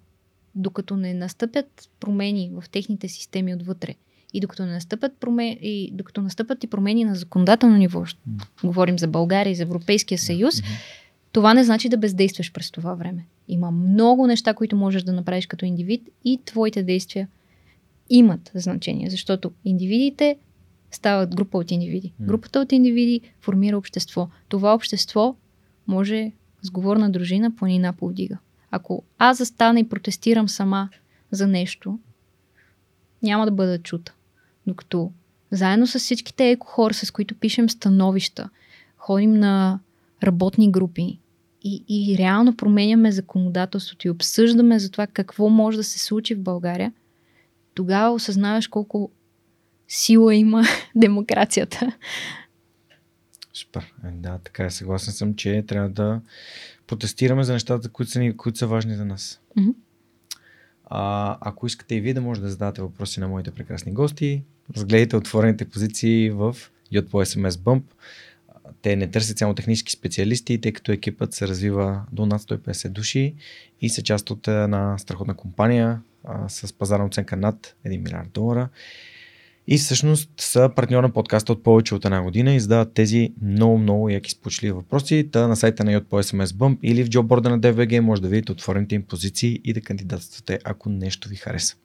докато 0.55 0.97
не 0.97 1.13
настъпят 1.13 1.89
промени 1.99 2.51
в 2.53 2.69
техните 2.69 3.07
системи 3.07 3.53
отвътре 3.53 3.95
и 4.33 4.39
докато 4.39 4.65
не 4.65 4.71
настъпят 4.71 5.17
промени, 5.19 5.57
и 5.61 5.91
докато 5.93 6.21
настъпят 6.21 6.63
и 6.63 6.67
промени 6.67 7.03
на 7.03 7.15
законодателно 7.15 7.77
ниво, 7.77 8.03
говорим 8.63 8.99
за 8.99 9.07
България 9.07 9.51
и 9.51 9.55
за 9.55 9.63
Европейския 9.63 10.17
съюз, 10.17 10.55
това 11.31 11.53
не 11.53 11.63
значи 11.63 11.89
да 11.89 11.97
бездействаш 11.97 12.51
през 12.51 12.71
това 12.71 12.93
време. 12.93 13.25
Има 13.47 13.71
много 13.71 14.27
неща, 14.27 14.53
които 14.53 14.75
можеш 14.75 15.03
да 15.03 15.13
направиш 15.13 15.47
като 15.47 15.65
индивид 15.65 16.09
и 16.25 16.41
твоите 16.45 16.83
действия 16.83 17.27
имат 18.09 18.51
значение, 18.55 19.09
защото 19.09 19.51
индивидите 19.65 20.37
стават 20.91 21.35
група 21.35 21.57
от 21.57 21.71
индивиди. 21.71 22.13
Групата 22.21 22.59
от 22.59 22.71
индивиди 22.71 23.21
формира 23.41 23.77
общество. 23.77 24.29
Това 24.49 24.73
общество 24.73 25.35
може 25.87 26.31
сговорна 26.61 27.09
дружина 27.09 27.55
планина 27.55 27.93
повдига. 27.93 28.37
Ако 28.71 29.03
аз 29.17 29.37
застана 29.37 29.79
и 29.79 29.89
протестирам 29.89 30.49
сама 30.49 30.89
за 31.31 31.47
нещо, 31.47 31.99
няма 33.23 33.45
да 33.45 33.51
бъда 33.51 33.79
чута. 33.79 34.13
Докато 34.67 35.11
заедно 35.51 35.87
с 35.87 35.99
всичките 35.99 36.49
еко 36.49 36.67
хора, 36.67 36.93
с 36.93 37.11
които 37.11 37.35
пишем 37.35 37.69
становища, 37.69 38.49
ходим 38.97 39.33
на 39.33 39.79
работни 40.23 40.71
групи 40.71 41.19
и, 41.67 41.83
и 41.87 42.17
реално 42.17 42.57
променяме 42.57 43.11
законодателството 43.11 44.07
и 44.07 44.09
обсъждаме 44.09 44.79
за 44.79 44.91
това 44.91 45.07
какво 45.07 45.49
може 45.49 45.77
да 45.77 45.83
се 45.83 45.99
случи 45.99 46.35
в 46.35 46.41
България, 46.41 46.93
тогава 47.73 48.13
осъзнаваш 48.13 48.67
колко 48.67 49.11
сила 49.87 50.35
има 50.35 50.63
демокрацията. 50.95 51.91
Супер. 53.53 53.93
Е, 54.05 54.11
да, 54.11 54.37
така 54.37 54.65
е. 54.65 54.69
Съгласен 54.69 55.13
съм, 55.13 55.35
че 55.35 55.63
трябва 55.67 55.89
да 55.89 56.21
протестираме 56.87 57.43
за 57.43 57.53
нещата, 57.53 57.89
които 57.89 58.11
са, 58.11 58.19
ни, 58.19 58.37
които 58.37 58.57
са 58.57 58.67
важни 58.67 58.95
за 58.95 59.05
нас. 59.05 59.41
Mm-hmm. 59.57 59.73
А, 60.85 61.37
ако 61.41 61.67
искате 61.67 61.95
и 61.95 62.01
вие 62.01 62.13
да 62.13 62.21
може 62.21 62.41
да 62.41 62.49
зададете 62.49 62.81
въпроси 62.81 63.19
на 63.19 63.27
моите 63.27 63.51
прекрасни 63.51 63.93
гости, 63.93 64.43
разгледайте 64.75 65.15
отворените 65.15 65.69
позиции 65.69 66.29
в 66.29 66.55
по 67.11 67.25
SMS 67.25 67.49
Bump. 67.49 67.83
Те 68.81 68.95
не 68.95 69.07
търсят 69.07 69.37
само 69.37 69.53
технически 69.53 69.91
специалисти, 69.91 70.61
тъй 70.61 70.71
като 70.71 70.91
екипът 70.91 71.33
се 71.33 71.47
развива 71.47 72.01
до 72.11 72.25
над 72.25 72.41
150 72.41 72.89
души 72.89 73.35
и 73.81 73.89
са 73.89 74.03
част 74.03 74.29
от 74.29 74.47
една 74.47 74.97
страхотна 74.97 75.33
компания 75.33 76.01
а, 76.23 76.49
с 76.49 76.73
пазарна 76.73 77.05
оценка 77.05 77.37
над 77.37 77.75
1 77.85 78.03
милиард 78.03 78.29
долара. 78.33 78.69
И 79.67 79.77
всъщност 79.77 80.31
са 80.37 80.69
партньор 80.75 81.03
на 81.03 81.13
подкаста 81.13 81.51
от 81.51 81.63
повече 81.63 81.95
от 81.95 82.05
една 82.05 82.21
година 82.21 82.53
и 82.53 82.59
задават 82.59 82.93
тези 82.93 83.33
много, 83.41 83.77
много 83.77 84.09
яки 84.09 84.31
спочли 84.31 84.71
въпроси. 84.71 85.29
Та 85.31 85.47
на 85.47 85.55
сайта 85.55 85.83
на 85.83 85.91
Yot 85.91 86.03
по 86.03 86.23
SMS 86.23 86.45
Bump 86.45 86.77
или 86.83 87.03
в 87.03 87.09
джобборда 87.09 87.49
на 87.49 87.59
DVG 87.59 87.99
може 87.99 88.21
да 88.21 88.27
видите 88.27 88.51
отворените 88.51 88.95
им 88.95 89.03
позиции 89.03 89.61
и 89.63 89.73
да 89.73 89.81
кандидатствате, 89.81 90.59
ако 90.63 90.89
нещо 90.89 91.29
ви 91.29 91.35
хареса. 91.35 91.75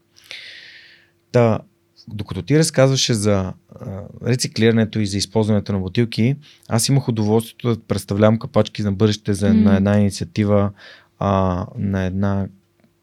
Та, 1.32 1.60
докато 2.09 2.43
ти 2.43 2.59
разказваше 2.59 3.15
за 3.15 3.53
а, 3.81 4.03
рециклирането 4.27 4.99
и 4.99 5.07
за 5.07 5.19
използването 5.19 5.73
на 5.73 5.79
бутилки, 5.79 6.37
аз 6.69 6.89
имах 6.89 7.09
удоволствието 7.09 7.69
да 7.74 7.83
представлявам 7.83 8.39
капачки 8.39 8.83
на 8.83 8.93
бъдеще 8.93 9.35
за, 9.35 9.49
mm. 9.49 9.53
на 9.53 9.77
една 9.77 9.99
инициатива 9.99 10.73
а, 11.19 11.66
на 11.79 12.05
една 12.05 12.49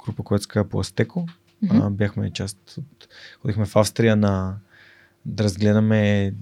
група, 0.05 0.23
която 0.23 0.43
се 0.43 0.47
казва 0.47 0.69
Пластеко. 0.69 1.25
Mm-hmm. 1.63 1.87
А, 1.87 1.89
бяхме 1.89 2.31
част 2.31 2.77
от... 2.77 3.07
Ходихме 3.41 3.65
в 3.65 3.75
Австрия 3.75 4.15
на 4.15 4.57
да 5.25 5.43
разгледаме 5.43 6.33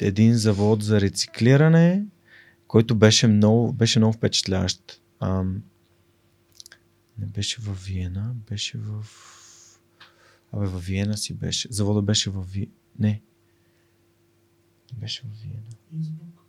един 0.00 0.34
завод 0.34 0.82
за 0.82 1.00
рециклиране, 1.00 2.04
който 2.66 2.94
беше 2.94 3.26
много, 3.26 3.72
беше 3.72 3.98
много 3.98 4.12
впечатляващ. 4.12 5.00
А, 5.20 5.42
не 7.18 7.26
беше 7.26 7.60
в 7.60 7.84
Виена, 7.86 8.34
беше 8.50 8.78
в 8.78 9.06
Абе, 10.56 10.66
във 10.66 10.84
Виена 10.84 11.16
си 11.16 11.34
беше. 11.34 11.68
Завода 11.70 12.02
беше 12.02 12.30
в 12.30 12.44
Ви... 12.52 12.70
Не. 12.98 13.22
Не 14.92 15.00
беше 15.00 15.22
в 15.22 15.42
Виена. 15.42 15.62
Инсбрук. 15.96 16.44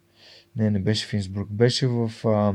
Не, 0.55 0.69
не 0.69 0.79
беше 0.79 1.07
в 1.07 1.13
Инсбрук. 1.13 1.51
Беше 1.51 1.87
в... 1.87 2.11
А... 2.25 2.53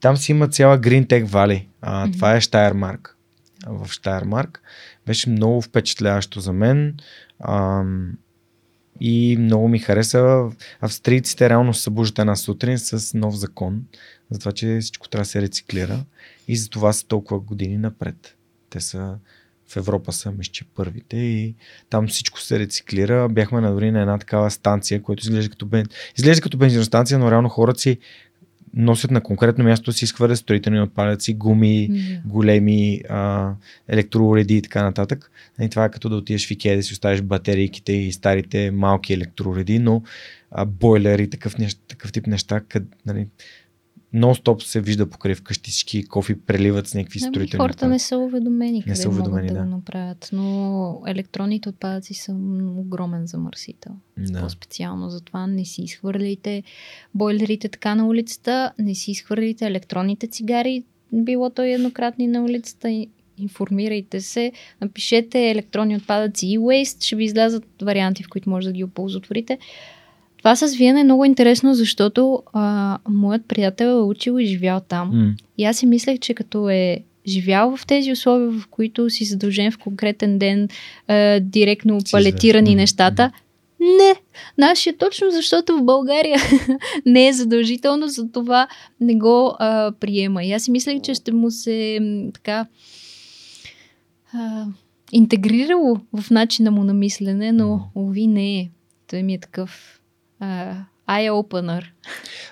Там 0.00 0.16
си 0.16 0.32
има 0.32 0.48
цяла 0.48 0.80
Green 0.80 1.06
Tech 1.06 1.26
Valley. 1.26 1.66
А, 1.80 2.06
mm-hmm. 2.06 2.12
Това 2.12 2.36
е 2.36 2.40
Штайермарк. 2.40 3.16
В 3.66 3.88
Штайермарк. 3.88 4.62
Беше 5.06 5.30
много 5.30 5.62
впечатляващо 5.62 6.40
за 6.40 6.52
мен. 6.52 6.96
А, 7.38 7.84
и 9.00 9.36
много 9.40 9.68
ми 9.68 9.78
хареса. 9.78 10.50
Австрийците 10.80 11.50
реално 11.50 11.74
се 11.74 11.82
събуждат 11.82 12.18
една 12.18 12.36
сутрин 12.36 12.78
с 12.78 13.14
нов 13.14 13.36
закон, 13.36 13.84
за 14.30 14.38
това, 14.38 14.52
че 14.52 14.78
всичко 14.80 15.08
трябва 15.08 15.22
да 15.22 15.28
се 15.28 15.42
рециклира 15.42 16.04
и 16.48 16.56
за 16.56 16.68
това 16.68 16.92
са 16.92 17.06
толкова 17.06 17.40
години 17.40 17.78
напред. 17.78 18.36
Те 18.70 18.80
са 18.80 19.18
в 19.68 19.76
Европа 19.76 20.12
са, 20.12 20.32
мисля, 20.32 20.66
първите 20.74 21.16
и 21.16 21.54
там 21.90 22.08
всичко 22.08 22.40
се 22.40 22.58
рециклира. 22.58 23.28
Бяхме 23.28 23.60
на 23.60 23.72
дори 23.72 23.90
на 23.90 24.00
една 24.00 24.18
такава 24.18 24.50
станция, 24.50 25.02
която 25.02 25.22
изглежда 25.22 25.50
като, 25.50 25.66
бен... 25.66 25.86
изглежда 26.16 26.42
като 26.42 26.56
бензиностанция, 26.56 27.18
но 27.18 27.30
реално 27.30 27.48
хората 27.48 27.80
си 27.80 27.98
носят 28.74 29.10
на 29.10 29.20
конкретно 29.20 29.64
място 29.64 29.92
си 29.92 30.04
изхвърлят 30.04 30.38
строителни 30.38 30.80
отпадъци, 30.80 31.34
гуми, 31.34 31.88
yeah. 31.90 32.22
големи 32.24 33.02
а, 33.08 33.52
електроуреди 33.88 34.56
и 34.56 34.62
така 34.62 34.82
нататък. 34.82 35.30
И 35.60 35.68
това 35.68 35.84
е 35.84 35.90
като 35.90 36.08
да 36.08 36.16
отидеш 36.16 36.46
в 36.46 36.50
Икея 36.50 36.76
да 36.76 36.82
си 36.82 36.92
оставиш 36.92 37.22
батерийките 37.22 37.92
и 37.92 38.12
старите 38.12 38.70
малки 38.70 39.12
електроуреди, 39.12 39.78
но 39.78 40.02
а, 40.50 40.64
бойлери, 40.64 41.30
такъв, 41.30 41.58
нещ, 41.58 41.80
такъв 41.88 42.12
тип 42.12 42.26
неща, 42.26 42.60
къд, 42.68 42.82
нали, 43.06 43.26
нон-стоп 44.14 44.62
се 44.62 44.80
вижда 44.80 45.10
покрай 45.10 45.34
всички 45.62 46.04
кофи 46.04 46.40
преливат 46.40 46.86
с 46.86 46.94
някакви 46.94 47.20
ами, 47.22 47.30
строителни. 47.30 47.58
Хората 47.58 47.88
не 47.88 47.98
са 47.98 48.18
уведомени 48.18 48.84
не 48.86 48.96
са 48.96 49.08
уведомени, 49.08 49.48
могат 49.48 49.54
да, 49.54 49.60
да 49.60 49.64
го 49.64 49.76
направят, 49.76 50.28
но 50.32 51.02
електронните 51.06 51.68
отпадъци 51.68 52.14
са 52.14 52.32
огромен 52.76 53.26
замърсител. 53.26 53.92
Да. 54.18 54.40
По-специално 54.40 55.10
затова 55.10 55.46
не 55.46 55.64
си 55.64 55.82
изхвърляйте 55.82 56.62
бойлерите 57.14 57.68
така 57.68 57.94
на 57.94 58.06
улицата, 58.06 58.72
не 58.78 58.94
си 58.94 59.10
изхвърляйте 59.10 59.66
електронните 59.66 60.26
цигари, 60.26 60.84
било 61.12 61.50
то 61.50 61.62
еднократни 61.62 62.26
на 62.26 62.44
улицата, 62.44 63.06
информирайте 63.38 64.20
се, 64.20 64.52
напишете 64.80 65.50
електронни 65.50 65.96
отпадъци 65.96 66.46
и 66.46 66.58
waste, 66.58 67.04
ще 67.04 67.16
ви 67.16 67.24
излязат 67.24 67.64
варианти, 67.82 68.22
в 68.22 68.28
които 68.28 68.50
може 68.50 68.66
да 68.66 68.72
ги 68.72 68.84
оползотворите. 68.84 69.58
Това 70.38 70.56
с 70.56 70.74
Виена 70.74 71.00
е 71.00 71.04
много 71.04 71.24
интересно, 71.24 71.74
защото 71.74 72.42
а, 72.52 72.98
моят 73.08 73.42
приятел 73.48 73.84
е 73.84 74.02
учил 74.02 74.38
и 74.38 74.46
живял 74.46 74.80
там. 74.80 75.12
Mm. 75.12 75.42
И 75.58 75.64
аз 75.64 75.76
си 75.76 75.86
мислех, 75.86 76.18
че 76.18 76.34
като 76.34 76.68
е 76.68 76.98
живял 77.26 77.76
в 77.76 77.86
тези 77.86 78.12
условия, 78.12 78.50
в 78.50 78.66
които 78.70 79.10
си 79.10 79.24
задължен 79.24 79.72
в 79.72 79.78
конкретен 79.78 80.38
ден, 80.38 80.68
а, 81.08 81.40
директно 81.40 82.00
си 82.00 82.12
палетирани 82.12 82.70
mm. 82.70 82.76
нещата, 82.76 83.32
не, 83.80 84.14
нашия 84.58 84.96
точно 84.96 85.30
защото 85.30 85.76
в 85.76 85.84
България 85.84 86.38
не 87.06 87.28
е 87.28 87.32
задължително, 87.32 88.08
за 88.08 88.32
това 88.32 88.68
не 89.00 89.14
го 89.14 89.56
а, 89.58 89.92
приема. 90.00 90.44
И 90.44 90.52
аз 90.52 90.62
си 90.62 90.70
мислех, 90.70 91.00
че 91.00 91.14
ще 91.14 91.32
му 91.32 91.50
се 91.50 91.98
така 92.34 92.66
а, 94.32 94.66
интегрирало 95.12 95.96
в 96.12 96.30
начина 96.30 96.70
му 96.70 96.84
на 96.84 96.94
мислене, 96.94 97.52
но 97.52 97.80
ови 97.94 98.26
не 98.26 98.58
е. 98.58 98.70
Той 99.10 99.22
ми 99.22 99.34
е 99.34 99.40
такъв 99.40 99.97
eye-opener. 101.08 101.84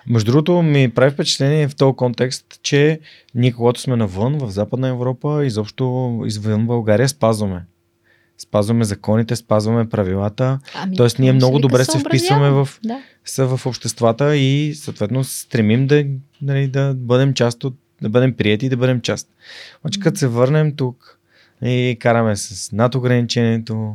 Между 0.07 0.33
другото 0.33 0.63
ми 0.63 0.91
прави 0.91 1.11
впечатление 1.11 1.69
в 1.69 1.77
този 1.77 1.97
контекст, 1.97 2.61
че 2.63 3.01
ние 3.35 3.53
когато 3.53 3.81
сме 3.81 3.97
навън, 3.97 4.39
в 4.39 4.51
Западна 4.51 4.89
Европа, 4.89 5.47
изобщо 5.47 6.23
извън 6.27 6.67
България, 6.67 7.09
спазваме. 7.09 7.65
Спазваме 8.39 8.85
законите, 8.85 9.37
спазваме 9.37 9.89
правилата. 9.89 10.59
Ами, 10.75 10.97
Тоест 10.97 11.19
ние 11.19 11.33
много 11.33 11.59
добре 11.59 11.85
се 11.85 11.99
вписваме 11.99 12.51
в, 12.51 12.69
да. 12.85 13.03
са 13.25 13.57
в 13.57 13.67
обществата 13.67 14.37
и 14.37 14.75
съответно 14.75 15.25
стремим 15.25 15.87
да, 15.87 16.05
нали, 16.43 16.69
да 16.69 16.95
бъдем 16.97 17.35
част 17.35 17.65
от, 17.65 17.75
да 18.03 18.09
бъдем 18.09 18.37
прияти 18.37 18.67
и 18.67 18.69
да 18.69 18.77
бъдем 18.77 19.01
част. 19.01 19.29
Обаче 19.81 20.01
като 20.01 20.19
се 20.19 20.29
върнем 20.29 20.77
тук 20.77 21.19
и 21.65 21.97
караме 22.01 22.37
с 22.37 22.73
над 22.73 22.95
ограничението, 22.95 23.95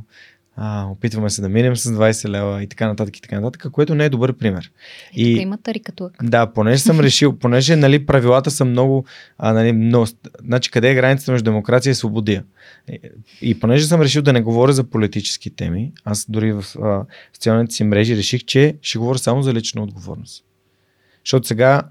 а, 0.63 0.85
опитваме 0.85 1.29
се 1.29 1.41
да 1.41 1.49
минем 1.49 1.75
с 1.75 1.91
20 1.91 2.29
лева 2.29 2.63
и 2.63 2.67
така 2.67 2.87
нататък 2.87 3.17
и 3.17 3.21
така 3.21 3.39
нататък, 3.39 3.71
което 3.71 3.95
не 3.95 4.05
е 4.05 4.09
добър 4.09 4.33
пример. 4.33 4.71
И, 5.13 5.27
и 5.27 5.41
има 5.41 5.57
тарикатук. 5.57 6.11
Да, 6.23 6.53
понеже 6.53 6.81
съм 6.81 6.99
решил, 6.99 7.37
понеже 7.37 7.75
нали, 7.75 8.05
правилата 8.05 8.51
са 8.51 8.65
много, 8.65 9.05
а, 9.37 9.53
нали, 9.53 9.71
много, 9.71 10.07
значи 10.45 10.71
къде 10.71 10.91
е 10.91 10.95
границата 10.95 11.31
между 11.31 11.51
демокрация 11.51 11.91
и 11.91 11.95
свободия. 11.95 12.43
И, 12.91 12.99
и 13.41 13.59
понеже 13.59 13.85
съм 13.85 14.01
решил 14.01 14.21
да 14.21 14.33
не 14.33 14.41
говоря 14.41 14.73
за 14.73 14.83
политически 14.83 15.55
теми, 15.55 15.91
аз 16.05 16.25
дори 16.29 16.53
в 16.53 16.65
а, 16.81 17.05
социалните 17.33 17.75
си 17.75 17.83
мрежи 17.83 18.17
реших, 18.17 18.45
че 18.45 18.77
ще 18.81 18.99
говоря 18.99 19.17
само 19.17 19.43
за 19.43 19.53
лична 19.53 19.83
отговорност. 19.83 20.45
Защото 21.25 21.47
сега 21.47 21.81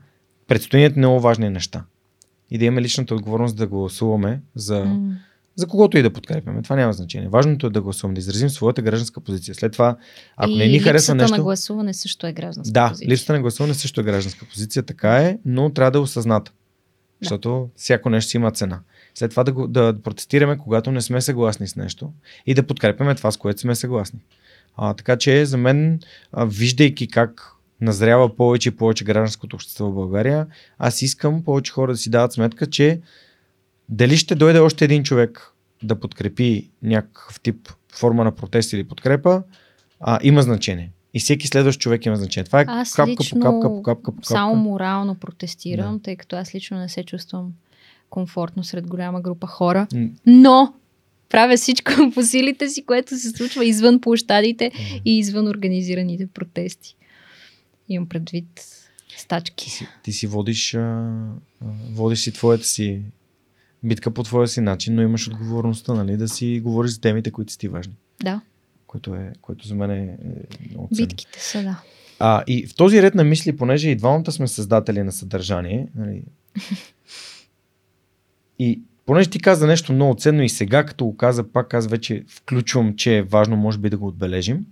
предстоят 0.48 0.96
много 0.96 1.20
важни 1.20 1.50
неща. 1.50 1.84
И 2.50 2.58
да 2.58 2.64
имаме 2.64 2.82
личната 2.82 3.14
отговорност 3.14 3.56
да 3.56 3.66
гласуваме 3.66 4.40
за 4.54 4.84
mm 4.84 5.12
за 5.60 5.66
когото 5.66 5.98
и 5.98 6.02
да 6.02 6.12
подкрепяме. 6.12 6.62
Това 6.62 6.76
няма 6.76 6.92
значение. 6.92 7.28
Важното 7.28 7.66
е 7.66 7.70
да 7.70 7.80
гласуваме, 7.80 8.14
да 8.14 8.18
изразим 8.18 8.50
своята 8.50 8.82
гражданска 8.82 9.20
позиция. 9.20 9.54
След 9.54 9.72
това, 9.72 9.96
ако 10.36 10.50
и 10.50 10.56
не 10.56 10.66
ни 10.66 10.78
харесва 10.78 11.14
нещо. 11.14 11.36
на 11.36 11.42
гласуване 11.42 11.94
също 11.94 12.26
е 12.26 12.32
гражданска 12.32 12.72
да, 12.72 12.88
позиция. 12.88 13.08
Да, 13.08 13.12
липсата 13.12 13.32
на 13.32 13.40
гласуване 13.40 13.74
също 13.74 14.00
е 14.00 14.04
гражданска 14.04 14.46
позиция, 14.46 14.82
така 14.82 15.16
е, 15.16 15.38
но 15.44 15.70
трябва 15.70 15.90
да 15.90 15.98
е 15.98 16.00
осъзната. 16.00 16.50
Да. 16.50 16.56
Защото 17.22 17.68
всяко 17.76 18.10
нещо 18.10 18.30
си 18.30 18.36
има 18.36 18.50
цена. 18.50 18.80
След 19.14 19.30
това 19.30 19.44
да, 19.44 19.52
го, 19.52 19.66
да 19.66 19.96
протестираме, 20.04 20.58
когато 20.58 20.92
не 20.92 21.00
сме 21.00 21.20
съгласни 21.20 21.68
с 21.68 21.76
нещо 21.76 22.12
и 22.46 22.54
да 22.54 22.66
подкрепяме 22.66 23.14
това, 23.14 23.30
с 23.30 23.36
което 23.36 23.60
сме 23.60 23.74
съгласни. 23.74 24.20
А, 24.76 24.94
така 24.94 25.16
че 25.16 25.46
за 25.46 25.56
мен, 25.56 26.00
а, 26.32 26.44
виждайки 26.44 27.08
как 27.08 27.52
назрява 27.80 28.36
повече 28.36 28.68
и 28.68 28.76
повече 28.76 29.04
гражданското 29.04 29.56
общество 29.56 29.86
в 29.86 29.94
България, 29.94 30.46
аз 30.78 31.02
искам 31.02 31.44
повече 31.44 31.72
хора 31.72 31.92
да 31.92 31.98
си 31.98 32.10
дават 32.10 32.32
сметка, 32.32 32.66
че 32.66 33.00
дали 33.90 34.16
ще 34.16 34.34
дойде 34.34 34.58
още 34.58 34.84
един 34.84 35.02
човек 35.02 35.49
да 35.82 36.00
подкрепи 36.00 36.70
някакъв 36.82 37.40
тип 37.40 37.68
форма 37.92 38.24
на 38.24 38.32
протест 38.32 38.72
или 38.72 38.84
подкрепа, 38.84 39.42
а, 40.00 40.18
има 40.22 40.42
значение. 40.42 40.92
И 41.14 41.20
всеки 41.20 41.46
следващ 41.46 41.80
човек 41.80 42.06
има 42.06 42.16
значение. 42.16 42.44
Това 42.44 42.60
е 42.60 42.64
аз 42.68 42.92
капка 42.92 43.24
по 43.30 43.40
капка 43.40 43.68
по 43.68 43.82
капка 43.82 44.04
по 44.04 44.16
капка. 44.16 44.26
Само 44.26 44.54
морално 44.54 45.14
протестирам, 45.14 45.96
да. 45.96 46.02
тъй 46.02 46.16
като 46.16 46.36
аз 46.36 46.54
лично 46.54 46.78
не 46.78 46.88
се 46.88 47.04
чувствам 47.04 47.52
комфортно 48.10 48.64
сред 48.64 48.86
голяма 48.86 49.20
група 49.20 49.46
хора. 49.46 49.86
Но 50.26 50.74
правя 51.28 51.56
всичко 51.56 51.92
по 52.14 52.22
силите 52.22 52.68
си, 52.68 52.84
което 52.84 53.18
се 53.18 53.30
случва 53.30 53.64
извън 53.64 54.00
площадите 54.00 54.72
и 55.04 55.18
извън 55.18 55.48
организираните 55.48 56.26
протести. 56.26 56.96
Имам 57.88 58.08
предвид 58.08 58.64
стачки. 59.16 59.64
Ти 59.64 59.70
си, 59.70 59.86
ти 60.02 60.12
си 60.12 60.26
водиш, 60.26 60.74
а, 60.74 61.12
водиш 61.90 62.18
си 62.18 62.32
твоята 62.32 62.64
си 62.64 63.02
битка 63.82 64.10
по 64.10 64.22
твоя 64.22 64.48
си 64.48 64.60
начин, 64.60 64.94
но 64.94 65.02
имаш 65.02 65.28
отговорността, 65.28 65.94
нали, 65.94 66.16
да 66.16 66.28
си 66.28 66.60
говориш 66.64 66.90
за 66.90 67.00
темите, 67.00 67.30
които 67.30 67.52
са 67.52 67.58
ти 67.58 67.68
важни. 67.68 67.94
Да. 68.22 68.40
Което, 68.86 69.14
е, 69.14 69.32
което 69.40 69.68
за 69.68 69.74
мен 69.74 69.90
е, 69.90 69.94
е 69.94 70.16
много 70.70 70.88
ценно. 70.94 71.08
Битките 71.08 71.40
са, 71.40 71.62
да. 71.62 71.82
А, 72.18 72.44
и 72.46 72.66
в 72.66 72.74
този 72.74 73.02
ред 73.02 73.14
на 73.14 73.24
мисли, 73.24 73.56
понеже 73.56 73.90
и 73.90 73.96
двамата 73.96 74.32
сме 74.32 74.48
създатели 74.48 75.02
на 75.02 75.12
съдържание, 75.12 75.88
нали, 75.94 76.22
и 78.58 78.82
понеже 79.06 79.30
ти 79.30 79.40
каза 79.40 79.66
нещо 79.66 79.92
много 79.92 80.14
ценно 80.14 80.42
и 80.42 80.48
сега, 80.48 80.84
като 80.84 81.04
го 81.04 81.16
каза, 81.16 81.52
пак 81.52 81.74
аз 81.74 81.86
вече 81.86 82.24
включвам, 82.28 82.96
че 82.96 83.16
е 83.16 83.22
важно, 83.22 83.56
може 83.56 83.78
би 83.78 83.90
да 83.90 83.98
го 83.98 84.06
отбележим. 84.06 84.66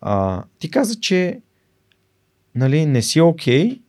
А, 0.00 0.44
ти 0.58 0.70
каза, 0.70 1.00
че 1.00 1.40
нали, 2.54 2.86
не 2.86 3.02
си 3.02 3.20
окей 3.20 3.70
okay, 3.70 3.80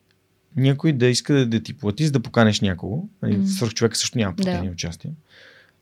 някой 0.57 0.93
да 0.93 1.07
иска 1.07 1.33
да, 1.33 1.45
да 1.45 1.63
ти 1.63 1.77
плати, 1.77 2.05
за 2.05 2.11
да 2.11 2.19
поканеш 2.19 2.61
някого. 2.61 3.09
Mm. 3.23 3.45
Свърх 3.45 3.73
човека 3.73 3.95
също 3.95 4.17
няма 4.17 4.35
платени 4.35 4.67
да. 4.67 4.73
участие. 4.73 5.11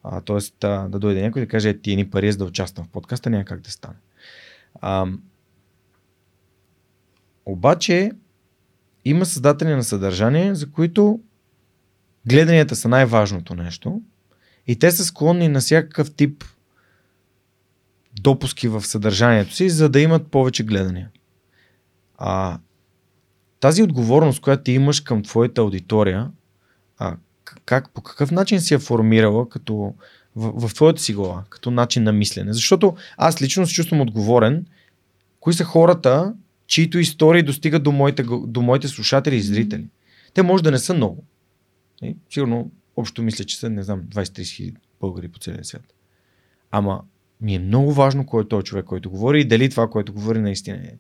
А, 0.04 0.22
тоест 0.22 0.64
а, 0.64 0.88
да 0.88 1.00
дойде 1.00 1.22
някой 1.22 1.42
да 1.42 1.48
каже, 1.48 1.70
«Е, 1.70 1.78
ти 1.78 1.96
ни 1.96 2.10
пари 2.10 2.32
за 2.32 2.38
да 2.38 2.46
участвам 2.46 2.86
в 2.86 2.90
подкаста, 2.90 3.30
няма 3.30 3.46
как 3.46 3.62
да 3.62 3.72
стане. 3.72 3.96
А, 4.82 5.08
обаче 7.46 8.12
има 9.06 9.26
създатели 9.26 9.70
на 9.70 9.84
съдържание, 9.84 10.56
за 10.56 10.72
които 10.72 11.20
гледанията 12.26 12.76
са 12.76 12.90
най-важното 12.90 13.56
нещо 13.56 14.02
и 14.68 14.80
те 14.80 14.92
са 14.92 15.06
склонни 15.06 15.48
на 15.48 15.60
всякакъв 15.60 16.16
тип 16.16 16.44
допуски 18.22 18.68
в 18.68 18.86
съдържанието 18.86 19.54
си, 19.54 19.70
за 19.70 19.90
да 19.90 20.00
имат 20.00 20.28
повече 20.28 20.64
гледания. 20.64 21.10
А, 22.18 22.60
тази 23.60 23.84
отговорност, 23.84 24.42
която 24.42 24.64
ти 24.64 24.72
имаш 24.72 25.00
към 25.00 25.24
твоята 25.24 25.62
аудитория, 25.62 26.32
а, 26.98 27.16
как, 27.66 27.90
по 27.90 28.02
какъв 28.02 28.32
начин 28.32 28.62
си 28.62 28.74
я 28.74 28.80
формирала 28.80 29.50
като 29.50 29.94
в, 30.36 30.68
в 30.68 30.74
твоята 30.74 31.02
си 31.02 31.14
глава, 31.14 31.44
като 31.50 31.72
начин 31.72 32.04
на 32.04 32.14
мислене? 32.14 32.54
Защото 32.54 32.96
аз 33.18 33.42
лично 33.42 33.68
се 33.68 33.74
чувствам 33.74 34.02
отговорен. 34.02 34.66
Кои 35.40 35.54
са 35.54 35.64
хората, 35.64 36.34
чието 36.68 37.00
истории 37.00 37.44
достигат 37.44 37.84
до 37.84 37.92
моите, 37.92 38.24
до 38.48 38.62
моите 38.62 38.88
слушатели 38.88 39.36
и 39.36 39.42
зрители? 39.42 39.88
Те 40.34 40.44
може 40.44 40.64
да 40.64 40.72
не 40.72 40.80
са 40.80 40.94
много. 40.94 41.24
И, 42.04 42.16
сигурно, 42.30 42.72
общо 42.98 43.24
мисля, 43.24 43.44
че 43.46 43.58
са, 43.58 43.70
не 43.70 43.84
знам, 43.84 44.02
20-30 44.02 44.56
хиляди 44.56 44.78
българи 45.02 45.28
по 45.28 45.40
целия 45.40 45.66
свят. 45.66 45.94
Ама 46.72 47.02
ми 47.42 47.56
е 47.56 47.60
много 47.60 47.94
важно 47.94 48.26
кой 48.26 48.44
е 48.44 48.48
този 48.48 48.64
човек, 48.64 48.86
който 48.86 49.10
говори 49.10 49.42
и 49.42 49.46
дали 49.46 49.70
това, 49.70 49.90
което 49.90 50.14
говори 50.14 50.40
наистина 50.40 50.78
е 50.78 50.92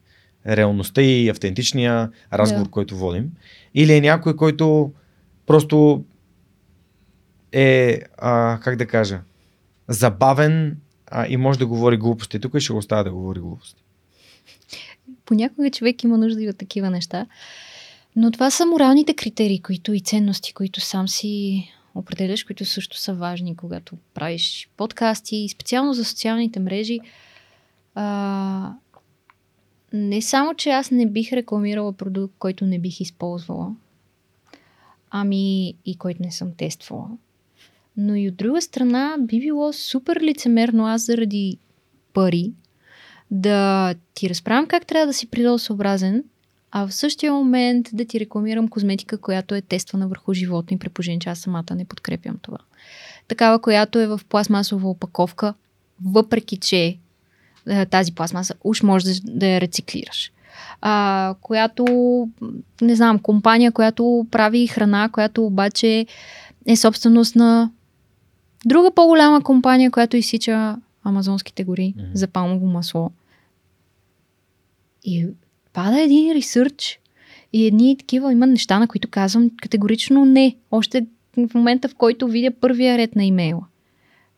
реалността 0.47 1.01
и 1.01 1.29
автентичния 1.29 2.11
разговор, 2.33 2.65
да. 2.65 2.71
който 2.71 2.97
водим. 2.97 3.31
Или 3.73 3.93
е 3.93 4.01
някой, 4.01 4.35
който 4.35 4.91
просто 5.45 6.03
е, 7.51 7.99
а, 8.17 8.59
как 8.63 8.75
да 8.75 8.87
кажа, 8.87 9.21
забавен 9.87 10.77
а, 11.07 11.27
и 11.27 11.37
може 11.37 11.59
да 11.59 11.67
говори 11.67 11.97
глупости. 11.97 12.39
Тук 12.39 12.59
ще 12.59 12.73
го 12.73 12.79
оставя 12.79 13.03
да 13.03 13.11
говори 13.11 13.39
глупости. 13.39 13.83
Понякога 15.25 15.71
човек 15.71 16.03
има 16.03 16.17
нужда 16.17 16.43
и 16.43 16.49
от 16.49 16.57
такива 16.57 16.89
неща. 16.89 17.25
Но 18.15 18.31
това 18.31 18.51
са 18.51 18.65
моралните 18.65 19.13
критерии, 19.13 19.61
които 19.61 19.93
и 19.93 19.99
ценности, 19.99 20.53
които 20.53 20.81
сам 20.81 21.07
си 21.07 21.63
определяш, 21.95 22.43
които 22.43 22.65
също 22.65 22.97
са 22.97 23.13
важни, 23.13 23.55
когато 23.55 23.95
правиш 24.13 24.69
подкасти, 24.77 25.49
специално 25.49 25.93
за 25.93 26.05
социалните 26.05 26.59
мрежи. 26.59 26.99
А, 27.95 28.71
не 29.95 30.21
само, 30.21 30.53
че 30.55 30.69
аз 30.69 30.91
не 30.91 31.05
бих 31.05 31.33
рекламирала 31.33 31.93
продукт, 31.93 32.33
който 32.39 32.65
не 32.65 32.79
бих 32.79 33.01
използвала, 33.01 33.75
ами 35.09 35.73
и 35.85 35.97
който 35.97 36.23
не 36.23 36.31
съм 36.31 36.51
тествала. 36.57 37.09
Но 37.97 38.15
и 38.15 38.29
от 38.29 38.35
друга 38.35 38.61
страна 38.61 39.15
би 39.19 39.39
било 39.39 39.73
супер 39.73 40.21
лицемерно 40.21 40.87
аз 40.87 41.05
заради 41.05 41.57
пари 42.13 42.53
да 43.31 43.93
ти 44.13 44.29
разправям 44.29 44.67
как 44.67 44.85
трябва 44.85 45.07
да 45.07 45.13
си 45.13 45.27
природосъобразен, 45.27 46.23
а 46.71 46.87
в 46.87 46.93
същия 46.93 47.33
момент 47.33 47.89
да 47.93 48.05
ти 48.05 48.19
рекламирам 48.19 48.67
козметика, 48.67 49.17
която 49.17 49.55
е 49.55 49.61
тествана 49.61 50.07
върху 50.07 50.33
животни, 50.33 50.79
при 50.79 50.89
положение, 50.89 51.19
че 51.19 51.29
аз 51.29 51.39
самата 51.39 51.75
не 51.75 51.85
подкрепям 51.85 52.37
това. 52.41 52.57
Такава, 53.27 53.61
която 53.61 53.99
е 53.99 54.07
в 54.07 54.21
пластмасова 54.29 54.89
опаковка, 54.89 55.53
въпреки 56.05 56.57
че 56.57 56.97
тази 57.89 58.15
пластмаса 58.15 58.53
уж 58.63 58.83
може 58.83 59.05
да, 59.05 59.11
да 59.23 59.47
я 59.47 59.61
рециклираш. 59.61 60.31
А, 60.81 61.35
която, 61.41 61.85
не 62.81 62.95
знам, 62.95 63.19
компания, 63.19 63.71
която 63.71 64.27
прави 64.31 64.67
храна, 64.67 65.09
която 65.09 65.45
обаче 65.45 66.05
е 66.65 66.75
собственост 66.75 67.35
на 67.35 67.71
друга 68.65 68.91
по-голяма 68.95 69.43
компания, 69.43 69.91
която 69.91 70.17
изсича 70.17 70.77
амазонските 71.03 71.63
гори 71.63 71.93
mm-hmm. 71.97 72.13
за 72.13 72.27
палмово 72.27 72.67
масло. 72.67 73.11
И 75.03 75.27
пада 75.73 76.01
един 76.01 76.35
ресърч 76.35 76.99
и 77.53 77.65
едни 77.65 77.97
такива 77.97 78.31
има 78.31 78.47
неща, 78.47 78.79
на 78.79 78.87
които 78.87 79.07
казвам 79.09 79.51
категорично 79.61 80.25
не. 80.25 80.55
Още 80.71 81.05
в 81.37 81.53
момента, 81.53 81.89
в 81.89 81.95
който 81.95 82.27
видя 82.27 82.51
първия 82.51 82.97
ред 82.97 83.15
на 83.15 83.25
имейла. 83.25 83.65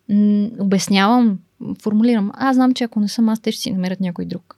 М- 0.09 0.49
обяснявам 0.59 1.39
формулирам. 1.81 2.31
Аз 2.34 2.55
знам, 2.55 2.73
че 2.73 2.84
ако 2.84 2.99
не 2.99 3.07
съм 3.07 3.29
аз, 3.29 3.39
те 3.39 3.51
ще 3.51 3.61
си 3.61 3.71
намерят 3.71 3.99
някой 3.99 4.25
друг. 4.25 4.57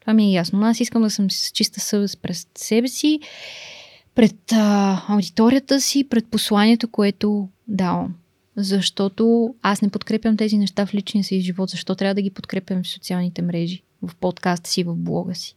Това 0.00 0.14
ми 0.14 0.24
е 0.24 0.32
ясно. 0.32 0.58
Но 0.58 0.66
аз 0.66 0.80
искам 0.80 1.02
да 1.02 1.10
съм 1.10 1.30
с 1.30 1.50
чиста 1.50 1.80
съвест 1.80 2.18
пред 2.22 2.36
себе 2.54 2.88
си, 2.88 3.20
пред 4.14 4.52
а, 4.52 5.02
аудиторията 5.08 5.80
си, 5.80 6.08
пред 6.08 6.26
посланието, 6.26 6.88
което 6.88 7.48
давам. 7.68 8.14
Защото 8.56 9.54
аз 9.62 9.82
не 9.82 9.88
подкрепям 9.88 10.36
тези 10.36 10.58
неща 10.58 10.86
в 10.86 10.94
личния 10.94 11.24
си 11.24 11.40
живот. 11.40 11.70
Защо 11.70 11.94
трябва 11.94 12.14
да 12.14 12.22
ги 12.22 12.30
подкрепям 12.30 12.82
в 12.82 12.88
социалните 12.88 13.42
мрежи, 13.42 13.82
в 14.02 14.14
подкаста 14.16 14.70
си, 14.70 14.84
в 14.84 14.96
блога 14.96 15.34
си? 15.34 15.56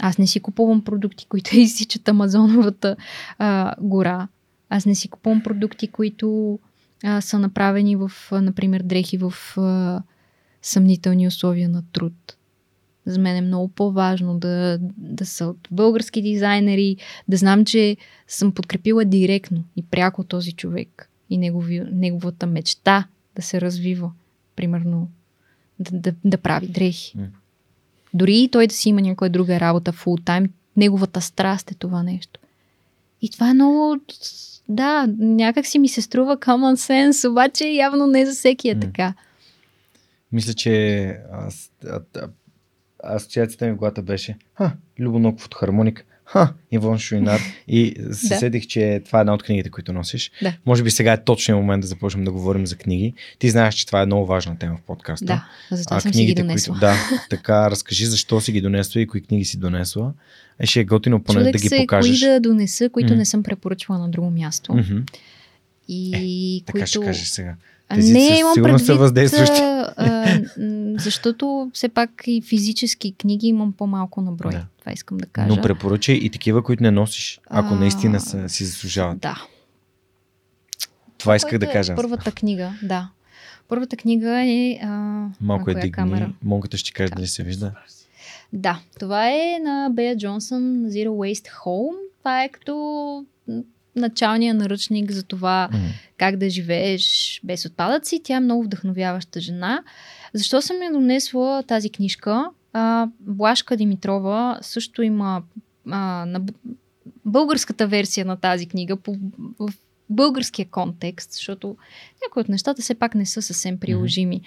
Аз 0.00 0.18
не 0.18 0.26
си 0.26 0.40
купувам 0.40 0.84
продукти, 0.84 1.26
които 1.26 1.56
изсичат 1.56 2.08
Амазоновата 2.08 2.96
а, 3.38 3.74
гора. 3.80 4.28
Аз 4.70 4.86
не 4.86 4.94
си 4.94 5.08
купувам 5.08 5.42
продукти, 5.42 5.88
които 5.88 6.58
а, 7.04 7.20
са 7.20 7.38
направени 7.38 7.96
в, 7.96 8.12
например, 8.32 8.82
дрехи 8.82 9.18
в 9.18 9.34
а, 9.56 10.02
съмнителни 10.62 11.26
условия 11.26 11.68
на 11.68 11.82
труд. 11.92 12.36
За 13.06 13.20
мен 13.20 13.36
е 13.36 13.40
много 13.40 13.68
по-важно 13.68 14.38
да, 14.38 14.78
да 14.96 15.26
са 15.26 15.46
от 15.46 15.68
български 15.70 16.22
дизайнери, 16.22 16.96
да 17.28 17.36
знам, 17.36 17.64
че 17.64 17.96
съм 18.28 18.52
подкрепила 18.52 19.04
директно 19.04 19.64
и 19.76 19.82
пряко 19.82 20.24
този 20.24 20.52
човек 20.52 21.10
и 21.30 21.38
негови, 21.38 21.80
неговата 21.92 22.46
мечта 22.46 23.06
да 23.36 23.42
се 23.42 23.60
развива. 23.60 24.12
Примерно 24.56 25.10
да, 25.78 25.98
да, 25.98 26.14
да 26.24 26.38
прави 26.38 26.68
дрехи. 26.68 27.18
Mm. 27.18 27.28
Дори 28.14 28.38
и 28.38 28.48
той 28.48 28.66
да 28.66 28.74
си 28.74 28.88
има 28.88 29.00
някоя 29.00 29.30
друга 29.30 29.60
работа 29.60 29.92
фул 29.92 30.16
тайм, 30.16 30.46
неговата 30.76 31.20
страст 31.20 31.70
е 31.70 31.74
това 31.74 32.02
нещо. 32.02 32.40
И 33.22 33.30
това 33.30 33.50
е 33.50 33.54
много 33.54 33.96
да, 34.68 35.08
някак 35.18 35.66
си 35.66 35.78
ми 35.78 35.88
се 35.88 36.02
струва 36.02 36.36
common 36.36 36.74
sense, 36.74 37.30
обаче 37.30 37.68
явно 37.68 38.06
не 38.06 38.26
за 38.26 38.32
всеки 38.32 38.68
е 38.68 38.80
така. 38.80 39.14
Мисля, 40.32 40.54
че 40.54 41.06
аз, 41.32 41.72
а, 41.86 42.00
а, 42.16 42.28
асоциацията 43.02 43.66
ми 43.66 43.72
в 43.72 43.76
главата 43.76 44.02
беше 44.02 44.36
Ха, 44.54 44.72
Любоноков 44.98 45.46
от 45.46 45.54
хармоник. 45.54 46.04
Ха, 46.30 46.52
Ивон 46.70 46.98
Шуинар. 46.98 47.40
И 47.68 47.94
се 48.12 48.28
да. 48.28 48.38
седих, 48.38 48.66
че 48.66 49.02
това 49.04 49.18
е 49.18 49.20
една 49.20 49.34
от 49.34 49.42
книгите, 49.42 49.70
които 49.70 49.92
носиш. 49.92 50.30
Да. 50.42 50.52
Може 50.66 50.82
би 50.82 50.90
сега 50.90 51.12
е 51.12 51.24
точният 51.24 51.60
момент 51.60 51.80
да 51.80 51.86
започнем 51.86 52.24
да 52.24 52.32
говорим 52.32 52.66
за 52.66 52.76
книги. 52.76 53.14
Ти 53.38 53.50
знаеш, 53.50 53.74
че 53.74 53.86
това 53.86 54.02
е 54.02 54.06
много 54.06 54.26
важна 54.26 54.58
тема 54.58 54.76
в 54.76 54.86
подкаста. 54.86 55.24
Да, 55.26 55.48
затова 55.70 55.96
а, 55.96 56.00
съм 56.00 56.12
книгите, 56.12 56.40
си 56.40 56.42
ги 56.42 56.48
донесла. 56.48 56.72
Които, 56.72 56.80
да, 56.80 56.94
така, 57.30 57.70
разкажи 57.70 58.06
защо 58.06 58.40
си 58.40 58.52
ги 58.52 58.60
донесла 58.60 59.00
и 59.00 59.06
кои 59.06 59.22
книги 59.22 59.44
си 59.44 59.58
донесла. 59.58 60.12
Е, 60.58 60.66
ще 60.66 60.80
е 60.80 60.84
готино 60.84 61.22
поне 61.22 61.38
Чудех 61.38 61.52
да 61.52 61.58
ги 61.58 61.68
се, 61.68 61.76
покажеш. 61.76 62.20
кои 62.20 62.28
да 62.28 62.40
донеса, 62.40 62.88
които 62.88 63.12
mm. 63.12 63.16
не 63.16 63.24
съм 63.24 63.42
препоръчвала 63.42 64.00
на 64.00 64.08
друго 64.08 64.30
място. 64.30 64.72
Mm-hmm. 64.72 65.10
И 65.88 66.56
е, 66.56 66.64
така 66.64 66.78
които... 66.78 66.86
ще 66.86 67.00
кажеш 67.00 67.28
сега. 67.28 67.54
Тези 67.94 68.12
не, 68.12 68.38
имам 68.38 68.54
предвид, 68.54 68.86
са 68.86 68.94
въздействащи. 68.94 69.60
А, 69.62 70.40
защото 70.98 71.70
все 71.74 71.88
пак 71.88 72.10
и 72.26 72.42
физически 72.42 73.14
книги 73.14 73.46
имам 73.46 73.72
по-малко 73.72 74.20
на 74.20 74.32
брой. 74.32 74.52
Да. 74.52 74.66
Това 74.80 74.92
искам 74.92 75.18
да 75.18 75.26
кажа. 75.26 75.48
Но 75.48 75.62
препоръчай 75.62 76.14
и 76.14 76.30
такива, 76.30 76.62
които 76.62 76.82
не 76.82 76.90
носиш, 76.90 77.40
ако 77.46 77.74
а, 77.74 77.78
наистина 77.78 78.20
са, 78.20 78.48
си 78.48 78.64
заслужават. 78.64 79.18
Да. 79.18 79.42
Това 81.18 81.36
исках 81.36 81.58
да 81.58 81.66
е 81.66 81.72
кажа. 81.72 81.94
Първата 81.94 82.32
книга, 82.32 82.72
да. 82.82 83.10
Първата 83.68 83.96
книга 83.96 84.42
е... 84.44 84.78
А, 84.82 84.88
Малко 85.40 85.70
е 85.70 85.74
дигни. 85.74 85.92
Камера. 85.92 86.32
Монката 86.44 86.76
ще 86.76 86.92
каже 86.92 87.10
да. 87.10 87.16
дали 87.16 87.26
се 87.26 87.42
вижда. 87.42 87.72
Да, 88.52 88.80
това 89.00 89.28
е 89.28 89.58
на 89.64 89.90
Бея 89.92 90.16
Джонсън 90.16 90.62
Zero 90.62 91.08
Waste 91.08 91.48
Home. 91.64 91.96
Това 92.18 92.44
е 92.44 92.48
като 92.48 93.24
началния 93.96 94.54
наръчник 94.54 95.10
за 95.10 95.22
това 95.22 95.68
Мгм. 95.72 95.82
как 96.18 96.36
да 96.36 96.50
живееш 96.50 97.40
без 97.44 97.64
отпадъци. 97.66 98.20
Тя 98.24 98.36
е 98.36 98.40
много 98.40 98.62
вдъхновяваща 98.64 99.40
жена. 99.40 99.82
Защо 100.34 100.62
съм 100.62 100.82
я 100.82 100.92
донесла 100.92 101.62
тази 101.66 101.90
книжка? 101.90 102.44
А, 102.72 103.08
Блашка 103.20 103.76
Димитрова 103.76 104.58
също 104.62 105.02
има 105.02 105.42
а, 105.90 106.24
на 106.26 106.40
българската 107.24 107.86
версия 107.86 108.26
на 108.26 108.36
тази 108.36 108.66
книга 108.66 108.96
по, 108.96 109.16
в 109.58 109.72
българския 110.10 110.66
контекст, 110.66 111.32
защото 111.32 111.76
някои 112.26 112.40
от 112.40 112.48
нещата 112.48 112.82
все 112.82 112.94
пак 112.94 113.14
не 113.14 113.26
са 113.26 113.42
съвсем 113.42 113.80
приложими 113.80 114.40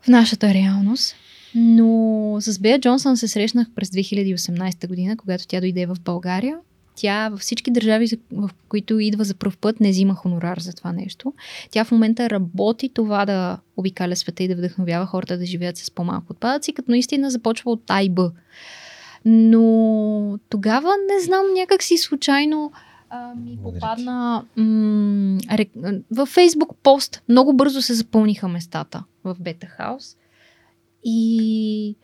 в 0.00 0.08
нашата 0.08 0.54
реалност. 0.54 1.16
Но 1.54 2.36
с 2.40 2.58
Бея 2.58 2.80
Джонсън 2.80 3.16
се 3.16 3.28
срещнах 3.28 3.66
през 3.74 3.88
2018 3.90 4.88
година, 4.88 5.16
когато 5.16 5.46
тя 5.46 5.60
дойде 5.60 5.86
в 5.86 5.96
България. 6.04 6.56
Тя 6.96 7.28
във 7.28 7.40
всички 7.40 7.70
държави, 7.70 8.06
в 8.32 8.50
които 8.68 8.98
идва 8.98 9.24
за 9.24 9.34
първ 9.34 9.56
път, 9.60 9.80
не 9.80 9.90
взима 9.90 10.14
хонорар 10.14 10.58
за 10.58 10.72
това 10.72 10.92
нещо. 10.92 11.32
Тя 11.70 11.84
в 11.84 11.90
момента 11.90 12.30
работи 12.30 12.88
това 12.88 13.26
да 13.26 13.58
обикаля 13.76 14.16
света 14.16 14.42
и 14.42 14.48
да 14.48 14.56
вдъхновява 14.56 15.06
хората 15.06 15.38
да 15.38 15.46
живеят 15.46 15.76
с 15.76 15.90
по-малко 15.90 16.26
отпадъци, 16.32 16.72
като 16.72 16.90
наистина 16.90 17.30
започва 17.30 17.70
от 17.70 17.82
А 17.88 18.02
и 18.02 18.10
Б. 18.10 18.30
Но 19.24 20.38
тогава 20.48 20.92
не 21.14 21.24
знам, 21.24 21.44
някак 21.54 21.82
си 21.82 21.98
случайно 21.98 22.72
а, 23.10 23.34
ми 23.34 23.58
попадна 23.62 24.44
м- 24.56 25.38
рек- 25.38 26.02
във 26.10 26.28
Фейсбук 26.28 26.76
пост. 26.82 27.22
Много 27.28 27.52
бързо 27.52 27.82
се 27.82 27.94
запълниха 27.94 28.48
местата 28.48 29.04
в 29.24 29.36
Бета 29.40 29.66
Хаус. 29.66 30.16
И 31.04 31.96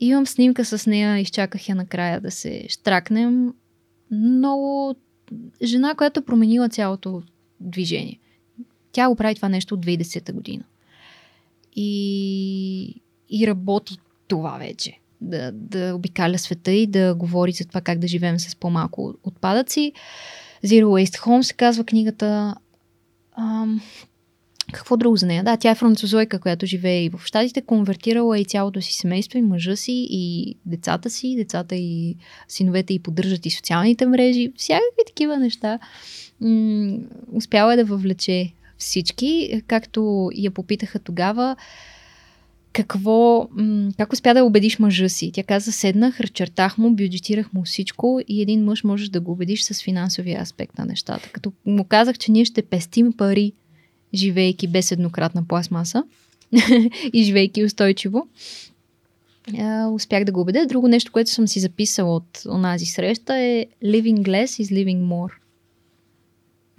имам 0.00 0.26
снимка 0.26 0.64
с 0.64 0.86
нея, 0.86 1.18
изчаках 1.18 1.68
я 1.68 1.74
накрая 1.74 2.20
да 2.20 2.30
се 2.30 2.66
штракнем. 2.68 3.52
Много 4.10 4.94
жена, 5.62 5.94
която 5.94 6.20
е 6.20 6.24
променила 6.24 6.68
цялото 6.68 7.22
движение. 7.60 8.18
Тя 8.92 9.08
го 9.08 9.16
прави 9.16 9.34
това 9.34 9.48
нещо 9.48 9.74
от 9.74 9.86
2010 9.86 10.32
година. 10.32 10.64
И, 11.76 13.00
и 13.30 13.46
работи 13.46 13.98
това 14.28 14.58
вече. 14.58 14.98
Да, 15.20 15.52
да 15.52 15.94
обикаля 15.94 16.38
света 16.38 16.72
и 16.72 16.86
да 16.86 17.14
говори 17.14 17.52
за 17.52 17.64
това 17.64 17.80
как 17.80 17.98
да 17.98 18.08
живеем 18.08 18.38
с 18.38 18.56
по-малко 18.56 19.14
отпадъци. 19.24 19.92
Zero 20.64 20.84
Waste 20.84 21.18
Home 21.18 21.42
се 21.42 21.54
казва 21.54 21.84
книгата. 21.84 22.54
Ам, 23.38 23.80
какво 24.72 24.96
друго 24.96 25.16
за 25.16 25.26
нея? 25.26 25.44
Да, 25.44 25.56
тя 25.56 25.70
е 25.70 25.74
французойка, 25.74 26.38
която 26.38 26.66
живее 26.66 27.04
и 27.04 27.08
в 27.08 27.20
Штатите, 27.24 27.62
конвертирала 27.62 28.38
и 28.38 28.44
цялото 28.44 28.80
си 28.80 28.94
семейство, 28.94 29.38
и 29.38 29.42
мъжа 29.42 29.76
си, 29.76 30.06
и 30.10 30.54
децата 30.66 31.10
си, 31.10 31.36
децата 31.36 31.76
и 31.76 32.16
синовете 32.48 32.94
и 32.94 32.98
поддържат 32.98 33.46
и 33.46 33.50
социалните 33.50 34.06
мрежи, 34.06 34.52
всякакви 34.56 35.02
такива 35.06 35.36
неща. 35.36 35.78
М- 36.40 36.98
успяла 37.32 37.74
е 37.74 37.76
да 37.76 37.84
въвлече 37.84 38.52
всички, 38.78 39.62
както 39.66 40.30
я 40.34 40.50
попитаха 40.50 40.98
тогава, 40.98 41.56
какво, 42.72 43.48
как 43.96 44.12
успя 44.12 44.34
да 44.34 44.44
убедиш 44.44 44.78
мъжа 44.78 45.08
си? 45.08 45.30
Тя 45.34 45.42
каза, 45.42 45.72
седнах, 45.72 46.20
разчертах 46.20 46.78
му, 46.78 46.90
бюджетирах 46.90 47.52
му 47.52 47.64
всичко 47.64 48.20
и 48.28 48.42
един 48.42 48.64
мъж 48.64 48.84
можеш 48.84 49.08
да 49.08 49.20
го 49.20 49.32
убедиш 49.32 49.62
с 49.62 49.82
финансовия 49.82 50.42
аспект 50.42 50.78
на 50.78 50.84
нещата. 50.84 51.28
Като 51.32 51.52
му 51.66 51.84
казах, 51.84 52.18
че 52.18 52.32
ние 52.32 52.44
ще 52.44 52.62
пестим 52.62 53.12
пари, 53.12 53.52
живейки 54.14 54.68
без 54.68 54.92
еднократна 54.92 55.44
пластмаса 55.48 56.04
и 57.12 57.22
живейки 57.22 57.64
устойчиво, 57.64 58.28
а, 59.58 59.88
успях 59.88 60.24
да 60.24 60.32
го 60.32 60.40
убедя. 60.40 60.66
Друго 60.66 60.88
нещо, 60.88 61.12
което 61.12 61.30
съм 61.30 61.48
си 61.48 61.60
записала 61.60 62.16
от 62.16 62.42
онази 62.48 62.86
среща 62.86 63.38
е 63.38 63.66
living 63.84 64.22
less 64.22 64.62
is 64.62 64.84
living 64.84 65.02
more. 65.02 65.32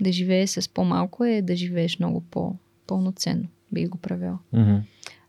Да 0.01 0.11
живееш 0.11 0.49
с 0.49 0.69
по-малко 0.69 1.25
е 1.25 1.41
да 1.41 1.55
живееш 1.55 1.99
много 1.99 2.21
по-пълноценно. 2.31 3.47
Бих 3.71 3.89
го 3.89 3.97
правила. 3.97 4.39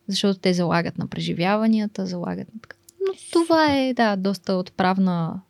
Защото 0.08 0.40
те 0.40 0.54
залагат 0.54 0.98
на 0.98 1.06
преживяванията, 1.06 2.06
залагат 2.06 2.54
на 2.54 2.60
така. 2.60 2.76
Но 3.06 3.14
това 3.32 3.76
е, 3.76 3.94
да, 3.94 4.16
доста 4.16 4.54
отправна, 4.54 5.40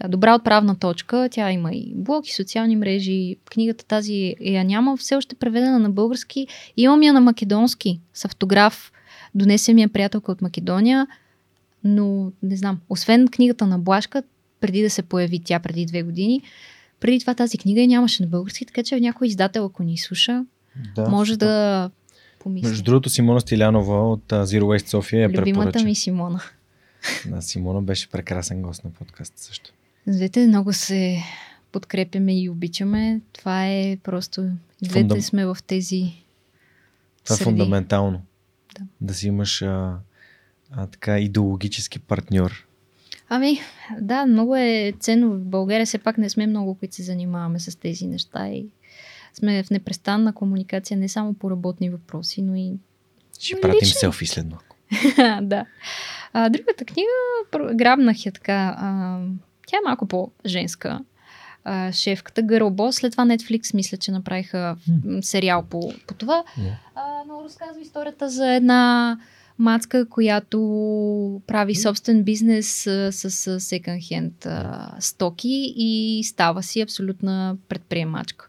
така, 0.00 0.08
добра 0.08 0.34
отправна 0.34 0.78
точка. 0.78 1.28
Тя 1.30 1.50
има 1.50 1.72
и 1.72 1.92
блог, 1.94 2.28
и 2.28 2.34
социални 2.34 2.76
мрежи. 2.76 3.36
Книгата 3.44 3.84
тази 3.84 4.34
я 4.40 4.64
няма 4.64 4.96
все 4.96 5.16
още 5.16 5.34
преведена 5.34 5.78
на 5.78 5.90
български. 5.90 6.46
Имам 6.76 7.02
я 7.02 7.12
на 7.12 7.20
македонски 7.20 8.00
с 8.14 8.24
автограф. 8.24 8.92
Донесе 9.34 9.74
ми 9.74 9.82
я 9.82 9.88
приятелка 9.88 10.32
от 10.32 10.42
Македония. 10.42 11.06
Но 11.84 12.32
не 12.42 12.56
знам, 12.56 12.80
освен 12.88 13.28
книгата 13.28 13.66
на 13.66 13.78
Блашка, 13.78 14.22
преди 14.60 14.82
да 14.82 14.90
се 14.90 15.02
появи 15.02 15.40
тя 15.44 15.58
преди 15.58 15.86
две 15.86 16.02
години, 16.02 16.42
преди 17.00 17.20
това 17.20 17.34
тази 17.34 17.58
книга 17.58 17.80
я 17.80 17.86
нямаше 17.88 18.22
на 18.22 18.28
български, 18.28 18.66
така 18.66 18.82
че 18.82 19.00
някой 19.00 19.26
издател, 19.26 19.64
ако 19.64 19.82
ни 19.82 19.98
слуша, 19.98 20.44
Да, 20.94 21.08
може 21.08 21.32
супер. 21.32 21.46
да 21.46 21.90
помисли. 22.38 22.68
Между 22.68 22.84
другото, 22.84 23.10
Симона 23.10 23.40
Стилянова 23.40 24.10
от 24.10 24.32
а, 24.32 24.46
Zero 24.46 24.62
Waste 24.62 24.86
София 24.86 25.24
е 25.24 25.28
Любимата 25.28 25.44
препоръча. 25.44 25.84
ми 25.84 25.94
Симона. 25.94 26.40
Да, 27.26 27.42
Симона 27.42 27.82
беше 27.82 28.08
прекрасен 28.10 28.62
гост 28.62 28.84
на 28.84 28.90
подкаст 28.90 29.32
също. 29.38 29.70
Двете 30.06 30.46
много 30.46 30.72
се 30.72 31.18
подкрепяме 31.72 32.40
и 32.42 32.48
обичаме. 32.48 33.20
Това 33.32 33.66
е 33.66 33.96
просто... 34.02 34.50
Двете 34.82 35.00
Фундам- 35.00 35.20
сме 35.20 35.46
в 35.46 35.56
тези 35.66 36.12
Това 37.24 37.36
е 37.40 37.44
фундаментално. 37.44 38.22
Да. 38.78 38.86
да 39.00 39.14
си 39.14 39.28
имаш 39.28 39.62
а, 39.62 39.98
а, 40.70 40.86
така 40.86 41.18
идеологически 41.18 41.98
партньор. 41.98 42.66
Ами, 43.28 43.60
да, 44.00 44.26
много 44.26 44.56
е 44.56 44.92
ценно. 45.00 45.30
В 45.30 45.44
България 45.44 45.86
все 45.86 45.98
пак 45.98 46.18
не 46.18 46.30
сме 46.30 46.46
много, 46.46 46.74
които 46.74 46.94
се 46.94 47.02
занимаваме 47.02 47.58
с 47.60 47.78
тези 47.78 48.06
неща 48.06 48.48
и 48.48 48.66
сме 49.34 49.62
в 49.62 49.70
непрестанна 49.70 50.32
комуникация 50.32 50.96
не 50.96 51.08
само 51.08 51.34
по 51.34 51.50
работни 51.50 51.90
въпроси, 51.90 52.42
но 52.42 52.54
и 52.54 52.72
Ще 53.40 53.54
Ами, 53.54 53.60
пратим 53.60 53.78
лично. 53.82 53.98
селфи 54.00 54.26
след 54.26 54.46
малко. 54.50 54.76
да. 55.46 55.66
А, 56.32 56.48
другата 56.48 56.84
книга, 56.84 57.74
грабнах 57.74 58.26
я 58.26 58.32
така. 58.32 58.76
А, 58.78 59.20
тя 59.70 59.76
е 59.76 59.86
малко 59.86 60.06
по-женска. 60.06 61.00
А, 61.64 61.92
шефката 61.92 62.42
Гърлбо. 62.42 62.92
След 62.92 63.12
това 63.12 63.24
Netflix 63.26 63.74
мисля, 63.74 63.96
че 63.96 64.10
направиха 64.12 64.76
м, 65.04 65.22
сериал 65.22 65.64
по, 65.70 65.92
по 66.06 66.14
това. 66.14 66.44
Yeah. 66.58 66.72
А, 66.94 67.02
но 67.28 67.44
разказва 67.44 67.80
историята 67.82 68.28
за 68.30 68.54
една 68.54 69.18
мацка, 69.58 70.08
която 70.08 70.58
прави 71.46 71.74
собствен 71.74 72.22
бизнес 72.22 72.66
с, 73.10 73.12
с 73.30 73.60
секонд-хенд 73.60 74.46
стоки 74.98 75.74
и 75.76 76.22
става 76.24 76.62
си 76.62 76.80
абсолютна 76.80 77.56
предприемачка. 77.68 78.48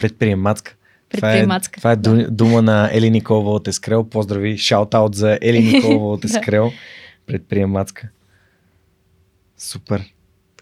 Предприемачка. 0.00 0.74
Предприемачка. 1.10 1.80
Това 1.80 1.92
е, 1.92 1.96
това 1.96 2.12
е 2.12 2.16
ду- 2.16 2.30
дума 2.30 2.62
на 2.62 2.90
Ели 2.92 3.10
Николова 3.10 3.50
от 3.50 3.68
Ескрел. 3.68 4.04
Поздрави, 4.04 4.58
шаут-аут 4.58 5.14
за 5.14 5.38
Ели 5.42 5.62
Николова 5.74 6.12
от 6.12 6.20
Да. 6.20 6.26
Ескрел. 6.28 6.72
Предприемачка. 7.26 8.08
Супер. 9.58 10.12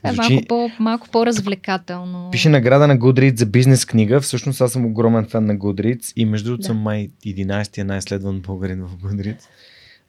Е 0.05 0.13
Звучи- 0.13 0.33
малко, 0.33 0.47
по, 0.49 0.83
малко 0.83 1.09
по-развлекателно. 1.09 2.29
Пише 2.31 2.49
награда 2.49 2.87
на 2.87 2.99
Goodreads 2.99 3.37
за 3.37 3.47
бизнес 3.47 3.85
книга. 3.85 4.21
Всъщност 4.21 4.61
аз 4.61 4.73
съм 4.73 4.87
огромен 4.87 5.27
фен 5.27 5.47
на 5.47 5.57
Goodreads 5.57 6.13
и 6.17 6.25
между 6.25 6.47
другото 6.47 6.61
Да. 6.61 6.67
съм 6.67 6.77
май 6.77 7.09
11-я 7.27 7.85
най-следван 7.85 8.41
българин 8.41 8.83
в 8.83 8.97
Goodreads. 8.97 9.43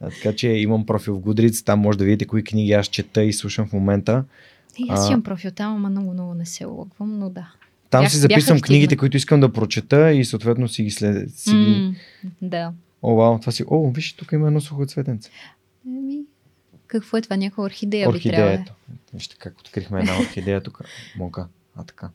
А, 0.01 0.09
така 0.09 0.35
че 0.35 0.47
имам 0.47 0.85
профил 0.85 1.15
в 1.15 1.21
Goodreads, 1.21 1.65
там 1.65 1.79
може 1.79 1.97
да 1.97 2.05
видите 2.05 2.25
кои 2.25 2.43
книги 2.43 2.71
аз 2.71 2.87
чета 2.87 3.23
и 3.23 3.33
слушам 3.33 3.67
в 3.67 3.73
момента. 3.73 4.23
И 4.77 4.85
аз 4.89 5.09
имам 5.09 5.23
профил 5.23 5.51
там, 5.51 5.75
ама 5.75 5.89
много, 5.89 6.13
много 6.13 6.33
не 6.33 6.45
се 6.45 6.65
логвам, 6.65 7.19
но 7.19 7.29
да. 7.29 7.47
Там 7.89 8.01
Бях- 8.01 8.11
си 8.11 8.17
записвам 8.17 8.61
книгите, 8.61 8.97
които 8.97 9.17
искам 9.17 9.39
да 9.39 9.53
прочета 9.53 10.11
и 10.11 10.25
съответно 10.25 10.67
си 10.67 10.83
ги 10.83 10.91
след... 10.91 11.31
Си. 11.31 11.55
М, 11.55 11.93
да. 12.41 12.71
О, 13.01 13.15
вау, 13.15 13.39
това 13.39 13.51
си... 13.51 13.63
О, 13.67 13.91
виж, 13.91 14.13
тук 14.13 14.31
има 14.31 14.47
едно 14.47 14.61
сухо 14.61 14.85
цветенце. 14.85 15.29
Еми, 15.87 16.19
какво 17.01 17.17
е 17.17 17.21
това? 17.21 17.37
Някаква 17.37 17.63
орхидея 17.63 18.09
би 18.09 18.15
Орхидея, 18.15 18.37
трябвало. 18.37 18.65
Вижте 19.13 19.35
как 19.39 19.59
открихме 19.59 19.99
една 19.99 20.19
орхидея 20.19 20.63
тук. 20.63 20.81
Мока. 21.17 21.47
А 21.75 21.83
така. 21.83 22.09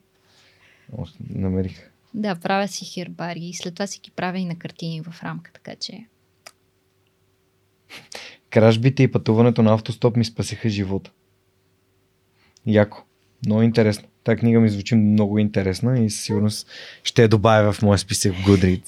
Намерих. 1.30 1.90
Да, 2.14 2.36
правя 2.36 2.68
си 2.68 2.84
хербари 2.84 3.40
и 3.40 3.54
след 3.54 3.74
това 3.74 3.86
си 3.86 4.00
ги 4.02 4.10
правя 4.10 4.38
и 4.38 4.44
на 4.44 4.58
картини 4.58 5.02
в 5.02 5.22
рамка, 5.22 5.52
така 5.52 5.74
че... 5.76 6.06
Кражбите 8.50 9.02
и 9.02 9.12
пътуването 9.12 9.62
на 9.62 9.74
автостоп 9.74 10.16
ми 10.16 10.24
спасиха 10.24 10.68
живота. 10.68 11.10
Яко. 12.66 13.04
Много 13.46 13.62
интересно. 13.62 14.08
Та 14.24 14.36
книга 14.36 14.60
ми 14.60 14.68
звучи 14.68 14.94
много 14.94 15.38
интересна 15.38 16.00
и 16.00 16.10
със 16.10 16.24
сигурност 16.24 16.68
ще 17.04 17.22
я 17.22 17.28
добавя 17.28 17.72
в 17.72 17.82
моя 17.82 17.98
списък 17.98 18.34
в 18.34 18.46
Goodreads. 18.46 18.84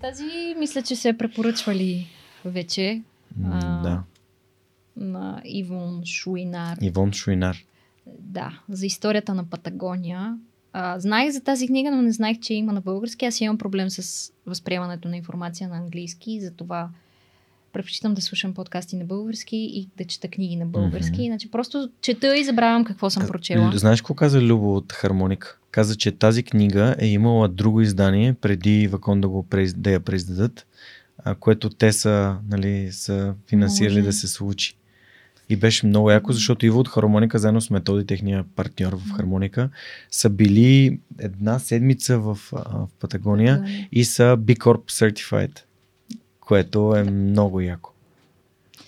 Тази 0.00 0.54
мисля, 0.58 0.82
че 0.82 0.96
се 0.96 1.08
е 1.08 1.16
препоръчвали 1.18 2.06
вече 2.44 3.02
М, 3.36 3.60
А. 3.62 3.82
Да. 3.82 4.02
На 4.98 5.42
Ивон 5.44 6.02
Шуинар. 6.04 6.78
Ивон 6.80 7.12
Шуинар. 7.12 7.56
Да, 8.18 8.60
за 8.68 8.86
историята 8.86 9.34
на 9.34 9.44
Патагония. 9.44 10.38
А, 10.72 11.00
знаех 11.00 11.32
за 11.32 11.40
тази 11.40 11.66
книга, 11.66 11.90
но 11.90 12.02
не 12.02 12.12
знаех, 12.12 12.38
че 12.40 12.54
има 12.54 12.72
на 12.72 12.80
български. 12.80 13.26
Аз 13.26 13.40
имам 13.40 13.58
проблем 13.58 13.90
с 13.90 14.32
възприемането 14.46 15.08
на 15.08 15.16
информация 15.16 15.68
на 15.68 15.76
английски 15.76 16.32
и 16.32 16.40
затова 16.40 16.90
предпочитам 17.72 18.14
да 18.14 18.20
слушам 18.20 18.54
подкасти 18.54 18.96
на 18.96 19.04
български 19.04 19.56
и 19.56 19.88
да 19.96 20.04
чета 20.04 20.28
книги 20.28 20.56
на 20.56 20.66
български. 20.66 21.18
Mm-hmm. 21.18 21.22
Иначе 21.22 21.50
просто 21.50 21.90
чета 22.00 22.36
и 22.36 22.44
забравям 22.44 22.84
какво 22.84 23.10
съм 23.10 23.26
прочела. 23.26 23.72
Знаеш 23.74 24.00
какво 24.00 24.14
каза 24.14 24.42
Любо 24.42 24.76
от 24.76 24.92
Хармоника? 24.92 25.58
Каза, 25.70 25.96
че 25.96 26.12
тази 26.12 26.42
книга 26.42 26.96
е 26.98 27.06
имала 27.06 27.48
друго 27.48 27.80
издание 27.80 28.34
преди 28.34 28.88
Вакон 28.88 29.20
да, 29.20 29.28
го, 29.28 29.46
да 29.76 29.90
я 29.90 30.00
преиздадат, 30.00 30.66
което 31.40 31.70
те 31.70 31.92
са, 31.92 32.36
нали, 32.48 32.92
са 32.92 33.34
финансирали 33.46 33.98
Може. 33.98 34.06
да 34.06 34.12
се 34.12 34.28
случи. 34.28 34.77
И 35.48 35.56
беше 35.56 35.86
много 35.86 36.10
яко, 36.10 36.32
защото 36.32 36.66
Иво 36.66 36.78
от 36.78 36.88
Хармоника, 36.88 37.38
заедно 37.38 37.60
с 37.60 37.70
Методи, 37.70 38.06
техния 38.06 38.44
партньор 38.56 38.92
в 38.96 39.16
Хармоника, 39.16 39.70
са 40.10 40.30
били 40.30 41.00
една 41.18 41.58
седмица 41.58 42.18
в, 42.18 42.38
в 42.52 42.88
Патагония 43.00 43.64
и 43.92 44.04
са 44.04 44.36
B 44.40 44.56
Corp 44.56 44.80
Certified, 44.80 45.60
което 46.40 46.96
е 46.96 47.02
много 47.02 47.60
яко. 47.60 47.92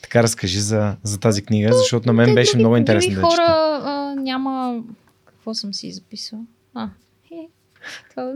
Така 0.03 0.23
разкажи 0.23 0.61
за, 0.61 0.97
за 1.03 1.21
тази 1.21 1.43
книга, 1.43 1.73
защото 1.73 2.07
на 2.07 2.13
мен 2.13 2.35
беше 2.35 2.59
много 2.59 2.77
интересно 2.77 3.15
да 3.15 3.21
хора 3.21 3.81
а, 3.85 4.15
няма... 4.15 4.83
Какво 5.25 5.55
съм 5.55 5.75
си 5.75 5.93
записал? 5.93 6.39
А, 6.75 6.89
е, 7.33 7.49
това... 8.11 8.35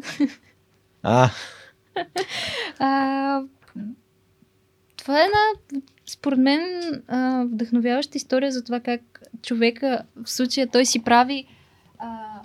а. 1.02 1.30
а 2.78 3.42
това 4.96 5.20
е 5.20 5.24
една, 5.24 5.82
според 6.06 6.39
мен, 6.39 6.60
а, 7.09 7.44
вдъхновяваща 7.44 8.18
история 8.18 8.52
за 8.52 8.64
това 8.64 8.81
как 8.81 9.22
човека, 9.43 10.02
в 10.24 10.31
случая 10.31 10.66
той 10.66 10.86
си 10.86 11.05
прави 11.05 11.47
а, 11.98 12.40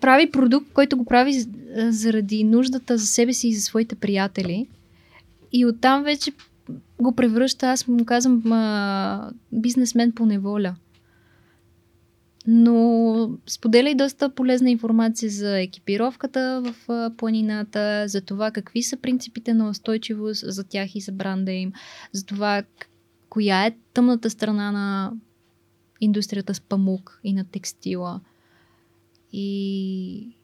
прави 0.00 0.30
продукт, 0.30 0.72
който 0.72 0.96
го 0.96 1.04
прави 1.04 1.44
заради 1.76 2.44
нуждата 2.44 2.98
за 2.98 3.06
себе 3.06 3.32
си 3.32 3.48
и 3.48 3.54
за 3.54 3.60
своите 3.60 3.94
приятели. 3.94 4.66
И 5.52 5.66
оттам 5.66 6.04
вече 6.04 6.32
го 7.00 7.12
превръща, 7.12 7.66
аз 7.66 7.88
му 7.88 8.04
казвам, 8.04 8.52
а, 8.52 9.30
бизнесмен 9.52 10.12
по 10.12 10.26
неволя 10.26 10.74
но 12.50 13.30
споделя 13.46 13.90
и 13.90 13.94
доста 13.94 14.34
полезна 14.34 14.70
информация 14.70 15.30
за 15.30 15.60
екипировката 15.60 16.62
в 16.64 17.10
планината, 17.16 18.04
за 18.08 18.20
това 18.20 18.50
какви 18.50 18.82
са 18.82 18.96
принципите 18.96 19.54
на 19.54 19.70
устойчивост 19.70 20.44
за 20.46 20.64
тях 20.64 20.94
и 20.94 21.00
за 21.00 21.12
бранда 21.12 21.52
им, 21.52 21.72
за 22.12 22.26
това 22.26 22.62
коя 23.28 23.66
е 23.66 23.76
тъмната 23.94 24.30
страна 24.30 24.72
на 24.72 25.12
индустрията 26.00 26.54
с 26.54 26.60
памук 26.60 27.20
и 27.24 27.32
на 27.32 27.44
текстила. 27.44 28.20
И 29.32 30.36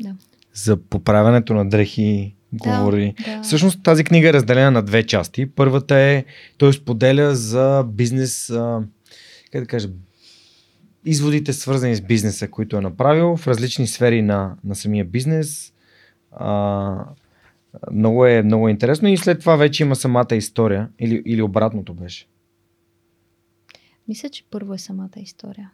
да. 0.00 0.16
За 0.54 0.76
поправянето 0.76 1.54
на 1.54 1.68
дрехи 1.68 2.36
говори. 2.52 3.14
Да, 3.26 3.36
да. 3.36 3.42
Всъщност 3.42 3.82
тази 3.82 4.04
книга 4.04 4.28
е 4.28 4.32
разделена 4.32 4.70
на 4.70 4.82
две 4.82 5.06
части. 5.06 5.46
Първата 5.46 5.96
е, 5.96 6.24
той 6.58 6.72
споделя 6.72 7.34
за 7.34 7.84
бизнес, 7.88 8.50
а, 8.50 8.82
как 9.52 9.60
да 9.60 9.66
кажа, 9.66 9.88
изводите 11.04 11.52
свързани 11.52 11.94
с 11.94 12.00
бизнеса, 12.00 12.48
които 12.48 12.76
е 12.76 12.80
направил 12.80 13.36
в 13.36 13.46
различни 13.46 13.86
сфери 13.86 14.22
на, 14.22 14.56
на 14.64 14.74
самия 14.74 15.04
бизнес. 15.04 15.72
А, 16.30 17.04
много 17.92 18.26
е, 18.26 18.42
много 18.42 18.68
е 18.68 18.70
интересно 18.70 19.08
и 19.08 19.16
след 19.16 19.40
това 19.40 19.56
вече 19.56 19.82
има 19.82 19.96
самата 19.96 20.26
история 20.32 20.88
или, 20.98 21.22
или 21.26 21.42
обратното 21.42 21.94
беше. 21.94 22.26
Мисля, 24.08 24.28
че 24.28 24.44
първо 24.50 24.74
е 24.74 24.78
самата 24.78 25.10
история. 25.16 25.70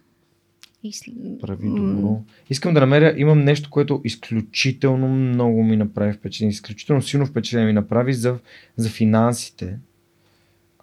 И... 0.83 0.93
Прави 1.41 1.69
добро. 1.69 2.23
Искам 2.51 2.75
да 2.75 2.81
намеря, 2.81 3.15
имам 3.17 3.45
нещо, 3.45 3.71
което 3.71 4.01
изключително 4.05 5.09
много 5.09 5.63
ми 5.63 5.77
направи 5.77 6.13
впечатление, 6.13 6.51
изключително 6.51 7.03
силно 7.03 7.27
впечатление 7.27 7.67
ми 7.67 7.73
направи 7.73 8.13
за, 8.13 8.39
за 8.77 8.91
финансите. 8.91 9.79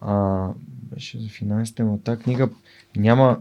А, 0.01 0.47
беше 0.65 1.19
за 1.19 1.29
финансите, 1.29 1.83
но 1.83 1.97
тази 1.97 2.21
книга 2.21 2.49
няма... 2.97 3.39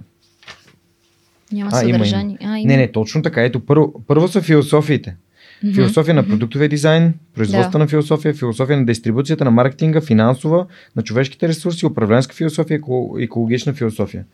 Няма 1.52 1.70
а, 1.72 1.76
съдържание. 1.76 2.38
Има, 2.40 2.50
има. 2.50 2.54
А, 2.54 2.58
има. 2.58 2.68
Не, 2.68 2.76
не, 2.76 2.92
точно 2.92 3.22
така. 3.22 3.42
Ето, 3.44 3.66
първо, 3.66 4.02
първо 4.06 4.28
са 4.28 4.42
философиите. 4.42 5.16
Mm-hmm. 5.64 5.74
Философия 5.74 6.14
на 6.14 6.26
продуктовия 6.26 6.68
дизайн, 6.68 7.14
производство 7.34 7.72
да. 7.72 7.78
на 7.78 7.86
философия, 7.86 8.34
философия 8.34 8.78
на 8.78 8.86
дистрибуцията, 8.86 9.44
на 9.44 9.50
маркетинга, 9.50 10.00
финансова, 10.00 10.66
на 10.96 11.02
човешките 11.02 11.48
ресурси, 11.48 11.86
управленска 11.86 12.34
философия, 12.34 12.80
екологична 13.20 13.72
философия. 13.72 14.24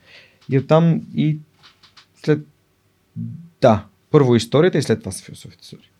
И 0.49 0.59
оттам 0.59 1.01
и 1.15 1.39
след... 2.23 2.39
Да, 3.61 3.85
първо 4.11 4.35
историята 4.35 4.77
и 4.77 4.81
след 4.81 4.99
това 4.99 5.11
са 5.11 5.23
философите. 5.23 5.65
Сори. 5.65 5.91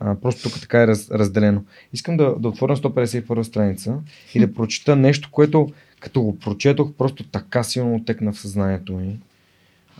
А, 0.00 0.14
просто 0.14 0.50
тук 0.50 0.60
така 0.60 0.82
е 0.82 0.86
раз, 0.86 1.10
разделено. 1.10 1.64
Искам 1.92 2.16
да, 2.16 2.34
да 2.38 2.48
отворя 2.48 2.76
151 2.76 3.42
страница 3.42 3.98
и 4.34 4.40
да 4.40 4.54
прочита 4.54 4.96
нещо, 4.96 5.28
което 5.32 5.72
като 6.00 6.22
го 6.22 6.38
прочетох, 6.38 6.92
просто 6.92 7.24
така 7.24 7.62
силно 7.62 7.94
отекна 7.94 8.32
в 8.32 8.40
съзнанието 8.40 8.92
ми. 8.92 9.20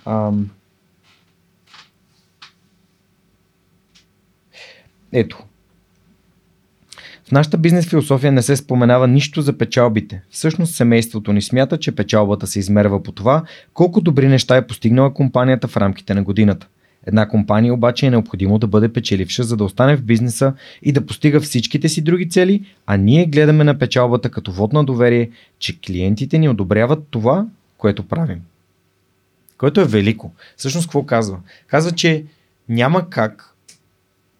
Ам... 0.06 0.50
Ето, 5.12 5.44
в 7.30 7.32
нашата 7.32 7.58
бизнес 7.58 7.86
философия 7.86 8.32
не 8.32 8.42
се 8.42 8.56
споменава 8.56 9.08
нищо 9.08 9.42
за 9.42 9.58
печалбите. 9.58 10.22
Всъщност 10.30 10.74
семейството 10.74 11.32
ни 11.32 11.42
смята, 11.42 11.78
че 11.78 11.92
печалбата 11.92 12.46
се 12.46 12.58
измерва 12.58 13.02
по 13.02 13.12
това, 13.12 13.42
колко 13.74 14.00
добри 14.00 14.28
неща 14.28 14.56
е 14.56 14.66
постигнала 14.66 15.14
компанията 15.14 15.68
в 15.68 15.76
рамките 15.76 16.14
на 16.14 16.22
годината. 16.22 16.66
Една 17.06 17.28
компания 17.28 17.74
обаче 17.74 18.06
е 18.06 18.10
необходимо 18.10 18.58
да 18.58 18.66
бъде 18.66 18.88
печеливша, 18.88 19.42
за 19.42 19.56
да 19.56 19.64
остане 19.64 19.96
в 19.96 20.02
бизнеса 20.02 20.54
и 20.82 20.92
да 20.92 21.06
постига 21.06 21.40
всичките 21.40 21.88
си 21.88 22.02
други 22.02 22.28
цели, 22.28 22.64
а 22.86 22.96
ние 22.96 23.26
гледаме 23.26 23.64
на 23.64 23.78
печалбата 23.78 24.30
като 24.30 24.52
вод 24.52 24.72
на 24.72 24.84
доверие, 24.84 25.30
че 25.58 25.80
клиентите 25.80 26.38
ни 26.38 26.48
одобряват 26.48 27.06
това, 27.10 27.46
което 27.78 28.08
правим. 28.08 28.40
Което 29.58 29.80
е 29.80 29.84
велико. 29.84 30.32
Всъщност 30.56 30.86
какво 30.86 31.02
казва? 31.02 31.38
Казва, 31.66 31.92
че 31.92 32.24
няма 32.68 33.10
как 33.10 33.49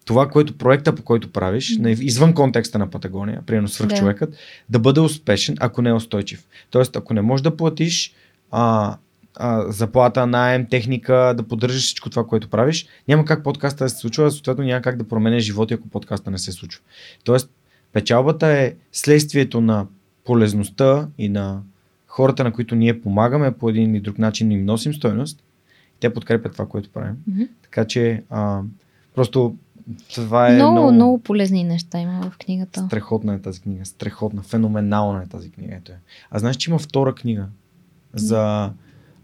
това, 0.05 0.27
което 0.27 0.57
проекта, 0.57 0.95
по 0.95 1.03
който 1.03 1.31
правиш, 1.31 1.77
mm-hmm. 1.77 1.99
извън 1.99 2.33
контекста 2.33 2.79
на 2.79 2.89
Патагония, 2.89 3.41
примерно 3.45 3.67
свърх 3.67 3.89
да. 3.89 3.95
човекът, 3.95 4.35
да 4.69 4.79
бъде 4.79 4.99
успешен, 4.99 5.55
ако 5.59 5.81
не 5.81 5.89
е 5.89 5.93
устойчив. 5.93 6.47
Тоест, 6.69 6.95
ако 6.95 7.13
не 7.13 7.21
можеш 7.21 7.43
да 7.43 7.57
платиш 7.57 8.13
а, 8.51 8.97
а, 9.35 9.71
заплата, 9.71 10.27
найем, 10.27 10.65
техника, 10.65 11.33
да 11.37 11.43
поддържаш 11.43 11.83
всичко 11.83 12.09
това, 12.09 12.27
което 12.27 12.49
правиш, 12.49 12.87
няма 13.07 13.25
как 13.25 13.43
подкаста 13.43 13.83
да 13.83 13.89
се 13.89 13.97
случва, 13.97 14.31
съответно 14.31 14.63
няма 14.63 14.81
как 14.81 14.97
да 14.97 15.07
променеш 15.07 15.43
живота, 15.43 15.73
ако 15.73 15.89
подкаста 15.89 16.31
не 16.31 16.37
се 16.37 16.51
случва. 16.51 16.81
Тоест, 17.23 17.49
печалбата 17.93 18.47
е 18.47 18.73
следствието 18.91 19.61
на 19.61 19.87
полезността 20.23 21.07
и 21.17 21.29
на 21.29 21.61
хората, 22.07 22.43
на 22.43 22.53
които 22.53 22.75
ние 22.75 23.01
помагаме 23.01 23.51
по 23.51 23.69
един 23.69 23.95
или 23.95 24.01
друг 24.01 24.17
начин, 24.17 24.51
им 24.51 24.65
носим 24.65 24.93
стойност. 24.93 25.43
Те 25.99 26.13
подкрепят 26.13 26.53
това, 26.53 26.65
което 26.65 26.89
правим. 26.89 27.15
Mm-hmm. 27.29 27.47
Така 27.61 27.85
че 27.85 28.23
а, 28.29 28.61
просто 29.15 29.55
това 30.15 30.49
е 30.49 30.55
много, 30.55 30.71
много, 30.71 30.91
много 30.91 31.19
полезни 31.19 31.63
неща 31.63 31.99
има 31.99 32.21
в 32.31 32.37
книгата. 32.37 32.85
Страхотна 32.87 33.33
е 33.33 33.39
тази 33.39 33.61
книга. 33.61 33.85
Страхотна. 33.85 34.41
Феноменална 34.41 35.23
е 35.23 35.27
тази 35.27 35.51
книга. 35.51 35.75
Ето 35.75 35.91
е. 35.91 35.99
А 36.31 36.39
знаеш, 36.39 36.55
че 36.55 36.69
има 36.69 36.79
втора 36.79 37.15
книга 37.15 37.45
за, 38.13 38.71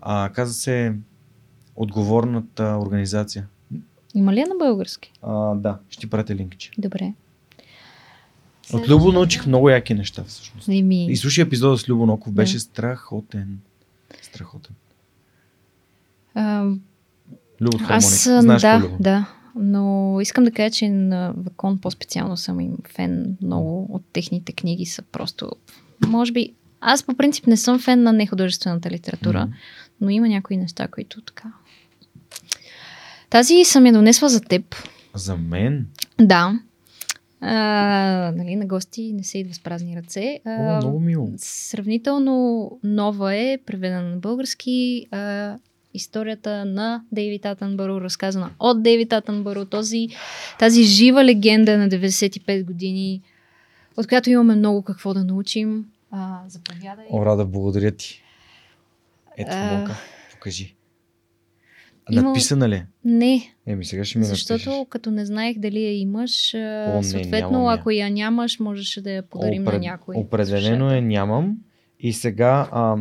а, 0.02 0.30
каза 0.30 0.54
се, 0.54 0.94
отговорната 1.76 2.64
организация. 2.82 3.48
Има 4.16 4.34
ли 4.34 4.40
е 4.40 4.46
на 4.46 4.56
български? 4.60 5.14
А, 5.22 5.56
да, 5.56 5.78
ще 5.90 6.00
ти 6.00 6.10
пратя 6.10 6.36
линкче. 6.36 6.72
Добре. 6.78 7.14
От 8.74 8.90
Любо 8.90 9.12
научих 9.12 9.48
много 9.48 9.70
яки 9.70 9.94
неща 9.94 10.24
всъщност. 10.24 10.68
И, 10.68 10.84
ми... 10.84 11.06
и 11.06 11.18
слушай 11.18 11.44
епизода 11.44 11.78
с 11.78 11.90
Любо 11.90 12.06
Ноков, 12.06 12.34
беше 12.34 12.54
да. 12.54 12.60
страхотен. 12.60 13.60
Страхотен. 14.22 14.76
А... 16.36 16.72
Любо 17.62 17.78
Аз, 17.90 18.24
Знаеш 18.24 18.62
да, 18.62 18.80
Любо? 18.80 18.98
да. 19.00 19.26
Но 19.60 20.18
искам 20.22 20.44
да 20.44 20.52
кажа, 20.52 20.72
че 20.72 20.90
на 20.90 21.34
Вакон 21.38 21.78
по-специално 21.78 22.38
съм 22.38 22.60
им 22.60 22.78
фен. 22.88 23.38
Много 23.42 23.88
от 23.90 24.04
техните 24.14 24.54
книги 24.54 24.86
са 24.86 25.02
просто... 25.02 25.52
Може 26.08 26.32
би... 26.32 26.54
Аз 26.82 27.04
по 27.04 27.14
принцип 27.14 27.48
не 27.48 27.58
съм 27.58 27.80
фен 27.80 28.04
на 28.04 28.14
нехудожествената 28.14 28.90
литература, 28.90 29.48
mm-hmm. 29.48 30.02
но 30.02 30.10
има 30.10 30.28
някои 30.28 30.58
неща, 30.58 30.88
които 30.88 31.22
така... 31.22 31.54
Тази 33.30 33.64
съм 33.64 33.86
я 33.86 33.94
донесла 33.94 34.30
за 34.30 34.42
теб. 34.42 34.76
За 35.16 35.38
мен? 35.38 35.88
Да. 36.22 36.60
А, 37.42 37.54
нали, 38.36 38.56
на 38.56 38.66
гости 38.66 39.14
не 39.14 39.24
се 39.24 39.38
идва 39.38 39.54
с 39.54 39.60
празни 39.60 39.98
ръце. 39.98 40.40
А, 40.46 40.78
О, 40.78 40.78
много 40.78 41.00
мило. 41.00 41.30
Сравнително 41.38 42.72
нова 42.84 43.36
е, 43.36 43.58
преведена 43.66 44.10
на 44.10 44.18
български. 44.18 45.08
А, 45.12 45.56
историята 45.98 46.66
на 46.66 47.04
Дейвид 47.12 47.46
Атънбъро, 47.46 48.02
разказана 48.02 48.50
от 48.60 48.84
Дейвид 48.84 49.14
Атънбъро, 49.14 49.66
този, 49.66 50.08
тази 50.60 50.84
жива 50.84 51.26
легенда 51.26 51.78
на 51.78 51.90
95 51.90 52.66
години, 52.66 53.22
от 53.98 54.08
която 54.08 54.30
имаме 54.30 54.56
много 54.56 54.82
какво 54.82 55.14
да 55.14 55.24
научим. 55.24 55.86
А, 56.12 56.40
заповядай. 56.48 57.06
О, 57.12 57.26
Рада, 57.26 57.46
благодаря 57.46 57.92
ти. 57.92 58.22
Ето, 59.38 59.52
а... 59.52 59.88
покажи. 60.32 60.74
Имал- 62.12 62.24
Надписана 62.24 62.70
ли? 62.70 62.84
Не, 63.06 63.54
Еми, 63.66 63.86
сега 63.86 64.06
ще 64.06 64.18
ми 64.20 64.26
защото 64.26 64.70
напишеш. 64.70 64.86
като 64.90 65.12
не 65.12 65.26
знаех 65.26 65.58
дали 65.60 65.80
я 65.80 66.00
имаш, 66.00 66.54
О, 66.54 66.58
не, 66.96 67.04
съответно, 67.04 67.52
нямам 67.52 67.66
я. 67.66 67.74
ако 67.74 67.92
я 67.92 68.10
нямаш, 68.10 68.60
можеше 68.60 69.02
да 69.02 69.12
я 69.12 69.24
подарим 69.24 69.64
на 69.64 69.72
Опред- 69.72 69.82
някой. 69.82 70.16
Определено 70.16 70.92
е 70.92 71.02
нямам. 71.02 71.58
И 72.00 72.14
сега 72.14 72.70
а, 72.72 72.96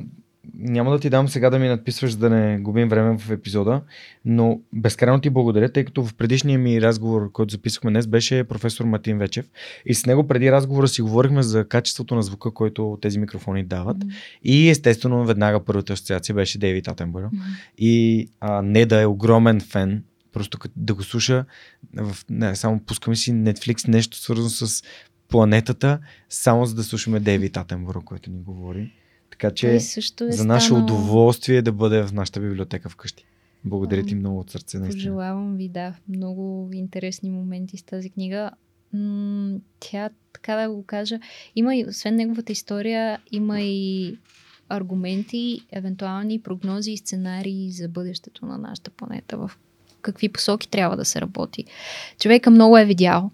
няма 0.54 0.90
да 0.90 0.98
ти 0.98 1.10
дам 1.10 1.28
сега 1.28 1.50
да 1.50 1.58
ми 1.58 1.68
надписваш, 1.68 2.10
за 2.10 2.18
да 2.18 2.30
не 2.30 2.58
губим 2.58 2.88
време 2.88 3.18
в 3.18 3.30
епизода, 3.30 3.82
но 4.24 4.60
безкрайно 4.72 5.20
ти 5.20 5.30
благодаря, 5.30 5.72
тъй 5.72 5.84
като 5.84 6.04
в 6.04 6.14
предишния 6.14 6.58
ми 6.58 6.82
разговор, 6.82 7.32
който 7.32 7.52
записахме 7.52 7.90
днес, 7.90 8.06
беше 8.06 8.44
професор 8.44 8.84
Матин 8.84 9.18
Вечев. 9.18 9.46
И 9.86 9.94
с 9.94 10.06
него 10.06 10.26
преди 10.26 10.52
разговора 10.52 10.88
си 10.88 11.02
говорихме 11.02 11.42
за 11.42 11.68
качеството 11.68 12.14
на 12.14 12.22
звука, 12.22 12.50
който 12.50 12.98
тези 13.02 13.18
микрофони 13.18 13.64
дават. 13.64 13.96
М, 14.04 14.10
И 14.42 14.68
естествено, 14.70 15.24
веднага 15.24 15.64
първата 15.64 15.92
асоциация 15.92 16.34
беше 16.34 16.58
Дейвид 16.58 16.88
Атенбър. 16.88 17.22
м. 17.22 17.30
И 17.78 18.28
а, 18.40 18.62
не 18.62 18.86
да 18.86 19.02
е 19.02 19.06
огромен 19.06 19.60
фен, 19.60 20.04
просто 20.32 20.58
да 20.76 20.94
го 20.94 21.02
слуша, 21.02 21.44
в, 21.96 22.16
не, 22.30 22.56
само 22.56 22.80
пускаме 22.80 23.16
си 23.16 23.32
Netflix, 23.32 23.88
нещо 23.88 24.16
свързано 24.16 24.48
с 24.48 24.82
планетата, 25.28 25.98
само 26.28 26.66
за 26.66 26.74
да 26.74 26.84
слушаме 26.84 27.20
Дейвид 27.20 27.56
Атенбър, 27.56 27.96
който 28.04 28.30
ни 28.30 28.38
говори. 28.38 28.92
Така 29.38 29.54
че 29.54 29.80
също 29.80 30.24
е 30.24 30.32
за 30.32 30.44
наше 30.44 30.66
станал- 30.66 30.82
удоволствие 30.82 31.62
да 31.62 31.72
бъде 31.72 32.02
в 32.02 32.12
нашата 32.12 32.40
библиотека 32.40 32.88
вкъщи. 32.88 33.24
Благодаря 33.64 34.02
ти 34.02 34.14
много 34.14 34.40
от 34.40 34.50
сърце, 34.50 34.78
наистина. 34.78 35.00
Пожелавам 35.00 35.56
ви, 35.56 35.68
да, 35.68 35.94
много 36.08 36.70
интересни 36.72 37.30
моменти 37.30 37.76
с 37.76 37.82
тази 37.82 38.10
книга. 38.10 38.50
М, 38.92 39.56
тя, 39.80 40.10
така 40.32 40.56
да 40.56 40.70
го 40.70 40.84
кажа, 40.86 41.18
има 41.56 41.76
и, 41.76 41.84
освен 41.88 42.16
неговата 42.16 42.52
история, 42.52 43.18
има 43.32 43.60
и 43.60 44.18
аргументи, 44.68 45.60
евентуални 45.72 46.40
прогнози 46.40 46.92
и 46.92 46.96
сценарии 46.96 47.70
за 47.72 47.88
бъдещето 47.88 48.46
на 48.46 48.58
нашата 48.58 48.90
планета, 48.90 49.36
в 49.36 49.50
какви 50.02 50.28
посоки 50.28 50.68
трябва 50.68 50.96
да 50.96 51.04
се 51.04 51.20
работи. 51.20 51.64
Човека 52.20 52.50
много 52.50 52.78
е 52.78 52.84
видял. 52.84 53.30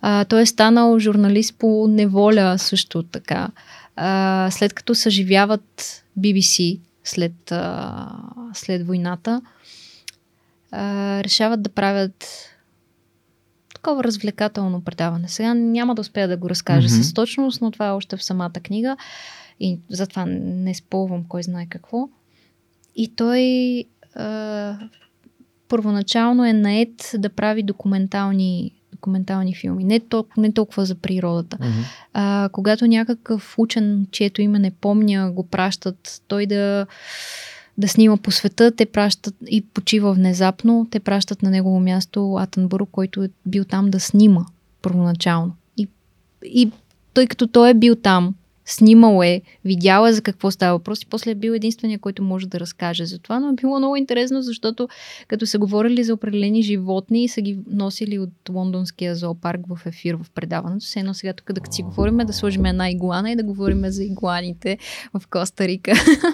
А, 0.00 0.24
той 0.24 0.42
е 0.42 0.46
станал 0.46 0.98
журналист 0.98 1.58
по 1.58 1.86
неволя 1.88 2.58
също 2.58 3.02
така. 3.02 3.48
А, 3.96 4.48
след 4.50 4.72
като 4.72 4.94
съживяват 4.94 6.04
BBC 6.18 6.80
след, 7.04 7.52
а, 7.52 8.08
след 8.54 8.86
войната, 8.86 9.42
а, 10.72 11.24
решават 11.24 11.62
да 11.62 11.70
правят 11.70 12.50
такова 13.74 14.04
развлекателно 14.04 14.80
предаване. 14.80 15.28
Сега 15.28 15.54
няма 15.54 15.94
да 15.94 16.00
успея 16.00 16.28
да 16.28 16.36
го 16.36 16.50
разкажа 16.50 16.88
mm-hmm. 16.88 17.02
с 17.02 17.14
точност, 17.14 17.60
но 17.60 17.70
това 17.70 17.86
е 17.86 17.90
още 17.90 18.16
в 18.16 18.24
самата 18.24 18.50
книга 18.50 18.96
и 19.60 19.78
затова 19.88 20.26
не 20.26 20.74
спълвам 20.74 21.24
кой 21.28 21.42
знае 21.42 21.66
какво. 21.66 22.08
И 22.96 23.14
той 23.16 23.84
а, 24.14 24.78
първоначално 25.68 26.44
е 26.44 26.52
наед 26.52 27.10
да 27.18 27.28
прави 27.28 27.62
документални, 27.62 28.72
документални 29.04 29.54
филми. 29.54 29.84
Не, 29.84 30.00
толкова, 30.00 30.42
не 30.42 30.52
толкова 30.52 30.84
за 30.84 30.94
природата. 30.94 31.56
Мгм. 31.60 31.80
А, 32.12 32.48
когато 32.52 32.86
някакъв 32.86 33.54
учен, 33.58 34.06
чието 34.10 34.42
име 34.42 34.58
не 34.58 34.70
помня, 34.70 35.32
го 35.32 35.42
пращат, 35.42 36.22
той 36.28 36.46
да, 36.46 36.86
да 37.78 37.88
снима 37.88 38.16
по 38.16 38.30
света, 38.30 38.72
те 38.76 38.86
пращат 38.86 39.34
и 39.46 39.62
почива 39.66 40.12
внезапно, 40.12 40.86
те 40.90 41.00
пращат 41.00 41.42
на 41.42 41.50
негово 41.50 41.80
място 41.80 42.34
Атенбъро, 42.34 42.86
който 42.86 43.22
е 43.22 43.28
бил 43.46 43.64
там 43.64 43.90
да 43.90 44.00
снима 44.00 44.44
първоначално. 44.82 45.52
И, 45.76 45.88
и 46.44 46.70
тъй 47.14 47.26
като 47.26 47.46
той 47.46 47.70
е 47.70 47.74
бил 47.74 47.96
там, 47.96 48.34
снимал 48.64 49.22
е, 49.22 49.42
видял 49.64 50.06
е 50.06 50.12
за 50.12 50.22
какво 50.22 50.50
става 50.50 50.78
въпрос 50.78 51.02
и 51.02 51.06
после 51.06 51.30
е 51.30 51.34
бил 51.34 51.52
единствения, 51.52 51.98
който 51.98 52.22
може 52.22 52.48
да 52.48 52.60
разкаже 52.60 53.06
за 53.06 53.18
това, 53.18 53.40
но 53.40 53.48
е 53.48 53.54
било 53.54 53.78
много 53.78 53.96
интересно, 53.96 54.42
защото 54.42 54.88
като 55.28 55.46
са 55.46 55.58
говорили 55.58 56.04
за 56.04 56.14
определени 56.14 56.62
животни 56.62 57.24
и 57.24 57.28
са 57.28 57.40
ги 57.40 57.58
носили 57.70 58.18
от 58.18 58.30
лондонския 58.50 59.14
зоопарк 59.14 59.60
в 59.68 59.86
ефир 59.86 60.14
в 60.14 60.30
предаването, 60.34 60.84
все 60.84 61.00
едно 61.00 61.14
сега 61.14 61.32
тук 61.32 61.52
да 61.52 61.60
си 61.70 61.82
говорим 61.82 62.16
да 62.16 62.32
сложим 62.32 62.64
една 62.64 62.90
игуана 62.90 63.30
и 63.30 63.36
да 63.36 63.42
говорим 63.42 63.84
за 63.84 64.04
игуаните 64.04 64.78
в 65.14 65.26
Коста 65.30 65.68
Рика. 65.68 65.92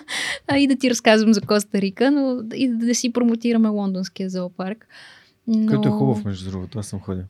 и 0.59 0.67
да 0.67 0.77
ти 0.77 0.91
разказвам 0.91 1.33
за 1.33 1.41
Коста 1.41 1.81
Рика, 1.81 2.11
но 2.11 2.43
и 2.55 2.69
да 2.69 2.95
си 2.95 3.13
промотираме 3.13 3.69
лондонския 3.69 4.31
зоопарк. 4.31 4.87
Но... 5.47 5.73
Който 5.73 5.89
е 5.89 5.93
хубав, 5.93 6.25
между 6.25 6.51
другото, 6.51 6.79
аз 6.79 6.87
съм 6.87 7.01
ходил. 7.01 7.25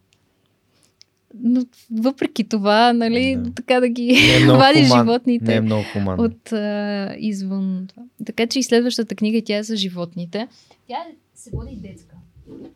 Но 1.35 1.65
въпреки 1.91 2.45
това, 2.45 2.93
нали, 2.93 3.37
Да. 3.37 3.55
така 3.55 3.81
да 3.81 3.89
ги 3.89 4.11
е 4.11 4.41
хуман. 4.47 4.75
животните 5.05 5.45
Не 5.45 5.55
е 5.55 5.61
много 5.61 5.85
от 6.19 6.53
а, 6.53 7.15
извън 7.19 7.87
това. 7.89 8.03
Така 8.27 8.47
че 8.47 8.59
и 8.59 8.63
следващата 8.63 9.15
книга, 9.15 9.43
тя 9.45 9.57
е 9.57 9.63
за 9.63 9.77
животните. 9.77 10.49
Тя 10.89 10.97
се 11.35 11.51
води 11.53 11.77
детска. 11.77 12.17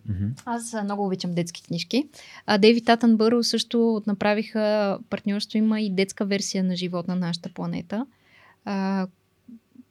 Мгм. 0.09 0.27
Аз 0.45 0.77
много 0.85 1.07
обичам 1.07 1.35
детски 1.35 1.63
книжки. 1.63 2.09
А 2.47 2.59
Дейвид 2.59 2.89
Атънбъро 2.89 3.43
също 3.43 4.03
направиха 4.07 4.99
партньорство. 5.11 5.59
Има 5.59 5.81
и 5.81 5.91
детска 5.91 6.25
версия 6.25 6.65
на 6.65 6.77
живот 6.77 7.09
на 7.09 7.17
нашата 7.17 7.49
планета. 7.49 8.07
А, 8.65 9.07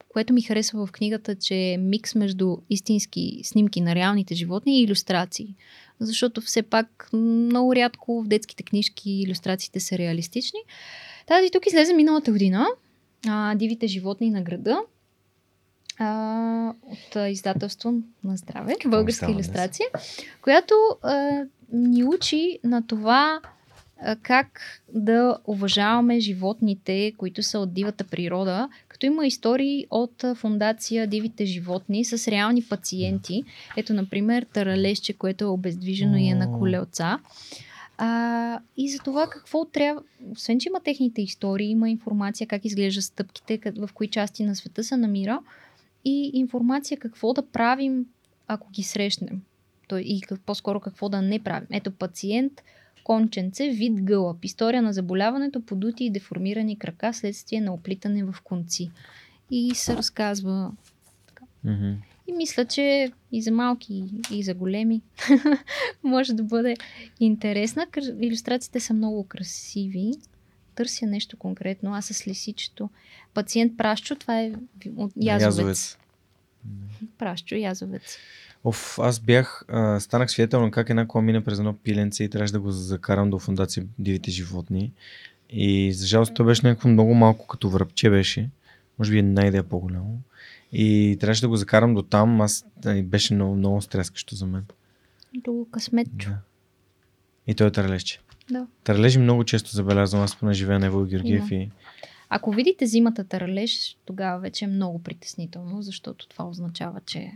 което 0.10 0.34
ми 0.34 0.42
харесва 0.42 0.86
в 0.86 0.92
книгата, 0.92 1.36
че 1.36 1.56
е 1.56 1.78
микс 1.78 2.16
между 2.16 2.58
истински 2.70 3.42
снимки 3.44 3.82
на 3.82 3.96
реалните 3.96 4.36
животни 4.36 4.80
и 4.80 4.84
иллюстрации. 4.84 5.56
Защото 6.06 6.42
все 6.42 6.62
пак 6.62 7.10
много 7.14 7.76
рядко 7.76 8.24
в 8.24 8.28
детските 8.28 8.64
книжки 8.64 9.12
иллюстрациите 9.12 9.80
са 9.80 9.98
реалистични. 9.98 10.60
Тази 11.28 11.50
тук 11.50 11.68
излезе 11.68 11.94
миналата 11.94 12.32
година. 12.32 12.68
А, 13.28 13.56
Дивите 13.56 13.88
животни 13.88 14.30
на 14.30 14.42
града. 14.42 14.80
А, 15.98 16.74
от 16.86 17.16
а, 17.16 17.30
издателство 17.30 17.94
на 18.24 18.38
здраве, 18.38 18.76
българска 18.86 19.32
иллюстрация, 19.32 19.86
която 20.42 20.74
а, 21.02 21.42
ни 21.72 22.04
учи 22.04 22.60
на 22.64 22.88
това 22.88 23.42
как 24.22 24.62
да 24.94 25.38
уважаваме 25.46 26.20
животните, 26.20 27.14
които 27.18 27.44
са 27.44 27.60
от 27.60 27.74
дивата 27.74 28.04
природа, 28.04 28.70
като 29.04 29.14
има 29.14 29.26
истории 29.28 29.86
от 29.92 30.24
фундация 30.36 31.08
Дивите 31.08 31.46
животни 31.46 32.06
с 32.06 32.28
реални 32.28 32.64
пациенти. 32.64 33.44
Ето, 33.78 33.94
например, 33.94 34.46
таралещче, 34.54 35.14
което 35.14 35.44
е 35.44 35.48
обездвижено 35.48 36.18
и 36.18 36.28
е 36.28 36.36
на 36.36 36.52
колелца. 36.52 37.20
А, 37.98 38.60
и 38.78 38.90
за 38.90 39.00
това 39.00 39.28
какво 39.30 39.66
трябва, 39.66 40.02
освен 40.32 40.60
че 40.60 40.70
има 40.70 40.80
техните 40.80 41.22
истории, 41.22 41.70
има 41.70 41.90
информация 41.90 42.48
как 42.48 42.66
изглеждат 42.66 43.04
стъпките, 43.04 43.60
в 43.78 43.90
кои 43.94 44.08
части 44.08 44.44
на 44.44 44.56
света 44.56 44.84
се 44.84 44.98
намира 44.98 45.40
и 46.06 46.32
информация 46.34 46.98
какво 46.98 47.34
да 47.34 47.42
правим, 47.42 48.06
ако 48.48 48.72
ги 48.72 48.84
срещнем. 48.84 49.42
Той, 49.88 50.02
и 50.02 50.22
как, 50.22 50.42
по-скоро 50.42 50.80
какво 50.80 51.10
да 51.10 51.22
не 51.22 51.40
правим. 51.40 51.68
Ето 51.72 51.92
пациент, 51.92 52.62
конченце, 53.04 53.70
вид 53.70 54.04
гълъб. 54.04 54.46
История 54.46 54.82
на 54.82 54.94
заболяването, 54.94 55.62
подути 55.62 56.04
и 56.06 56.10
деформирани 56.10 56.80
крака 56.80 57.14
следствие 57.14 57.62
на 57.62 57.74
оплитане 57.74 58.24
в 58.24 58.36
конци. 58.44 58.92
И 59.52 59.76
се 59.76 59.98
разказва 59.98 60.72
Мгм. 61.64 61.92
и 62.28 62.34
мисля, 62.34 62.66
че 62.66 63.12
и 63.32 63.42
за 63.42 63.52
малки, 63.52 64.04
и 64.32 64.44
за 64.44 64.54
големи 64.54 65.02
може 66.04 66.34
да 66.34 66.44
бъде 66.44 66.76
интересна. 67.20 67.88
Илюстрациите 68.22 68.80
са 68.80 68.94
много 68.94 69.24
красиви. 69.24 70.12
Търся 70.76 71.06
нещо 71.06 71.38
конкретно. 71.38 71.94
Аз 71.94 72.06
с 72.06 72.28
лисичето. 72.28 72.90
Пациент 73.34 73.78
Пращо, 73.78 74.16
това 74.16 74.42
е 74.42 74.54
от 74.96 75.12
язовец. 75.16 75.58
Язовец. 75.58 75.98
Пращо, 77.18 77.56
язовец. 77.56 78.18
Оф, 78.64 79.00
аз 79.00 79.20
бях, 79.20 79.66
а, 79.68 80.00
станах 80.00 80.32
свидетел 80.32 80.62
на 80.62 80.72
как 80.72 80.90
една 80.90 81.08
кола 81.08 81.22
мина 81.22 81.42
през 81.42 81.60
едно 81.60 81.74
пиленце 81.74 82.24
и 82.24 82.30
трябваше 82.30 82.54
да 82.54 82.60
го 82.60 82.72
закарам 82.72 83.30
до 83.30 83.40
фундация 83.40 83.86
Дивите 84.00 84.32
животни. 84.32 84.92
И 85.50 85.94
за 85.94 86.08
жалост 86.08 86.34
той 86.34 86.46
беше 86.46 86.68
някакво 86.68 86.90
много 86.90 87.14
малко 87.14 87.48
като 87.48 87.70
връбче 87.70 88.10
беше. 88.10 88.50
Може 89.00 89.12
би 89.12 89.20
една 89.20 89.48
идея 89.48 89.64
по-голямо. 89.64 90.22
И 90.72 91.18
трябваше 91.20 91.42
да 91.42 91.48
го 91.50 91.56
закарам 91.56 91.94
до 91.94 92.02
там. 92.02 92.42
Аз 92.42 92.66
беше 93.04 93.34
много, 93.34 93.56
много 93.56 93.82
стряскащо 93.82 94.36
за 94.36 94.46
мен. 94.46 94.66
До 95.34 95.66
късметчо. 95.72 96.30
Да. 96.30 96.38
И 97.48 97.56
той 97.56 97.68
е 97.68 97.72
търлежче. 97.72 98.20
Да. 98.52 98.68
Търлежи 98.84 99.20
много 99.20 99.44
често 99.44 99.72
забелязвам. 99.72 100.22
Аз 100.22 100.36
поне 100.36 100.54
живея 100.54 100.80
на 100.80 100.86
Ево 100.86 101.06
Георгиев 101.06 101.52
и 101.52 101.70
Ако 102.30 102.52
видите 102.52 102.86
зимата 102.86 103.24
таралеж, 103.24 103.98
тогава 104.06 104.40
вече 104.40 104.66
е 104.66 104.68
много 104.68 105.04
притеснително, 105.04 105.82
защото 105.82 106.28
това 106.28 106.46
означава, 106.46 107.00
че 107.06 107.32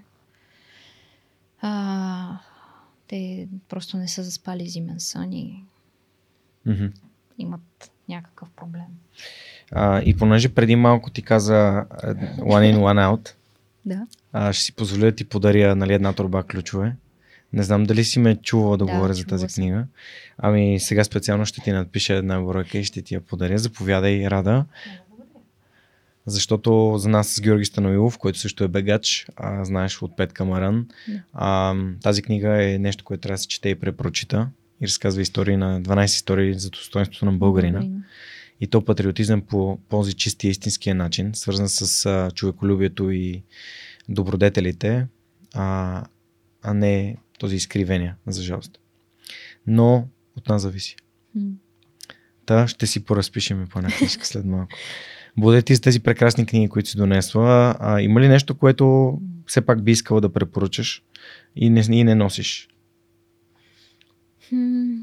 а, 1.62 2.38
те 3.08 3.48
просто 3.70 3.98
не 3.98 4.08
са 4.08 4.24
заспали 4.24 4.70
зимен 4.70 5.00
сън 5.00 5.34
и 5.34 5.64
Мгм. 6.66 6.86
имат 7.38 7.62
някакъв 8.10 8.50
проблем. 8.50 8.86
А, 9.72 10.02
и 10.02 10.18
понеже 10.18 10.50
преди 10.50 10.76
малко 10.76 11.10
ти 11.10 11.22
каза 11.22 11.86
one 12.38 12.74
in, 12.74 12.78
one 12.78 13.08
out, 13.08 13.30
Да. 13.86 14.08
а, 14.34 14.54
ще 14.54 14.64
си 14.64 14.74
позволя 14.74 15.02
да 15.02 15.12
ти 15.12 15.26
подаря 15.26 15.76
нали, 15.76 15.94
една 15.94 16.14
турба 16.14 16.44
ключове. 16.44 16.96
Не 17.54 17.64
знам 17.64 17.84
дали 17.84 18.04
си 18.04 18.20
ме 18.20 18.36
чувала 18.36 18.78
да, 18.78 18.86
Да, 18.86 18.92
говоря 18.92 19.14
за 19.14 19.26
тази 19.26 19.50
съм. 19.50 19.64
книга. 19.64 19.86
Ами 20.38 20.80
сега 20.80 21.04
специално 21.04 21.46
ще 21.46 21.62
ти 21.62 21.72
надпиша 21.72 22.14
една 22.14 22.42
бройка 22.42 22.78
и 22.78 22.84
ще 22.84 23.02
ти 23.02 23.14
я 23.14 23.22
подаря. 23.22 23.58
Заповядай, 23.58 24.30
Рада. 24.30 24.66
Защото 26.28 26.94
за 26.98 27.10
нас 27.10 27.28
с 27.28 27.42
Георги 27.42 27.66
Станоилов, 27.66 28.18
който 28.18 28.40
също 28.40 28.64
е 28.64 28.68
бегач, 28.68 29.28
а, 29.36 29.66
знаеш 29.66 30.02
от 30.02 30.18
Пет 30.18 30.34
Камаран, 30.34 30.88
а, 31.34 31.76
тази 32.04 32.22
книга 32.22 32.64
е 32.64 32.78
нещо, 32.78 33.04
което 33.04 33.22
трябва 33.22 33.34
да 33.34 33.38
се 33.38 33.48
чете 33.48 33.70
и 33.70 33.76
препрочита 33.76 34.50
и 34.82 34.88
разказва 34.88 35.22
истории 35.22 35.58
на 35.58 35.82
12 35.82 36.06
истории 36.06 36.54
за 36.54 36.70
достоинството 36.70 37.26
на 37.26 37.32
българина. 37.32 37.84
И 38.62 38.68
то 38.68 38.86
патриотизъм 38.86 39.42
по 39.42 39.80
този 39.90 40.14
чисти 40.14 40.48
истинския 40.48 40.96
начин, 40.96 41.32
свързан 41.34 41.70
с 41.70 42.06
а, 42.06 42.32
човеколюбието 42.32 43.12
и 43.12 43.44
добродетелите, 44.10 45.08
а, 45.54 46.04
а 46.62 46.74
не 46.74 47.18
този 47.40 47.56
изкривения, 47.56 48.16
за 48.28 48.44
жалост. 48.44 48.80
Но 49.68 50.08
от 50.38 50.50
нас 50.50 50.62
зависи. 50.62 50.96
Та 52.46 52.68
ще 52.68 52.88
си 52.88 53.06
поразпишем 53.06 53.64
и 53.64 53.66
по 53.66 53.82
след 54.26 54.46
малко. 54.46 54.74
Благодаря 55.38 55.62
ти 55.62 55.76
за 55.76 55.82
тези 55.82 56.00
прекрасни 56.00 56.46
книги, 56.46 56.70
които 56.70 56.90
си 56.90 56.98
донесла. 56.98 57.76
А, 57.80 58.02
има 58.02 58.22
ли 58.22 58.28
нещо, 58.28 58.58
което 58.58 59.18
все 59.46 59.62
пак 59.62 59.84
би 59.84 59.92
искала 59.92 60.22
да 60.22 60.34
препоръчаш 60.34 61.04
и 61.56 61.70
не, 61.70 61.82
и 61.92 62.04
не 62.04 62.16
носиш? 62.16 62.70
Хм. 64.50 64.96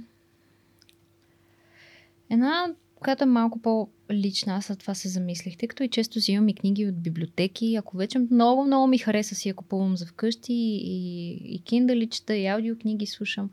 Една, 2.30 2.66
която 2.94 3.24
е 3.24 3.26
малко 3.26 3.58
по-лична, 3.58 4.54
аз 4.54 4.66
за 4.66 4.76
това 4.76 4.94
се 4.94 5.08
замислих, 5.08 5.56
тъй 5.56 5.68
като 5.68 5.82
и 5.82 5.88
често 5.88 6.18
взимам 6.18 6.48
и 6.48 6.54
книги 6.54 6.86
от 6.86 7.02
библиотеки. 7.02 7.76
Ако 7.76 7.96
вече 7.96 8.18
много, 8.18 8.64
много 8.64 8.86
ми 8.86 8.98
хареса 8.98 9.34
си 9.34 9.48
я 9.48 9.54
купувам 9.54 9.96
за 9.96 10.06
вкъщи 10.06 10.52
и, 10.52 11.30
и 11.54 11.62
Kindle 11.62 12.08
чета, 12.08 12.36
и 12.36 12.46
аудиокниги 12.46 13.06
слушам. 13.06 13.50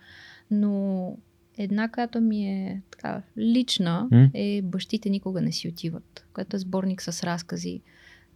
Но 0.52 1.18
една, 1.63 1.91
която 1.91 2.21
ми 2.21 2.45
е 2.45 2.81
така 2.91 3.21
лична, 3.38 4.07
е 4.33 4.61
Бащите 4.61 5.09
никога 5.09 5.41
не 5.41 5.51
си 5.51 5.67
отиват, 5.67 6.25
която 6.33 6.55
е 6.55 6.59
сборник 6.59 7.01
с 7.01 7.23
разкази 7.23 7.81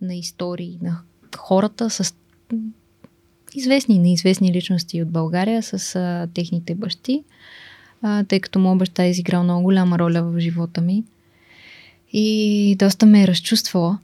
на 0.01 0.15
истории 0.15 0.79
на 0.81 1.01
хората 1.37 1.89
с 1.89 2.15
известни 3.55 3.95
и 3.95 3.99
неизвестни 3.99 4.53
личности 4.53 5.01
от 5.01 5.09
България 5.09 5.63
с 5.63 5.95
а, 5.95 6.27
техните 6.33 6.75
бащи, 6.75 7.23
а, 8.01 8.23
тъй 8.23 8.39
като 8.39 8.59
моят 8.59 8.79
баща 8.79 9.03
е 9.03 9.09
изиграл 9.09 9.43
много 9.43 9.63
голяма 9.63 9.99
роля 9.99 10.23
в 10.23 10.39
живота 10.39 10.81
ми. 10.81 11.03
И 12.13 12.75
доста 12.79 13.05
ме 13.05 13.23
е 13.23 13.27
разчувствала. 13.27 13.99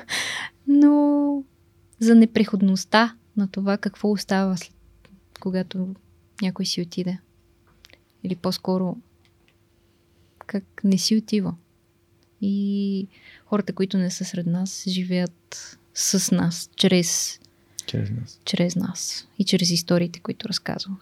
Но 0.68 1.42
за 1.98 2.14
непреходността 2.14 3.14
на 3.36 3.48
това 3.48 3.76
какво 3.76 4.10
остава 4.10 4.56
след, 4.56 4.74
когато 5.40 5.88
някой 6.42 6.66
си 6.66 6.82
отиде. 6.82 7.18
Или 8.26 8.36
по-скоро 8.36 8.96
как 10.46 10.64
не 10.84 10.98
си 10.98 11.16
отива. 11.16 11.54
И 12.40 13.06
хората, 13.46 13.72
които 13.72 13.98
не 13.98 14.10
са 14.10 14.24
сред 14.24 14.46
нас, 14.46 14.84
живеят 14.88 15.78
с 15.94 16.32
нас, 16.32 16.70
чрез, 16.76 17.40
Чрез 17.86 18.10
нас. 18.10 18.40
чрез 18.44 18.76
нас 18.76 19.28
и 19.38 19.44
чрез 19.44 19.70
историите, 19.70 20.20
които 20.20 20.48
разказвам. 20.48 21.00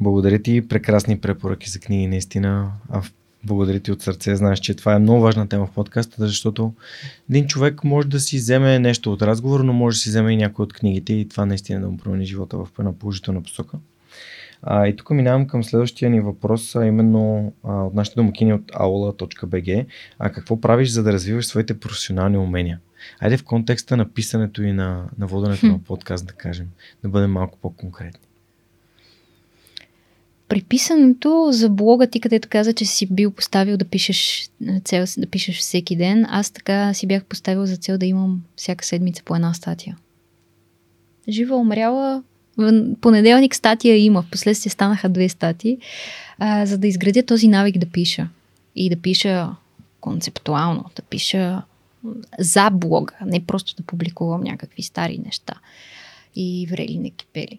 Благодаря 0.00 0.42
ти. 0.42 0.68
Прекрасни 0.68 1.20
препоръки 1.20 1.70
за 1.70 1.78
книги, 1.78 2.06
наистина. 2.06 2.72
А 2.88 3.02
благодаря 3.44 3.80
ти 3.80 3.92
от 3.92 4.02
сърце. 4.02 4.36
Знаеш, 4.36 4.58
че 4.58 4.74
това 4.74 4.94
е 4.94 4.98
много 4.98 5.20
важна 5.20 5.48
тема 5.48 5.66
в 5.66 5.70
подкаста, 5.70 6.26
защото 6.26 6.74
един 7.30 7.46
човек 7.46 7.84
може 7.84 8.08
да 8.08 8.20
си 8.20 8.36
вземе 8.36 8.78
нещо 8.78 9.12
от 9.12 9.22
разговор, 9.22 9.60
но 9.60 9.72
може 9.72 9.94
да 9.96 10.00
си 10.00 10.08
вземе 10.08 10.32
и 10.32 10.36
някой 10.36 10.62
от 10.62 10.72
книгите 10.72 11.12
и 11.12 11.28
това 11.28 11.46
наистина 11.46 11.80
да 11.80 11.90
му 11.90 11.96
промени 11.96 12.26
живота 12.26 12.56
в 12.56 12.68
една 12.78 12.92
положителна 12.92 13.42
посока. 13.42 13.78
А, 14.62 14.86
и 14.86 14.96
тук 14.96 15.10
минавам 15.10 15.46
към 15.46 15.64
следващия 15.64 16.10
ни 16.10 16.20
въпрос, 16.20 16.76
а 16.76 16.86
именно 16.86 17.52
а, 17.64 17.82
от 17.82 17.94
нашите 17.94 18.14
домакини 18.16 18.52
от 18.52 18.66
aula.bg. 18.66 19.86
А 20.18 20.30
какво 20.30 20.60
правиш, 20.60 20.88
за 20.88 21.02
да 21.02 21.12
развиваш 21.12 21.46
своите 21.46 21.80
професионални 21.80 22.38
умения? 22.38 22.80
Айде 23.20 23.36
в 23.36 23.44
контекста 23.44 23.96
на 23.96 24.08
писането 24.12 24.62
и 24.62 24.72
на, 24.72 25.04
на 25.18 25.26
воденето 25.26 25.66
на 25.66 25.78
подкаст, 25.78 26.26
да 26.26 26.32
кажем, 26.32 26.66
да 27.02 27.08
бъдем 27.08 27.32
малко 27.32 27.58
по-конкретни. 27.58 28.20
При 30.48 30.62
писането 30.62 31.48
за 31.52 31.68
блога 31.68 32.06
ти, 32.06 32.20
където 32.20 32.48
каза, 32.48 32.72
че 32.72 32.84
си 32.84 33.14
бил 33.14 33.30
поставил 33.30 33.76
да 33.76 33.84
пишеш 33.84 34.50
цел 34.84 35.04
да 35.18 35.26
пишеш 35.26 35.58
всеки 35.58 35.96
ден, 35.96 36.26
аз 36.28 36.50
така 36.50 36.94
си 36.94 37.06
бях 37.06 37.24
поставил 37.24 37.66
за 37.66 37.76
цел 37.76 37.98
да 37.98 38.06
имам 38.06 38.42
всяка 38.56 38.84
седмица 38.84 39.22
по 39.24 39.34
една 39.34 39.54
статия. 39.54 39.96
Жива 41.28 41.56
умряла, 41.56 42.22
в 42.58 42.94
понеделник 43.00 43.54
статия 43.54 43.96
има, 43.96 44.22
в 44.22 44.30
последствие 44.30 44.70
станаха 44.70 45.08
две 45.08 45.28
статии, 45.28 45.78
а, 46.38 46.66
за 46.66 46.78
да 46.78 46.86
изградя 46.86 47.22
този 47.22 47.48
навик 47.48 47.78
да 47.78 47.86
пиша. 47.86 48.28
И 48.76 48.90
да 48.90 48.96
пиша 48.96 49.48
концептуално, 50.00 50.84
да 50.96 51.02
пиша 51.02 51.62
за 52.38 52.70
блога, 52.70 53.14
не 53.26 53.46
просто 53.46 53.74
да 53.76 53.82
публикувам 53.82 54.40
някакви 54.40 54.82
стари 54.82 55.18
неща 55.24 55.54
и 56.36 56.66
врели 56.70 56.98
не 56.98 57.10
кипели. 57.10 57.58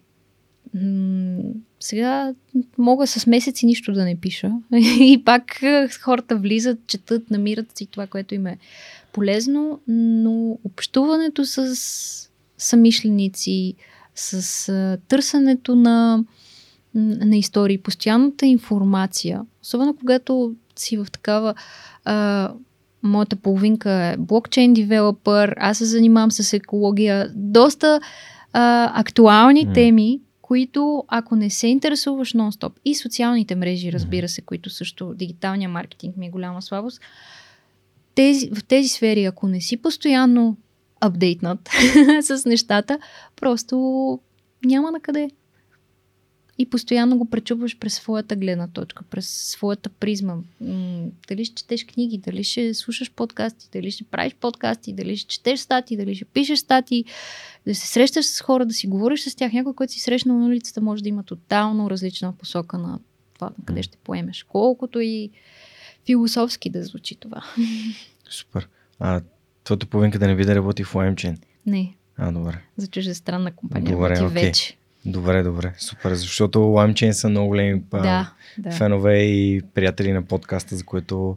Сега 1.80 2.34
мога 2.78 3.06
с 3.06 3.26
месеци 3.26 3.66
нищо 3.66 3.92
да 3.92 4.04
не 4.04 4.16
пиша. 4.16 4.52
И 5.00 5.22
пак 5.24 5.62
е, 5.62 5.88
хората 6.02 6.36
влизат, 6.36 6.78
четат, 6.86 7.30
намират 7.30 7.78
си 7.78 7.86
това, 7.86 8.06
което 8.06 8.34
им 8.34 8.46
е 8.46 8.58
полезно, 9.12 9.80
но 9.88 10.58
общуването 10.64 11.44
с 11.44 11.76
самишленици, 12.58 13.74
с 14.20 14.68
а, 14.68 14.98
търсенето 15.08 15.76
на, 15.76 16.24
на 16.94 17.36
истории, 17.36 17.78
постоянната 17.78 18.46
информация, 18.46 19.42
особено 19.62 19.96
когато 19.96 20.54
си 20.76 20.96
в 20.96 21.06
такава 21.12 21.54
а, 22.04 22.50
моята 23.02 23.36
половинка 23.36 23.90
е 23.90 24.16
блокчейн 24.16 24.74
девелопър, 24.74 25.54
аз 25.58 25.78
се 25.78 25.84
занимавам 25.84 26.30
с 26.30 26.52
екология, 26.52 27.30
доста 27.34 28.00
а, 28.52 28.92
актуални 29.00 29.64
М. 29.64 29.72
теми, 29.72 30.20
които 30.42 31.04
ако 31.08 31.36
не 31.36 31.50
се 31.50 31.66
интересуваш 31.66 32.32
нон-стоп 32.32 32.72
и 32.84 32.94
социалните 32.94 33.54
мрежи, 33.54 33.92
разбира 33.92 34.28
се, 34.28 34.40
които 34.40 34.70
също 34.70 35.14
дигиталния 35.14 35.68
маркетинг 35.68 36.16
ми 36.16 36.26
е 36.26 36.30
голяма 36.30 36.62
слабост, 36.62 37.00
тези, 38.14 38.50
в 38.54 38.64
тези 38.64 38.88
сфери, 38.88 39.24
ако 39.24 39.48
не 39.48 39.60
си 39.60 39.76
постоянно 39.76 40.56
апдейтнат 41.00 41.68
с 42.20 42.44
нещата, 42.46 42.98
просто 43.36 43.76
няма 44.64 44.90
на 44.90 45.00
къде. 45.00 45.30
И 46.58 46.70
постоянно 46.70 47.18
го 47.18 47.30
пречупваш 47.30 47.78
през 47.78 47.94
своята 47.94 48.36
гледна 48.36 48.68
точка, 48.68 49.04
през 49.10 49.28
своята 49.28 49.88
призма. 49.88 50.36
Дали 51.28 51.44
ще 51.44 51.54
четеш 51.54 51.84
книги, 51.84 52.18
дали 52.18 52.44
ще 52.44 52.74
слушаш 52.74 53.10
подкасти, 53.10 53.68
дали 53.72 53.90
ще 53.90 54.04
правиш 54.04 54.34
подкасти, 54.34 54.92
дали 54.92 55.16
ще 55.16 55.28
четеш 55.28 55.60
статии, 55.60 55.96
дали 55.96 56.14
ще 56.14 56.24
пишеш 56.24 56.58
статии, 56.58 57.04
да 57.66 57.74
се 57.74 57.86
срещаш 57.86 58.26
с 58.26 58.40
хора, 58.40 58.66
да 58.66 58.74
си 58.74 58.86
говориш 58.86 59.20
с 59.20 59.34
тях. 59.34 59.52
Някой, 59.52 59.74
който 59.74 59.92
си 59.92 60.00
срещнал 60.00 60.38
на 60.38 60.46
улицата, 60.46 60.80
може 60.80 61.02
да 61.02 61.08
има 61.08 61.22
тотално 61.22 61.90
различна 61.90 62.32
посока 62.32 62.78
на 62.78 62.98
това, 63.34 63.46
на 63.58 63.64
къде 63.64 63.82
ще 63.82 63.98
поемеш. 63.98 64.42
Колкото 64.42 65.00
и 65.00 65.30
философски 66.06 66.70
да 66.70 66.84
звучи 66.84 67.14
това. 67.14 67.44
Супер. 68.30 68.68
А 68.98 69.20
твоята 69.64 69.86
половинка 69.86 70.18
да 70.18 70.26
не 70.26 70.36
би 70.36 70.44
да 70.44 70.54
работи 70.54 70.84
в 70.84 70.92
LimeChain? 70.92 71.36
Не, 71.66 71.94
А, 72.18 72.32
добре. 72.32 72.58
за 72.76 72.86
чуждестранна 72.86 73.52
компания 73.52 73.92
Добре, 73.92 74.08
работи 74.10 74.24
окей. 74.24 74.42
вече. 74.48 74.76
Добре, 75.06 75.42
добре. 75.42 75.74
Супер. 75.78 76.14
Защото 76.14 76.58
LimeChain 76.58 77.10
са 77.10 77.28
много 77.28 77.48
големи 77.48 77.82
а, 77.92 77.98
Да, 78.02 78.32
да. 78.58 78.70
фенове 78.70 79.18
и 79.18 79.62
приятели 79.74 80.12
на 80.12 80.22
подкаста, 80.22 80.76
за 80.76 80.84
което 80.84 81.36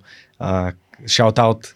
шаут-аут 1.06 1.74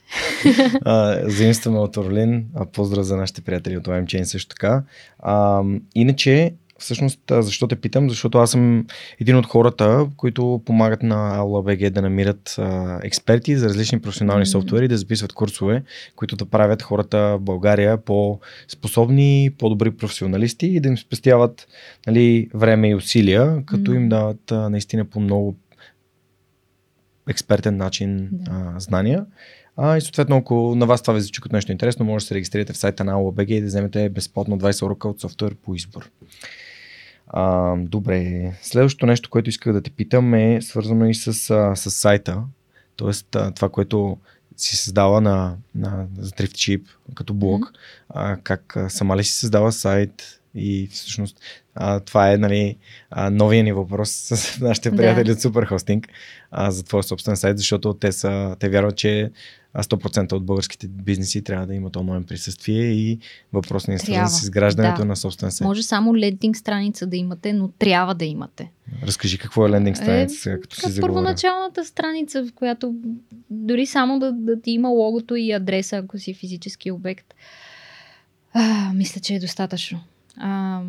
заимстваме 1.30 1.78
от 1.80 1.98
Орлин. 1.98 2.46
А, 2.56 2.66
поздрав 2.66 3.04
за 3.06 3.18
нашите 3.18 3.42
приятели 3.42 3.78
от 3.78 3.86
LimeChain 3.86 4.24
също 4.24 4.50
така. 4.50 4.84
А, 5.20 5.64
иначе, 5.96 6.54
всъщност, 6.80 7.20
защо 7.30 7.68
те 7.68 7.76
питам? 7.76 8.10
Защото 8.10 8.38
аз 8.38 8.52
съм 8.52 8.86
един 9.20 9.36
от 9.36 9.46
хората, 9.46 10.08
които 10.18 10.62
помагат 10.66 11.04
на 11.04 11.38
Aula.bg 11.40 11.90
да 11.90 12.02
намират 12.02 12.56
а, 12.58 13.00
експерти 13.04 13.58
за 13.58 13.70
различни 13.70 14.02
професионални 14.02 14.42
Мгм. 14.42 14.50
софтуери, 14.50 14.88
да 14.88 14.98
записват 14.98 15.34
курсове, 15.34 15.84
които 16.16 16.36
да 16.36 16.46
правят 16.46 16.82
хората 16.82 17.18
в 17.38 17.40
България 17.40 17.98
по-способни, 17.98 19.52
по-добри 19.60 19.92
професионалисти 19.92 20.68
и 20.68 20.80
да 20.80 20.90
им 20.90 20.98
спестяват 20.98 21.68
нали, 22.08 22.50
време 22.54 22.90
и 22.90 22.96
усилия, 22.96 23.64
като 23.66 23.92
Мгм. 23.92 24.02
им 24.02 24.10
дават 24.10 24.52
а, 24.52 24.70
наистина 24.70 25.06
по 25.06 25.20
много 25.20 25.56
експертен 27.30 27.78
начин 27.78 28.30
Да. 28.32 28.52
а, 28.76 28.80
знания. 28.80 29.26
А, 29.78 29.98
и 29.98 30.02
съответно, 30.02 30.38
ако 30.38 30.76
на 30.76 30.86
вас 30.86 31.02
това 31.02 31.14
ви 31.14 31.22
звучи 31.22 31.42
като 31.42 31.56
нещо 31.56 31.72
интересно, 31.72 32.06
може 32.06 32.24
да 32.24 32.28
се 32.28 32.36
регистрирате 32.36 32.74
в 32.74 32.78
сайта 32.78 33.04
на 33.04 33.14
AOBG 33.14 33.52
и 33.52 33.62
да 33.62 33.68
вземете 33.68 34.10
безплатно 34.10 34.60
20 34.60 34.86
урока 34.86 35.10
от 35.10 35.22
софтуер 35.22 35.56
по 35.56 35.76
избор. 35.76 36.10
А, 37.28 37.76
добре, 37.78 38.52
следващото 38.62 39.06
нещо, 39.06 39.30
което 39.30 39.50
исках 39.50 39.74
да 39.74 39.82
те 39.82 39.90
питам 39.90 40.34
е 40.34 40.62
свързано 40.62 41.06
и 41.06 41.16
с, 41.16 41.34
с 41.76 41.92
сайта, 41.92 42.44
т.е. 42.98 43.52
това, 43.52 43.70
което 43.70 44.18
си 44.58 44.78
създала 44.78 45.22
на, 45.22 45.56
на 45.76 46.08
за 46.18 46.32
Thrift 46.32 46.54
Ship 46.54 46.82
като 47.16 47.34
блог, 47.34 47.72
а, 48.10 48.38
как 48.38 48.78
сама 48.90 49.18
ли 49.18 49.24
си 49.24 49.34
създала 49.34 49.72
сайт 49.72 50.42
И 50.56 50.88
всъщност 50.92 51.40
а, 51.76 52.00
това 52.00 52.32
е 52.32 52.38
нали, 52.38 52.78
а, 53.10 53.30
новия 53.30 53.64
ни 53.64 53.74
въпрос 53.74 54.10
с 54.10 54.60
нашите 54.62 54.92
приятели 54.92 55.26
да. 55.26 55.32
от 55.32 55.40
Superhosting 55.40 56.08
а, 56.52 56.72
за 56.72 56.84
твой 56.84 57.04
собствен 57.04 57.38
сайт, 57.38 57.58
защото 57.58 57.94
те, 57.94 58.12
са, 58.12 58.56
те 58.60 58.70
вярват, 58.70 58.98
че 58.98 59.32
100% 59.84 60.34
от 60.34 60.46
българските 60.46 60.88
бизнеси 60.88 61.42
трябва 61.42 61.68
да 61.68 61.76
имат 61.76 61.96
онлайн 61.96 62.24
присъствие 62.24 62.84
и 62.84 63.20
въпрос 63.54 63.88
не 63.88 63.94
е 63.94 64.00
свързан 64.00 64.30
с 64.30 64.42
изграждането 64.42 65.02
да. 65.02 65.06
на 65.06 65.16
собствен 65.16 65.52
сайт. 65.52 65.66
Може 65.66 65.84
само 65.84 66.16
лендинг 66.16 66.58
страница 66.58 67.08
да 67.08 67.18
имате, 67.18 67.54
но 67.54 67.68
трябва 67.68 68.16
да 68.16 68.26
имате. 68.26 68.72
Разкажи 69.04 69.38
какво 69.38 69.68
е 69.68 69.70
лендинг 69.70 69.98
страница, 69.98 70.52
е, 70.52 70.60
като 70.60 70.76
си 70.76 70.92
заговоря. 70.92 71.14
Първоначалната 71.14 71.86
страница, 71.86 72.44
в 72.44 72.54
която 72.54 72.96
дори 73.50 73.86
само 73.86 74.20
да, 74.20 74.32
да 74.32 74.62
ти 74.62 74.72
има 74.72 74.90
логото 74.90 75.36
и 75.36 75.52
адреса, 75.52 75.98
ако 75.98 76.20
си 76.20 76.34
физически 76.34 76.92
обект. 76.92 77.34
А, 78.54 78.94
мисля, 78.94 79.22
че 79.22 79.34
е 79.34 79.40
достатъчно. 79.40 80.00
А, 80.38 80.82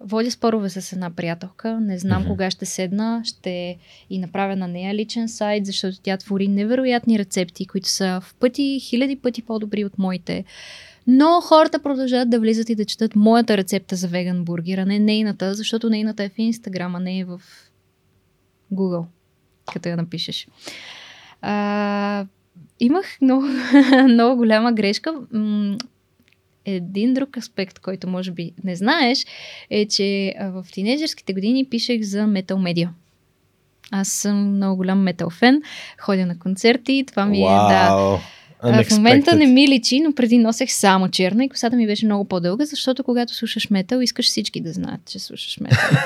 водя 0.00 0.30
спорове 0.30 0.70
с 0.70 0.92
една 0.92 1.10
приятелка. 1.10 1.80
Не 1.80 1.98
знам 1.98 2.24
mm-hmm. 2.24 2.28
кога 2.28 2.50
ще 2.50 2.66
седна. 2.66 3.22
Ще 3.24 3.78
и 4.10 4.18
направя 4.18 4.56
на 4.56 4.68
нея 4.68 4.94
личен 4.94 5.28
сайт, 5.28 5.66
защото 5.66 5.98
тя 6.02 6.16
твори 6.16 6.48
невероятни 6.48 7.18
рецепти, 7.18 7.66
които 7.66 7.88
са 7.88 8.20
в 8.22 8.34
пъти, 8.34 8.80
хиляди 8.80 9.16
пъти 9.16 9.42
по-добри 9.42 9.84
от 9.84 9.98
моите. 9.98 10.44
Но 11.06 11.40
хората 11.40 11.82
продължават 11.82 12.30
да 12.30 12.40
влизат 12.40 12.70
и 12.70 12.74
да 12.74 12.84
четат 12.84 13.16
моята 13.16 13.56
рецепта 13.56 13.96
за 13.96 14.08
веган 14.08 14.44
бургер, 14.44 14.78
а 14.78 14.86
не 14.86 14.98
нейната, 14.98 15.54
защото 15.54 15.90
нейната 15.90 16.24
е 16.24 16.28
в 16.28 16.38
Инстаграм, 16.38 16.94
а 16.96 17.00
не 17.00 17.18
е 17.18 17.24
в 17.24 17.40
Google, 18.72 19.04
като 19.72 19.88
я 19.88 19.96
напишеш. 19.96 20.48
А, 21.42 22.26
имах 22.80 23.06
много, 23.22 23.46
много 24.08 24.36
голяма 24.36 24.72
грешка 24.72 25.14
един 26.74 27.14
друг 27.14 27.36
аспект, 27.36 27.78
който 27.78 28.08
може 28.08 28.30
би 28.30 28.52
не 28.64 28.76
знаеш, 28.76 29.24
е, 29.70 29.86
че 29.86 30.34
в 30.40 30.66
тинейджерските 30.72 31.32
години 31.32 31.64
пишех 31.64 32.02
за 32.02 32.26
метал 32.26 32.58
медиа. 32.58 32.90
Аз 33.90 34.08
съм 34.08 34.54
много 34.56 34.76
голям 34.76 35.02
метал 35.02 35.30
фен, 35.30 35.62
ходя 35.98 36.26
на 36.26 36.38
концерти, 36.38 37.04
това 37.06 37.26
ми 37.26 37.38
wow. 37.38 37.66
е 37.66 37.72
да. 37.72 38.20
Unexpected. 38.64 38.88
В 38.88 38.96
момента 38.96 39.36
не 39.36 39.46
ми 39.46 39.68
личи, 39.68 40.00
но 40.00 40.12
преди 40.14 40.38
носех 40.38 40.72
само 40.72 41.08
черна 41.08 41.44
и 41.44 41.48
косата 41.48 41.76
ми 41.76 41.86
беше 41.86 42.06
много 42.06 42.24
по-дълга, 42.24 42.64
защото 42.64 43.04
когато 43.04 43.34
слушаш 43.34 43.70
метал, 43.70 44.00
искаш 44.00 44.26
всички 44.26 44.60
да 44.60 44.72
знаят, 44.72 45.00
че 45.06 45.18
слушаш 45.18 45.58
метал. 45.60 45.98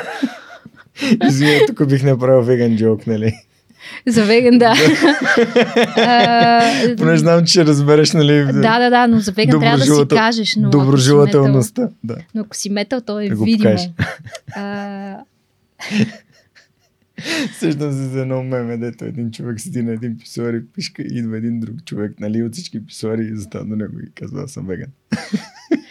Извиня, 1.28 1.61
тук 1.66 1.89
бих 1.89 2.03
направил 2.03 2.43
веган 2.43 2.77
джок, 2.77 3.07
нали? 3.07 3.35
За 4.06 4.24
веган, 4.24 4.59
да. 4.59 4.74
Поне 6.98 7.16
знам, 7.16 7.44
че 7.44 7.66
разбереш, 7.66 8.12
нали? 8.12 8.44
Да, 8.44 8.78
да, 8.78 8.90
да, 8.90 9.06
но 9.06 9.20
за 9.20 9.32
веган 9.32 9.61
трябва 9.61 9.78
да 9.78 9.85
си 9.85 10.09
кажеш. 10.09 10.56
Но 10.56 10.70
доброжелателността. 10.70 11.89
Да. 12.05 12.16
Но 12.35 12.40
ако 12.40 12.56
си 12.56 12.70
метал, 12.70 13.01
то 13.01 13.20
е 13.20 13.28
видимо. 13.44 13.78
Сещам 17.59 17.93
се 17.93 18.09
за 18.09 18.20
едно 18.20 18.43
меме, 18.43 18.77
дето 18.77 19.05
един 19.05 19.31
човек 19.31 19.61
седи 19.61 19.82
на 19.82 19.93
един 19.93 20.19
писуар 20.19 20.55
и 20.55 20.66
пишка 20.66 21.02
и 21.02 21.19
идва 21.19 21.36
един 21.36 21.61
друг 21.61 21.85
човек, 21.85 22.20
нали, 22.20 22.43
от 22.43 22.52
всички 22.52 22.86
писуари 22.86 23.23
и 23.23 23.36
застава 23.36 23.65
до 23.65 23.77
него 23.77 24.01
и 24.01 24.12
казва, 24.15 24.43
аз 24.43 24.51
съм 24.51 24.66
веган. 24.66 24.90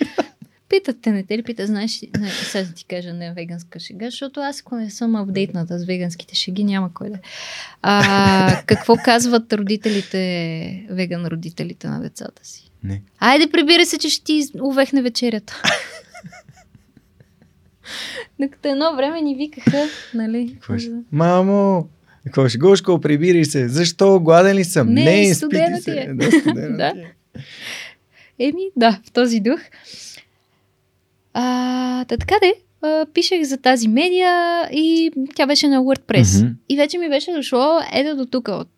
Питат 0.74 0.98
те, 1.02 1.12
не 1.12 1.24
те 1.24 1.38
ли 1.38 1.44
питат, 1.44 1.68
знаеш, 1.68 2.02
не, 2.20 2.30
сега 2.30 2.64
да 2.64 2.74
ти 2.74 2.86
кажа 2.86 3.14
не 3.14 3.34
веганска 3.34 3.80
шега, 3.80 4.06
защото 4.06 4.40
аз 4.40 4.60
ако 4.60 4.76
не 4.76 4.90
съм 4.90 5.16
апдейтната 5.16 5.80
с 5.80 5.86
веганските 5.86 6.36
шеги, 6.36 6.64
няма 6.64 6.94
кой 6.94 7.10
да. 7.10 7.18
А, 7.82 8.64
какво 8.66 8.96
казват 8.96 9.54
родителите, 9.54 10.88
веган 10.90 11.26
родителите 11.26 11.88
на 11.88 12.02
децата 12.02 12.46
си? 12.48 12.72
Не. 12.84 13.02
Айде, 13.20 13.48
прибира 13.48 13.86
се, 13.86 13.98
че 13.98 14.10
ще 14.10 14.24
ти 14.24 14.44
увехне 14.62 15.02
вечерята. 15.02 15.62
Докато 18.40 18.68
едно 18.68 18.96
време 18.96 19.22
ни 19.22 19.36
викаха, 19.36 19.88
нали? 20.14 20.58
Мамо, 21.12 21.88
какво 22.24 22.50
ще 22.50 22.58
Гошко, 22.58 23.02
прибири 23.02 23.46
се. 23.46 23.70
Защо? 23.70 24.20
Гладен 24.20 24.56
ли 24.56 24.64
съм? 24.64 24.94
Не, 24.94 25.04
не 25.04 25.36
студено 25.36 25.82
ти 25.84 25.92
е. 25.92 26.14
Да, 26.14 26.30
да. 26.78 26.88
Е. 26.88 27.14
Еми, 28.40 28.70
да, 28.76 29.00
в 29.06 29.12
този 29.12 29.40
дух. 29.40 29.60
А, 31.34 32.06
та 32.06 32.18
така 32.18 32.36
де, 32.42 32.54
а, 32.82 33.06
пишех 33.14 33.44
за 33.44 33.58
тази 33.58 33.88
медия 33.88 34.64
и 34.72 35.12
тя 35.36 35.46
беше 35.48 35.68
на 35.68 35.82
WordPress. 35.82 36.24
Mm-hmm. 36.24 36.54
И 36.70 36.78
вече 36.78 36.98
ми 36.98 37.10
беше 37.10 37.34
дошло 37.34 37.80
ето 37.94 38.16
до 38.16 38.26
тук 38.26 38.48
от 38.48 38.70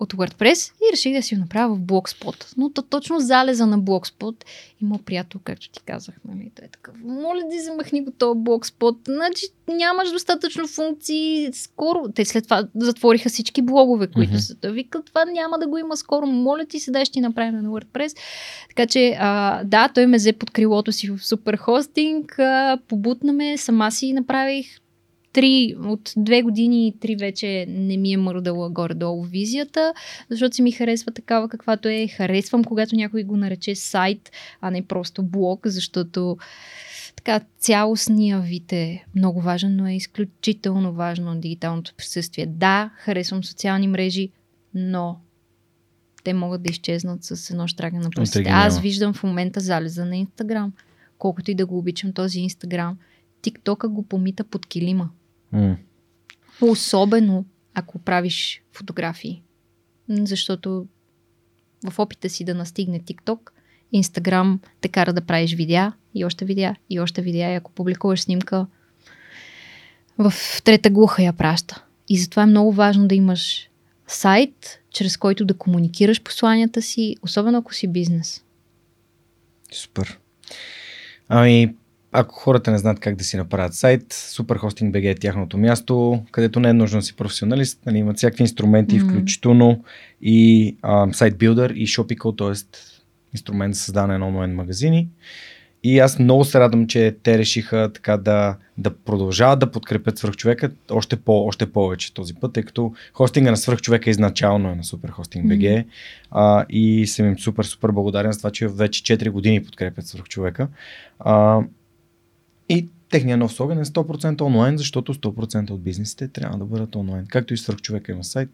от 0.00 0.12
WordPress 0.14 0.72
и 0.72 0.92
реших 0.92 1.14
да 1.14 1.22
си 1.22 1.34
го 1.34 1.40
направя 1.40 1.74
в 1.74 1.80
Blogspot. 1.80 2.54
Но 2.56 2.70
то 2.70 2.82
точно 2.82 3.20
залеза 3.20 3.66
на 3.66 3.78
Blogspot 3.78 4.44
има 4.82 4.98
приятел, 4.98 5.40
както 5.44 5.70
ти 5.70 5.80
казах, 5.80 6.14
нали? 6.28 6.50
Той 6.56 6.64
е 6.64 6.68
такъв, 6.68 6.94
моля 7.04 7.40
да 7.52 7.62
замахни 7.62 8.04
го 8.04 8.10
този 8.10 8.38
Blogspot. 8.38 8.96
Значи 9.06 9.46
нямаш 9.68 10.10
достатъчно 10.10 10.66
функции. 10.66 11.48
Скоро, 11.52 12.08
те 12.14 12.24
след 12.24 12.44
това 12.44 12.64
затвориха 12.74 13.28
всички 13.28 13.62
блогове, 13.62 14.06
които 14.06 14.32
mm-hmm. 14.32 14.38
са. 14.38 14.54
Той 14.54 14.72
вика, 14.72 15.02
това 15.02 15.24
няма 15.24 15.58
да 15.58 15.68
го 15.68 15.78
има 15.78 15.96
скоро. 15.96 16.26
Моля 16.26 16.64
ти 16.64 16.80
се, 16.80 16.90
да 16.90 17.04
ще 17.04 17.12
ти 17.12 17.20
направим 17.20 17.62
на 17.62 17.68
WordPress. 17.68 18.16
Така 18.68 18.86
че, 18.86 19.16
а, 19.20 19.64
да, 19.64 19.88
той 19.88 20.06
ме 20.06 20.16
взе 20.16 20.32
под 20.32 20.50
крилото 20.50 20.92
си 20.92 21.10
в 21.10 21.26
супер 21.26 21.56
хостинг, 21.56 22.40
побутна 22.88 23.32
ме, 23.32 23.58
сама 23.58 23.90
си 23.90 24.12
направих 24.12 24.80
три, 25.32 25.76
от 25.84 26.12
две 26.16 26.42
години 26.42 26.88
и 26.88 26.98
три 26.98 27.16
вече 27.16 27.66
не 27.68 27.96
ми 27.96 28.12
е 28.12 28.16
мърдала 28.16 28.70
горе-долу 28.70 29.24
визията, 29.24 29.94
защото 30.30 30.56
си 30.56 30.62
ми 30.62 30.72
харесва 30.72 31.12
такава 31.12 31.48
каквато 31.48 31.88
е. 31.88 32.08
Харесвам, 32.08 32.64
когато 32.64 32.96
някой 32.96 33.22
го 33.22 33.36
нарече 33.36 33.74
сайт, 33.74 34.30
а 34.60 34.70
не 34.70 34.82
просто 34.82 35.22
блог, 35.22 35.60
защото 35.66 36.36
така 37.16 37.40
цялостния 37.58 38.40
вид 38.40 38.72
е 38.72 39.04
много 39.14 39.40
важен, 39.40 39.76
но 39.76 39.86
е 39.86 39.94
изключително 39.94 40.92
важно 40.92 41.40
дигиталното 41.40 41.94
присъствие. 41.96 42.46
Да, 42.46 42.90
харесвам 42.96 43.44
социални 43.44 43.88
мрежи, 43.88 44.30
но 44.74 45.20
те 46.24 46.32
могат 46.32 46.62
да 46.62 46.70
изчезнат 46.70 47.24
с 47.24 47.50
едно 47.50 47.66
штрага 47.66 47.98
на 47.98 48.10
пръстите. 48.10 48.50
Аз 48.50 48.80
виждам 48.80 49.14
в 49.14 49.22
момента 49.22 49.60
залеза 49.60 50.04
на 50.04 50.16
Инстаграм. 50.16 50.72
Колкото 51.18 51.50
и 51.50 51.54
да 51.54 51.66
го 51.66 51.78
обичам 51.78 52.12
този 52.12 52.40
Инстаграм, 52.40 52.96
Тиктока 53.42 53.88
го 53.88 54.02
помита 54.02 54.44
под 54.44 54.66
килима. 54.66 55.10
Mm. 55.54 55.76
Особено 56.60 57.44
ако 57.74 57.98
правиш 57.98 58.62
фотографии. 58.72 59.42
Защото 60.08 60.86
в 61.90 61.98
опита 61.98 62.28
си 62.28 62.44
да 62.44 62.54
настигне 62.54 63.00
TikTok, 63.00 63.50
Instagram 63.94 64.58
те 64.80 64.88
кара 64.88 65.12
да 65.12 65.20
правиш 65.20 65.54
видеа 65.54 65.92
и 66.14 66.24
още 66.24 66.44
видеа 66.44 66.76
и 66.90 67.00
още 67.00 67.22
видеа 67.22 67.52
и 67.52 67.54
ако 67.54 67.72
публикуваш 67.72 68.20
снимка 68.20 68.66
в 70.18 70.32
трета 70.64 70.90
глуха 70.90 71.22
я 71.22 71.32
праща. 71.32 71.84
И 72.08 72.18
затова 72.18 72.42
е 72.42 72.46
много 72.46 72.72
важно 72.72 73.06
да 73.06 73.14
имаш 73.14 73.70
сайт, 74.06 74.80
чрез 74.90 75.16
който 75.16 75.44
да 75.44 75.54
комуникираш 75.54 76.22
посланията 76.22 76.82
си, 76.82 77.16
особено 77.22 77.58
ако 77.58 77.74
си 77.74 77.88
бизнес. 77.88 78.44
Супер. 79.72 80.18
Ами, 81.28 81.74
ако 82.12 82.34
хората 82.34 82.70
не 82.70 82.78
знаят 82.78 83.00
как 83.00 83.16
да 83.16 83.24
си 83.24 83.36
направят 83.36 83.74
сайт, 83.74 84.12
SuperHosting.bg 84.12 85.10
е 85.10 85.14
тяхното 85.14 85.58
място, 85.58 86.22
където 86.30 86.60
не 86.60 86.68
е 86.68 86.72
нужно 86.72 86.98
да 86.98 87.02
си 87.02 87.16
професионалист, 87.16 87.80
нали, 87.86 87.98
имат 87.98 88.16
всякакви 88.16 88.42
инструменти, 88.42 89.00
mm-hmm. 89.00 89.10
включително 89.10 89.84
и 90.22 90.76
а, 90.82 91.12
сайт 91.12 91.38
билдър 91.38 91.70
и 91.70 91.86
Shopical, 91.86 92.38
т.е. 92.38 92.78
инструмент 93.34 93.74
за 93.74 93.80
създаване 93.80 94.18
на 94.18 94.28
онлайн 94.28 94.54
магазини. 94.54 95.08
И 95.82 95.98
аз 95.98 96.18
много 96.18 96.44
се 96.44 96.60
радвам, 96.60 96.86
че 96.86 97.16
те 97.22 97.38
решиха 97.38 97.90
така 97.94 98.16
да, 98.16 98.56
да 98.78 98.96
продължават 98.96 99.58
да 99.58 99.70
подкрепят 99.70 100.18
свръхчовека 100.18 100.70
още, 100.90 101.16
по, 101.16 101.46
още 101.46 101.72
повече 101.72 102.14
този 102.14 102.34
път, 102.34 102.52
тъй 102.52 102.62
като 102.62 102.92
хостинга 103.14 103.50
на 103.50 103.56
свръхчовека 103.56 104.10
изначално 104.10 104.70
е 104.70 104.74
на 104.74 104.82
SuperHosting.bg 104.82 105.60
mm-hmm. 105.60 105.84
а, 106.30 106.64
и 106.68 107.06
съм 107.06 107.26
им 107.26 107.38
супер, 107.38 107.64
супер 107.64 107.90
благодарен 107.90 108.32
за 108.32 108.38
това, 108.38 108.50
че 108.50 108.68
вече 108.68 109.02
4 109.18 109.30
години 109.30 109.64
подкрепят 109.64 110.06
свръхчовека. 110.06 110.68
А, 111.18 111.60
и 112.70 112.88
техният 113.10 113.40
нов 113.40 113.52
слоган 113.52 113.78
е 113.78 113.84
100% 113.84 114.40
онлайн, 114.40 114.78
защото 114.78 115.14
100% 115.14 115.70
от 115.70 115.82
бизнесите 115.82 116.28
трябва 116.28 116.58
да 116.58 116.64
бъдат 116.64 116.96
онлайн. 116.96 117.26
Както 117.26 117.54
и 117.54 117.58
свърх 117.58 117.78
човека 117.80 118.12
има 118.12 118.24
сайт, 118.24 118.48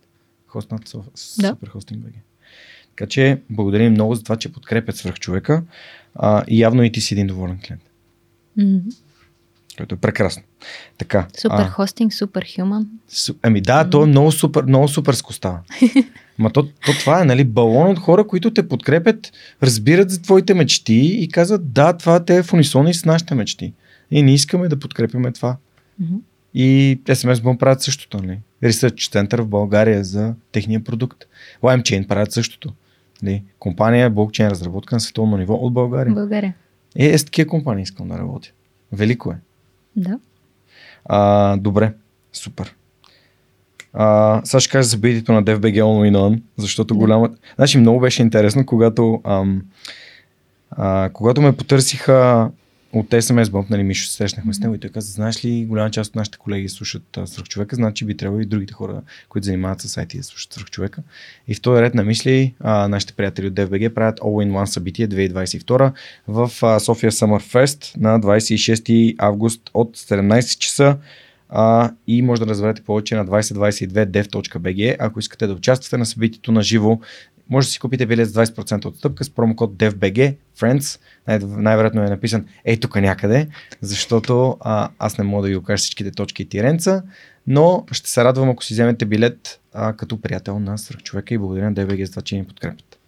хостнат 0.46 0.88
с 0.88 0.92
да. 0.92 1.54
SuperHosting.bg. 1.54 2.14
Така 2.88 3.06
че 3.06 3.40
благодарим 3.50 3.92
много 3.92 4.14
за 4.14 4.22
това, 4.22 4.36
че 4.36 4.52
подкрепят 4.52 4.96
свърх 4.96 5.18
човека 5.18 5.62
а, 6.14 6.44
и 6.48 6.60
явно 6.60 6.82
и 6.82 6.92
ти 6.92 7.00
си 7.00 7.14
един 7.14 7.26
доволен 7.26 7.58
клиент. 7.66 7.82
Mm-hmm. 8.58 8.96
Което 9.76 9.94
е 9.94 9.98
прекрасно. 9.98 10.42
Така. 10.98 11.26
Супер 11.38 11.68
хостинг, 11.68 12.14
супер 12.14 12.46
хюман. 12.56 12.88
Ами 13.42 13.60
да, 13.60 13.84
mm-hmm. 13.84 13.90
то 13.90 14.02
е 14.02 14.06
много 14.06 14.32
супер, 14.32 14.62
много 14.62 14.88
супер 14.88 15.14
скостава. 15.14 15.60
Ма 16.38 16.52
то, 16.52 16.62
то 16.62 16.92
това 17.00 17.22
е, 17.22 17.24
нали, 17.24 17.44
балон 17.44 17.90
от 17.90 17.98
хора, 17.98 18.26
които 18.26 18.54
те 18.54 18.68
подкрепят, 18.68 19.32
разбират 19.62 20.10
за 20.10 20.22
твоите 20.22 20.54
мечти 20.54 21.18
и 21.20 21.28
казват, 21.28 21.72
да, 21.72 21.96
това 21.96 22.24
те 22.24 22.36
е 22.36 22.42
в 22.42 22.52
унисони 22.52 22.94
с 22.94 23.04
нашите 23.04 23.34
мечти. 23.34 23.72
И 24.10 24.22
не 24.22 24.34
искаме 24.34 24.68
да 24.68 24.78
подкрепяме 24.78 25.32
това. 25.32 25.56
Mm-hmm. 26.02 26.18
И 26.54 26.98
SMS 27.04 27.34
Bomb 27.34 27.58
правят 27.58 27.82
същото. 27.82 28.22
Нали? 28.22 28.38
Research 28.64 28.96
Center 28.96 29.40
в 29.40 29.48
България 29.48 30.04
за 30.04 30.34
техния 30.52 30.84
продукт. 30.84 31.24
LimeChain 31.62 32.06
правят 32.06 32.32
същото. 32.32 32.72
Нали? 33.22 33.42
Компания 33.58 34.10
блокчейн 34.10 34.48
разработка 34.48 34.96
на 34.96 35.00
световно 35.00 35.36
ниво 35.36 35.54
от 35.54 35.72
България. 35.72 36.14
България. 36.14 36.54
Е, 36.96 37.06
е 37.06 37.18
с 37.18 37.24
такива 37.24 37.48
компании 37.48 37.82
искам 37.82 38.08
да 38.08 38.18
работя. 38.18 38.48
Велико 38.92 39.30
е. 39.30 39.36
Да. 39.96 40.18
А, 41.04 41.56
добре, 41.56 41.92
супер. 42.32 42.74
А, 43.92 44.40
сега 44.44 44.60
ще 44.60 44.70
кажа 44.70 44.88
събитието 44.88 45.32
на 45.32 45.44
DFBG 45.44 45.82
All 45.82 46.10
in 46.10 46.16
On, 46.16 46.42
защото 46.56 46.94
Да. 46.94 46.98
голяма... 46.98 47.30
Значи 47.56 47.78
много 47.78 48.00
беше 48.00 48.22
интересно, 48.22 48.66
когато, 48.66 49.20
ам, 49.24 49.62
а, 50.70 51.10
когато 51.12 51.42
ме 51.42 51.56
потърсиха 51.56 52.50
от 52.92 53.10
SMS 53.10 53.44
Bomb, 53.44 53.70
нали, 53.70 53.82
Мишо 53.82 54.06
се 54.06 54.12
срещнахме 54.12 54.54
с 54.54 54.60
него 54.60 54.74
и 54.74 54.78
той 54.78 54.90
каза, 54.90 55.12
знаеш 55.12 55.44
ли, 55.44 55.64
голяма 55.64 55.90
част 55.90 56.08
от 56.08 56.16
нашите 56.16 56.38
колеги 56.38 56.68
слушат 56.68 57.18
свръхчовека, 57.24 57.76
значи 57.76 58.04
би 58.04 58.16
трябвало 58.16 58.40
и 58.40 58.46
другите 58.46 58.74
хора, 58.74 59.02
които 59.28 59.44
занимават 59.44 59.80
с 59.80 59.96
IT 59.96 60.16
да 60.16 60.22
слушат 60.22 60.52
свръхчовека. 60.52 61.02
И 61.48 61.54
в 61.54 61.60
този 61.60 61.82
ред 61.82 61.94
на 61.94 62.04
мисли, 62.04 62.54
а, 62.60 62.88
нашите 62.88 63.12
приятели 63.12 63.46
от 63.46 63.54
DFBG 63.54 63.94
правят 63.94 64.20
All-in-One 64.20 64.64
събитие 64.64 65.08
2022 65.08 65.92
в 66.28 66.50
София 66.80 67.12
Summer 67.12 67.54
Fest 67.54 67.96
на 67.96 68.20
26 68.20 69.14
август 69.18 69.70
от 69.74 69.96
17 69.96 70.58
часа 70.58 70.96
а, 71.48 71.92
и 72.06 72.22
може 72.22 72.40
да 72.40 72.46
разберете 72.46 72.82
повече 72.82 73.14
на 73.14 73.26
2022dev.bg. 73.26 74.96
Ако 74.98 75.18
искате 75.18 75.46
да 75.46 75.52
участвате 75.52 75.96
на 75.96 76.06
събитието 76.06 76.52
на 76.52 76.62
живо, 76.62 77.00
може 77.50 77.66
да 77.66 77.70
си 77.70 77.78
купите 77.78 78.06
билет 78.06 78.28
с 78.28 78.32
20% 78.32 78.84
отстъпка 78.84 79.24
с 79.24 79.30
промокод 79.30 79.74
DevBG, 79.74 80.36
Friends, 80.58 81.00
най- 81.28 81.38
най-вероятно 81.38 82.02
е 82.02 82.08
написан 82.08 82.46
ей 82.64 82.80
тук 82.80 82.96
някъде, 82.96 83.48
защото 83.80 84.56
а, 84.60 84.88
аз 84.98 85.18
не 85.18 85.24
мога 85.24 85.42
да 85.42 85.48
ви 85.48 85.56
окажа 85.56 85.78
всичките 85.78 86.10
точки 86.10 86.42
и 86.42 86.48
тиренца, 86.48 87.02
но 87.46 87.84
ще 87.92 88.10
се 88.10 88.24
радвам 88.24 88.50
ако 88.50 88.64
си 88.64 88.74
вземете 88.74 89.04
билет 89.04 89.60
а, 89.72 89.92
като 89.92 90.20
приятел 90.20 90.58
на 90.58 90.78
свръхчовека 90.78 91.34
и 91.34 91.38
благодаря 91.38 91.70
на 91.70 91.74
DevBG 91.74 92.04
за 92.04 92.10
това, 92.10 92.22
че 92.22 92.36
ни 92.36 92.46
подкрепят. 92.46 92.98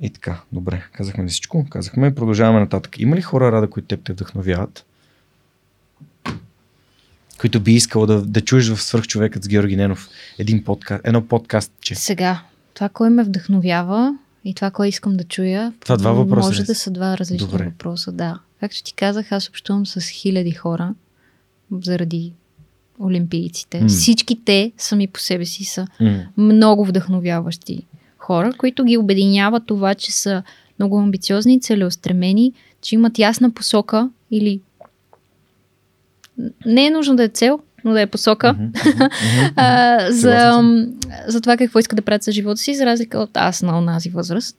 И 0.00 0.10
така, 0.10 0.40
добре, 0.52 0.82
казахме 0.92 1.26
всичко? 1.26 1.66
Казахме, 1.70 2.14
продължаваме 2.14 2.60
нататък. 2.60 2.98
Има 2.98 3.16
ли 3.16 3.22
хора, 3.22 3.52
Рада, 3.52 3.70
които 3.70 3.88
теб 3.88 4.04
те 4.04 4.12
вдъхновяват? 4.12 4.84
които 7.38 7.60
би 7.60 7.72
искал 7.72 8.06
да, 8.06 8.22
да 8.22 8.40
чуеш 8.40 8.68
в 8.68 8.82
свърхчовекът 8.82 9.44
с 9.44 9.48
Георги 9.48 9.76
Ненов. 9.76 10.08
Един 10.38 10.64
подкаст, 10.64 11.00
едно 11.04 11.28
подкаст, 11.28 11.72
че. 11.80 11.94
Сега, 11.94 12.42
това, 12.74 12.88
кое 12.88 13.10
ме 13.10 13.24
вдъхновява 13.24 14.18
и 14.44 14.54
това, 14.54 14.70
кое 14.70 14.88
искам 14.88 15.16
да 15.16 15.24
чуя, 15.24 15.72
Това 15.80 15.96
два 15.96 16.12
въпроса 16.12 16.48
може 16.48 16.62
ли 16.62 16.66
да 16.66 16.74
са? 16.74 16.90
два 16.90 17.18
различни 17.18 17.48
Добре. 17.48 17.64
въпроса. 17.64 18.12
Да. 18.12 18.38
Както 18.60 18.82
ти 18.82 18.94
казах, 18.94 19.32
аз 19.32 19.48
общувам 19.48 19.86
с 19.86 20.00
хиляди 20.00 20.50
хора 20.50 20.94
заради 21.72 22.32
олимпийците. 23.00 23.80
М. 23.80 23.88
Всички 23.88 24.44
те 24.44 24.72
сами 24.78 25.06
по 25.06 25.20
себе 25.20 25.44
си 25.44 25.64
са 25.64 25.86
М. 26.00 26.24
много 26.36 26.84
вдъхновяващи 26.84 27.86
хора, 28.18 28.52
които 28.58 28.84
ги 28.84 28.96
обединява 28.96 29.60
това, 29.60 29.94
че 29.94 30.12
са 30.12 30.42
много 30.78 30.98
амбициозни, 30.98 31.60
целеустремени, 31.60 32.52
че 32.80 32.94
имат 32.94 33.18
ясна 33.18 33.50
посока 33.50 34.10
или 34.30 34.60
не 36.66 36.86
е 36.86 36.90
нужно 36.90 37.16
да 37.16 37.24
е 37.24 37.28
цел, 37.28 37.60
но 37.84 37.92
да 37.92 38.00
е 38.00 38.06
посока 38.06 38.52
мгм, 38.52 38.64
мгм. 38.64 39.04
а, 39.56 39.98
за, 40.10 40.62
за 41.26 41.40
това 41.40 41.56
какво 41.56 41.78
иска 41.78 41.96
да 41.96 42.02
правят 42.02 42.22
за 42.22 42.32
живота 42.32 42.56
си, 42.56 42.74
за 42.74 42.86
разлика 42.86 43.18
от 43.18 43.36
аз 43.36 43.62
на 43.62 43.78
онази 43.78 44.10
възраст. 44.10 44.56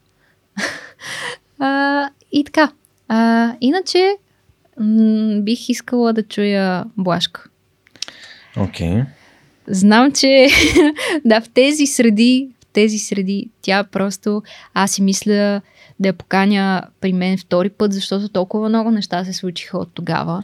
а, 1.58 2.08
и 2.32 2.44
така. 2.44 2.72
А, 3.08 3.52
иначе 3.60 4.16
м- 4.80 5.40
бих 5.40 5.68
искала 5.68 6.12
да 6.12 6.22
чуя 6.22 6.84
Блашка. 6.96 7.44
Окей. 8.56 9.02
Знам, 9.66 10.12
че 10.12 10.48
да, 11.24 11.40
в 11.40 11.48
тези 11.48 11.86
среди, 11.86 12.48
в 12.60 12.66
тези 12.72 12.98
среди, 12.98 13.50
тя 13.62 13.84
просто, 13.84 14.42
аз 14.74 14.90
си 14.90 15.02
мисля 15.02 15.60
да 16.00 16.08
я 16.08 16.12
поканя 16.12 16.82
при 17.00 17.12
мен 17.12 17.38
втори 17.38 17.70
път, 17.70 17.92
защото 17.92 18.28
толкова 18.28 18.68
много 18.68 18.90
неща 18.90 19.24
се 19.24 19.32
случиха 19.32 19.78
от 19.78 19.88
тогава. 19.94 20.42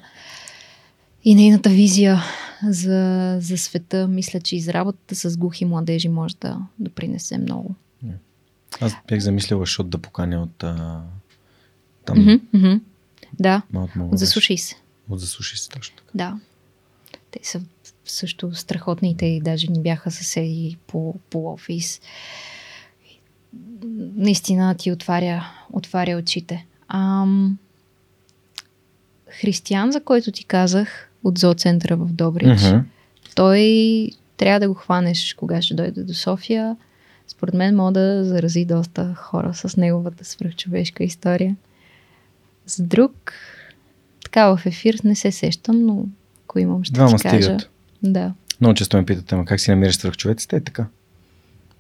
И 1.29 1.35
нейната 1.35 1.71
визия 1.71 2.23
за, 2.69 3.37
за 3.41 3.59
света, 3.59 4.09
мисля, 4.09 4.41
че 4.41 4.57
и 4.57 4.61
за 4.61 4.73
работата 4.73 5.15
с 5.15 5.37
глухи 5.37 5.65
младежи 5.65 6.09
може 6.09 6.37
да 6.37 6.59
допринесе 6.79 7.39
много. 7.39 7.75
Аз 8.81 8.93
бях 9.09 9.21
замислила 9.21 9.67
шот 9.67 9.91
да 9.91 9.99
поканя 9.99 10.43
от 10.43 10.63
а, 10.63 11.03
там. 12.05 12.19
Мгм, 12.19 12.35
мгм. 12.53 12.81
Да, 13.39 13.63
Малко, 13.73 13.99
от. 13.99 14.19
Заслушай 14.19 14.59
се. 14.59 14.77
От 15.11 15.21
засуши 15.21 15.59
се 15.59 15.69
точно 15.69 15.97
така. 15.97 16.11
Да. 16.15 16.39
Те 17.31 17.41
са 17.43 17.61
също 18.05 18.55
страхотни. 18.55 19.17
Те 19.17 19.41
даже 19.45 19.67
ни 19.67 19.81
бяха 19.81 20.11
съседи 20.11 20.79
по, 20.87 21.15
по 21.31 21.53
офис. 21.53 22.01
Наистина 24.17 24.75
ти 24.75 24.93
отваря, 24.93 25.53
отваря 25.73 26.17
очите. 26.17 26.67
Ам... 26.89 27.59
Християн, 29.41 29.93
за 29.93 30.01
който 30.01 30.33
ти 30.33 30.45
казах, 30.45 31.06
от 31.27 31.39
зооцентъра 31.39 31.97
в 31.97 32.07
Добрич, 32.07 32.63
Мгм. 32.63 32.79
той 33.35 33.61
трябва 34.37 34.61
да 34.61 34.69
го 34.69 34.75
хванеш, 34.75 35.35
кога 35.35 35.63
ще 35.63 35.75
дойде 35.75 36.03
до 36.03 36.15
София. 36.15 36.77
Според 37.29 37.55
мен 37.55 37.77
мога 37.77 37.93
да 37.93 38.25
зарази 38.25 38.65
доста 38.65 39.15
хора 39.15 39.55
с 39.55 39.77
неговата 39.77 40.25
свръхчовешка 40.25 41.05
история. 41.05 41.57
За 42.67 42.83
друг, 42.83 43.33
така 44.25 44.47
в 44.47 44.67
ефир 44.67 44.99
не 45.05 45.15
се 45.15 45.33
сещам, 45.33 45.87
но 45.87 46.05
ако 46.45 46.59
имам, 46.59 46.85
ще 46.85 46.93
Двама 46.95 47.17
ти 47.17 47.23
кажа. 47.23 47.43
стигат. 47.43 47.71
Да. 48.03 48.33
Много 48.61 48.75
често 48.75 48.97
ме 48.97 49.05
питате, 49.05 49.35
ама 49.35 49.45
как 49.45 49.61
си 49.61 49.71
намираш 49.71 49.97
свръхчовеците? 49.97 50.57
Е 50.57 50.61
така. 50.61 50.87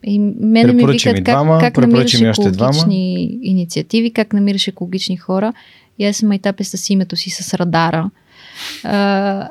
И 0.05 0.19
мене 0.19 0.73
ми 0.73 0.87
викат 0.87 1.13
ми 1.13 1.15
как, 1.15 1.25
двама, 1.25 1.59
как 1.61 1.77
намираш 1.77 2.21
ми 2.21 2.29
още 2.29 2.51
двама. 2.51 2.71
екологични 2.71 3.39
инициативи, 3.43 4.11
как 4.13 4.33
намираш 4.33 4.69
екологични 4.69 5.17
хора. 5.17 5.53
И 5.99 6.05
аз 6.07 6.17
съм 6.17 6.29
майтапе 6.29 6.65
с 6.65 6.91
името 6.91 7.17
си, 7.17 7.31
с 7.31 7.55
радара. 7.55 8.11
А, 8.85 9.49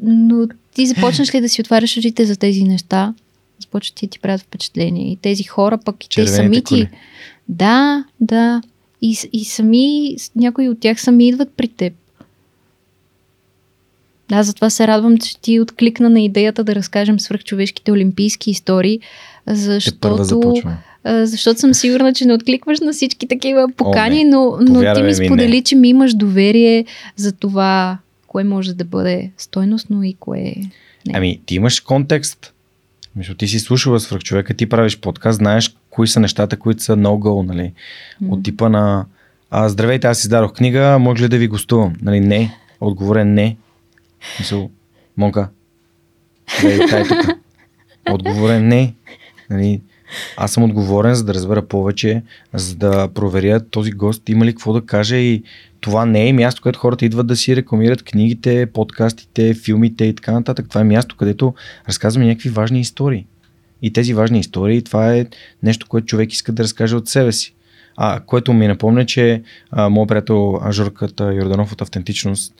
но 0.00 0.48
ти 0.74 0.86
започнеш 0.86 1.34
ли 1.34 1.40
да 1.40 1.48
си 1.48 1.60
отваряш 1.60 1.96
очите 1.96 2.24
за 2.24 2.36
тези 2.36 2.64
неща, 2.64 3.14
започват 3.60 3.94
ти 3.94 4.08
ти 4.08 4.18
правят 4.18 4.40
впечатление. 4.40 5.12
И 5.12 5.16
тези 5.16 5.42
хора 5.42 5.78
пък 5.84 6.04
и 6.04 6.08
те 6.08 6.26
сами 6.26 6.64
ти... 6.64 6.88
Да, 7.48 8.04
да. 8.20 8.62
И, 9.02 9.16
и 9.32 9.44
сами, 9.44 10.16
някои 10.36 10.68
от 10.68 10.80
тях 10.80 11.00
сами 11.00 11.28
идват 11.28 11.48
при 11.56 11.68
теб. 11.68 11.92
Да, 14.28 14.42
затова 14.42 14.70
се 14.70 14.86
радвам, 14.86 15.18
че 15.18 15.40
ти 15.40 15.60
откликна 15.60 16.10
на 16.10 16.20
идеята 16.20 16.64
да 16.64 16.74
разкажем 16.74 17.20
свръхчовешките 17.20 17.92
олимпийски 17.92 18.50
истории, 18.50 19.00
Те 19.44 19.54
защото, 19.54 20.54
защото 21.04 21.60
съм 21.60 21.74
сигурна, 21.74 22.12
че 22.12 22.24
не 22.24 22.34
откликваш 22.34 22.80
на 22.80 22.92
всички 22.92 23.28
такива 23.28 23.68
покани, 23.76 24.24
не. 24.24 24.30
но, 24.30 24.56
но 24.60 24.66
ти 24.66 24.72
Повярвай 24.72 25.02
ми 25.02 25.08
ми, 25.08 25.26
сподели, 25.26 25.56
не. 25.56 25.62
че 25.62 25.76
ми 25.76 25.88
имаш 25.88 26.14
доверие 26.14 26.84
за 27.16 27.32
това, 27.32 27.98
кое 28.34 28.44
може 28.44 28.74
да 28.74 28.84
бъде 28.84 29.30
стойностно 29.36 30.02
и 30.02 30.14
кое 30.14 30.54
не. 31.06 31.12
Ами, 31.12 31.40
ти 31.46 31.54
имаш 31.54 31.80
контекст. 31.80 32.52
Мисля, 33.16 33.34
ти 33.34 33.48
си 33.48 33.58
слушала 33.58 34.00
свръхчовека, 34.00 34.54
ти 34.54 34.68
правиш 34.68 35.00
подкаст, 35.00 35.36
знаеш 35.36 35.76
кои 35.90 36.08
са 36.08 36.20
нещата, 36.20 36.56
които 36.56 36.82
са 36.82 36.96
no 36.96 37.08
go, 37.08 37.46
нали? 37.46 37.72
М. 38.20 38.32
От 38.32 38.44
типа 38.44 38.68
на 38.68 39.06
а, 39.50 39.68
здравейте, 39.68 40.06
аз 40.06 40.24
издадох 40.24 40.52
книга, 40.52 40.98
може 40.98 41.24
ли 41.24 41.28
да 41.28 41.38
ви 41.38 41.48
гостувам? 41.48 41.96
Нали, 42.02 42.20
не. 42.20 42.56
Отговор 42.80 43.16
е 43.16 43.24
не. 43.24 43.56
Мисъл, 44.38 44.70
Монка, 45.16 45.48
дай, 46.62 46.78
дай 46.78 47.08
тук. 47.08 47.36
Отговор 48.10 48.50
е 48.50 48.60
не. 48.60 48.94
Нали, 49.50 49.80
аз 50.36 50.52
съм 50.52 50.62
отговорен, 50.62 51.14
за 51.14 51.24
да 51.24 51.34
разбера 51.34 51.62
повече, 51.62 52.22
за 52.54 52.74
да 52.74 53.08
проверя 53.08 53.60
този 53.60 53.90
гост 53.90 54.28
има 54.28 54.44
ли 54.44 54.52
какво 54.52 54.72
да 54.72 54.86
каже 54.86 55.16
и 55.16 55.42
това 55.80 56.06
не 56.06 56.28
е 56.28 56.32
място, 56.32 56.62
където 56.62 56.78
хората 56.78 57.04
идват 57.04 57.26
да 57.26 57.36
си 57.36 57.56
рекламират 57.56 58.02
книгите, 58.02 58.66
подкастите, 58.66 59.54
филмите 59.54 60.04
и 60.04 60.14
така 60.14 60.32
нататък. 60.32 60.66
Това 60.68 60.80
е 60.80 60.84
място, 60.84 61.16
където 61.16 61.54
разказваме 61.88 62.26
някакви 62.26 62.48
важни 62.48 62.80
истории. 62.80 63.26
И 63.82 63.92
тези 63.92 64.14
важни 64.14 64.38
истории, 64.38 64.82
това 64.82 65.14
е 65.14 65.26
нещо, 65.62 65.86
което 65.88 66.06
човек 66.06 66.32
иска 66.32 66.52
да 66.52 66.62
разкаже 66.62 66.96
от 66.96 67.08
себе 67.08 67.32
си. 67.32 67.54
А, 67.96 68.20
което 68.20 68.52
ми 68.52 68.68
напомня, 68.68 69.06
че 69.06 69.42
моят 69.76 70.08
приятел 70.08 70.60
Жорката 70.70 71.34
Йорданов 71.34 71.72
от 71.72 71.82
Автентичност 71.82 72.54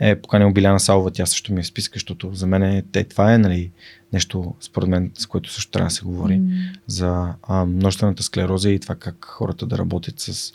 е 0.00 0.14
поканил 0.14 0.52
Биляна 0.52 0.80
Салова, 0.80 1.10
тя 1.10 1.26
също 1.26 1.52
ми 1.52 1.60
е 1.60 1.62
в 1.62 1.66
списка, 1.66 1.96
защото 1.96 2.30
за 2.34 2.46
мен 2.46 2.62
е, 2.62 3.04
това 3.04 3.34
е 3.34 3.38
нали, 3.38 3.70
нещо, 4.12 4.54
според 4.60 4.88
мен, 4.88 5.10
с 5.14 5.26
което 5.26 5.52
също 5.52 5.70
трябва 5.70 5.86
да 5.86 5.94
се 5.94 6.04
говори 6.04 6.38
М. 6.38 6.50
за 6.86 7.34
а, 7.42 7.64
множествената 7.64 8.22
склероза 8.22 8.70
и 8.70 8.80
това 8.80 8.94
как 8.94 9.24
хората 9.24 9.66
да 9.66 9.78
работят 9.78 10.20
с, 10.20 10.52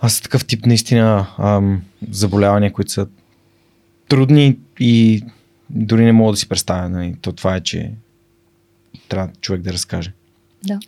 а, 0.00 0.08
с 0.08 0.20
такъв 0.20 0.46
тип 0.46 0.66
наистина 0.66 1.26
ам, 1.38 1.82
заболявания, 2.10 2.72
които 2.72 2.90
са 2.90 3.06
трудни 4.08 4.58
и 4.80 5.24
дори 5.70 6.04
не 6.04 6.12
мога 6.12 6.32
да 6.32 6.36
си 6.36 6.48
представя. 6.48 6.88
Нали. 6.88 7.16
То 7.22 7.32
това 7.32 7.56
е, 7.56 7.60
че 7.60 7.92
трябва 9.08 9.32
човек 9.40 9.62
да 9.62 9.72
разкаже. 9.72 10.12
Да. 10.64 10.78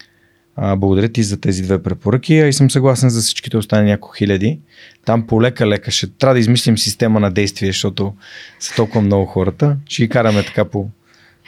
А, 0.56 0.76
благодаря 0.76 1.08
ти 1.08 1.22
за 1.22 1.40
тези 1.40 1.62
две 1.62 1.82
препоръки, 1.82 2.40
а 2.40 2.46
и 2.46 2.52
съм 2.52 2.70
съгласен 2.70 3.10
за 3.10 3.20
всичките 3.20 3.56
останали 3.56 3.86
няколко 3.86 4.14
хиляди. 4.14 4.60
Там 5.04 5.26
полека-лека 5.26 5.90
ще 5.90 6.06
трябва 6.06 6.34
да 6.34 6.40
измислим 6.40 6.78
система 6.78 7.20
на 7.20 7.30
действие, 7.30 7.68
защото 7.68 8.14
са 8.60 8.74
толкова 8.74 9.00
много 9.00 9.26
хората. 9.26 9.76
Ще 9.88 10.02
ги 10.02 10.08
караме 10.08 10.42
така 10.42 10.64
по, 10.64 10.88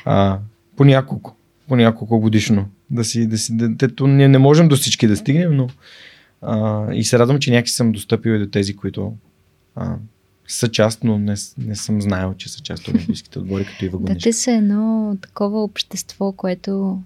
а, 0.04 0.38
по 0.76 0.84
няколко, 0.84 1.36
по 1.68 1.76
няколко 1.76 2.20
годишно. 2.20 2.68
Да 2.90 3.04
си, 3.04 3.26
да 3.26 3.38
си, 3.38 3.56
да, 3.56 3.76
тето, 3.76 4.06
ние 4.06 4.28
не 4.28 4.38
можем 4.38 4.68
до 4.68 4.76
всички 4.76 5.06
да 5.06 5.16
стигнем, 5.16 5.56
но 5.56 5.68
а, 6.42 6.86
и 6.94 7.04
се 7.04 7.18
радвам, 7.18 7.38
че 7.38 7.50
някакси 7.50 7.74
съм 7.74 7.92
достъпил 7.92 8.30
и 8.30 8.38
до 8.38 8.46
тези, 8.46 8.76
които 8.76 9.12
а, 9.76 9.96
са 10.48 10.68
част, 10.68 11.04
но 11.04 11.18
не, 11.18 11.34
не 11.58 11.76
съм 11.76 12.02
знаел, 12.02 12.34
че 12.38 12.48
са 12.48 12.60
част 12.60 12.88
от 12.88 12.94
олимпийските 12.94 13.38
отбори, 13.38 13.64
като 13.64 13.84
и 13.84 13.90
Да, 14.00 14.16
те 14.22 14.32
са 14.32 14.52
едно 14.52 15.16
такова 15.22 15.62
общество, 15.62 16.32
което... 16.32 16.98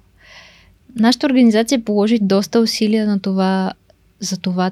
Нашата 0.96 1.26
организация 1.26 1.84
положи 1.84 2.18
доста 2.22 2.60
усилия 2.60 3.06
на 3.06 3.20
това, 3.20 3.72
за 4.20 4.36
това 4.36 4.70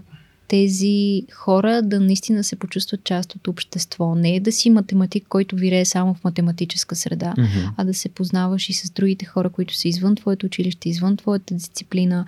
тези 0.48 1.22
хора 1.32 1.82
да 1.82 2.00
наистина 2.00 2.44
се 2.44 2.56
почувстват 2.56 3.04
част 3.04 3.34
от 3.34 3.48
общество. 3.48 4.14
Не 4.14 4.36
е 4.36 4.40
да 4.40 4.52
си 4.52 4.70
математик, 4.70 5.26
който 5.28 5.56
вирее 5.56 5.84
само 5.84 6.14
в 6.14 6.24
математическа 6.24 6.96
среда, 6.96 7.34
mm-hmm. 7.38 7.70
а 7.76 7.84
да 7.84 7.94
се 7.94 8.08
познаваш 8.08 8.68
и 8.68 8.72
с 8.72 8.90
другите 8.90 9.24
хора, 9.24 9.50
които 9.50 9.74
са 9.74 9.88
извън 9.88 10.16
твоето 10.16 10.46
училище, 10.46 10.88
извън 10.88 11.16
твоята 11.16 11.54
дисциплина, 11.54 12.26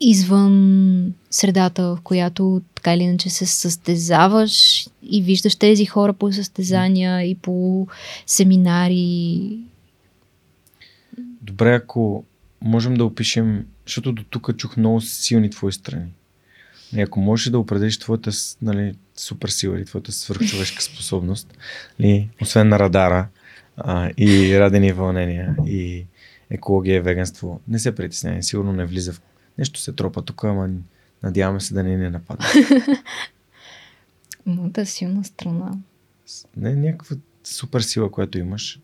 извън 0.00 1.14
средата, 1.30 1.82
в 1.82 1.98
която 2.04 2.62
така 2.74 2.94
или 2.94 3.02
иначе 3.02 3.30
се 3.30 3.46
състезаваш 3.46 4.86
и 5.02 5.22
виждаш 5.22 5.56
тези 5.56 5.86
хора 5.86 6.12
по 6.12 6.32
състезания 6.32 7.22
и 7.22 7.34
по 7.34 7.86
семинари. 8.26 9.58
Добре, 11.42 11.74
ако 11.74 12.24
можем 12.62 12.94
да 12.94 13.04
опишем, 13.04 13.66
защото 13.86 14.12
до 14.12 14.22
тук 14.30 14.56
чух 14.56 14.76
много 14.76 15.00
силни 15.00 15.50
твои 15.50 15.72
страни. 15.72 16.06
И 16.96 17.00
ако 17.00 17.20
можеш 17.20 17.50
да 17.50 17.58
определиш 17.58 17.98
твоята 17.98 18.30
нали, 18.62 18.94
супер 19.16 19.48
сила 19.48 19.76
или 19.76 19.84
твоята 19.84 20.12
свърхчовешка 20.12 20.82
способност, 20.82 21.58
нали, 21.98 22.28
освен 22.42 22.68
на 22.68 22.78
радара 22.78 23.28
а, 23.76 24.10
и 24.16 24.58
радени 24.58 24.92
вълнения 24.92 25.56
и 25.66 26.06
екология 26.50 26.96
и 26.96 27.00
веганство, 27.00 27.60
не 27.68 27.78
се 27.78 27.94
притеснявай, 27.94 28.42
сигурно 28.42 28.72
не 28.72 28.86
влиза 28.86 29.12
в... 29.12 29.20
Нещо 29.58 29.80
се 29.80 29.92
тропа 29.92 30.22
тук, 30.22 30.44
ама 30.44 30.68
надяваме 31.22 31.60
се 31.60 31.74
да 31.74 31.82
не 31.82 31.96
ни 31.96 32.10
нападне. 32.10 32.46
Моята 34.46 34.86
силна 34.86 35.24
страна. 35.24 35.72
Не 36.56 36.74
някаква 36.74 37.16
супер 37.44 37.80
сила, 37.80 38.10
която 38.10 38.38
имаш. 38.38 38.80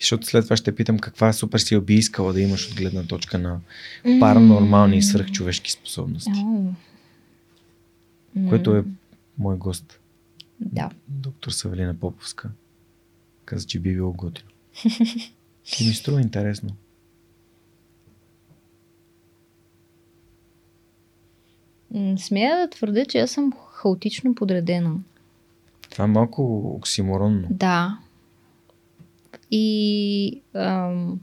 Защото 0.00 0.26
след 0.26 0.44
това 0.44 0.56
ще 0.56 0.74
питам 0.74 0.98
каква 0.98 1.32
супер 1.32 1.58
сила 1.58 1.80
би 1.80 1.94
искала 1.94 2.32
да 2.32 2.40
имаш 2.40 2.68
от 2.68 2.76
гледна 2.76 3.02
точка 3.02 3.38
на 3.38 3.60
паранормални 4.20 4.96
и 4.96 5.02
свръхчовешки 5.02 5.70
способности. 5.70 6.30
Oh. 6.30 6.72
Което 8.48 8.76
е 8.76 8.84
мой 9.38 9.56
гост. 9.56 10.00
Да. 10.60 10.90
Доктор 11.08 11.50
Савелина 11.50 11.94
Поповска. 11.94 12.50
Каза, 13.44 13.66
че 13.66 13.80
би 13.80 13.94
било 13.94 14.12
готино. 14.12 14.50
И 15.80 15.84
ми 15.88 15.94
струва 15.94 16.20
интересно. 16.20 16.70
Смея 22.16 22.58
да 22.58 22.70
твърдя, 22.70 23.06
че 23.06 23.18
аз 23.18 23.30
съм 23.30 23.52
хаотично 23.72 24.34
подредена. 24.34 24.96
Това 25.90 26.04
е 26.04 26.08
малко 26.08 26.58
оксиморонно. 26.76 27.48
Да. 27.50 27.98
И 29.50 30.42
ам, 30.54 31.20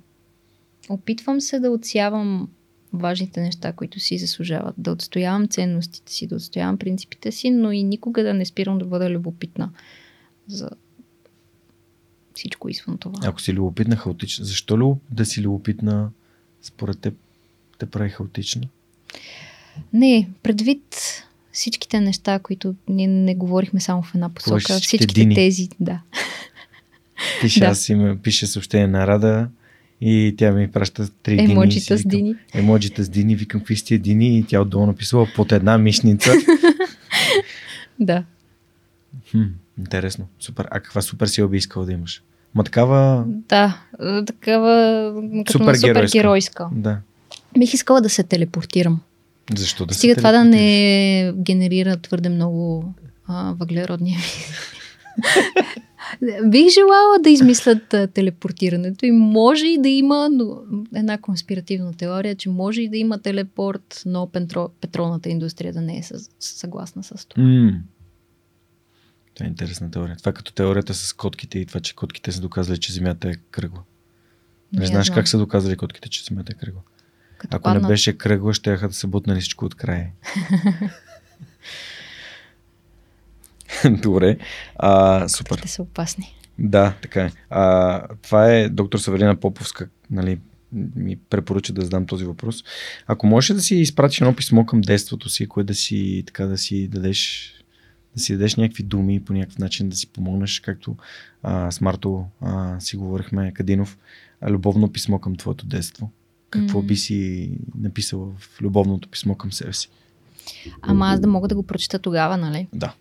опитвам 0.89 1.41
се 1.41 1.59
да 1.59 1.71
отсявам 1.71 2.49
важните 2.98 3.41
неща, 3.41 3.72
които 3.72 3.99
си 3.99 4.18
заслужават. 4.18 4.76
Да 4.78 4.91
отстоявам 4.91 5.48
ценностите 5.48 6.14
си, 6.14 6.28
да 6.28 6.36
отстоявам 6.36 6.78
принципите 6.78 7.32
си, 7.32 7.49
но 7.49 7.72
и 7.72 7.84
никога 7.84 8.24
да 8.24 8.34
не 8.34 8.45
спирам 8.45 8.78
да 8.78 8.86
бъда 8.86 9.10
любопитна 9.10 9.69
за 10.48 10.69
всичко 12.34 12.69
извън 12.69 12.98
това. 12.98 13.19
Ако 13.24 13.41
си 13.41 13.53
любопитна, 13.53 13.95
хаотична, 13.95 14.45
защо 14.45 14.98
да 15.11 15.26
си 15.26 15.41
любопитна 15.41 16.10
според 16.61 16.99
теб 16.99 17.14
те 17.78 17.86
прави 17.86 18.10
хаотична? 18.10 18.68
Не, 19.94 20.30
предвид 20.44 20.95
всичките 21.52 21.99
неща, 21.99 22.40
които 22.40 22.76
ние 22.90 23.07
не 23.07 23.36
говорихме 23.36 23.80
само 23.80 24.02
в 24.02 24.15
една 24.15 24.30
посока, 24.30 24.60
всичките, 24.60 24.88
всичките 24.88 25.22
дини. 25.22 25.36
тези, 25.36 25.69
да. 25.80 26.02
Пише, 27.41 27.60
да. 27.60 27.65
аз 27.65 27.90
има, 27.90 28.18
пише 28.24 28.48
съобщение 28.48 28.88
на 28.88 29.07
Рада 29.07 29.49
и 30.02 30.36
тя 30.38 30.52
ми 30.52 30.72
праща 30.72 31.07
три 31.24 31.36
дини. 31.36 31.52
Емоджита 31.52 31.98
с 31.98 32.03
дини. 32.03 32.36
Емоджита 32.53 33.03
с 33.03 33.10
дини, 33.10 33.36
викам 33.36 33.61
какви 33.61 33.76
сте 33.76 33.98
дини 33.98 34.40
и 34.40 34.44
тя 34.44 34.61
отдолу 34.61 34.86
написала 34.86 35.28
под 35.36 35.52
една 35.52 35.78
мишница. 35.78 36.32
да. 37.99 38.24
Хм, 39.32 39.44
интересно. 39.80 40.28
Супер. 40.40 40.68
А 40.72 40.80
каква 40.80 41.02
супер 41.02 41.28
сила 41.28 41.48
би 41.48 41.57
искала 41.57 41.86
да 41.86 41.91
имаш? 41.91 42.24
Ма 42.56 42.64
такава... 42.64 43.24
Да, 43.28 43.78
такава 44.26 45.14
супер 45.52 45.76
супергеройска. 45.76 46.69
Да. 46.72 46.98
Бих 47.60 47.74
искала 47.74 48.02
да 48.02 48.10
се 48.10 48.24
телепортирам. 48.24 49.02
Защо 49.56 49.86
да 49.86 49.94
Стига 49.94 50.15
това 50.15 50.32
да 50.32 50.44
не 50.44 51.34
генерира 51.38 51.98
твърде 51.98 52.30
много 52.30 52.94
а, 53.28 53.53
въглеродни 53.53 54.18
Бих 56.45 56.69
желала 56.69 57.19
да 57.24 57.30
измислят 57.30 57.94
а, 57.94 58.07
телепортирането 58.07 59.06
и 59.06 59.11
може 59.11 59.68
и 59.68 59.82
да 59.82 59.90
има 59.90 60.30
но, 60.30 60.57
една 60.95 61.18
конспиративна 61.18 61.94
теория, 61.94 62.36
че 62.36 62.49
може 62.49 62.82
и 62.82 62.90
да 62.90 62.98
има 62.98 63.22
телепорт, 63.22 64.03
но 64.06 64.28
петро, 64.28 64.69
петролната 64.82 65.30
индустрия 65.30 65.74
да 65.74 65.82
не 65.82 65.98
е 65.98 66.03
със, 66.03 66.30
съгласна 66.40 67.03
с 67.03 67.26
това. 67.26 67.44
Mm. 67.44 67.80
Това 69.34 69.45
е 69.45 69.49
интересна 69.49 69.91
теория. 69.91 70.15
Това 70.18 70.30
е 70.30 70.34
като 70.34 70.53
теорията 70.53 70.94
с 70.94 71.14
котките 71.14 71.60
и 71.60 71.65
това, 71.65 71.80
че 71.80 71.95
котките 71.95 72.32
са 72.32 72.41
доказали, 72.41 72.78
че 72.78 72.94
Земята 72.94 73.30
е 73.30 73.34
кръгла. 73.52 73.84
Не, 74.74 74.80
не 74.80 74.86
знаеш 74.86 75.06
знам. 75.06 75.15
как 75.15 75.28
са 75.28 75.38
доказали 75.38 75.76
котките, 75.76 76.10
че 76.10 76.24
Земята 76.24 76.52
е 76.52 76.60
кръгла. 76.60 76.82
Като 77.38 77.56
Ако 77.56 77.64
падна. 77.64 77.82
не 77.82 77.88
беше 77.88 78.18
кръгла, 78.18 78.53
ще 78.53 78.78
да 78.78 78.94
се 78.94 79.07
бутнали 79.07 79.40
всичко 79.40 79.65
от 79.65 79.76
края. 79.76 80.11
Добре. 84.02 84.38
А, 84.76 85.28
супер. 85.28 85.58
Те 85.58 85.68
са 85.68 85.82
опасни. 85.82 86.36
Да, 86.60 86.94
така 87.02 87.24
е. 87.24 87.32
А, 87.49 88.02
това 88.22 88.54
е 88.54 88.70
доктор 88.70 88.99
Савелина 88.99 89.36
Поповска, 89.36 89.90
нали, 90.12 90.40
ми 90.95 91.16
препоръча 91.30 91.74
да 91.74 91.82
задам 91.82 92.06
този 92.06 92.26
въпрос. 92.26 92.64
Ако 93.08 93.28
можеш 93.28 93.56
да 93.56 93.62
си 93.62 93.76
изпратиш 93.76 94.22
едно 94.22 94.36
писмо 94.36 94.66
към 94.66 94.82
детството 94.82 95.30
си, 95.30 95.48
кое 95.48 95.64
да 95.64 95.74
си, 95.74 96.24
така 96.26 96.45
да 96.45 96.58
си 96.58 96.88
дадеш 96.88 97.54
да 98.16 98.24
си 98.24 98.34
дадеш 98.34 98.56
някакви 98.56 98.84
думи 98.84 99.24
по 99.24 99.34
някакъв 99.34 99.58
начин 99.58 99.90
да 99.90 99.95
си 99.95 100.08
помогнеш, 100.08 100.60
както 100.60 100.95
а, 101.44 101.72
с 101.72 101.82
Марто 101.82 102.26
а, 102.41 102.80
си 102.80 102.98
говорихме, 102.98 103.54
Кадинов, 103.54 103.98
любовно 104.48 104.91
писмо 104.91 105.20
към 105.20 105.36
твоето 105.36 105.66
детство. 105.66 106.12
Какво 106.49 106.82
mm. 106.82 106.86
би 106.86 106.95
си 106.95 107.52
написала 107.78 108.28
в 108.40 108.62
любовното 108.62 109.10
писмо 109.10 109.36
към 109.36 109.52
себе 109.52 109.74
си? 109.74 109.90
Ама 110.82 111.08
аз 111.08 111.20
да 111.20 111.28
мога 111.28 111.48
да 111.48 111.56
го 111.56 111.64
прочита 111.64 111.99
тогава, 111.99 112.38
нали? 112.38 112.68
Да. 112.74 112.94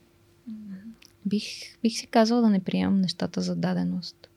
Бих, 1.27 1.79
бих 1.83 1.93
си 1.93 2.07
казала 2.07 2.41
да 2.41 2.49
не 2.49 2.65
приемам 2.65 3.01
нещата 3.01 3.41
за 3.41 3.57
даденост 3.57 4.31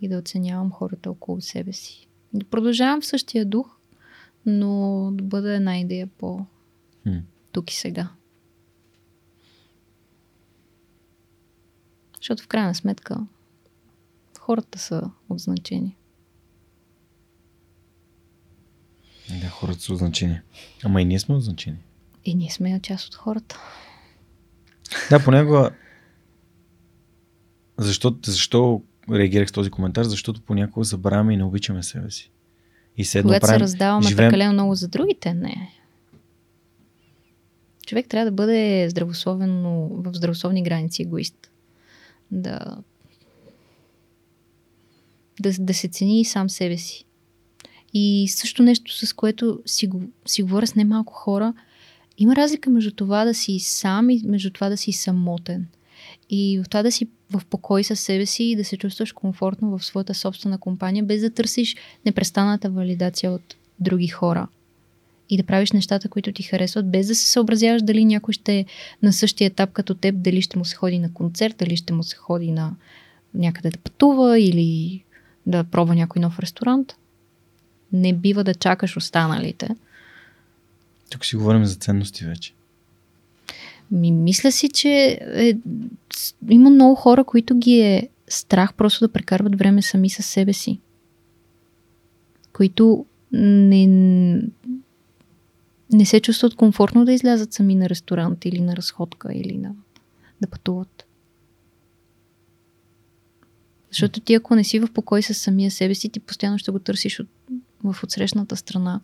и 0.00 0.08
да 0.08 0.18
оценявам 0.18 0.72
хората 0.72 1.10
около 1.10 1.40
себе 1.40 1.72
си. 1.72 2.08
Да 2.32 2.46
продължавам 2.46 3.00
в 3.00 3.06
същия 3.06 3.46
дух, 3.46 3.78
но 4.46 5.10
да 5.12 5.24
бъда 5.24 5.54
една 5.54 5.78
идея 5.78 6.06
по 6.06 6.46
тук 7.52 7.70
и 7.70 7.74
сега. 7.74 8.08
Защото 12.16 12.42
в 12.42 12.48
крайна 12.48 12.74
сметка 12.74 13.26
хората 14.40 14.78
са 14.78 15.10
от 15.28 15.38
значение. 15.38 15.96
Да, 19.40 19.48
хората 19.48 19.80
са 19.80 19.92
от 19.92 19.98
значение. 19.98 20.42
Ама 20.84 21.02
и 21.02 21.04
ние 21.04 21.18
сме 21.18 21.34
от 21.34 21.42
значение. 21.42 21.80
И 22.24 22.34
ние 22.34 22.50
сме 22.50 22.80
част 22.82 23.08
от 23.08 23.14
хората. 23.14 23.58
Да, 25.10 25.24
понякога. 25.24 25.70
Защо, 27.78 28.16
защо 28.26 28.82
реагирах 29.12 29.48
с 29.48 29.52
този 29.52 29.70
коментар? 29.70 30.04
Защото 30.04 30.40
понякога 30.40 30.84
забравяме 30.84 31.34
и 31.34 31.36
не 31.36 31.44
обичаме 31.44 31.82
себе 31.82 32.10
си. 32.10 32.30
И 32.96 33.04
седно 33.04 33.28
Когато 33.28 33.40
правим, 33.40 33.58
се 33.58 33.62
раздаваме 33.62 34.08
живеем... 34.08 34.30
прекалено 34.30 34.52
много 34.52 34.74
за 34.74 34.88
другите, 34.88 35.34
не. 35.34 35.72
Човек 37.86 38.06
трябва 38.08 38.24
да 38.24 38.34
бъде 38.34 38.86
здравословен, 38.90 39.62
в 39.90 40.10
здравословни 40.14 40.62
граници 40.62 41.02
егоист. 41.02 41.50
Да, 42.30 42.76
да, 45.40 45.52
да 45.58 45.74
се 45.74 45.88
цени 45.88 46.20
и 46.20 46.24
сам 46.24 46.50
себе 46.50 46.76
си. 46.76 47.04
И 47.94 48.28
също 48.28 48.62
нещо, 48.62 49.06
с 49.06 49.12
което 49.12 49.60
си, 49.66 49.90
си 50.26 50.42
говоря 50.42 50.66
с 50.66 50.74
немалко 50.74 51.12
хора, 51.12 51.54
има 52.18 52.36
разлика 52.36 52.70
между 52.70 52.90
това 52.90 53.24
да 53.24 53.34
си 53.34 53.58
сам 53.58 54.10
и 54.10 54.22
между 54.24 54.50
това 54.50 54.68
да 54.68 54.76
си 54.76 54.92
самотен. 54.92 55.68
И 56.30 56.60
в 56.64 56.68
това 56.68 56.82
да 56.82 56.92
си 56.92 57.08
в 57.30 57.42
покой 57.50 57.84
със 57.84 58.00
себе 58.00 58.26
си 58.26 58.44
и 58.44 58.56
да 58.56 58.64
се 58.64 58.76
чувстваш 58.76 59.12
комфортно 59.12 59.78
в 59.78 59.84
своята 59.84 60.14
собствена 60.14 60.58
компания, 60.58 61.04
без 61.04 61.20
да 61.20 61.30
търсиш 61.30 61.76
непрестанната 62.06 62.70
валидация 62.70 63.32
от 63.32 63.56
други 63.80 64.08
хора. 64.08 64.48
И 65.30 65.36
да 65.36 65.42
правиш 65.42 65.72
нещата, 65.72 66.08
които 66.08 66.32
ти 66.32 66.42
харесват, 66.42 66.90
без 66.90 67.06
да 67.06 67.14
се 67.14 67.30
съобразяваш 67.30 67.82
дали 67.82 68.04
някой 68.04 68.34
ще 68.34 68.58
е 68.58 68.64
на 69.02 69.12
същия 69.12 69.46
етап 69.46 69.72
като 69.72 69.94
теб, 69.94 70.14
дали 70.18 70.42
ще 70.42 70.58
му 70.58 70.64
се 70.64 70.76
ходи 70.76 70.98
на 70.98 71.12
концерт, 71.12 71.56
дали 71.58 71.76
ще 71.76 71.92
му 71.92 72.02
се 72.02 72.16
ходи 72.16 72.52
на 72.52 72.74
някъде 73.34 73.70
да 73.70 73.78
пътува 73.78 74.40
или 74.40 75.02
да 75.46 75.64
пробва 75.64 75.94
някой 75.94 76.22
нов 76.22 76.38
ресторант 76.38 76.94
не 77.92 78.12
бива 78.12 78.44
да 78.44 78.54
чакаш 78.54 78.96
останалите. 78.96 79.68
Тук 81.10 81.24
си 81.24 81.36
говорим 81.36 81.64
за 81.64 81.74
ценности 81.74 82.24
вече. 82.24 82.52
Ми, 83.90 84.12
мисля 84.12 84.52
си, 84.52 84.68
че 84.68 85.18
е, 85.20 85.58
има 86.48 86.70
много 86.70 86.94
хора, 86.94 87.24
които 87.24 87.54
ги 87.54 87.80
е 87.80 88.08
страх 88.28 88.74
просто 88.74 89.06
да 89.06 89.12
прекарват 89.12 89.58
време 89.58 89.82
сами 89.82 90.10
със 90.10 90.26
себе 90.26 90.52
си. 90.52 90.80
Които 92.52 93.06
не, 93.32 93.86
не 95.92 96.04
се 96.04 96.20
чувстват 96.20 96.54
комфортно 96.54 97.04
да 97.04 97.12
излязат 97.12 97.52
сами 97.52 97.74
на 97.74 97.88
ресторант 97.88 98.44
или 98.44 98.60
на 98.60 98.76
разходка 98.76 99.32
или 99.34 99.58
на, 99.58 99.74
да 100.40 100.46
пътуват. 100.46 101.06
Защото 103.90 104.20
ти 104.20 104.34
ако 104.34 104.54
не 104.54 104.64
си 104.64 104.78
в 104.78 104.88
покой 104.94 105.22
с 105.22 105.34
самия 105.34 105.70
себе 105.70 105.94
си, 105.94 106.08
ти 106.08 106.20
постоянно 106.20 106.58
ще 106.58 106.70
го 106.70 106.78
търсиш 106.78 107.20
от, 107.20 107.28
в 107.84 108.04
отсрещната 108.04 108.56
страна. 108.56 109.00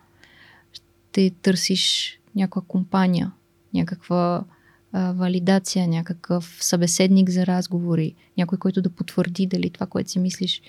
Ще 0.72 1.30
търсиш 1.30 2.18
някаква 2.36 2.62
компания, 2.68 3.32
някаква 3.74 4.44
а, 4.92 5.12
валидация, 5.12 5.88
някакъв 5.88 6.58
събеседник 6.60 7.30
за 7.30 7.46
разговори, 7.46 8.14
някой, 8.38 8.58
който 8.58 8.82
да 8.82 8.90
потвърди 8.90 9.46
дали 9.46 9.70
това, 9.70 9.86
което 9.86 10.10
си 10.10 10.18
мислиш, 10.18 10.62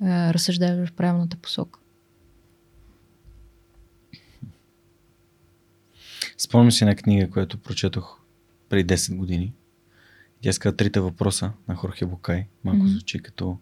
а, 0.00 0.34
разсъждава 0.34 0.86
в 0.86 0.92
правилната 0.92 1.36
посока. 1.36 1.80
Спомням 6.38 6.72
си 6.72 6.84
една 6.84 6.94
книга, 6.94 7.30
която 7.30 7.58
прочетох 7.58 8.20
преди 8.68 8.94
10 8.94 9.16
години. 9.16 9.52
Тя 10.42 10.52
ска 10.52 10.76
трите 10.76 11.00
въпроса 11.00 11.52
на 11.68 11.74
Хорхе 11.74 12.06
Букай. 12.06 12.46
Малко 12.64 12.82
mm-hmm. 12.82 12.86
звучи 12.86 13.22
като 13.22 13.58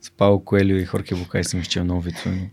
с 0.00 0.10
Пао 0.10 0.44
Коелио 0.44 0.76
и 0.76 0.84
Хорхе 0.84 1.14
Букай 1.14 1.44
съм 1.44 1.60
изчел 1.60 1.84
много 1.84 2.00
вицове, 2.00 2.36
но 2.36 2.48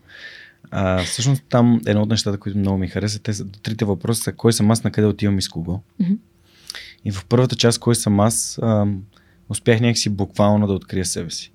а, 0.72 1.04
всъщност 1.04 1.44
там 1.50 1.82
едно 1.86 2.02
от 2.02 2.10
нещата, 2.10 2.38
които 2.38 2.58
много 2.60 2.78
ми 2.78 2.88
хареса, 2.88 3.20
те 3.20 3.34
са 3.34 3.46
трите 3.52 3.86
въпроса 3.86 4.24
са 4.24 4.34
кой 4.34 4.54
съм 4.54 4.72
аз, 4.72 4.84
на 4.84 4.92
къде 4.92 5.08
отивам 5.08 5.38
и 5.38 5.42
с 5.42 5.50
кого. 5.50 5.82
Mm-hmm. 6.02 6.18
И 7.06 7.12
в 7.12 7.26
първата 7.26 7.56
част, 7.56 7.80
кой 7.80 7.96
съм 7.96 8.20
аз, 8.20 8.60
а, 8.62 8.88
успях 9.50 9.80
някакси 9.80 10.10
буквално 10.10 10.68
да 10.68 10.74
открия 10.74 11.06
себе 11.06 11.32
си. 11.32 11.52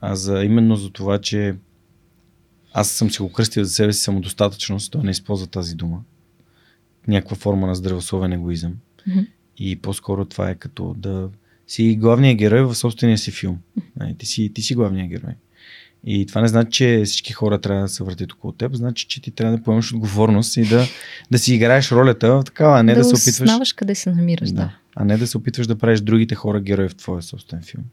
А 0.00 0.16
за, 0.16 0.44
именно 0.44 0.76
за 0.76 0.90
това, 0.90 1.18
че 1.18 1.54
аз 2.72 2.88
съм 2.88 3.10
си 3.10 3.22
го 3.22 3.32
кръстил 3.32 3.64
за 3.64 3.70
себе 3.70 3.92
си 3.92 4.00
самодостатъчност, 4.02 4.92
той 4.92 5.02
не 5.02 5.10
използва 5.10 5.46
тази 5.46 5.74
дума. 5.74 6.02
Някаква 7.08 7.36
форма 7.36 7.66
на 7.66 7.74
здравословен 7.74 8.32
егоизъм. 8.32 8.74
Mm-hmm. 9.08 9.26
И 9.56 9.76
по-скоро 9.76 10.24
това 10.24 10.50
е 10.50 10.54
като 10.54 10.94
да 10.98 11.30
си 11.66 11.96
главният 12.00 12.38
герой 12.38 12.62
в 12.62 12.74
собствения 12.74 13.18
си 13.18 13.30
филм. 13.30 13.58
Mm-hmm. 13.78 14.18
Ти 14.18 14.26
си, 14.26 14.52
ти 14.54 14.62
си 14.62 14.74
главният 14.74 15.08
герой. 15.08 15.34
И 16.04 16.26
това 16.26 16.40
не 16.40 16.48
значи, 16.48 16.70
че 16.70 17.02
всички 17.04 17.32
хора 17.32 17.60
трябва 17.60 17.82
да 17.82 17.88
се 17.88 18.04
въртят 18.04 18.32
около 18.32 18.52
теб, 18.52 18.74
значи, 18.74 19.08
че 19.08 19.22
ти 19.22 19.30
трябва 19.30 19.56
да 19.56 19.62
поемеш 19.62 19.92
отговорност 19.92 20.56
и 20.56 20.62
да, 20.62 20.84
да 21.30 21.38
си 21.38 21.54
играеш 21.54 21.92
ролята 21.92 22.42
такава, 22.44 22.78
а 22.78 22.82
не 22.82 22.94
да, 22.94 22.98
да 22.98 23.04
се 23.04 23.14
опитваш. 23.14 23.58
Да 23.58 23.76
къде 23.76 23.94
се 23.94 24.10
намираш, 24.10 24.50
да. 24.50 24.54
да. 24.54 24.78
А 24.96 25.04
не 25.04 25.16
да 25.16 25.26
се 25.26 25.38
опитваш 25.38 25.66
да 25.66 25.78
правиш 25.78 26.00
другите 26.00 26.34
хора 26.34 26.60
герои 26.60 26.88
в 26.88 26.96
твоя 26.96 27.22
собствен 27.22 27.62
филм. 27.62 27.84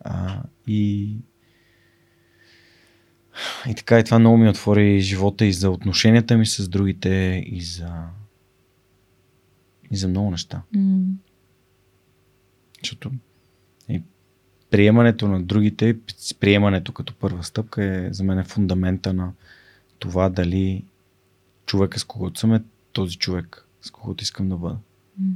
А, 0.00 0.42
и 0.66 1.16
и 3.68 3.74
така 3.74 3.98
и 3.98 4.04
това 4.04 4.18
много 4.18 4.36
ми 4.36 4.48
отвори 4.48 5.00
живота 5.00 5.44
и 5.44 5.52
за 5.52 5.70
отношенията 5.70 6.36
ми 6.36 6.46
с 6.46 6.68
другите 6.68 7.44
и 7.46 7.60
за 7.62 7.92
и 9.90 9.96
за 9.96 10.08
много 10.08 10.30
неща. 10.30 10.62
Mm. 10.76 11.04
Защото 12.82 13.10
приемането 14.72 15.28
на 15.28 15.42
другите, 15.42 15.96
приемането 16.40 16.92
като 16.92 17.14
първа 17.14 17.44
стъпка 17.44 17.84
е 17.84 18.12
за 18.12 18.24
мен 18.24 18.38
е 18.38 18.44
фундамента 18.44 19.12
на 19.12 19.32
това 19.98 20.28
дали 20.28 20.84
човека 21.66 21.98
с 21.98 22.04
когото 22.04 22.40
съм 22.40 22.54
е 22.54 22.62
този 22.92 23.16
човек, 23.16 23.66
с 23.80 23.90
когото 23.90 24.22
искам 24.22 24.48
да 24.48 24.56
бъда. 24.56 24.76
Mm. 25.22 25.32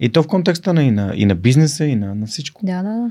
И 0.00 0.12
то 0.12 0.22
в 0.22 0.26
контекста 0.26 0.74
на 0.74 0.82
и 0.82 0.90
на, 0.90 1.12
и 1.16 1.26
на 1.26 1.34
бизнеса, 1.34 1.84
и 1.84 1.96
на, 1.96 2.14
на 2.14 2.26
всичко. 2.26 2.66
Да, 2.66 2.82
да, 2.82 2.88
да. 2.88 3.10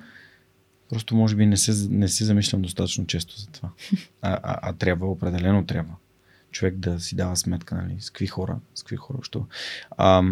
Просто 0.89 1.15
може 1.15 1.35
би 1.35 1.45
не 1.45 1.57
се, 1.57 1.87
не 1.89 2.07
се 2.07 2.25
замислям 2.25 2.61
достатъчно 2.61 3.05
често 3.05 3.39
за 3.39 3.47
това. 3.47 3.69
А, 4.21 4.39
а, 4.43 4.59
а 4.61 4.73
трябва, 4.73 5.07
определено 5.07 5.65
трябва. 5.65 5.93
Човек 6.51 6.75
да 6.75 6.99
си 6.99 7.15
дава 7.15 7.35
сметка, 7.35 7.75
нали, 7.75 7.95
с 7.99 8.09
какви 8.09 8.27
хора, 8.27 8.59
с 8.75 8.83
какви 8.83 8.95
хора, 8.95 9.19
що. 9.21 9.45
А, 9.91 10.23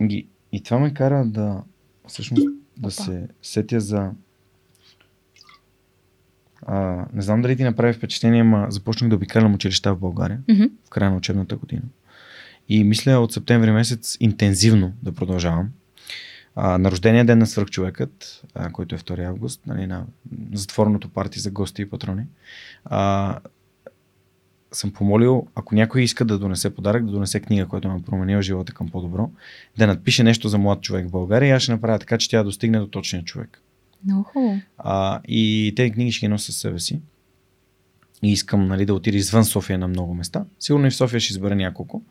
и, 0.00 0.26
и 0.52 0.62
това 0.62 0.78
ме 0.78 0.94
кара 0.94 1.26
да, 1.26 1.62
всъщност, 2.06 2.46
да 2.76 2.90
се 2.90 3.28
сетя 3.42 3.80
за 3.80 4.10
а, 6.62 7.06
не 7.12 7.22
знам 7.22 7.42
дали 7.42 7.56
ти 7.56 7.64
направи 7.64 7.92
впечатление, 7.92 8.40
ама 8.40 8.66
започнах 8.70 9.10
да 9.10 9.16
обикалям 9.16 9.54
училища 9.54 9.94
в 9.94 9.98
България 9.98 10.40
mm-hmm. 10.48 10.70
в 10.86 10.90
края 10.90 11.10
на 11.10 11.16
учебната 11.16 11.56
година. 11.56 11.82
И 12.68 12.84
мисля 12.84 13.18
от 13.18 13.32
септември 13.32 13.70
месец 13.70 14.16
интензивно 14.20 14.92
да 15.02 15.12
продължавам 15.12 15.68
а, 16.56 16.78
на 16.78 16.90
рождения 16.90 17.24
ден 17.24 17.38
на 17.38 17.46
свърхчовекът, 17.46 18.42
а, 18.54 18.72
който 18.72 18.94
е 18.94 18.98
2 18.98 19.28
август, 19.28 19.66
нали, 19.66 19.86
на 19.86 20.04
затворното 20.52 21.08
парти 21.08 21.40
за 21.40 21.50
гости 21.50 21.82
и 21.82 21.90
патрони, 21.90 22.22
а, 22.84 23.38
съм 24.76 24.92
помолил, 24.92 25.46
ако 25.54 25.74
някой 25.74 26.02
иска 26.02 26.24
да 26.24 26.38
донесе 26.38 26.74
подарък, 26.74 27.04
да 27.04 27.12
донесе 27.12 27.40
книга, 27.40 27.66
която 27.66 27.88
ме 27.88 28.02
променила 28.02 28.42
живота 28.42 28.72
към 28.72 28.88
по-добро, 28.88 29.30
да 29.78 29.86
надпише 29.86 30.22
нещо 30.22 30.48
за 30.48 30.58
млад 30.58 30.82
човек 30.82 31.06
в 31.06 31.10
България 31.10 31.48
и 31.48 31.50
аз 31.50 31.62
ще 31.62 31.72
направя 31.72 31.98
така, 31.98 32.18
че 32.18 32.30
тя 32.30 32.42
достигне 32.42 32.78
до 32.78 32.86
точния 32.86 33.24
човек. 33.24 33.62
Много 34.04 34.22
хубаво. 34.22 34.60
И 35.28 35.72
тези 35.76 35.90
книги 35.90 36.12
ще 36.12 36.26
ги 36.26 36.28
нося 36.28 36.52
със 36.52 36.56
себе 36.56 36.78
си. 36.78 37.00
И 38.22 38.32
искам 38.32 38.66
нали, 38.66 38.86
да 38.86 38.94
отида 38.94 39.16
извън 39.16 39.44
София 39.44 39.78
на 39.78 39.88
много 39.88 40.14
места. 40.14 40.44
Сигурно 40.58 40.86
и 40.86 40.90
в 40.90 40.96
София 40.96 41.20
ще 41.20 41.32
избера 41.32 41.54
няколко, 41.54 42.02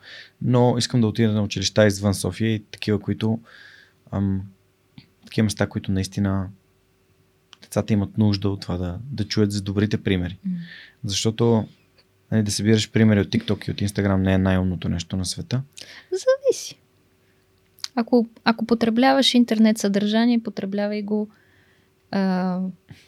но 0.41 0.75
искам 0.77 1.01
да 1.01 1.07
отида 1.07 1.33
на 1.33 1.43
училища 1.43 1.87
извън 1.87 2.13
София 2.13 2.53
и 2.53 2.63
такива, 2.63 2.99
които 2.99 3.39
ам, 4.11 4.41
такива 5.25 5.43
места, 5.43 5.67
които 5.67 5.91
наистина 5.91 6.47
децата 7.61 7.93
имат 7.93 8.17
нужда 8.17 8.49
от 8.49 8.61
това 8.61 8.77
да, 8.77 8.99
да 9.11 9.27
чуят 9.27 9.51
за 9.51 9.61
добрите 9.61 10.03
примери. 10.03 10.37
Mm. 10.47 10.51
Защото 11.03 11.67
нали, 12.31 12.43
да 12.43 12.51
събираш 12.51 12.91
примери 12.91 13.19
от 13.19 13.27
TikTok 13.27 13.67
и 13.67 13.71
от 13.71 13.77
Instagram 13.77 14.15
не 14.15 14.33
е 14.33 14.37
най-умното 14.37 14.89
нещо 14.89 15.17
на 15.17 15.25
света. 15.25 15.61
Зависи. 16.11 16.79
Ако, 17.95 18.27
ако 18.43 18.65
потребляваш 18.65 19.33
интернет 19.33 19.77
съдържание, 19.77 20.39
потреблявай 20.39 21.01
го 21.01 21.29
а, 22.11 22.59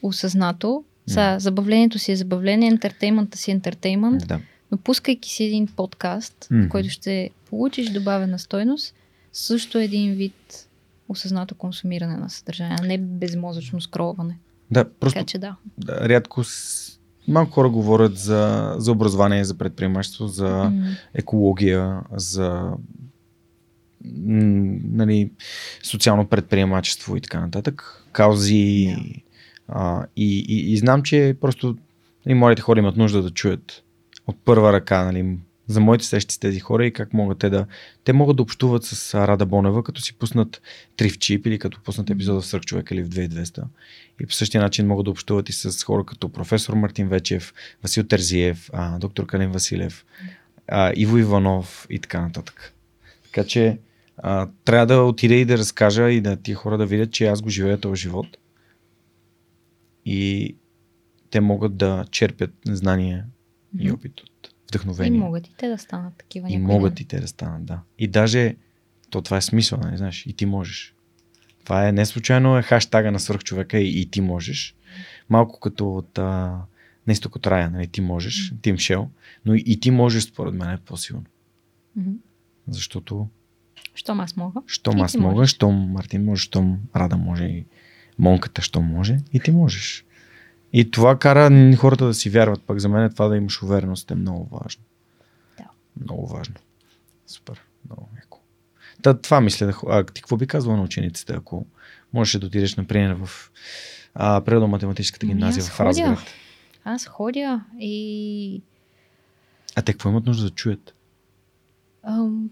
осъзнато. 0.02 0.84
Са, 1.08 1.36
забавлението 1.40 2.00
си 2.00 2.12
е 2.12 2.16
забавление, 2.16 2.70
ентертеймента 2.70 3.38
си 3.38 3.52
е 3.52 3.54
ентертеймент, 3.54 4.28
да. 4.28 4.40
но 4.72 4.78
пускайки 4.78 5.30
си 5.30 5.44
един 5.44 5.68
подкаст, 5.68 6.36
mm-hmm. 6.40 6.66
в 6.66 6.70
който 6.70 6.90
ще 6.90 7.30
получиш 7.50 7.90
добавена 7.90 8.40
стойност, 8.40 8.96
също 9.34 9.78
е 9.78 9.84
един 9.84 10.14
вид 10.14 10.68
осъзнато 11.10 11.56
консумиране 11.56 12.18
на 12.18 12.30
съдържание, 12.30 12.78
а 12.82 12.86
не 12.86 12.98
безмозъчно 12.98 13.82
скролване. 13.82 14.38
Да, 14.72 14.90
просто. 14.90 15.20
Така 15.20 15.26
че 15.26 15.38
да. 15.38 15.56
да 15.78 16.10
рядко. 16.10 16.44
Малко 17.28 17.52
хора 17.52 17.70
говорят 17.70 18.18
за, 18.18 18.76
за 18.78 18.92
образование, 18.92 19.44
за 19.44 19.58
предприемачество, 19.58 20.28
за 20.28 20.48
mm. 20.48 20.98
екология, 21.14 22.02
за 22.12 22.72
нали, 24.06 25.32
социално 25.84 26.28
предприемачество 26.28 27.18
и 27.18 27.22
така 27.22 27.40
нататък. 27.40 28.04
Каузи. 28.12 28.56
Yeah. 28.56 29.24
А, 29.68 30.06
и, 30.16 30.46
и, 30.48 30.74
и 30.74 30.78
знам, 30.78 31.04
че 31.04 31.38
просто 31.42 31.78
нали, 32.26 32.36
младите 32.36 32.62
хора 32.62 32.80
имат 32.80 32.98
нужда 32.98 33.22
да 33.22 33.32
чуят 33.32 33.84
от 34.28 34.38
първа 34.46 34.74
ръка 34.74 35.04
нали, 35.04 35.38
за 35.68 35.80
моите 35.80 36.06
срещи 36.06 36.36
с 36.36 36.40
тези 36.40 36.60
хора 36.60 36.86
и 36.86 36.94
как 36.94 37.14
могат 37.14 37.40
те 37.40 37.50
да... 37.50 37.66
Те 38.04 38.14
могат 38.14 38.38
да 38.38 38.44
общуват 38.44 38.84
с 38.84 39.28
Рада 39.28 39.46
Бонева, 39.46 39.84
като 39.84 40.02
си 40.02 40.18
пуснат 40.18 40.62
три 40.98 41.10
в 41.10 41.20
чип 41.20 41.46
или 41.46 41.60
като 41.60 41.82
пуснат 41.82 42.10
епизода 42.10 42.42
в 42.42 42.46
Сръх 42.46 42.62
човек 42.62 42.92
или 42.92 43.04
в 43.04 43.10
2200. 43.10 43.64
И 44.22 44.26
по 44.26 44.34
същия 44.34 44.62
начин 44.62 44.88
могат 44.88 45.06
да 45.06 45.12
общуват 45.12 45.50
и 45.50 45.54
с 45.54 45.84
хора 45.84 46.06
като 46.06 46.30
професор 46.30 46.74
Мартин 46.74 47.08
Вечев, 47.08 47.54
Васил 47.84 48.04
Терзиев, 48.04 48.70
а, 48.74 49.00
доктор 49.00 49.26
Калин 49.26 49.52
Василев, 49.52 50.06
а, 50.68 50.94
Иво 50.96 51.18
Иванов 51.18 51.88
и 51.90 52.00
така 52.00 52.22
нататък. 52.22 52.74
Така 53.24 53.44
че 53.44 53.80
а, 54.18 54.50
трябва 54.66 54.86
да 54.86 55.02
отида 55.02 55.36
и 55.36 55.46
да 55.46 55.58
разкажа 55.58 56.12
и 56.12 56.22
да 56.22 56.36
тия 56.38 56.56
хора 56.56 56.78
да 56.78 56.86
видят, 56.86 57.12
че 57.12 57.28
аз 57.28 57.42
го 57.42 57.50
живея 57.50 57.80
този 57.80 58.02
живот. 58.02 58.28
И 60.06 60.56
те 61.30 61.40
могат 61.40 61.78
да 61.78 62.06
черпят 62.12 62.52
знания 62.66 63.26
и 63.80 63.92
опит 63.92 64.20
от 64.20 64.30
вдъхновение. 64.68 65.18
И 65.18 65.22
могат 65.22 65.48
и 65.48 65.54
те 65.58 65.68
да 65.68 65.78
станат 65.78 66.14
такива. 66.18 66.52
И 66.52 66.58
могат 66.58 66.94
ден. 66.94 67.04
и 67.04 67.08
те 67.08 67.20
да 67.20 67.28
станат, 67.28 67.66
да. 67.66 67.80
И 68.00 68.08
даже, 68.08 68.56
то 69.10 69.22
това 69.22 69.38
е 69.38 69.42
смисъл, 69.42 69.80
не 69.80 69.86
нали, 69.86 69.98
знаеш, 69.98 70.26
и 70.26 70.34
ти 70.34 70.46
можеш. 70.46 70.94
Това 71.64 71.88
е 71.88 71.92
не 71.92 72.06
случайно 72.06 72.58
е 72.58 72.62
хаштага 72.62 73.12
на 73.12 73.20
свърхчовека 73.20 73.80
и, 73.80 74.02
и 74.02 74.10
ти 74.12 74.22
можеш. 74.22 74.76
Малко 75.30 75.60
като 75.60 75.96
от 75.96 76.18
а, 76.18 76.62
не 77.08 77.16
от 77.36 77.48
рая, 77.48 77.70
нали, 77.70 77.88
ти 77.88 78.02
можеш, 78.02 78.34
mm-hmm. 78.36 78.62
Тим 78.62 78.78
Шел, 78.78 79.10
но 79.46 79.56
и, 79.56 79.64
и 79.66 79.80
ти 79.80 79.92
можеш, 79.92 80.24
според 80.24 80.54
мен, 80.54 80.70
е 80.70 80.78
по-силно. 80.78 81.24
Mm-hmm. 82.00 82.16
Защото 82.68 83.28
Щом 83.96 84.20
аз 84.20 84.36
мога. 84.36 84.62
Щом 84.68 85.02
аз 85.02 85.16
мога, 85.16 85.36
можеш. 85.36 85.56
щом 85.56 85.76
Мартин 85.76 86.26
може, 86.26 86.44
щом 86.44 86.80
Рада 86.96 87.18
може 87.18 87.44
и 87.44 87.66
Монката, 88.20 88.62
щом 88.62 88.86
може 88.86 89.18
и 89.34 89.40
ти 89.40 89.52
можеш. 89.52 90.06
И 90.74 90.92
това 90.92 91.20
кара 91.20 91.76
хората 91.78 92.06
да 92.06 92.14
си 92.14 92.30
вярват. 92.30 92.64
Пък 92.64 92.80
за 92.80 92.90
мен 92.90 93.12
това 93.12 93.28
да 93.28 93.38
имаш 93.38 93.64
увереност 93.64 94.12
е 94.12 94.16
много 94.16 94.58
важно. 94.58 94.84
Да. 95.58 95.66
Много 96.04 96.28
важно. 96.28 96.56
Супер. 97.28 97.62
Много 97.90 98.10
яко. 98.16 98.40
Та, 99.02 99.14
това 99.14 99.42
мисля. 99.42 99.66
Да... 99.66 99.74
А 99.88 100.04
ти 100.04 100.22
какво 100.22 100.38
би 100.38 100.48
казвала 100.48 100.78
на 100.78 100.84
учениците, 100.84 101.34
ако 101.34 101.66
можеш 102.14 102.40
да 102.40 102.48
отидеш, 102.48 102.76
например, 102.76 103.18
в 103.20 103.52
а, 104.16 104.42
природно-математическата 104.42 105.26
Ами, 105.26 105.34
гимназия 105.34 105.62
аз 105.62 105.70
в 105.70 105.80
Разград? 105.80 106.20
Аз 106.84 107.06
ходя 107.06 107.66
и 107.80 108.62
А 109.76 109.82
те 109.82 109.94
какво 109.94 110.10
имат 110.10 110.26
нужда 110.26 110.44
да 110.44 110.50
чуят? 110.50 110.94
ам, 112.08 112.50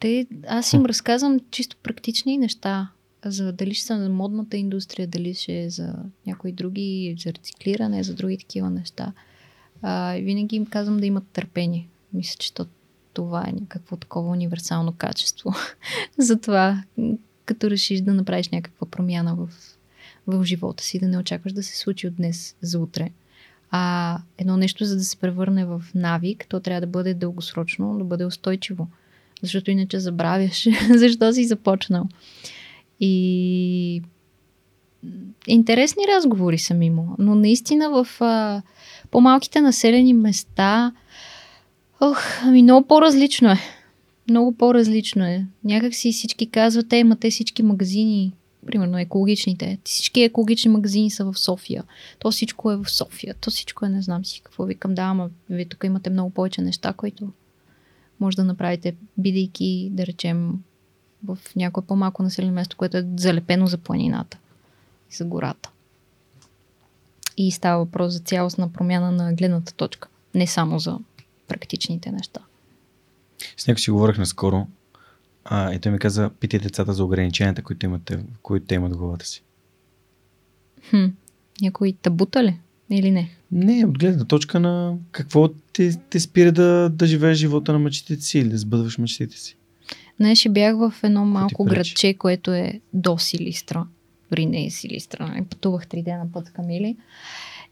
те, 0.00 0.26
аз 0.48 0.72
им 0.72 0.86
разказвам 0.86 1.40
чисто 1.50 1.76
практични 1.82 2.38
неща. 2.38 2.88
За 3.24 3.52
дали 3.52 3.74
ще 3.74 3.86
са 3.86 3.98
за 3.98 4.08
модната 4.08 4.56
индустрия, 4.56 5.08
дали 5.08 5.34
ще 5.34 5.62
е 5.62 5.70
за 5.70 5.94
някои 6.26 6.52
други, 6.52 7.16
за 7.18 7.32
рециклиране, 7.32 8.02
за 8.02 8.14
други 8.14 8.38
такива 8.38 8.70
неща. 8.70 9.12
А, 9.82 10.12
винаги 10.12 10.56
им 10.56 10.66
казвам 10.66 10.96
да 10.96 11.06
имат 11.06 11.24
търпение. 11.32 11.88
Мисля, 12.12 12.36
че 12.38 12.54
то, 12.54 12.66
това 13.12 13.44
е 13.48 13.52
някакво 13.52 13.96
такова 13.96 14.30
универсално 14.30 14.92
качество. 14.92 15.52
Затова, 16.18 16.84
като 17.44 17.70
решиш 17.70 18.00
да 18.00 18.14
направиш 18.14 18.48
някаква 18.48 18.86
промяна 18.86 19.34
в, 19.34 19.48
в 20.26 20.44
живота 20.44 20.84
си, 20.84 20.98
да 20.98 21.08
не 21.08 21.18
очакваш 21.18 21.52
да 21.52 21.62
се 21.62 21.78
случи 21.78 22.06
от 22.06 22.14
днес 22.14 22.56
за 22.62 22.78
утре. 22.78 23.10
А 23.70 24.18
едно 24.38 24.56
нещо, 24.56 24.84
за 24.84 24.96
да 24.96 25.04
се 25.04 25.16
превърне 25.16 25.64
в 25.64 25.82
навик, 25.94 26.46
то 26.48 26.60
трябва 26.60 26.80
да 26.80 26.86
бъде 26.86 27.14
дългосрочно, 27.14 27.98
да 27.98 28.04
бъде 28.04 28.24
устойчиво. 28.24 28.88
Защото 29.42 29.70
иначе 29.70 30.00
забравяш 30.00 30.68
защо 30.96 31.32
си 31.32 31.46
започнал. 31.46 32.08
И 33.00 34.02
интересни 35.46 36.02
разговори 36.16 36.58
съм 36.58 36.82
имала. 36.82 37.16
Но 37.18 37.34
наистина 37.34 37.90
в 37.90 38.20
а, 38.20 38.62
по-малките 39.10 39.60
населени 39.60 40.12
места 40.12 40.92
ох, 42.00 42.22
ами 42.42 42.62
много 42.62 42.86
по-различно 42.86 43.50
е. 43.50 43.58
Много 44.30 44.52
по-различно 44.52 45.24
е. 45.24 45.46
Някак 45.64 45.94
си 45.94 46.12
всички 46.12 46.50
казват, 46.50 46.92
е, 46.92 47.04
ма 47.04 47.16
те 47.16 47.30
всички 47.30 47.62
магазини, 47.62 48.32
примерно 48.66 48.98
екологичните, 48.98 49.78
всички 49.84 50.22
екологични 50.22 50.70
магазини 50.70 51.10
са 51.10 51.24
в 51.24 51.38
София. 51.38 51.84
То 52.18 52.30
всичко 52.30 52.72
е 52.72 52.76
в 52.76 52.90
София. 52.90 53.34
То 53.40 53.50
всичко 53.50 53.86
е 53.86 53.88
не 53.88 54.02
знам 54.02 54.24
си 54.24 54.40
какво 54.40 54.64
викам. 54.64 54.94
Да, 54.94 55.02
ама 55.02 55.30
вие 55.50 55.64
тук 55.64 55.84
имате 55.84 56.10
много 56.10 56.30
повече 56.30 56.62
неща, 56.62 56.92
които 56.92 57.28
може 58.20 58.36
да 58.36 58.44
направите, 58.44 58.94
бидейки, 59.18 59.88
да 59.92 60.06
речем, 60.06 60.52
в 61.24 61.38
някое 61.56 61.84
по-малко 61.86 62.22
населено 62.22 62.52
место, 62.52 62.76
което 62.76 62.96
е 62.96 63.06
залепено 63.16 63.66
за 63.66 63.78
планината 63.78 64.38
и 65.10 65.14
за 65.14 65.24
гората. 65.24 65.70
И 67.36 67.52
става 67.52 67.84
въпрос 67.84 68.12
за 68.12 68.18
цялостна 68.18 68.72
промяна 68.72 69.12
на 69.12 69.34
гледната 69.34 69.74
точка. 69.74 70.08
Не 70.34 70.46
само 70.46 70.78
за 70.78 70.98
практичните 71.48 72.12
неща. 72.12 72.40
С 73.56 73.66
него 73.66 73.78
си 73.78 73.90
говорих 73.90 74.18
наскоро. 74.18 74.66
А, 75.44 75.74
и 75.74 75.78
той 75.78 75.92
ми 75.92 75.98
каза, 75.98 76.30
питай 76.40 76.60
децата 76.60 76.92
за 76.92 77.04
ограниченията, 77.04 77.62
които, 77.62 77.86
имате, 77.86 78.24
които 78.42 78.66
те 78.66 78.74
имат 78.74 78.92
в 78.92 78.98
главата 78.98 79.26
си. 79.26 79.42
Хм. 80.90 81.06
Някой 81.62 81.92
табута 82.02 82.44
ли? 82.44 82.58
Или 82.90 83.10
не? 83.10 83.30
Не, 83.52 83.86
от 83.86 83.98
гледна 83.98 84.24
точка 84.24 84.60
на 84.60 84.96
какво 85.12 85.48
те, 85.48 85.96
те 86.10 86.20
спира 86.20 86.52
да, 86.52 86.90
да 86.92 87.06
живееш 87.06 87.38
живота 87.38 87.72
на 87.72 87.78
мечтите 87.78 88.22
си 88.22 88.38
или 88.38 88.48
да 88.48 88.58
сбъдваш 88.58 88.98
мечтите 88.98 89.36
си. 89.36 89.56
Днес 90.20 90.38
ще 90.38 90.48
бях 90.48 90.76
в 90.76 90.94
едно 91.02 91.24
малко 91.24 91.64
градче, 91.64 92.14
което 92.14 92.52
е 92.52 92.80
до 92.92 93.18
Силистра. 93.18 93.86
Дори 94.30 94.46
не 94.46 94.66
е 94.66 94.70
Силистра. 94.70 95.34
И 95.38 95.44
пътувах 95.44 95.86
три 95.86 96.02
дена 96.02 96.26
път 96.32 96.46
с 96.46 96.50
Камили. 96.50 96.96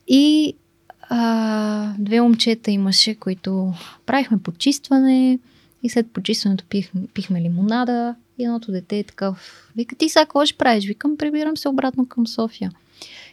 И 0.09 0.55
а, 1.03 1.95
две 1.99 2.20
момчета 2.20 2.70
имаше, 2.70 3.15
които 3.15 3.73
правихме 4.07 4.43
почистване 4.43 5.39
и 5.83 5.89
след 5.89 6.12
почистването 6.12 6.65
пих, 6.69 6.91
пихме 7.15 7.41
лимонада 7.41 8.15
и 8.39 8.45
едното 8.45 8.73
дете 8.73 8.99
е 8.99 9.05
такъв. 9.05 9.70
Вика, 9.77 9.97
ти 9.97 10.09
сега 10.09 10.25
какво 10.25 10.47
ще 10.47 10.59
правиш? 10.59 10.87
Викам, 10.87 11.16
прибирам 11.16 11.57
се 11.57 11.69
обратно 11.69 12.07
към 12.07 12.27
София. 12.27 12.73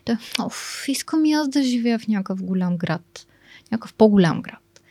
Той, 0.05 0.15
оф, 0.39 0.85
искам 0.87 1.25
и 1.25 1.33
аз 1.33 1.49
да 1.49 1.63
живея 1.63 1.99
в 1.99 2.07
някакъв 2.07 2.43
голям 2.43 2.77
град. 2.77 3.27
Някакъв 3.71 3.93
по-голям 3.93 4.41
град. 4.41 4.81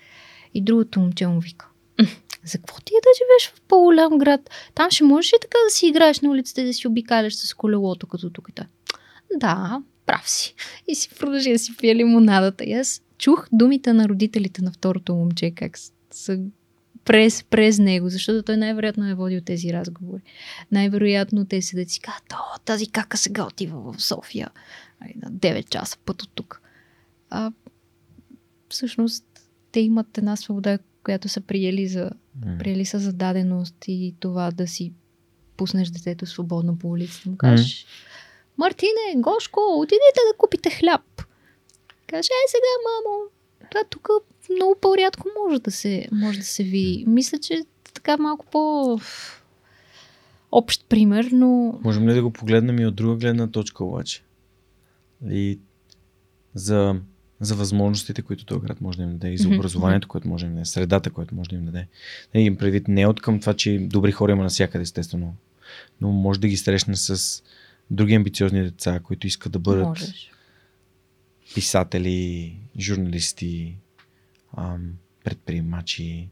И 0.55 0.61
другото 0.61 1.01
момче 1.01 1.27
му 1.27 1.41
вика, 1.41 1.67
«М, 1.67 1.74
за 2.45 2.59
какво 2.59 2.81
ти 2.81 2.93
е 2.95 3.05
да 3.05 3.09
живееш 3.17 3.59
в 3.59 3.63
по-голям 3.69 4.19
град? 4.19 4.51
Там 4.75 4.91
ще 4.91 5.05
можеш 5.05 5.33
ли 5.33 5.37
така 5.41 5.59
да 5.69 5.71
си 5.75 5.87
играеш 5.87 6.21
на 6.21 6.31
улицата 6.31 6.61
и 6.61 6.65
да 6.65 6.75
си 6.75 6.89
обикаляш 6.89 7.35
с 7.35 7.55
колелото, 7.55 8.07
като 8.07 8.31
тук 8.31 8.49
и 8.49 8.53
той? 8.53 8.67
Да, 9.37 9.83
прав 10.07 10.31
си. 10.31 10.55
И 10.89 10.95
си 10.95 11.09
продължи 11.19 11.53
да 11.53 11.59
си 11.59 11.77
пие 11.77 11.95
лимонадата. 11.95 12.65
И 12.65 12.73
аз 12.73 13.03
чух 13.19 13.49
думите 13.53 13.93
на 13.93 14.09
родителите 14.09 14.63
на 14.63 14.73
второто 14.73 15.15
момче, 15.15 15.51
как 15.51 15.79
са 16.11 16.39
през, 17.05 17.43
през 17.43 17.79
него, 17.79 18.09
защото 18.09 18.43
той 18.43 18.57
най-вероятно 18.57 19.09
е 19.09 19.15
водил 19.15 19.41
тези 19.41 19.73
разговори. 19.73 20.23
Най-вероятно 20.73 21.47
те 21.47 21.63
седят 21.63 21.89
и 21.89 21.93
си 21.93 22.01
казват, 22.01 22.33
о, 22.33 22.59
тази 22.65 22.87
кака 22.87 23.17
сега 23.17 23.45
отива 23.45 23.93
в 23.93 24.03
София. 24.03 24.51
Ай, 25.01 25.13
На 25.23 25.33
9 25.33 25.69
часа 25.69 25.99
път 26.05 26.23
от 26.23 26.31
тук. 26.35 26.61
А 27.31 27.53
всъщност 28.69 29.25
те 29.73 29.81
имат 29.81 30.19
една 30.19 30.37
свобода, 30.37 30.79
която 31.05 31.29
са 31.29 31.41
приели 31.41 31.89
за 31.89 32.11
М. 32.47 32.59
приели 32.59 32.85
са 32.85 32.99
за 32.99 33.13
даденост 33.13 33.77
и 33.89 34.15
това 34.21 34.51
да 34.51 34.67
си 34.67 34.93
пуснеш 35.57 35.89
детето 35.89 36.27
свободно 36.27 36.79
по 36.79 36.89
улицата. 36.89 37.31
Му 37.31 37.37
кажеш, 37.37 37.87
Мартине, 38.59 39.15
Гошко, 39.17 39.61
отидете 39.77 40.21
да 40.33 40.39
купите 40.39 40.71
хляб. 40.71 41.23
Каже, 42.07 42.27
е 42.27 42.49
сега, 42.49 42.75
мамо, 42.87 43.31
това 43.71 43.85
тук 43.91 44.09
много 44.51 44.77
по-рядко 44.81 45.29
може 45.45 45.63
да 45.63 45.71
се, 45.71 46.09
може 46.13 46.39
да 46.39 46.45
се 46.45 46.63
ви. 46.63 47.05
Мисля, 47.07 47.39
че 47.39 47.65
така 47.95 48.17
малко 48.17 48.47
по 48.47 48.97
общ 50.53 50.87
пример, 50.89 51.29
но 51.33 51.79
Можем 51.85 52.09
ли 52.09 52.15
да 52.15 52.23
го 52.23 52.31
погледнем 52.31 52.79
и 52.79 52.87
от 52.87 52.95
друга 52.95 53.17
гледна 53.17 53.47
точка 53.51 53.85
обаче? 53.85 54.23
И 55.31 55.59
за, 56.55 56.97
за 57.45 57.55
възможностите, 57.55 58.23
които 58.23 58.45
този 58.45 58.61
град 58.61 58.81
може 58.81 58.99
да 58.99 59.05
им 59.05 59.11
даде, 59.11 59.33
и 59.33 59.39
за 59.39 59.49
образованието, 59.49 60.09
което 60.09 60.29
може 60.29 60.45
да 60.45 60.49
им 60.49 60.55
даде, 60.55 60.65
средата, 60.65 61.11
което 61.11 61.35
може 61.35 61.51
да 61.51 61.57
им 61.57 61.65
даде. 61.65 61.87
Да 62.35 62.41
им 62.41 62.57
предвид 62.57 62.89
не 62.89 63.07
от 63.07 63.21
към 63.21 63.41
това, 63.41 63.55
че 63.55 63.79
добри 63.79 64.13
хора 64.13 64.33
има 64.33 64.43
навсякъде, 64.43 64.83
естествено, 64.83 65.37
но 66.01 66.13
може 66.13 66.41
да 66.41 66.49
ги 66.49 66.57
срещне 66.57 66.97
с 66.97 67.43
други 67.91 68.15
амбициозни 68.15 68.63
деца, 68.63 69.01
които 69.01 69.27
искат 69.27 69.53
да 69.53 69.59
бъдат 69.59 69.87
можеш. 69.87 70.31
писатели, 71.55 72.57
журналисти, 72.79 73.77
предприемачи, 75.25 76.29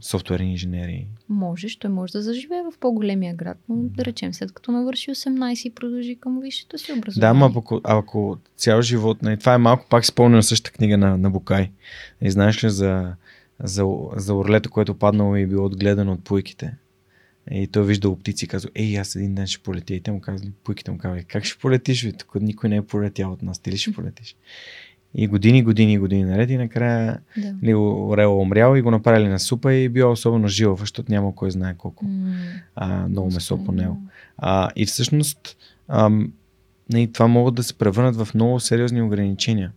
софтуерни 0.00 0.50
инженери. 0.50 1.06
Можеш, 1.28 1.76
той 1.76 1.90
може 1.90 2.12
да 2.12 2.22
заживее 2.22 2.62
в 2.62 2.78
по-големия 2.78 3.34
град, 3.34 3.58
но 3.68 3.76
да 3.76 4.04
речем, 4.04 4.34
след 4.34 4.52
като 4.52 4.72
навърши 4.72 5.10
18 5.10 5.66
и 5.66 5.74
продължи 5.74 6.16
към 6.20 6.40
висшето 6.40 6.78
си 6.78 6.92
Да, 6.92 6.98
образование. 6.98 7.30
ама 7.30 7.52
ако, 7.56 7.80
ако 7.84 8.38
цял 8.56 8.82
живот, 8.82 9.22
нали, 9.22 9.38
това 9.38 9.54
е 9.54 9.58
малко 9.58 9.86
пак 9.88 10.06
спомням 10.06 10.42
същата 10.42 10.76
книга 10.76 10.98
на, 10.98 11.18
на 11.18 11.30
Букай. 11.30 11.70
И 12.20 12.30
знаеш 12.30 12.64
ли 12.64 12.70
за, 12.70 13.14
за, 13.62 13.84
за 14.16 14.34
орлето, 14.34 14.70
което 14.70 14.94
паднало 14.94 15.36
и 15.36 15.46
било 15.46 15.64
отгледано 15.66 16.12
от 16.12 16.24
пуйките? 16.24 16.76
И 17.50 17.66
той 17.66 17.84
вижда 17.84 18.16
птици 18.16 18.44
и 18.44 18.48
казва, 18.48 18.70
ей, 18.74 18.98
аз 18.98 19.16
един 19.16 19.34
ден 19.34 19.46
ще 19.46 19.62
полетя. 19.62 19.94
И 19.94 20.00
те 20.00 20.10
му 20.12 20.20
казвали, 20.20 20.52
пуйките 20.64 20.90
му 20.90 20.98
казвали, 20.98 21.24
как 21.24 21.44
ще 21.44 21.58
полетиш, 21.60 22.06
бе? 22.06 22.12
Тук 22.12 22.34
никой 22.34 22.68
не 22.68 22.76
е 22.76 22.82
полетял 22.82 23.32
от 23.32 23.42
нас, 23.42 23.58
ти 23.58 23.72
ли 23.72 23.76
ще 23.76 23.92
полетиш? 23.92 24.36
И 25.14 25.26
години, 25.26 25.62
години, 25.62 25.98
години 25.98 26.24
наред 26.24 26.50
и 26.50 26.56
накрая 26.56 27.18
Да. 27.36 27.54
ли, 27.62 27.74
Орел 27.74 28.40
умрял 28.40 28.76
и 28.76 28.82
го 28.82 28.90
направили 28.90 29.28
на 29.28 29.38
супа 29.38 29.74
и 29.74 29.88
бил 29.88 30.10
особено 30.12 30.48
жил, 30.48 30.76
защото 30.76 31.12
няма 31.12 31.34
кой 31.34 31.50
знае 31.50 31.74
колко 31.74 32.04
М, 32.04 32.34
а, 32.76 33.08
много 33.08 33.30
месо 33.30 33.64
по 33.64 33.72
него. 33.72 33.96
А, 34.38 34.70
и 34.76 34.86
всъщност 34.86 35.56
ам, 35.88 36.32
нали, 36.92 37.12
това 37.12 37.26
могат 37.26 37.54
да 37.54 37.62
се 37.62 37.74
превърнат 37.74 38.16
в 38.16 38.28
много 38.34 38.60
сериозни 38.60 39.02
ограничения. 39.02 39.72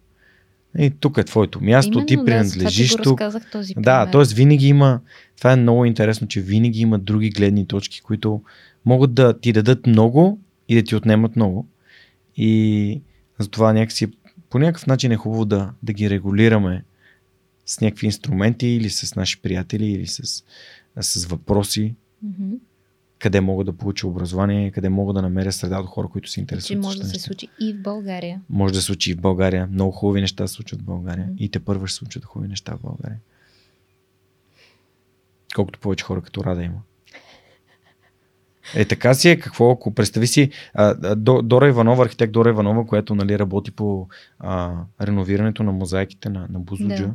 И 0.78 0.90
тук 0.90 1.18
е 1.18 1.24
твоето 1.24 1.64
място, 1.64 1.92
Именно, 1.92 2.06
ти 2.06 2.16
да, 2.16 2.26
принадлежиш 2.26 2.92
го 2.92 3.04
тук. 3.04 3.22
този 3.52 3.74
Да, 3.74 4.06
пример. 4.06 4.26
т.е. 4.26 4.36
винаги 4.36 4.68
има. 4.68 5.00
Това 5.38 5.52
е 5.52 5.56
много 5.56 5.86
интересно, 5.86 6.28
че 6.28 6.42
винаги 6.42 6.80
има 6.80 7.00
други 7.00 7.30
гледни 7.30 7.68
точки, 7.68 8.02
които 8.02 8.42
могат 8.86 9.14
да 9.14 9.40
ти 9.40 9.54
дадат 9.54 9.88
много 9.88 10.40
и 10.70 10.76
да 10.76 10.84
ти 10.84 10.96
отнемат 10.96 11.36
много. 11.36 11.68
И 12.38 13.02
затова 13.40 13.74
някакси 13.74 14.08
по 14.50 14.60
някакъв 14.60 14.88
начин 14.88 15.12
е 15.12 15.18
хубаво 15.18 15.46
да, 15.46 15.74
да 15.84 15.94
ги 15.94 16.10
регулираме 16.10 16.84
с 17.66 17.82
някакви 17.82 18.06
инструменти 18.06 18.68
или 18.68 18.90
с 18.90 19.16
наши 19.16 19.42
приятели 19.42 19.86
или 19.86 20.08
с, 20.08 20.44
с 20.98 21.26
въпроси, 21.26 21.96
Мгм. 22.24 22.54
къде 23.20 23.42
мога 23.42 23.64
да 23.64 23.74
получа 23.74 24.08
образование, 24.08 24.72
къде 24.72 24.90
мога 24.90 25.14
да 25.14 25.22
намеря 25.22 25.52
среда 25.52 25.80
от 25.80 25.88
хора, 25.88 26.08
които 26.08 26.30
се 26.30 26.34
Че 26.34 26.42
интересуват. 26.42 26.84
може 26.84 26.98
от 26.98 27.02
да 27.02 27.08
се 27.08 27.14
неща. 27.14 27.26
случи 27.26 27.48
и 27.60 27.74
в 27.74 27.82
България. 27.82 28.42
Може 28.50 28.74
да 28.74 28.80
се 28.80 28.86
случи 28.86 29.12
и 29.12 29.14
в 29.14 29.22
България. 29.22 29.68
Много 29.68 29.92
хубави 29.92 30.22
неща 30.22 30.48
се 30.48 30.54
случват 30.54 30.82
в 30.82 30.86
България. 30.86 31.26
Мгм. 31.26 31.36
И 31.40 31.50
те 31.50 31.60
първо 31.60 31.88
ще 31.88 31.94
се 31.94 31.98
случват 31.98 32.26
хубави 32.26 32.50
неща 32.50 32.76
в 32.76 32.82
България. 32.82 33.20
Колкото 35.56 35.80
повече 35.80 36.04
хора 36.06 36.22
като 36.22 36.44
Рада 36.44 36.64
има. 36.64 36.82
Е, 38.76 38.86
така 38.86 39.14
си 39.14 39.30
е. 39.30 39.40
Какво, 39.40 39.72
ако 39.72 39.94
представи 39.94 40.28
си 40.28 40.50
а, 40.74 40.96
а, 41.04 41.16
До- 41.16 41.42
Дора 41.42 41.68
Иванова, 41.68 42.04
архитект 42.06 42.34
Дора 42.34 42.50
Иванова, 42.50 42.86
която 42.86 43.16
нали, 43.16 43.40
работи 43.40 43.72
по 43.72 44.08
а, 44.40 44.74
реновирането 45.02 45.64
на 45.64 45.72
мозайките 45.72 46.30
на, 46.30 46.48
на 46.50 46.60
Бузуджа. 46.60 47.08
Да. 47.08 47.14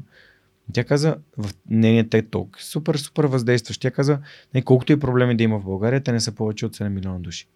Тя 0.73 0.85
каза, 0.85 1.17
в 1.39 1.51
нейния 1.71 2.05
TED 2.05 2.27
Talk, 2.27 2.61
супер, 2.61 2.95
супер 2.95 3.25
въздействащ. 3.25 3.81
Тя 3.81 3.91
каза, 3.91 4.19
не, 4.55 4.63
колкото 4.63 4.93
и 4.93 5.01
проблеми 5.01 5.37
да 5.37 5.43
има 5.45 5.59
в 5.59 5.65
България, 5.65 6.03
те 6.03 6.13
не 6.13 6.21
са 6.21 6.33
повече 6.33 6.67
от 6.67 6.77
7 6.77 6.89
милиона 6.89 7.19
души. 7.19 7.49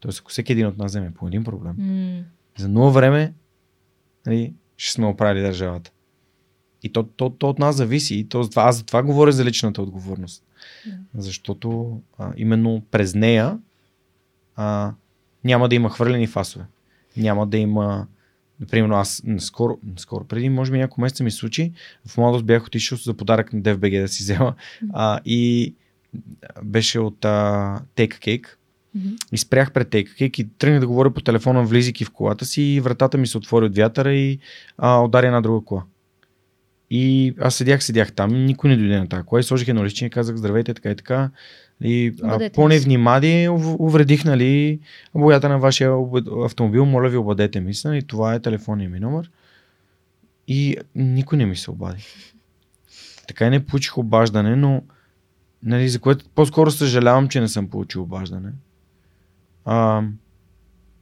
Тоест, 0.00 0.20
ако 0.20 0.30
всеки 0.30 0.52
един 0.52 0.66
от 0.66 0.78
нас 0.78 0.90
вземе 0.90 1.14
по 1.14 1.26
един 1.26 1.44
проблем, 1.44 1.74
М. 1.78 2.22
за 2.58 2.68
много 2.68 2.90
време 2.90 3.32
нали, 4.26 4.54
ще 4.76 4.92
сме 4.92 5.06
оправили 5.06 5.42
държавата. 5.42 5.90
И 6.82 6.92
то, 6.92 7.02
то, 7.02 7.30
то 7.30 7.48
от 7.50 7.58
нас 7.58 7.76
зависи. 7.76 8.14
И 8.14 8.28
то, 8.28 8.48
аз 8.56 8.76
за 8.76 8.84
това 8.84 9.02
говоря 9.02 9.32
за 9.32 9.44
личната 9.44 9.82
отговорност. 9.82 10.44
Да. 10.86 11.22
Защото 11.22 12.00
а, 12.18 12.32
именно 12.36 12.82
през 12.90 13.14
нея 13.14 13.58
а, 14.56 14.92
няма 15.44 15.68
да 15.68 15.74
има 15.74 15.90
хвърлени 15.90 16.26
фасове. 16.26 16.64
Няма 17.16 17.46
да 17.46 17.58
има. 17.58 18.06
Например, 18.60 18.90
аз 18.90 19.22
скоро, 19.38 19.78
скоро 19.96 20.24
преди, 20.24 20.48
може 20.48 20.72
би 20.72 20.78
няколко 20.78 21.00
месеца 21.00 21.24
ми 21.24 21.30
случи, 21.30 21.72
в 22.06 22.16
младост 22.16 22.44
бях 22.44 22.66
отишъл 22.66 22.98
за 22.98 23.14
подарък 23.14 23.52
на 23.52 23.62
DFBG 23.62 24.00
да 24.00 24.08
си 24.08 24.22
взема 24.22 24.54
а, 24.92 25.20
и 25.24 25.74
беше 26.62 27.00
от 27.00 27.24
а, 27.24 27.80
Take 27.96 28.18
Cake. 28.18 28.46
Мгм. 28.94 29.08
И 29.32 29.38
спрях 29.38 29.72
пред 29.72 29.88
Take 29.88 30.08
Cake 30.08 30.40
и 30.40 30.48
тръгнах 30.58 30.80
да 30.80 30.86
говоря 30.86 31.14
по 31.14 31.20
телефона, 31.20 31.64
влизайки 31.64 32.04
в 32.04 32.10
колата 32.10 32.44
си 32.44 32.62
и 32.62 32.80
вратата 32.80 33.18
ми 33.18 33.26
се 33.26 33.38
отвори 33.38 33.66
от 33.66 33.76
вятъра 33.76 34.14
и 34.14 34.38
а, 34.78 35.00
удари 35.00 35.26
една 35.26 35.40
друга 35.40 35.64
кола. 35.64 35.84
И 36.94 37.34
аз 37.40 37.54
седях, 37.54 37.84
седях 37.84 38.12
там, 38.12 38.44
никой 38.44 38.70
не 38.70 38.76
дойде 38.76 38.98
на 38.98 39.08
тази 39.08 39.22
кола 39.22 39.40
и 39.40 39.44
сложих 39.44 39.68
едно 39.68 39.84
лични 39.84 40.06
и 40.06 40.10
казах 40.10 40.36
здравейте, 40.36 40.74
така 40.74 40.90
и 40.90 40.96
така. 40.96 41.30
И 41.80 42.14
а, 42.22 42.26
Обадете 42.26 42.54
по 42.54 42.68
ми 42.68 42.74
се. 42.74 42.78
невнимание 42.78 43.48
ув- 43.48 43.76
увредих 43.78 44.24
нали, 44.24 44.80
боята 45.14 45.48
на 45.48 45.58
вашия 45.58 45.92
об- 45.92 46.44
автомобил, 46.44 46.84
моля 46.84 47.08
ви 47.08 47.16
обадете 47.16 47.60
ми 47.60 47.74
се, 47.74 47.88
и 47.88 48.02
това 48.02 48.34
е 48.34 48.40
телефонния 48.40 48.90
ми 48.90 49.00
номер. 49.00 49.30
И 50.48 50.76
никой 50.94 51.38
не 51.38 51.46
ми 51.46 51.56
се 51.56 51.70
обади. 51.70 52.04
Така 53.28 53.46
и 53.46 53.50
не 53.50 53.66
получих 53.66 53.98
обаждане, 53.98 54.56
но 54.56 54.82
нали, 55.62 55.88
за 55.88 56.00
което 56.00 56.24
по-скоро 56.28 56.70
съжалявам, 56.70 57.28
че 57.28 57.40
не 57.40 57.48
съм 57.48 57.68
получил 57.68 58.02
обаждане. 58.02 58.50
А, 59.64 60.02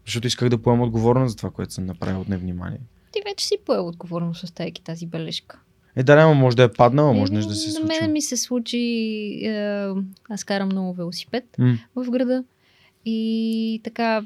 защото 0.07 0.27
исках 0.27 0.49
да 0.49 0.63
поема 0.63 0.85
отговорност 0.85 1.31
за 1.31 1.37
това, 1.37 1.51
което 1.51 1.73
съм 1.75 1.87
направил 1.87 2.21
от 2.21 2.29
невнимание. 2.29 2.81
Ти 3.13 3.21
вече 3.25 3.47
си 3.47 3.55
поел 3.67 3.89
отговорност, 3.89 4.45
оставяйки 4.45 4.83
тази 4.83 5.07
бележка. 5.07 5.59
Е, 5.97 6.03
да, 6.03 6.13
ама 6.15 6.35
може 6.35 6.57
да 6.57 6.63
е 6.63 6.73
паднала, 6.73 7.13
може 7.13 7.33
нещо 7.33 7.49
да 7.49 7.55
се 7.55 7.67
На 7.69 7.73
случи. 7.73 8.01
мен 8.01 8.13
ми 8.13 8.23
се 8.23 8.37
случи, 8.37 8.79
е, 9.43 9.87
аз 10.29 10.45
карам 10.45 10.69
много 10.69 10.95
велосипед 10.95 11.45
М, 11.59 11.79
в 11.97 12.11
града 12.11 12.45
и 13.05 13.81
така 13.85 14.25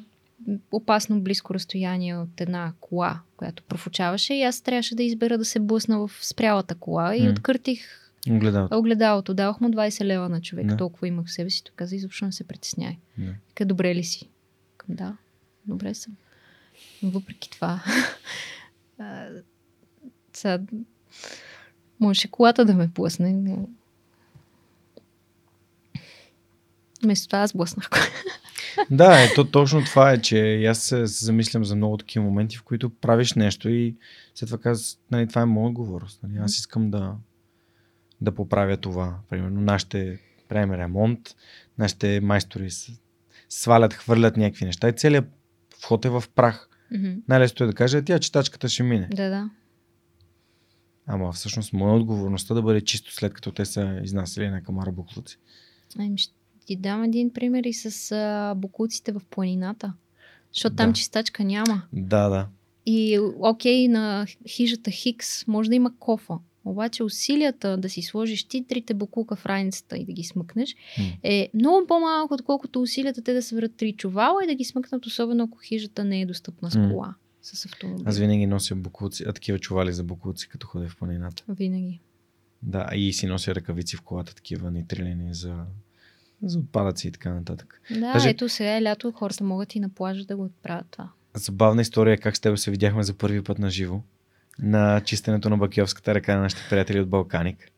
опасно 0.73 1.21
близко 1.21 1.55
разстояние 1.55 2.17
от 2.17 2.41
една 2.41 2.73
кола, 2.81 3.21
която 3.37 3.63
профучаваше 3.63 4.35
и 4.35 4.43
аз 4.43 4.61
трябваше 4.61 4.95
да 4.95 5.03
избера 5.03 5.39
да 5.39 5.45
се 5.45 5.61
блъсна 5.61 5.99
в 5.99 6.19
спрялата 6.23 6.75
кола 6.75 7.17
и 7.17 7.23
М. 7.23 7.31
откъртих 7.31 7.81
Огледалото. 8.31 8.79
огледалото. 8.79 9.35
Дадох 9.35 9.61
му 9.61 9.69
20 9.69 10.05
лева 10.05 10.29
на 10.29 10.41
човек, 10.41 10.67
Да. 10.67 10.77
толкова 10.77 11.09
имах 11.09 11.27
в 11.27 11.33
себе 11.33 11.51
си. 11.51 11.65
Той 11.65 11.73
каза, 11.77 11.97
изобщо 11.97 12.25
не 12.25 12.33
се 12.33 12.45
притесняй. 12.45 12.97
Да. 13.19 13.33
Така, 13.49 13.65
добре 13.65 13.95
ли 13.95 14.05
си? 14.05 14.29
Към, 14.77 14.95
да, 14.95 15.17
добре 15.67 15.95
съм. 15.95 16.17
Но 17.03 17.11
въпреки 17.11 17.51
това, 17.51 17.83
а, 18.99 19.27
сега, 20.33 20.59
можеше 22.05 22.31
колата 22.31 22.65
да 22.65 22.75
ме 22.75 22.91
плъсне. 22.91 23.33
но- 23.33 23.69
Вместо 27.03 27.29
това 27.29 27.39
аз 27.39 27.53
блъснах. 27.53 27.91
Да, 28.91 29.21
ето 29.23 29.45
точно 29.45 29.85
това 29.85 30.13
е, 30.13 30.21
че 30.21 30.65
аз 30.65 30.79
се, 30.79 31.07
се 31.07 31.25
замислям 31.25 31.65
за 31.65 31.77
много 31.77 31.97
такива 31.97 32.25
моменти, 32.25 32.57
в 32.57 32.63
които 32.63 32.91
правиш 32.91 33.33
нещо 33.33 33.69
и 33.69 33.95
след 34.35 34.49
това 34.49 34.59
казваш, 34.59 34.97
нали, 35.11 35.29
това 35.29 35.43
е 35.43 35.47
моя 35.47 35.69
отговорност. 35.69 36.21
Нали, 36.23 36.39
аз 36.39 36.57
искам 36.57 36.91
да, 36.91 37.15
да 38.21 38.33
поправя 38.33 38.77
това. 38.77 39.15
Примерно, 39.31 39.61
нашите 39.61 40.19
правим 40.49 40.73
ремонт, 40.73 41.21
нашите 41.79 42.21
майстори 42.21 42.69
свалят, 43.49 43.95
хвърлят 43.95 44.37
някакви 44.37 44.65
неща 44.65 44.89
и 44.89 44.93
целият 44.93 45.25
вход 45.81 46.05
е 46.05 46.09
в 46.09 46.25
прах. 46.35 46.69
Мгм. 46.93 47.13
Най-лесното 47.29 47.65
е 47.65 47.67
да 47.67 47.75
кажа, 47.75 48.05
тя 48.05 48.19
читачката 48.19 48.69
ще 48.69 48.83
мине. 48.83 49.09
да, 49.13 49.31
да. 49.31 49.51
Ама 51.07 51.33
всъщност 51.33 51.73
моя 51.73 51.95
отговорността 51.95 52.55
да 52.55 52.63
бъде 52.63 52.81
чисто 52.81 53.15
след 53.15 53.35
като 53.35 53.53
те 53.53 53.65
са 53.65 54.01
изнасяли 54.05 54.49
на 54.49 54.63
камара 54.63 54.93
буклуци. 54.93 55.39
Ами 55.99 56.19
ще 56.19 56.35
ти 56.67 56.77
дам 56.77 57.03
един 57.03 57.33
пример 57.33 57.63
и 57.65 57.73
с 57.73 58.13
а, 58.13 58.55
бокуците 58.55 59.13
в 59.13 59.23
планината. 59.31 59.93
Защото 60.53 60.77
там 60.77 60.91
Да. 60.91 60.93
чистачка 60.93 61.45
няма. 61.45 61.83
Да, 61.93 62.29
да. 62.29 62.49
И 62.87 63.21
окей, 63.39 63.89
на 63.89 64.27
хижата 64.49 64.91
Хикс 64.91 65.47
може 65.47 65.69
да 65.69 65.75
има 65.75 65.99
кофа. 65.99 66.35
Обаче 66.65 67.03
усилията 67.03 67.77
да 67.77 67.89
си 67.91 68.03
сложиш 68.03 68.45
ти 68.45 68.65
трите 68.69 68.95
букука 68.95 69.37
в 69.37 69.47
раницата 69.47 69.97
и 69.97 70.05
да 70.05 70.13
ги 70.13 70.25
смъкнеш 70.25 70.75
е 71.23 71.49
много 71.55 71.87
по-малко, 71.87 72.35
отколкото 72.35 72.83
усилията 72.83 73.23
те 73.23 73.33
да 73.33 73.43
съберат 73.43 73.77
три 73.77 73.93
чувала 73.93 74.45
и 74.45 74.47
да 74.47 74.55
ги 74.55 74.65
смъкнат, 74.65 75.07
особено 75.07 75.45
ако 75.45 75.59
хижата 75.59 76.05
не 76.05 76.21
е 76.21 76.27
достъпна 76.27 76.71
с 76.71 76.75
кола, 76.75 77.15
с 77.47 77.65
автомобил. 77.65 78.05
Аз 78.07 78.19
винаги 78.19 78.47
нося 78.47 78.75
буклуци, 78.75 79.25
а 79.29 79.33
такива 79.33 79.59
чували 79.59 79.93
за 79.93 80.05
буклуци, 80.05 80.49
като 80.49 80.67
ходя 80.67 80.89
в 80.89 80.97
планината. 80.97 81.43
Винаги. 81.49 82.01
Да, 82.63 82.89
и 82.95 83.13
си 83.13 83.27
нося 83.27 83.55
ръкавици 83.55 83.97
в 83.97 84.03
колата, 84.03 84.35
такива 84.35 84.71
нитрилени 84.71 85.35
за, 85.35 85.65
за 86.43 86.59
отпадъци 86.59 87.09
и 87.09 87.13
така 87.13 87.35
нататък. 87.35 87.81
Да, 87.91 88.13
Даже- 88.13 88.29
ето 88.29 88.49
сега 88.49 88.77
е 88.77 88.83
лято, 88.83 89.13
хората 89.13 89.45
могат 89.45 89.75
и 89.75 89.81
на 89.81 89.89
плажа 89.89 90.25
да 90.25 90.37
го 90.37 90.51
правят 90.63 90.87
това. 90.91 91.11
Забавна 91.35 91.83
история 91.83 92.15
е 92.15 92.17
как 92.17 92.37
с 92.37 92.41
теб 92.41 92.59
се 92.59 92.71
видяхме 92.71 93.03
за 93.03 93.15
първи 93.15 93.45
път 93.45 93.59
на 93.59 93.71
живо 93.71 94.01
на 94.59 95.01
чистенето 95.01 95.51
на 95.51 95.57
Бакиовската 95.57 96.15
ръка 96.15 96.35
на 96.35 96.43
нашите 96.43 96.63
приятели 96.71 97.01
от 97.01 97.09
Балканик. 97.09 97.71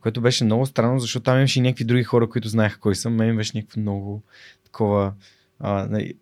Което 0.00 0.20
беше 0.20 0.44
много 0.44 0.66
странно, 0.66 0.98
защото 0.98 1.24
там 1.24 1.38
имаше 1.38 1.58
и 1.58 1.62
някакви 1.62 1.84
други 1.84 2.04
хора, 2.04 2.28
които 2.28 2.48
знаеха 2.48 2.80
кой 2.80 2.94
съм. 2.94 3.14
Мен 3.14 3.36
беше 3.36 3.52
някакво 3.54 3.80
много 3.80 4.22
такова... 4.64 5.12
А, 5.60 5.86
нали, 5.90 6.14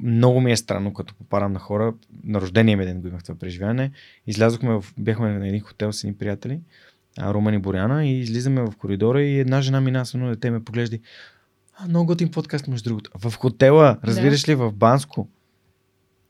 много 0.00 0.40
ми 0.40 0.52
е 0.52 0.56
странно, 0.56 0.94
като 0.94 1.14
попадам 1.14 1.52
на 1.52 1.58
хора. 1.58 1.94
На 2.24 2.40
рождения 2.40 2.76
ми 2.76 2.84
ден 2.84 3.00
го 3.00 3.08
имах 3.08 3.22
това 3.22 3.34
преживяване. 3.34 3.90
Излязохме, 4.26 4.70
в, 4.70 4.84
бяхме 4.98 5.38
на 5.38 5.48
един 5.48 5.60
хотел 5.60 5.92
с 5.92 6.04
едни 6.04 6.16
приятели, 6.16 6.60
Румен 7.18 7.54
и 7.54 7.58
Боряна, 7.58 8.06
и 8.06 8.20
излизаме 8.20 8.62
в 8.62 8.72
коридора 8.78 9.22
и 9.22 9.38
една 9.38 9.60
жена 9.60 9.80
мина 9.80 10.06
с 10.06 10.14
едно 10.14 10.28
дете 10.28 10.50
ме 10.50 10.64
поглежда. 10.64 10.98
А, 11.74 11.88
много 11.88 12.06
готин 12.06 12.30
подкаст, 12.30 12.68
между 12.68 12.90
другото. 12.90 13.10
В 13.14 13.36
хотела, 13.36 13.98
разбираш 14.04 14.48
ли, 14.48 14.54
в 14.54 14.72
Банско. 14.72 15.28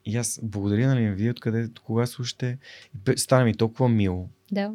И 0.04 0.16
аз 0.16 0.40
благодаря, 0.42 0.88
нали, 0.88 1.10
вие 1.10 1.30
откъде, 1.30 1.70
кога 1.84 2.06
слушате. 2.06 2.58
Стана 3.16 3.44
ми 3.44 3.54
толкова 3.54 3.88
мило. 3.88 4.28
Да. 4.52 4.72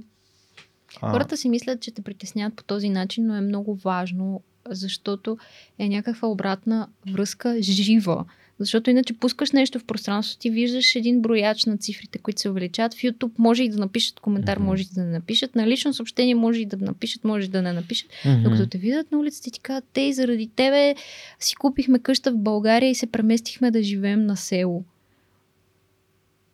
А, 1.02 1.12
Хората 1.12 1.38
си 1.38 1.50
мислят, 1.50 1.82
че 1.82 1.92
те 1.92 2.02
притесняват 2.02 2.56
по 2.56 2.64
този 2.64 2.90
начин, 2.90 3.26
но 3.26 3.36
е 3.36 3.42
много 3.42 3.76
важно, 3.76 4.42
защото 4.70 5.38
е 5.80 5.90
някаква 5.90 6.28
обратна 6.28 6.88
връзка 7.12 7.62
жива. 7.62 8.26
Защото 8.60 8.90
иначе 8.90 9.14
пускаш 9.14 9.52
нещо 9.52 9.80
в 9.80 9.86
пространството, 9.86 10.42
ти 10.42 10.50
виждаш 10.50 10.96
един 10.96 11.22
брояч 11.22 11.66
на 11.66 11.78
цифрите, 11.78 12.20
които 12.20 12.42
се 12.42 12.50
увеличават. 12.50 12.94
В 12.94 12.98
YouTube 12.98 13.32
може 13.38 13.64
и 13.64 13.70
да 13.70 13.78
напишат 13.78 14.20
коментар, 14.20 14.58
може 14.58 14.82
и 14.84 14.88
да 14.96 15.04
не 15.04 15.12
напишат. 15.12 15.56
На 15.56 15.68
лично 15.68 15.94
съобщение 15.94 16.36
може 16.36 16.62
и 16.62 16.66
да 16.66 16.78
напишат, 16.78 17.24
може 17.24 17.46
и 17.46 17.50
да 17.50 17.62
не 17.62 17.74
напишат. 17.74 18.10
Докато 18.44 18.68
те 18.68 18.78
видят 18.78 19.12
на 19.12 19.20
улицата 19.20 19.52
ти 19.52 19.60
казват, 19.60 19.84
те 19.94 20.14
заради 20.14 20.48
тебе 20.56 20.96
си 21.40 21.56
купихме 21.56 22.00
къща 22.00 22.32
в 22.32 22.38
България 22.38 22.90
и 22.90 22.96
се 22.96 23.08
преместихме 23.08 23.72
да 23.72 23.84
живеем 23.84 24.26
на 24.26 24.38
село. 24.38 24.84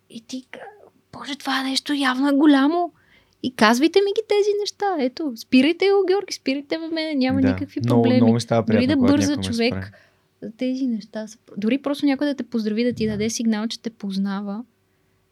И 0.10 0.22
ти, 0.22 0.46
боже, 1.14 1.36
това 1.36 1.64
нещо 1.64 1.94
явно 1.94 2.30
е 2.30 2.34
голямо. 2.34 2.92
И 3.44 3.56
казвайте 3.56 4.00
ми 4.00 4.12
ги 4.16 4.22
тези 4.28 4.50
неща. 4.60 4.96
Ето, 5.00 5.34
спирайте 5.38 5.86
го, 5.86 6.06
Георги, 6.08 6.34
спирайте 6.34 6.78
ме, 6.78 6.88
мене, 6.88 7.16
няма 7.16 7.42
да. 7.42 7.48
никакви 7.48 7.80
много, 7.84 8.02
проблеми. 8.02 8.22
Много 8.22 8.34
ми 8.34 8.42
става 8.42 8.64
Дори 8.64 8.78
приятно, 8.78 8.96
да 8.96 9.00
когато 9.00 9.14
бърза 9.14 9.38
човек, 9.38 9.74
спре. 10.38 10.52
тези 10.58 10.88
неща 10.88 11.28
са... 11.28 11.38
Дори 11.58 11.78
просто 11.78 12.06
някой 12.06 12.28
да 12.28 12.36
те 12.36 12.44
поздрави, 12.44 12.84
да 12.84 12.94
ти 12.94 13.06
Да. 13.06 13.12
даде 13.12 13.30
сигнал, 13.30 13.68
че 13.68 13.80
те 13.82 13.90
познава, 13.90 14.64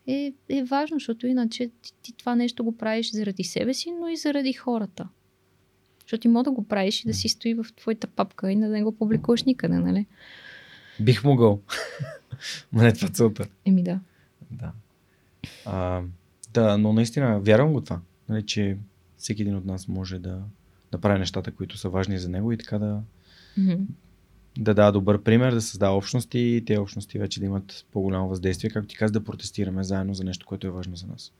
е, 0.07 0.33
е 0.49 0.63
важно, 0.63 0.95
защото 0.99 1.27
иначе 1.27 1.69
ти, 1.81 1.93
ти 2.01 2.13
това 2.13 2.35
нещо 2.35 2.63
го 2.63 2.77
правиш 2.77 3.11
заради 3.11 3.43
себе 3.43 3.73
си, 3.73 3.91
но 4.01 4.07
и 4.07 4.17
заради 4.17 4.53
хората. 4.53 5.07
Защото 6.01 6.21
ти 6.21 6.27
мога 6.27 6.43
да 6.43 6.51
го 6.51 6.67
правиш 6.67 7.03
и 7.03 7.07
да 7.07 7.13
си 7.13 7.29
стои 7.29 7.53
в 7.53 7.65
твоята 7.75 8.07
папка 8.07 8.51
и 8.51 8.55
да 8.59 8.67
не 8.67 8.83
го 8.83 8.91
публикуваш 8.91 9.43
никъде, 9.43 9.77
нали? 9.79 10.05
Бих 10.99 11.23
могъл. 11.23 11.61
Ма 12.71 12.83
не 12.83 12.93
това 12.93 13.07
е 13.07 13.11
целта. 13.11 13.47
Еми 13.65 13.83
да. 13.83 13.99
Да. 14.51 14.71
А, 15.65 16.01
да, 16.53 16.77
но 16.77 16.93
наистина 16.93 17.39
вярвам 17.39 17.73
го 17.73 17.81
това. 17.81 17.99
Нали, 18.29 18.45
че 18.45 18.77
всеки 19.17 19.41
един 19.41 19.55
от 19.55 19.65
нас 19.65 19.87
може 19.87 20.19
да, 20.19 20.41
да 20.91 20.97
прави 20.97 21.19
нещата, 21.19 21.51
които 21.51 21.77
са 21.77 21.89
важни 21.89 22.19
за 22.19 22.29
него 22.29 22.51
и 22.51 22.57
така 22.57 22.79
да, 22.79 23.01
Мгм. 23.57 23.83
да 24.57 24.73
дава 24.73 24.91
добър 24.91 25.23
пример, 25.23 25.53
да 25.53 25.61
създава 25.61 25.97
общности 25.97 26.39
и 26.39 26.65
тези 26.65 26.79
общности 26.79 27.19
вече 27.19 27.39
да 27.39 27.45
имат 27.45 27.85
по-голямо 27.91 28.29
въздействие, 28.29 28.69
както 28.69 28.87
ти 28.87 28.95
каза, 28.95 29.13
да 29.13 29.23
протестираме 29.23 29.83
заедно 29.83 30.13
за 30.13 30.23
нещо, 30.23 30.45
което 30.45 30.67
е 30.67 30.71
важно 30.71 30.95
за 30.95 31.07
нас. 31.07 31.31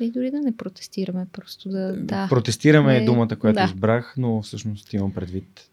И 0.00 0.10
дори 0.10 0.30
да 0.30 0.40
не 0.40 0.56
протестираме, 0.56 1.26
просто 1.32 1.68
да, 1.68 1.96
да, 1.96 2.26
Протестираме 2.28 2.96
е 2.96 3.04
думата, 3.04 3.36
която 3.40 3.58
да. 3.58 3.64
избрах, 3.64 4.14
но 4.18 4.42
всъщност 4.42 4.92
имам 4.92 5.14
предвид 5.14 5.70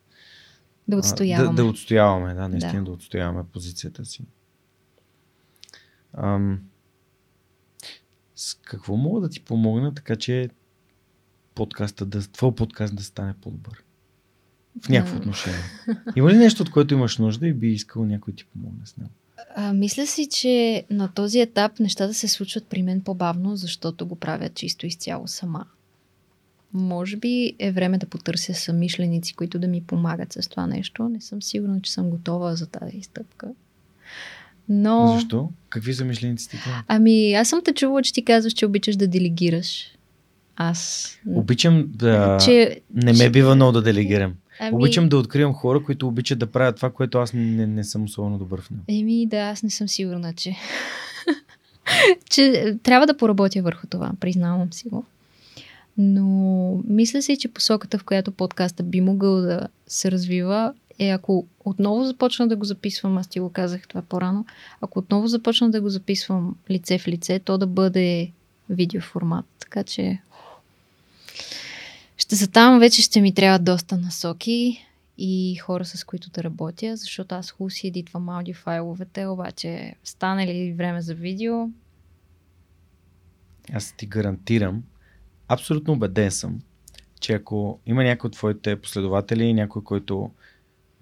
да 0.88 0.96
а, 0.96 1.00
отстояваме. 1.00 1.50
Да, 1.50 1.64
да 1.64 1.66
отстояваме, 1.66 2.34
да, 2.34 2.48
наистина. 2.48 2.80
Да. 2.80 2.84
да 2.84 2.92
отстояваме 2.92 3.44
позицията 3.54 4.06
си. 4.06 4.24
Ам, 6.14 6.60
с 8.36 8.54
какво 8.54 8.96
мога 8.96 9.22
да 9.22 9.30
ти 9.30 9.40
помогна, 9.42 9.94
така 9.94 10.16
че 10.16 10.50
подкаста, 11.56 12.06
да, 12.06 12.22
твой 12.22 12.56
подкаст 12.56 12.96
да 12.96 13.04
стане 13.04 13.34
по-добър? 13.42 13.84
В 14.82 14.90
някакво 14.90 15.18
отношение. 15.18 15.60
Има 16.16 16.32
ли 16.32 16.38
нещо, 16.38 16.64
от 16.64 16.72
което 16.72 16.94
имаш 16.94 17.18
нужда 17.18 17.48
и 17.48 17.54
би 17.54 17.68
искал 17.68 18.06
някой 18.06 18.34
ти 18.34 18.46
помогне 18.46 18.86
с 18.86 18.98
него? 18.98 19.12
А, 19.56 19.74
мисля 19.74 20.08
си, 20.08 20.30
че 20.30 20.86
на 20.90 21.14
този 21.14 21.40
етап 21.40 21.80
нещата 21.80 22.14
се 22.14 22.28
случват 22.28 22.68
при 22.68 22.84
мен 22.84 23.02
по-бавно, 23.02 23.56
защото 23.56 24.08
го 24.08 24.16
правя 24.16 24.50
чисто 24.50 24.86
изцяло 24.86 25.28
сама. 25.28 25.66
Може 26.74 27.18
би 27.18 27.56
е 27.60 27.72
време 27.72 27.98
да 27.98 28.06
потърся 28.06 28.54
самишленици, 28.54 29.34
които 29.34 29.60
да 29.60 29.68
ми 29.68 29.84
помагат 29.84 30.34
с 30.34 30.50
това 30.50 30.68
нещо. 30.68 31.10
Не 31.10 31.22
съм 31.22 31.42
сигурна, 31.42 31.82
че 31.82 31.92
съм 31.94 32.10
готова 32.10 32.56
за 32.56 32.68
тази 32.68 33.02
стъпка. 33.02 33.52
Но... 34.70 35.14
Защо? 35.14 35.50
Какви 35.70 35.94
са 35.94 36.06
мишлениците? 36.06 36.58
Ами, 36.88 37.34
аз 37.34 37.50
съм 37.50 37.62
те 37.66 37.74
чувала, 37.74 38.02
че 38.02 38.14
ти 38.14 38.26
казваш, 38.26 38.54
че 38.54 38.66
обичаш 38.66 38.96
да 38.96 39.08
делегираш. 39.08 39.92
Аз... 40.56 41.10
Обичам 41.28 41.86
да... 41.88 42.38
Че... 42.46 42.82
Не 42.94 43.14
ме 43.14 43.30
бива 43.30 43.56
много 43.56 43.72
да 43.72 43.82
делегирам. 43.82 44.34
Ами... 44.60 44.76
Обичам 44.76 45.10
да 45.10 45.18
откривам 45.18 45.54
хора, 45.54 45.84
които 45.84 46.08
обичат 46.08 46.40
да 46.40 46.48
правят 46.48 46.76
това, 46.76 46.90
което 46.90 47.18
аз 47.18 47.34
не, 47.34 47.68
не 47.68 47.84
съм 47.84 48.04
особено 48.04 48.38
добър 48.38 48.62
в 48.62 48.70
него. 48.70 48.84
Еми 48.88 49.26
да, 49.26 49.38
аз 49.38 49.64
не 49.64 49.70
съм 49.70 49.90
сигурна, 49.90 50.34
че... 50.34 50.56
че 52.30 52.76
трябва 52.84 53.08
да 53.08 53.18
поработя 53.18 53.62
върху 53.62 53.88
това, 53.88 54.12
признавам 54.20 54.74
си 54.74 54.88
го. 54.90 55.06
Но 55.98 56.82
мисля 56.88 57.22
си, 57.22 57.38
че 57.38 57.48
посоката, 57.48 57.98
в 57.98 58.04
която 58.04 58.32
подкаста 58.32 58.84
би 58.84 59.02
могъл 59.02 59.42
да 59.42 59.68
се 59.88 60.12
развива, 60.12 60.74
е 61.00 61.10
ако 61.10 61.48
отново 61.60 62.04
започна 62.04 62.48
да 62.48 62.56
го 62.56 62.66
записвам, 62.66 63.18
аз 63.18 63.28
ти 63.28 63.40
го 63.40 63.50
казах 63.50 63.88
това 63.88 64.02
по-рано, 64.02 64.46
ако 64.82 65.00
отново 65.00 65.28
започна 65.28 65.72
да 65.72 65.82
го 65.82 65.90
записвам 65.90 66.56
лице 66.70 66.98
в 66.98 67.08
лице, 67.08 67.40
то 67.40 67.58
да 67.58 67.68
бъде 67.68 68.32
видеоформат. 68.70 69.46
Така 69.60 69.84
че 69.84 70.20
ще 72.18 72.36
за 72.36 72.52
там 72.52 72.80
вече 72.80 73.02
ще 73.02 73.22
ми 73.22 73.34
трябва 73.34 73.60
доста 73.60 73.98
насоки 73.98 74.86
и 75.18 75.56
хора 75.56 75.86
с 75.86 76.04
които 76.04 76.30
да 76.30 76.44
работя, 76.44 76.96
защото 76.96 77.36
аз 77.36 77.52
хубаво 77.52 77.70
си 77.70 77.88
едитвам 77.88 78.30
аудиофайловете, 78.30 79.26
обаче 79.26 79.96
стане 80.04 80.48
ли 80.48 80.74
време 80.74 81.02
за 81.02 81.16
видео? 81.16 81.70
Аз 83.74 83.94
ти 83.98 84.06
гарантирам, 84.06 84.84
абсолютно 85.48 85.94
убеден 85.94 86.32
съм, 86.32 86.62
че 87.20 87.34
ако 87.34 87.80
има 87.86 88.04
някой 88.04 88.28
от 88.28 88.34
твоите 88.34 88.76
последователи, 88.76 89.54
някой, 89.54 89.84
който 89.84 90.32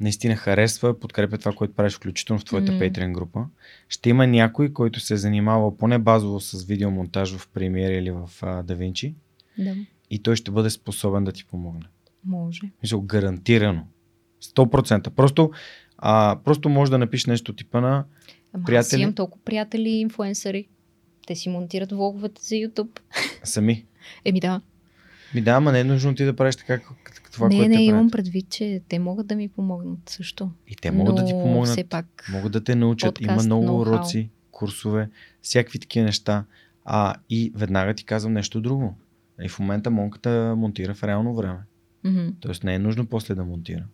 наистина 0.04 0.36
харесва, 0.36 1.00
подкрепя 1.00 1.38
това, 1.38 1.52
което 1.52 1.74
правиш, 1.74 1.94
включително 1.94 2.40
в 2.40 2.46
твоята 2.46 2.72
mm. 2.72 2.92
Patreon 2.92 3.12
група, 3.12 3.46
ще 3.90 4.10
има 4.10 4.28
някой, 4.28 4.74
който 4.74 5.00
се 5.00 5.14
е 5.14 5.18
занимавал 5.18 5.78
поне 5.78 5.98
базово 5.98 6.40
с 6.40 6.64
видеомонтаж 6.64 7.36
в 7.36 7.50
Premiere 7.50 8.00
или 8.00 8.12
в 8.12 8.30
uh, 8.42 8.64
DaVinci. 8.64 9.14
Да. 9.58 9.76
И 10.10 10.24
той 10.24 10.36
ще 10.36 10.52
бъде 10.52 10.70
способен 10.70 11.24
да 11.24 11.32
ти 11.32 11.46
помогне. 11.46 11.86
Може. 12.26 12.62
Мисля, 12.84 13.02
гарантирано. 13.04 13.88
100%. 14.44 15.10
Просто, 15.10 15.52
а, 15.98 16.40
просто 16.44 16.70
може 16.70 16.92
да 16.92 16.98
напишеш 16.98 17.26
нещо 17.26 17.56
типа 17.56 17.82
на 17.82 18.06
Ама 18.54 18.66
приятели. 18.66 19.00
Аз 19.00 19.02
имам 19.02 19.16
толкова 19.16 19.44
приятели 19.46 19.90
и 19.90 20.00
инфуенсъри. 20.00 20.68
Те 21.28 21.36
си 21.36 21.50
монтират 21.50 21.92
влоговете 21.92 22.42
за 22.42 22.56
YouTube. 22.56 23.00
Сами. 23.44 23.86
Еми 24.26 24.40
да. 24.40 24.62
Ми 25.36 25.42
да, 25.42 25.52
ама 25.52 25.72
не 25.72 25.80
е 25.80 25.84
нужно 25.84 26.16
ти 26.16 26.26
да 26.26 26.36
правиш 26.36 26.56
така, 26.56 26.80
това, 27.32 27.50
не, 27.50 27.58
което 27.58 27.70
не, 27.70 27.84
имам 27.84 28.10
предвид, 28.10 28.50
че 28.50 28.82
те 28.90 29.00
могат 29.00 29.28
да 29.28 29.36
ми 29.36 29.50
помогнат 29.50 30.10
също. 30.10 30.52
И 30.68 30.76
те 30.76 30.92
могат 30.92 31.16
Но 31.16 31.22
да 31.22 31.28
ти 31.28 31.32
помогнат. 31.32 31.70
Все 31.70 31.84
пак, 31.84 32.28
могат 32.32 32.52
да 32.52 32.64
те 32.64 32.76
научат. 32.76 33.16
Подкаст, 33.16 33.34
Има 33.34 33.44
много 33.44 33.66
ноу-хау. 33.66 33.82
уроци, 33.82 34.30
курсове, 34.52 35.10
всякакви 35.42 35.80
такива 35.80 36.06
неща. 36.06 36.46
А 36.86 37.16
и 37.30 37.52
веднага 37.56 37.94
ти 37.94 38.04
казвам 38.04 38.34
нещо 38.34 38.62
друго. 38.62 38.96
И 39.42 39.50
в 39.50 39.60
момента 39.60 39.92
монката 39.92 40.54
монтира 40.58 40.94
в 40.94 41.04
реално 41.04 41.36
време. 41.36 41.60
Mm-hmm. 42.06 42.34
Тоест 42.40 42.64
не 42.64 42.76
е 42.76 42.80
нужно 42.80 43.06
после 43.06 43.36
да 43.36 43.44
монтира. 43.44 43.86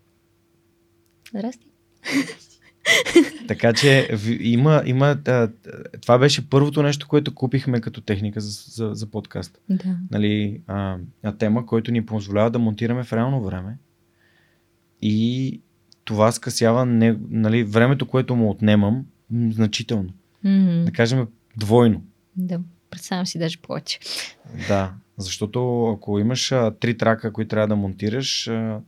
Здрасти. 1.36 1.72
така 3.48 3.74
че 3.74 4.10
има, 4.40 4.84
има 4.86 5.18
това 6.02 6.18
беше 6.18 6.50
първото 6.50 6.84
нещо, 6.84 7.08
което 7.08 7.36
купихме 7.36 7.82
като 7.82 8.02
техника 8.02 8.42
за, 8.42 8.50
за, 8.72 8.96
за 8.96 9.12
подкаст. 9.12 9.60
Да. 9.70 9.98
Нали, 10.12 10.62
а, 10.68 10.98
а 11.24 11.32
тема, 11.32 11.66
който 11.66 11.92
ни 11.92 12.06
позволява 12.06 12.52
да 12.52 12.60
монтираме 12.60 13.04
в 13.04 13.14
реално 13.14 13.44
време. 13.44 13.78
И 15.02 15.62
това 16.06 16.32
скъсява 16.32 16.86
не, 16.86 17.18
нали, 17.30 17.64
времето, 17.64 18.08
което 18.08 18.36
му 18.36 18.50
отнемам, 18.50 19.06
значително. 19.52 20.10
Mm-hmm. 20.46 20.84
Да 20.84 20.92
кажем 20.92 21.28
двойно. 21.58 22.04
Да, 22.36 22.60
представям 22.90 23.26
си 23.26 23.40
даже 23.40 23.58
повече. 23.58 24.00
Да, 24.68 24.94
защото 25.18 25.88
ако 25.88 26.20
имаш 26.20 26.52
а, 26.52 26.72
три 26.72 26.98
трака, 26.98 27.34
които 27.34 27.50
трябва 27.50 27.68
да 27.68 27.76
монтираш, 27.76 28.48
а, 28.48 28.80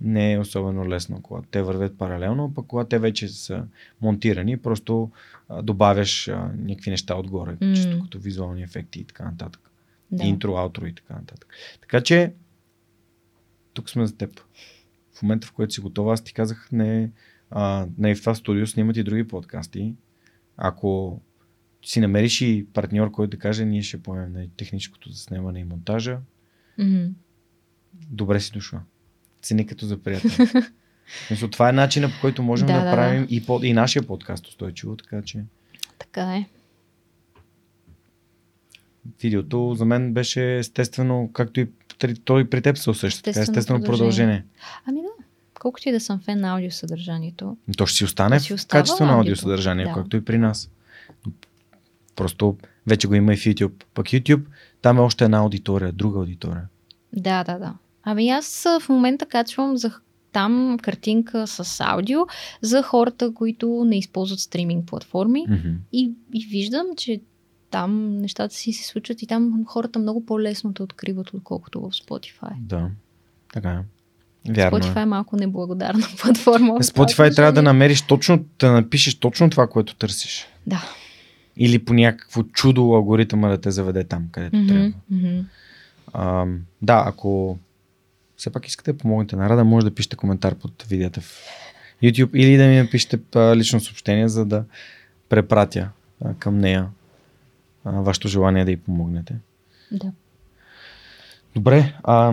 не 0.00 0.32
е 0.32 0.38
особено 0.38 0.88
лесно, 0.88 1.22
когато 1.22 1.48
те 1.50 1.62
вървят 1.62 1.98
паралелно, 1.98 2.54
пък 2.54 2.66
когато 2.66 2.88
те 2.88 2.98
вече 2.98 3.28
са 3.28 3.64
монтирани, 4.00 4.56
просто 4.56 5.10
а, 5.48 5.62
добавяш 5.62 6.28
а, 6.28 6.50
някакви 6.56 6.90
неща 6.90 7.16
отгоре, 7.16 7.56
mm. 7.56 7.74
чисто 7.74 8.02
като 8.02 8.18
визуални 8.18 8.62
ефекти 8.62 9.00
и 9.00 9.04
така 9.04 9.24
нататък. 9.24 9.70
Да. 10.10 10.24
Интро, 10.24 10.56
аутро 10.56 10.86
и 10.86 10.94
така 10.94 11.14
нататък. 11.14 11.48
Така 11.80 12.00
че, 12.00 12.32
тук 13.72 13.90
сме 13.90 14.06
за 14.06 14.16
теб. 14.16 14.40
В 15.12 15.22
момента, 15.22 15.46
в 15.46 15.52
който 15.52 15.74
си 15.74 15.80
готова, 15.80 16.12
аз 16.12 16.24
ти 16.24 16.32
казах, 16.32 16.68
не, 16.72 17.10
а, 17.50 17.86
не 17.98 18.14
в 18.14 18.20
това 18.20 18.34
студио 18.34 18.66
снимат 18.66 18.96
и 18.96 19.02
други 19.02 19.28
подкасти. 19.28 19.94
Ако 20.56 21.20
си 21.84 22.00
намериш 22.00 22.40
и 22.40 22.66
партньор, 22.72 23.10
който 23.10 23.30
да 23.30 23.38
каже, 23.38 23.64
ние 23.64 23.82
ще 23.82 24.02
поемем 24.02 24.32
на 24.32 24.48
техническото 24.56 25.10
заснемане 25.10 25.60
и 25.60 25.64
монтажа, 25.64 26.18
mm-hmm. 26.78 27.12
добре 28.10 28.40
си 28.40 28.52
дошла 28.52 28.80
цени 29.44 29.66
като 29.66 29.86
за 29.86 30.02
приятел. 30.02 30.30
Мисля, 31.30 31.50
това 31.50 31.68
е 31.68 31.72
начинът 31.72 32.12
по 32.12 32.20
който 32.20 32.42
можем 32.42 32.66
да, 32.66 32.72
да, 32.72 32.84
да 32.84 32.90
правим 32.92 33.26
да. 33.26 33.34
И, 33.34 33.46
под, 33.46 33.64
и 33.64 33.72
нашия 33.72 34.02
подкаст 34.02 34.46
устойчиво, 34.46 34.96
така 34.96 35.22
че. 35.22 35.44
Така 35.98 36.36
е. 36.36 36.46
Видеото 39.22 39.74
за 39.74 39.84
мен 39.84 40.14
беше 40.14 40.58
естествено, 40.58 41.30
както 41.32 41.60
и 41.60 41.68
той 42.24 42.50
при 42.50 42.62
теб 42.62 42.78
се 42.78 42.90
усеща. 42.90 43.30
Естествено, 43.30 43.42
естествено 43.42 43.84
продължение. 43.84 44.44
продължение. 44.44 44.44
Ами 44.86 45.00
да, 45.02 45.24
колкото 45.60 45.88
и 45.88 45.92
да 45.92 46.00
съм 46.00 46.20
фен 46.20 46.40
на 46.40 46.54
аудиосъдържанието. 46.54 47.56
То 47.76 47.86
ще 47.86 47.96
си 47.96 48.04
остане 48.04 48.40
си 48.40 48.56
в 48.56 48.66
качество 48.66 49.06
на 49.06 49.12
аудиосъдържание, 49.12 49.84
да. 49.84 49.92
както 49.92 50.16
и 50.16 50.24
при 50.24 50.38
нас. 50.38 50.70
Просто 52.16 52.56
вече 52.86 53.08
го 53.08 53.14
има 53.14 53.34
и 53.34 53.36
в 53.36 53.40
YouTube. 53.40 53.84
Пък 53.94 54.06
YouTube, 54.06 54.42
там 54.82 54.98
е 54.98 55.00
още 55.00 55.24
една 55.24 55.38
аудитория, 55.38 55.92
друга 55.92 56.18
аудитория. 56.18 56.64
Да, 57.12 57.44
да, 57.44 57.58
да. 57.58 57.74
Ами 58.04 58.28
аз 58.28 58.66
в 58.80 58.88
момента 58.88 59.26
качвам 59.26 59.76
за 59.76 59.90
там 60.32 60.78
картинка 60.82 61.46
с 61.46 61.80
аудио 61.80 62.20
за 62.62 62.82
хората, 62.82 63.34
които 63.34 63.84
не 63.86 63.98
използват 63.98 64.40
стриминг 64.40 64.86
платформи 64.86 65.46
mm-hmm. 65.48 65.74
и, 65.92 66.12
и 66.34 66.46
виждам, 66.46 66.86
че 66.96 67.20
там 67.70 68.16
нещата 68.16 68.54
си 68.54 68.72
се 68.72 68.86
случват 68.86 69.22
и 69.22 69.26
там 69.26 69.64
хората 69.66 69.98
много 69.98 70.26
по-лесно 70.26 70.74
те 70.74 70.82
откриват, 70.82 71.34
отколкото 71.34 71.80
в 71.80 71.90
Spotify. 71.90 72.52
Да, 72.58 72.90
така 73.52 73.70
е. 73.70 73.78
Вярно 74.52 74.78
Spotify 74.78 74.98
е. 74.98 75.02
е 75.02 75.06
малко 75.06 75.36
неблагодарна 75.36 76.06
платформа. 76.20 76.74
Spotify 76.74 77.36
трябва 77.36 77.52
да 77.52 77.62
намериш 77.62 78.02
точно, 78.02 78.44
да 78.58 78.72
напишеш 78.72 79.14
точно 79.14 79.50
това, 79.50 79.66
което 79.66 79.94
търсиш. 79.94 80.46
Да. 80.66 80.84
Или 81.56 81.84
по 81.84 81.94
някакво 81.94 82.42
чудо 82.42 82.94
алгоритъма 82.94 83.48
да 83.48 83.60
те 83.60 83.70
заведе 83.70 84.04
там, 84.04 84.28
където 84.32 84.56
mm-hmm, 84.56 84.68
трябва. 84.68 84.92
Mm-hmm. 85.12 85.44
А, 86.12 86.46
да, 86.82 87.04
ако 87.06 87.58
все 88.36 88.50
пак 88.50 88.66
искате 88.66 88.92
да 88.92 88.98
помогнете 88.98 89.36
на 89.36 89.48
Рада, 89.48 89.64
може 89.64 89.86
да 89.86 89.94
пишете 89.94 90.16
коментар 90.16 90.54
под 90.54 90.82
видеята 90.82 91.20
в 91.20 91.42
YouTube 92.02 92.30
или 92.34 92.56
да 92.56 92.66
ми 92.66 92.76
напишете 92.76 93.18
лично 93.56 93.80
съобщение, 93.80 94.28
за 94.28 94.44
да 94.44 94.64
препратя 95.28 95.90
а, 96.24 96.34
към 96.34 96.58
нея 96.58 96.88
а, 97.84 97.90
вашето 97.90 98.28
желание 98.28 98.64
да 98.64 98.70
й 98.70 98.76
помогнете. 98.76 99.36
Да. 99.92 100.12
Добре, 101.54 101.94
а, 102.02 102.32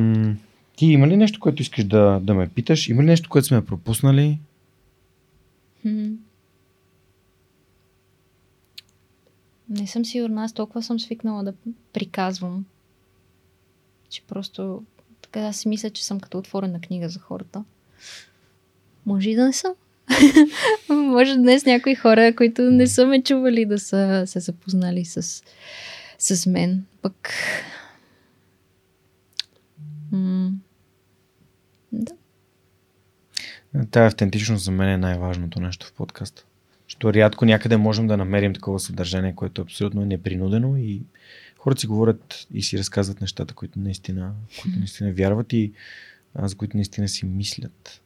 ти 0.75 0.85
има 0.85 1.07
ли 1.07 1.17
нещо, 1.17 1.39
което 1.39 1.61
искаш 1.61 1.83
да, 1.83 2.19
да 2.23 2.33
ме 2.33 2.49
питаш? 2.49 2.89
Има 2.89 3.03
ли 3.03 3.05
нещо, 3.05 3.29
което 3.29 3.47
сме 3.47 3.65
пропуснали? 3.65 4.39
Не 9.69 9.87
съм 9.87 10.05
сигурна, 10.05 10.43
аз 10.43 10.53
толкова 10.53 10.83
съм 10.83 10.99
свикнала 10.99 11.43
да 11.43 11.53
приказвам, 11.93 12.65
че 14.09 14.23
просто 14.27 14.83
така 15.31 15.45
аз 15.45 15.57
си 15.57 15.67
мисля, 15.67 15.89
че 15.89 16.05
съм 16.05 16.19
като 16.19 16.37
отворена 16.37 16.81
книга 16.81 17.09
за 17.09 17.19
хората. 17.19 17.63
Може 19.05 19.29
и 19.29 19.35
да 19.35 19.45
не 19.45 19.53
съм. 19.53 19.73
Може 20.89 21.35
днес 21.35 21.65
някои 21.65 21.95
хора, 21.95 22.35
които 22.35 22.61
не 22.61 22.87
са 22.87 23.05
ме 23.05 23.23
чували 23.23 23.65
да 23.65 23.79
са 23.79 24.23
се 24.25 24.39
запознали 24.39 25.05
с, 25.05 25.43
с 26.19 26.45
мен. 26.45 26.85
Пък... 27.01 27.29
Да. 31.91 32.13
Тая 33.91 34.07
автентичност 34.07 34.63
за 34.63 34.71
мен 34.71 34.89
е 34.89 34.97
най-важното 34.97 35.59
нещо 35.59 35.87
в 35.87 35.93
подкаста. 35.93 36.45
Защото 36.87 37.13
рядко 37.13 37.45
някъде 37.45 37.77
можем 37.77 38.07
да 38.07 38.17
намерим 38.17 38.53
такова 38.53 38.79
съдържание, 38.79 39.35
което 39.35 39.61
е 39.61 39.63
абсолютно 39.63 40.05
непринудено 40.05 40.77
и 40.77 41.01
хората 41.63 41.81
си 41.81 41.87
говорят 41.87 42.47
и 42.53 42.61
си 42.63 42.77
разказват 42.77 43.21
нещата, 43.21 43.53
които 43.53 43.79
наистина, 43.79 44.33
които 44.61 44.79
наистина 44.79 45.13
вярват 45.13 45.53
и 45.53 45.71
а, 46.35 46.47
за 46.47 46.55
които 46.55 46.77
наистина 46.77 47.07
си 47.07 47.25
мислят. 47.25 48.01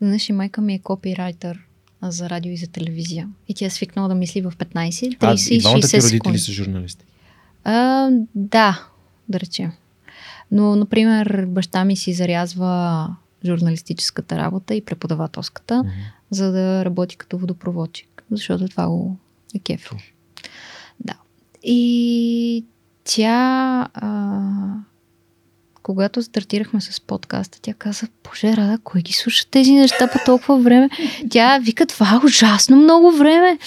Знаеш, 0.00 0.28
и 0.28 0.32
майка 0.32 0.60
ми 0.60 0.74
е 0.74 0.78
копирайтер 0.78 1.58
за 2.02 2.30
радио 2.30 2.52
и 2.52 2.56
за 2.56 2.66
телевизия. 2.66 3.28
И 3.48 3.54
тя 3.54 3.66
е 3.66 3.70
свикнала 3.70 4.08
да 4.08 4.14
мисли 4.14 4.40
в 4.42 4.52
15, 4.58 5.18
30 5.18 5.50
А, 5.50 5.54
и 5.54 5.56
и 5.56 5.60
двамата 5.60 5.78
60 5.78 5.90
ти 5.90 6.02
родители 6.02 6.38
са 6.38 6.52
журналисти. 6.52 7.04
А, 7.64 8.08
да, 8.34 8.88
да 9.28 9.40
речем. 9.40 9.72
Но, 10.50 10.76
например, 10.76 11.46
баща 11.48 11.84
ми 11.84 11.96
си 11.96 12.12
зарязва 12.12 13.16
журналистическата 13.44 14.36
работа 14.36 14.74
и 14.74 14.84
преподавателската, 14.84 15.78
Мгм. 15.78 15.90
за 16.30 16.52
да 16.52 16.84
работи 16.84 17.16
като 17.16 17.38
водопроводчик, 17.38 18.24
защото 18.30 18.68
това 18.68 18.88
го 18.88 19.16
е 19.54 19.58
кеф. 19.58 19.90
Да. 21.00 21.18
И 21.62 22.64
тя, 23.04 23.88
а, 23.94 24.40
когато 25.82 26.22
стартирахме 26.22 26.80
с 26.80 27.00
подкаста, 27.00 27.58
тя 27.62 27.74
каза, 27.74 28.06
Боже, 28.24 28.56
Рада, 28.56 28.78
кой 28.84 29.02
ги 29.02 29.12
слуша 29.12 29.46
тези 29.50 29.72
неща 29.72 30.08
по 30.12 30.18
толкова 30.26 30.58
време? 30.58 30.90
Тя 31.30 31.58
вика, 31.58 31.86
това 31.86 32.10
е 32.14 32.26
ужасно 32.26 32.76
много 32.76 33.12
време. 33.12 33.58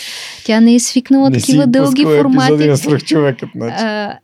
Тя 0.45 0.59
не 0.59 0.75
е 0.75 0.79
свикнала 0.79 1.31
такива 1.31 1.67
дълги 1.67 2.03
формати. 2.03 2.67
на 2.67 2.77
свръхчовекът, 2.77 3.49
значи. 3.55 3.83
А, 3.83 4.19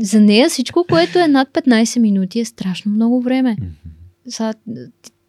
за 0.00 0.20
нея 0.20 0.48
всичко, 0.48 0.84
което 0.88 1.18
е 1.18 1.28
над 1.28 1.48
15 1.48 1.98
минути 1.98 2.40
е 2.40 2.44
страшно 2.44 2.92
много 2.92 3.22
време. 3.22 3.56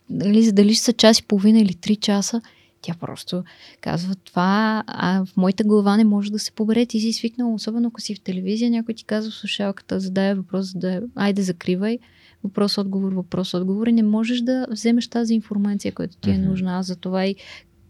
Нали, 0.09 0.43
за 0.43 0.51
дали 0.51 0.73
ще 0.73 0.83
са 0.83 0.93
час 0.93 1.19
и 1.19 1.23
половина 1.23 1.59
или 1.59 1.73
3 1.73 1.99
часа, 1.99 2.41
тя 2.87 2.93
просто 2.99 3.43
казва 3.81 4.15
това, 4.15 4.83
а 4.87 5.25
в 5.25 5.37
моята 5.37 5.63
глава 5.63 5.97
не 5.97 6.03
може 6.03 6.31
да 6.31 6.39
се 6.39 6.51
побере. 6.51 6.85
Ти 6.85 6.99
си 6.99 7.13
свикнал, 7.13 7.53
особено 7.53 7.87
ако 7.87 8.01
си 8.01 8.15
в 8.15 8.21
телевизия, 8.21 8.71
някой 8.71 8.93
ти 8.93 9.03
казва 9.03 9.31
в 9.31 9.35
слушалката, 9.35 9.99
задая 9.99 10.35
въпрос, 10.35 10.65
задая, 10.65 11.03
айде 11.15 11.41
закривай, 11.41 11.99
въпрос, 12.43 12.77
отговор, 12.77 13.13
въпрос, 13.13 13.53
отговор 13.53 13.87
и 13.87 13.91
не 13.91 14.03
можеш 14.03 14.41
да 14.41 14.67
вземеш 14.69 15.07
тази 15.07 15.33
информация, 15.33 15.91
която 15.91 16.17
ти 16.17 16.29
е 16.29 16.37
нужна. 16.37 16.77
Аз 16.77 16.85
затова 16.85 17.25
и 17.25 17.35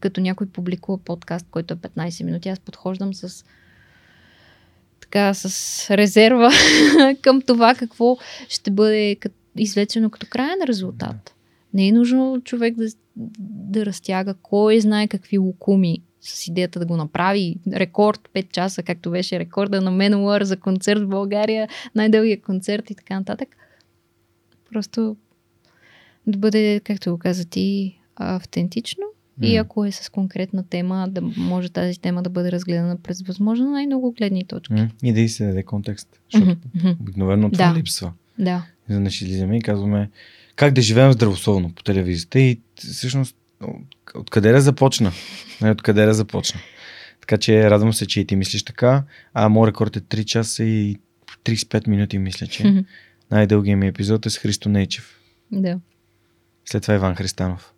като 0.00 0.20
някой 0.20 0.46
публикува 0.46 0.98
подкаст, 0.98 1.46
който 1.50 1.74
е 1.74 1.76
15 1.76 2.24
минути, 2.24 2.48
аз 2.48 2.60
подхождам 2.60 3.14
с 3.14 3.44
така 5.00 5.34
с 5.34 5.96
резерва 5.96 6.50
към 7.22 7.42
това 7.42 7.74
какво 7.74 8.16
ще 8.48 8.70
бъде 8.70 9.16
извлечено 9.56 10.10
като 10.10 10.26
крайен 10.30 10.58
резултат. 10.66 11.34
Не 11.74 11.88
е 11.88 11.92
нужно 11.92 12.40
човек 12.44 12.74
да, 12.74 12.86
да 13.38 13.86
разтяга 13.86 14.34
кой 14.34 14.80
знае 14.80 15.08
какви 15.08 15.38
лукуми 15.38 15.98
с 16.20 16.46
идеята 16.46 16.78
да 16.78 16.86
го 16.86 16.96
направи. 16.96 17.56
Рекорд 17.72 18.28
5 18.34 18.50
часа, 18.52 18.82
както 18.82 19.10
беше 19.10 19.38
рекорда 19.38 19.80
на 19.80 19.90
Менуар 19.90 20.42
за 20.42 20.56
концерт 20.56 21.00
в 21.02 21.08
България, 21.08 21.68
най-дългия 21.94 22.40
концерт 22.42 22.90
и 22.90 22.94
така 22.94 23.18
нататък. 23.18 23.48
Просто 24.72 25.16
да 26.26 26.38
бъде, 26.38 26.80
както 26.84 27.10
го 27.10 27.18
каза 27.18 27.44
ти, 27.44 27.98
автентично 28.16 29.02
и 29.42 29.54
М. 29.54 29.60
ако 29.60 29.84
е 29.84 29.92
с 29.92 30.08
конкретна 30.08 30.64
тема, 30.68 31.08
да 31.10 31.20
може 31.36 31.68
тази 31.68 32.00
тема 32.00 32.22
да 32.22 32.30
бъде 32.30 32.52
разгледана 32.52 32.96
през 32.96 33.22
възможно 33.22 33.70
най-много 33.70 34.12
гледни 34.12 34.44
точки. 34.44 34.74
М, 34.74 34.88
И 35.02 35.12
да 35.12 35.20
и 35.20 35.28
се 35.28 35.46
даде 35.46 35.62
контекст. 35.62 36.20
Защото 36.32 36.56
мгм. 36.74 36.88
обикновено 37.00 37.50
това 37.50 37.72
Да. 37.72 37.78
липсва. 37.78 38.12
Да. 38.38 38.66
Изведнъж 38.88 39.22
излизаме 39.22 39.56
и 39.56 39.60
казваме 39.62 40.10
как 40.58 40.72
да 40.74 40.82
живеем 40.82 41.12
здравословно 41.12 41.72
по 41.74 41.82
телевизията 41.82 42.40
и 42.40 42.60
всъщност 42.76 43.36
от- 43.62 43.82
откъде 44.14 44.52
да 44.52 44.60
започна? 44.60 45.12
Нали, 45.60 45.72
Откъде 45.72 46.04
да 46.06 46.14
започна? 46.14 46.60
Така 47.20 47.38
че 47.38 47.70
радвам 47.70 47.92
се, 47.92 48.06
че 48.06 48.20
и 48.20 48.26
ти 48.26 48.36
мислиш 48.36 48.62
така. 48.62 49.04
А 49.34 49.48
моят 49.48 49.68
рекорд 49.68 49.96
е 49.96 50.00
3 50.00 50.24
часа 50.24 50.64
и 50.64 50.96
35 51.44 51.86
минути, 51.88 52.18
мисля, 52.18 52.46
че. 52.46 52.84
Най-дългият 53.30 53.80
ми 53.80 53.86
епизод 53.86 54.26
е 54.26 54.30
с 54.30 54.38
Христо 54.38 54.68
Нейчев. 54.68 55.20
Да. 55.52 55.80
След 56.64 56.82
това 56.82 56.94
Иван 56.94 57.14
Христанов. 57.14 57.72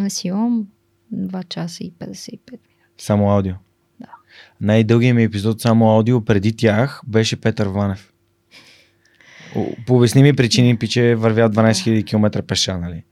Аз 0.00 0.24
имам 0.24 0.66
2 1.14 1.48
часа 1.48 1.84
и 1.84 1.92
55 1.92 2.50
минути. 2.50 2.60
Само 2.98 3.30
аудио. 3.30 3.54
Да. 4.00 4.06
Най-дългият 4.60 5.16
ми 5.16 5.22
епизод 5.24 5.60
само 5.60 5.90
аудио 5.90 6.24
преди 6.24 6.56
тях 6.56 7.00
беше 7.06 7.40
Петър 7.40 7.66
Ванев. 7.66 8.12
По 9.86 9.96
обясними 9.96 10.36
причини 10.36 10.78
пиче 10.78 11.14
вървя 11.14 11.50
12 11.50 11.72
000 11.72 12.06
км 12.06 12.42
пеша, 12.42 12.78
нали? 12.78 13.04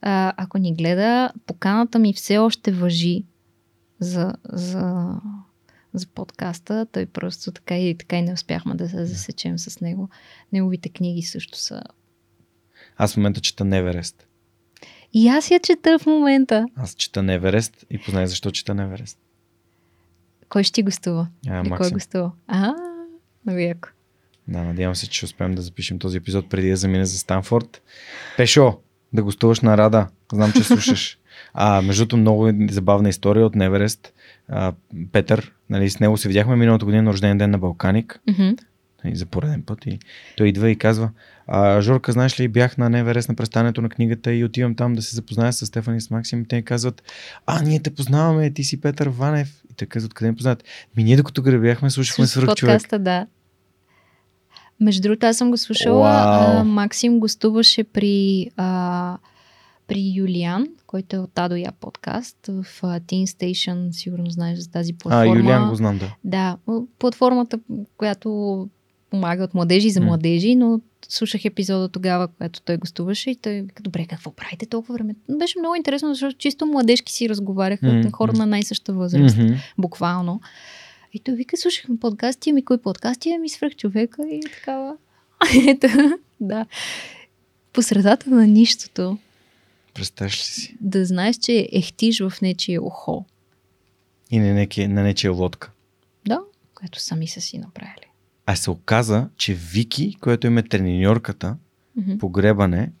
А, 0.00 0.32
ако 0.36 0.58
ни 0.58 0.74
гледа, 0.74 1.30
поканата 1.46 1.98
ми 1.98 2.12
все 2.12 2.38
още 2.38 2.72
въжи 2.72 3.24
за, 4.00 4.34
за, 4.52 5.14
за 5.94 6.06
подкаста. 6.06 6.86
Той 6.92 7.06
просто 7.06 7.52
така 7.52 7.78
и 7.78 7.98
така 7.98 8.16
и 8.16 8.22
не 8.22 8.32
успяхме 8.32 8.74
да 8.74 8.88
се 8.88 9.04
засечем 9.04 9.58
с 9.58 9.80
него. 9.80 10.08
Неговите 10.52 10.88
книги 10.88 11.22
също 11.22 11.58
са. 11.58 11.82
Аз 12.96 13.14
в 13.14 13.16
момента 13.16 13.40
чета 13.40 13.64
Неверест. 13.64 14.26
И 15.12 15.28
аз 15.28 15.50
я 15.50 15.60
чета 15.60 15.98
в 15.98 16.06
момента. 16.06 16.66
Аз 16.76 16.94
чета 16.94 17.22
Неверест 17.22 17.84
и 17.90 17.98
познай 17.98 18.26
защо 18.26 18.50
чета 18.50 18.74
Неверест. 18.74 19.18
Кой 20.48 20.62
ще 20.62 20.72
ти 20.72 20.82
гостува? 20.82 21.28
А, 21.48 21.76
кой 21.76 21.90
гостува? 21.90 22.32
А, 22.46 22.74
много 23.46 23.58
яко. 23.58 23.88
Да, 24.48 24.62
надявам 24.62 24.94
се, 24.94 25.08
че 25.08 25.24
успеем 25.24 25.54
да 25.54 25.62
запишем 25.62 25.98
този 25.98 26.16
епизод 26.16 26.48
преди 26.48 26.70
да 26.70 26.76
замине 26.76 27.06
за 27.06 27.18
Станфорд. 27.18 27.82
Пешо, 28.36 28.78
да 29.12 29.22
гостуваш 29.22 29.60
на 29.60 29.76
Рада. 29.76 30.08
Знам, 30.32 30.52
че 30.52 30.64
слушаш. 30.64 31.18
А, 31.54 31.82
между 31.82 32.00
другото, 32.00 32.16
много 32.16 32.52
забавна 32.70 33.08
история 33.08 33.46
от 33.46 33.54
Неверест. 33.54 34.12
А, 34.48 34.72
Петър, 35.12 35.52
нали, 35.70 35.90
с 35.90 36.00
него 36.00 36.16
се 36.16 36.28
видяхме 36.28 36.56
миналата 36.56 36.84
година 36.84 37.02
на 37.02 37.12
рожден 37.12 37.38
ден 37.38 37.50
на 37.50 37.58
Балканик. 37.58 38.20
Нали, 39.04 39.16
за 39.16 39.26
пореден 39.26 39.62
път. 39.62 39.86
И 39.86 39.98
той 40.36 40.48
идва 40.48 40.70
и 40.70 40.76
казва, 40.76 41.10
а, 41.46 41.80
Жорка, 41.80 42.12
знаеш 42.12 42.40
ли, 42.40 42.48
бях 42.48 42.78
на 42.78 42.90
Неверест 42.90 43.28
на 43.28 43.34
представянето 43.34 43.82
на 43.82 43.88
книгата 43.88 44.34
и 44.34 44.44
отивам 44.44 44.74
там 44.74 44.94
да 44.94 45.02
се 45.02 45.16
запозная 45.16 45.52
с 45.52 45.66
Стефан 45.66 45.96
и 45.96 46.00
с 46.00 46.10
Максим. 46.10 46.40
И 46.40 46.48
те 46.48 46.62
казват, 46.62 47.02
а, 47.46 47.62
ние 47.62 47.82
те 47.82 47.94
познаваме, 47.94 48.50
ти 48.50 48.64
си 48.64 48.80
Петър 48.80 49.08
Ванев. 49.08 49.62
И 49.72 49.74
те 49.74 49.86
казват, 49.86 50.14
къде 50.14 50.30
ме 50.30 50.36
познават? 50.36 50.64
Ми 50.96 51.04
ние 51.04 51.16
докато 51.16 51.42
гребяхме, 51.42 51.90
слушахме 51.90 52.26
свърх 52.26 52.54
човек. 52.54 52.82
да. 52.98 53.26
Между 54.80 55.02
другото, 55.02 55.26
аз 55.26 55.36
съм 55.36 55.50
го 55.50 55.56
слушала. 55.56 56.10
А, 56.10 56.64
Максим 56.64 57.20
гостуваше 57.20 57.84
при, 57.84 58.50
а, 58.56 59.18
при 59.86 60.12
Юлиан, 60.14 60.66
който 60.86 61.16
е 61.16 61.18
от 61.18 61.38
А 61.38 61.48
до 61.48 61.54
Я 61.54 61.72
подкаст 61.80 62.36
в 62.46 62.64
а, 62.82 63.00
Teen 63.00 63.24
Station, 63.24 63.90
сигурно 63.90 64.30
знаеш 64.30 64.58
за 64.58 64.70
тази 64.70 64.92
А, 64.92 64.98
платформа. 64.98 65.36
Юлиан 65.36 65.68
го 65.68 65.74
знам, 65.74 65.98
да. 65.98 66.14
Да, 66.24 66.56
платформата, 66.98 67.58
която 67.96 68.68
помага 69.10 69.44
от 69.44 69.54
младежи 69.54 69.90
за 69.90 70.00
младежи, 70.00 70.54
но 70.54 70.80
слушах 71.08 71.44
епизода 71.44 71.88
тогава, 71.88 72.28
когато 72.28 72.62
той 72.62 72.76
гостуваше 72.76 73.30
и 73.30 73.36
той 73.36 73.66
добре, 73.80 74.06
какво 74.06 74.30
правите 74.30 74.66
толкова 74.66 74.94
време? 74.94 75.14
Беше 75.38 75.58
много 75.58 75.74
интересно, 75.74 76.14
защото 76.14 76.36
чисто 76.38 76.66
младежки 76.66 77.12
си 77.12 77.28
разговаряха, 77.28 77.86
М, 77.86 78.10
хора 78.12 78.32
на 78.32 78.46
най-съща 78.46 78.92
възраст 78.92 79.38
Мгм. 79.38 79.52
буквално. 79.78 80.40
И 81.16 81.20
той 81.20 81.34
вика, 81.34 81.56
слушахме 81.56 81.98
подкасти, 81.98 82.50
ами 82.50 82.64
кой 82.64 82.78
подкасти, 82.78 83.32
ами 83.32 83.48
свръх 83.48 83.76
човека 83.76 84.22
и 84.22 84.40
такава. 84.40 84.96
Ето, 85.68 85.86
да. 86.40 86.66
По 87.72 87.82
средата 87.82 88.30
на 88.30 88.46
нищото, 88.46 89.18
Представяш 89.94 90.34
ли 90.34 90.44
си? 90.44 90.76
да 90.80 91.04
знаеш, 91.04 91.36
че 91.36 91.68
ехтиш 91.72 92.20
в 92.20 92.32
нечие 92.42 92.80
ухо. 92.80 93.24
И 94.30 94.38
на, 94.38 94.54
неки, 94.54 94.86
на 94.88 95.02
нечия 95.02 95.32
лодка. 95.32 95.70
Да, 96.28 96.40
което 96.74 97.00
сами 97.00 97.28
са 97.28 97.40
си 97.40 97.58
направили. 97.58 98.06
А 98.46 98.56
се 98.56 98.70
оказа, 98.70 99.28
че 99.36 99.54
Вики, 99.54 100.16
която 100.20 100.46
им 100.46 100.58
е 100.58 100.62
треньорката 100.62 101.56
Мгм. 101.96 102.18
по 102.18 102.28
гребане, 102.28 102.92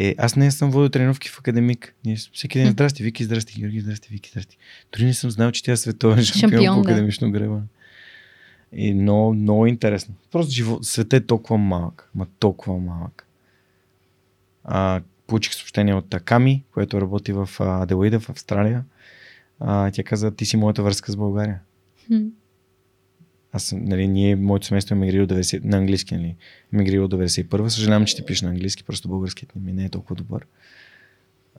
е, 0.00 0.14
аз 0.18 0.36
не 0.36 0.50
съм 0.50 0.70
водил 0.70 0.88
тренировки 0.88 1.28
в 1.28 1.38
академик. 1.38 1.94
Ние 2.04 2.16
всеки 2.16 2.58
ден, 2.58 2.70
здрасти, 2.70 3.02
Вики, 3.02 3.24
здрасти, 3.24 3.60
Георги, 3.60 3.80
здрасти, 3.80 4.08
Вики, 4.10 4.30
здрасти. 4.30 4.58
Дори 4.92 5.04
не 5.04 5.14
съм 5.14 5.30
знал, 5.30 5.50
че 5.50 5.62
тя 5.62 5.72
е 5.72 5.76
световен 5.76 6.24
шампион, 6.24 6.50
Шампион, 6.50 6.76
по 6.76 6.82
да. 6.82 6.90
академично 6.90 7.30
гребане. 7.30 7.62
И 8.72 8.94
много, 8.94 9.34
много 9.34 9.66
интересно. 9.66 10.14
Просто 10.32 10.52
живот, 10.52 10.84
света 10.84 11.16
е 11.16 11.20
толкова 11.20 11.58
малък, 11.58 12.10
ма 12.14 12.26
толкова 12.38 12.78
малък. 12.78 13.26
А, 14.64 15.00
получих 15.26 15.54
съобщение 15.54 15.94
от 15.94 16.14
Аками, 16.14 16.64
което 16.74 17.00
работи 17.00 17.32
в 17.32 17.50
Аделаида 17.58 18.20
в 18.20 18.30
Австралия. 18.30 18.84
А, 19.60 19.90
тя 19.90 20.02
каза, 20.02 20.30
ти 20.30 20.44
си 20.44 20.56
моята 20.56 20.82
връзка 20.82 21.12
с 21.12 21.16
България. 21.16 21.60
Аз, 23.52 23.72
нали, 23.72 24.08
ние, 24.08 24.36
моето 24.36 24.66
семейство 24.66 24.94
е 24.94 24.96
емигрирало 24.96 25.26
90, 25.26 25.64
на 25.64 25.76
английски, 25.76 26.14
нали, 26.14 26.36
емигрирало 26.72 27.08
91. 27.08 27.68
Съжалявам, 27.68 28.06
че 28.06 28.16
ти 28.16 28.24
пише 28.24 28.44
на 28.44 28.50
английски, 28.50 28.84
просто 28.84 29.08
българският 29.08 29.52
ми 29.56 29.72
не 29.72 29.84
е 29.84 29.88
толкова 29.88 30.16
добър. 30.16 30.46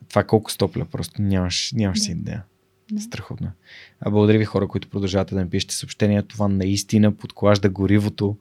Това 0.10 0.24
колко 0.24 0.52
стопля, 0.52 0.86
просто 0.86 1.22
нямаш, 1.22 1.72
нямаш 1.76 2.00
си 2.00 2.12
идея. 2.12 2.44
Да. 2.92 3.02
Страхотно. 3.02 3.48
е. 3.48 3.52
А 4.00 4.10
благодаря 4.10 4.38
ви 4.38 4.46
хора, 4.46 4.68
които 4.68 4.88
продължавате 4.88 5.36
да 5.36 5.44
ми 5.44 5.50
пишете 5.50 5.76
съобщения. 5.76 6.24
Това 6.24 6.48
наистина 6.48 7.12
подклажда 7.12 7.70
горивото, 7.70 8.38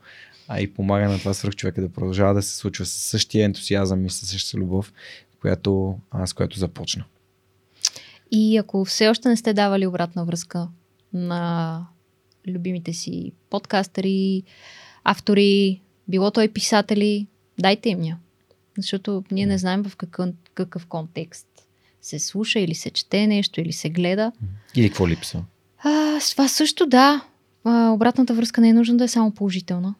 а 0.48 0.60
и 0.60 0.74
помага 0.74 1.08
на 1.08 1.18
това 1.18 1.34
свърх 1.34 1.54
човека 1.54 1.80
да 1.80 1.88
продължава 1.88 2.34
да 2.34 2.42
се 2.42 2.56
случва 2.56 2.86
с 2.86 2.90
същия 2.90 3.44
ентусиазъм 3.44 4.06
и 4.06 4.10
с 4.10 4.26
същата 4.26 4.58
любов, 4.58 4.92
която, 5.40 5.98
а, 6.10 6.26
с 6.26 6.32
която 6.32 6.58
започна. 6.58 7.04
И 8.30 8.56
ако 8.56 8.84
все 8.84 9.08
още 9.08 9.28
не 9.28 9.36
сте 9.36 9.54
давали 9.54 9.86
обратна 9.86 10.24
връзка 10.24 10.68
на 11.12 11.86
любимите 12.48 12.92
си 12.92 13.32
подкастъри, 13.50 14.42
автори, 15.04 15.80
било 16.08 16.30
той 16.30 16.48
писатели, 16.48 17.26
дайте 17.58 17.88
им 17.88 18.02
я. 18.02 18.18
Защото 18.78 19.24
ние 19.30 19.46
не 19.46 19.58
знаем 19.58 19.82
в 19.84 19.96
какъв, 19.96 20.28
какъв 20.54 20.86
контекст 20.86 21.46
се 22.02 22.18
слуша 22.18 22.60
или 22.60 22.74
се 22.74 22.90
чете 22.90 23.26
нещо, 23.26 23.60
или 23.60 23.72
се 23.72 23.90
гледа. 23.90 24.32
Или 24.74 24.88
какво 24.88 25.08
липсва? 25.08 25.44
А, 25.78 26.18
това 26.30 26.48
също 26.48 26.86
да. 26.86 27.24
А, 27.64 27.90
обратната 27.90 28.34
връзка 28.34 28.60
не 28.60 28.68
е 28.68 28.72
нужно 28.72 28.96
да 28.96 29.04
е 29.04 29.08
само 29.08 29.30
положителна. 29.30 29.94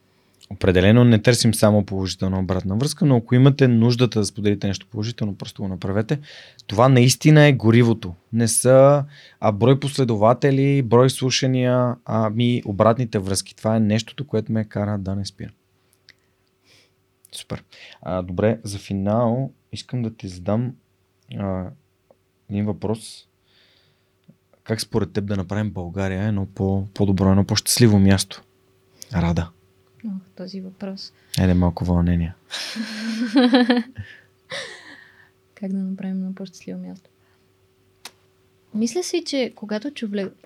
Определено 0.52 1.04
не 1.04 1.22
търсим 1.22 1.54
само 1.54 1.84
положителна 1.84 2.38
обратна 2.38 2.76
връзка, 2.76 3.04
но 3.04 3.16
ако 3.16 3.34
имате 3.34 3.68
нуждата 3.68 4.18
да 4.18 4.24
споделите 4.24 4.66
нещо 4.66 4.86
положително, 4.90 5.36
просто 5.36 5.62
го 5.62 5.68
направете. 5.68 6.18
Това 6.66 6.88
наистина 6.88 7.44
е 7.44 7.52
горивото. 7.52 8.14
Не 8.32 8.48
са 8.48 9.04
а 9.40 9.52
брой 9.52 9.80
последователи, 9.80 10.82
брой 10.82 11.10
слушания, 11.10 11.96
ами 12.04 12.62
обратните 12.66 13.18
връзки. 13.18 13.56
Това 13.56 13.76
е 13.76 13.80
нещото, 13.80 14.26
което 14.26 14.52
ме 14.52 14.64
кара 14.64 14.98
да 14.98 15.14
не 15.16 15.24
спира. 15.24 15.50
Супер. 17.32 17.64
А, 18.02 18.22
добре, 18.22 18.60
за 18.64 18.78
финал 18.78 19.50
искам 19.72 20.02
да 20.02 20.16
ти 20.16 20.28
задам 20.28 20.74
а, 21.38 21.66
един 22.50 22.66
въпрос. 22.66 23.26
Как 24.64 24.80
според 24.80 25.12
теб 25.12 25.26
да 25.26 25.36
направим 25.36 25.70
България 25.70 26.22
едно 26.22 26.46
по, 26.46 26.86
по-добро, 26.94 27.30
едно 27.30 27.44
по-щастливо 27.44 27.98
място? 27.98 28.42
Рада. 29.14 29.50
Ох, 30.06 30.30
този 30.36 30.60
въпрос. 30.60 31.12
Еде 31.40 31.54
малко 31.54 31.84
вълнение. 31.84 32.34
как 35.54 35.72
да 35.72 35.78
направим 35.78 36.16
едно 36.16 36.34
по-щастливо 36.34 36.80
място? 36.80 37.10
Мисля 38.74 39.02
си, 39.02 39.22
че 39.26 39.52
когато 39.54 39.90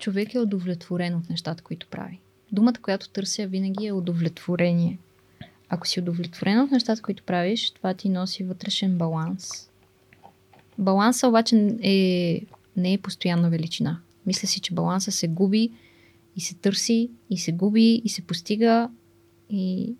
човек 0.00 0.34
е 0.34 0.38
удовлетворен 0.38 1.14
от 1.14 1.30
нещата, 1.30 1.62
които 1.62 1.86
прави, 1.86 2.18
думата, 2.52 2.74
която 2.82 3.08
търся 3.08 3.46
винаги 3.46 3.86
е 3.86 3.92
удовлетворение. 3.92 4.98
Ако 5.68 5.86
си 5.86 6.00
удовлетворен 6.00 6.60
от 6.60 6.70
нещата, 6.70 7.02
които 7.02 7.22
правиш, 7.22 7.70
това 7.70 7.94
ти 7.94 8.08
носи 8.08 8.44
вътрешен 8.44 8.98
баланс. 8.98 9.70
Балансът 10.78 11.28
обаче 11.28 11.76
е, 11.82 12.40
не 12.76 12.92
е 12.92 12.98
постоянна 12.98 13.50
величина. 13.50 14.00
Мисля 14.26 14.48
си, 14.48 14.60
че 14.60 14.74
баланса 14.74 15.12
се 15.12 15.28
губи 15.28 15.70
и 16.36 16.40
се 16.40 16.54
търси, 16.54 17.10
и 17.30 17.38
се 17.38 17.52
губи, 17.52 18.02
и 18.04 18.08
се 18.08 18.22
постига, 18.22 18.88
и 19.50 19.94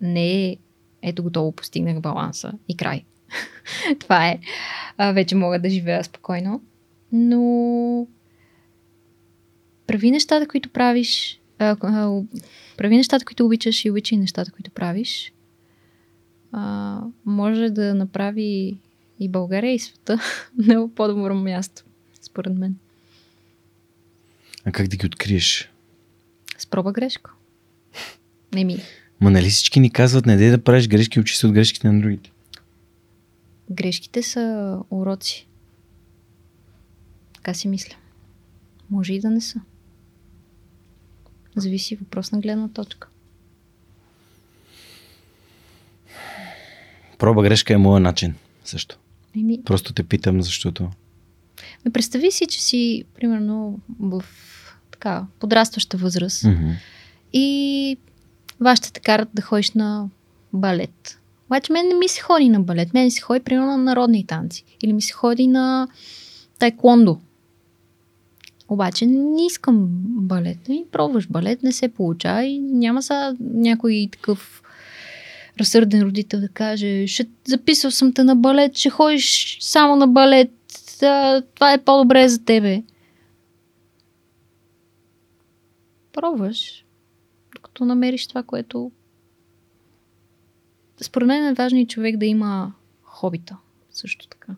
не 0.00 0.44
е 0.44 0.56
ето 1.02 1.22
готово 1.22 1.52
постигнах 1.52 2.00
баланса 2.00 2.52
и 2.68 2.76
край. 2.76 3.04
Това 3.98 4.28
е. 4.28 4.40
А, 4.96 5.12
вече 5.12 5.34
мога 5.34 5.58
да 5.58 5.70
живея 5.70 6.04
спокойно. 6.04 6.62
Но 7.12 8.06
прави 9.86 10.10
нещата, 10.10 10.48
които 10.48 10.68
правиш, 10.68 11.40
а, 11.58 11.76
а, 11.80 12.22
прави 12.76 12.96
нещата, 12.96 13.24
които 13.24 13.46
обичаш 13.46 13.84
и 13.84 13.90
обичай 13.90 14.18
нещата, 14.18 14.52
които 14.52 14.70
правиш. 14.70 15.32
А, 16.52 17.00
може 17.24 17.70
да 17.70 17.94
направи 17.94 18.78
и 19.20 19.28
България 19.28 19.74
и 19.74 19.78
света 19.78 20.18
много 20.58 20.94
по-добро 20.94 21.34
място, 21.34 21.84
според 22.22 22.58
мен. 22.58 22.76
А 24.64 24.72
как 24.72 24.88
да 24.88 24.96
ги 24.96 25.06
откриеш? 25.06 25.70
С 26.58 26.66
проба 26.66 26.92
грешка. 26.92 27.32
Не 28.54 28.64
ми. 28.64 28.76
Ма 29.20 29.30
нали 29.30 29.50
всички 29.50 29.80
ни 29.80 29.90
казват, 29.90 30.26
не 30.26 30.36
дай 30.36 30.50
да 30.50 30.64
правиш 30.64 30.88
грешки, 30.88 31.20
учи 31.20 31.36
се 31.36 31.46
от 31.46 31.52
грешките 31.52 31.92
на 31.92 32.00
другите. 32.00 32.30
Грешките 33.70 34.22
са 34.22 34.76
уроци. 34.90 35.48
Така 37.34 37.54
си 37.54 37.68
мисля. 37.68 37.94
Може 38.90 39.14
и 39.14 39.20
да 39.20 39.30
не 39.30 39.40
са. 39.40 39.60
Зависи 41.56 41.96
въпрос 41.96 42.32
на 42.32 42.40
гледна 42.40 42.68
точка. 42.68 43.08
Проба 47.18 47.42
грешка 47.42 47.74
е 47.74 47.76
моят 47.76 48.02
начин 48.02 48.34
също. 48.64 48.98
Еми... 49.36 49.62
Просто 49.64 49.92
те 49.92 50.02
питам, 50.02 50.42
защото... 50.42 50.90
Ме 51.84 51.92
представи 51.92 52.30
си, 52.30 52.46
че 52.46 52.62
си, 52.62 53.04
примерно, 53.14 53.80
в 54.00 54.24
така, 54.90 55.26
подрастваща 55.38 55.96
възраст 55.96 56.42
mm-hmm. 56.42 56.74
и 57.32 57.96
вашите 58.60 58.92
те 58.92 59.00
карат 59.00 59.28
да 59.34 59.42
ходиш 59.42 59.70
на 59.70 60.08
балет. 60.52 61.20
Обаче 61.46 61.72
мен 61.72 61.88
не 61.88 61.94
ми 61.94 62.08
се 62.08 62.20
ходи 62.20 62.48
на 62.48 62.60
балет, 62.60 62.94
мен 62.94 63.10
се 63.10 63.20
ходи 63.20 63.40
примерно 63.40 63.66
на 63.66 63.76
народни 63.76 64.26
танци. 64.26 64.64
Или 64.82 64.92
ми 64.92 65.02
се 65.02 65.12
ходи 65.12 65.46
на 65.46 65.88
тайкондо. 66.58 67.18
Обаче 68.68 69.06
не 69.06 69.46
искам 69.46 69.86
балет. 70.02 70.58
И 70.68 70.84
пробваш 70.92 71.28
балет, 71.28 71.62
не 71.62 71.72
се 71.72 71.88
получава 71.88 72.44
и 72.44 72.58
няма 72.58 73.02
са 73.02 73.36
някой 73.40 74.08
такъв 74.12 74.62
разсърден 75.60 76.02
родител 76.02 76.40
да 76.40 76.48
каже, 76.48 77.06
ще 77.06 77.28
записал 77.44 77.90
съм 77.90 78.12
те 78.12 78.24
на 78.24 78.36
балет, 78.36 78.76
ще 78.76 78.90
ходиш 78.90 79.58
само 79.60 79.96
на 79.96 80.08
балет, 80.08 80.52
това 81.54 81.72
е 81.72 81.84
по-добре 81.84 82.28
за 82.28 82.44
тебе. 82.44 82.82
Пробваш, 86.12 86.84
докато 87.78 87.84
намериш 87.84 88.26
това, 88.26 88.42
което... 88.42 88.92
Според 91.00 91.28
мен 91.28 91.46
е 91.46 91.54
важно 91.54 91.78
и 91.78 91.86
човек 91.86 92.16
да 92.16 92.26
има 92.26 92.72
хобита, 93.02 93.56
също 93.90 94.28
така. 94.28 94.54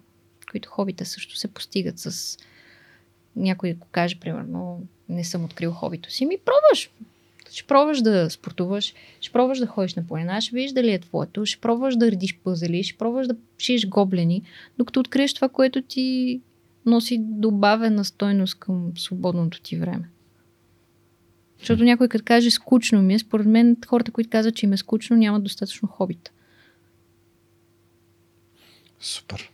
Които 0.51 0.69
хобита 0.69 1.05
също 1.05 1.37
се 1.37 1.49
постигат 1.49 1.99
с... 1.99 2.39
Някой, 3.37 3.71
ако 3.71 3.89
каже, 3.93 4.21
примерно, 4.21 4.87
не 5.09 5.25
съм 5.25 5.45
открил 5.45 5.73
хобито 5.73 6.11
си, 6.11 6.27
ми 6.27 6.39
пробваш. 6.45 6.91
Ще 7.51 7.67
пробваш 7.67 8.03
да 8.03 8.31
спортуваш, 8.31 8.95
ще 9.21 9.33
пробваш 9.33 9.59
да 9.59 9.67
ходиш 9.67 9.95
на 9.95 10.07
планина, 10.07 10.41
ще 10.41 10.55
видиш 10.55 10.73
дали 10.73 10.93
е 10.93 10.99
твоето, 10.99 11.47
ще 11.47 11.61
пробваш 11.61 11.97
да 11.97 12.11
редиш 12.11 12.39
пъзели, 12.39 12.83
ще 12.83 12.99
пробваш 12.99 13.27
да 13.27 13.37
шиеш 13.59 13.89
гоблени, 13.89 14.43
докато 14.79 15.01
откриеш 15.01 15.35
това, 15.35 15.49
което 15.49 15.83
ти 15.83 16.41
носи 16.87 17.19
добавена 17.21 18.05
стойност 18.05 18.59
към 18.59 18.93
свободното 18.97 19.61
ти 19.61 19.77
време. 19.77 20.09
Защото 21.61 21.85
някой 21.85 22.09
като 22.09 22.25
каже 22.25 22.51
скучно 22.51 23.03
ми 23.03 23.15
е, 23.15 23.19
според 23.19 23.47
мен 23.47 23.77
хората, 23.87 24.13
които 24.13 24.31
казват, 24.31 24.55
че 24.55 24.67
им 24.67 24.73
е 24.73 24.77
скучно, 24.77 25.17
нямат 25.17 25.43
достатъчно 25.43 25.89
хобита. 25.89 26.31
Супер. 29.01 29.53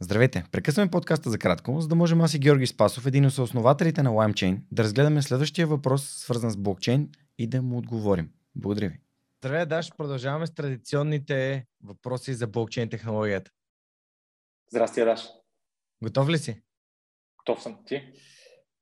Здравейте! 0.00 0.44
Прекъсваме 0.52 0.90
подкаста 0.90 1.30
за 1.30 1.38
кратко, 1.38 1.80
за 1.80 1.88
да 1.88 1.94
можем 1.94 2.20
аз 2.20 2.34
и 2.34 2.38
Георги 2.38 2.66
Спасов, 2.66 3.06
един 3.06 3.26
от 3.26 3.38
основателите 3.38 4.02
на 4.02 4.10
LimeChain, 4.10 4.58
да 4.72 4.82
разгледаме 4.82 5.22
следващия 5.22 5.66
въпрос, 5.66 6.08
свързан 6.08 6.50
с 6.50 6.56
блокчейн 6.56 7.08
и 7.38 7.46
да 7.46 7.62
му 7.62 7.78
отговорим. 7.78 8.30
Благодаря 8.56 8.88
ви. 8.88 9.00
Здравей, 9.38 9.66
Даш. 9.66 9.90
Продължаваме 9.96 10.46
с 10.46 10.54
традиционните 10.54 11.66
въпроси 11.82 12.34
за 12.34 12.46
блокчейн 12.46 12.88
технологията. 12.88 13.50
Здрасти, 14.70 15.04
Даш. 15.04 15.28
Готов 16.02 16.28
ли 16.28 16.38
си? 16.38 16.62
Готов 17.38 17.62
съм. 17.62 17.76
Ти? 17.86 18.02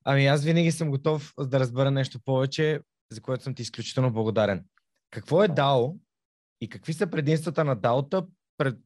Ами 0.04 0.26
аз 0.26 0.44
винаги 0.44 0.72
съм 0.72 0.90
готов 0.90 1.32
да 1.38 1.60
разбера 1.60 1.90
нещо 1.90 2.20
повече, 2.24 2.80
за 3.10 3.20
което 3.20 3.44
съм 3.44 3.54
ти 3.54 3.62
изключително 3.62 4.12
благодарен. 4.12 4.64
Какво 5.10 5.44
е 5.44 5.48
DAO 5.48 5.96
и 6.60 6.68
какви 6.68 6.92
са 6.92 7.06
предимствата 7.06 7.64
на 7.64 7.76
DAO-та 7.76 8.26
пред 8.58 8.78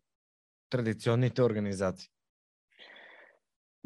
традиционните 0.71 1.43
организации? 1.43 2.09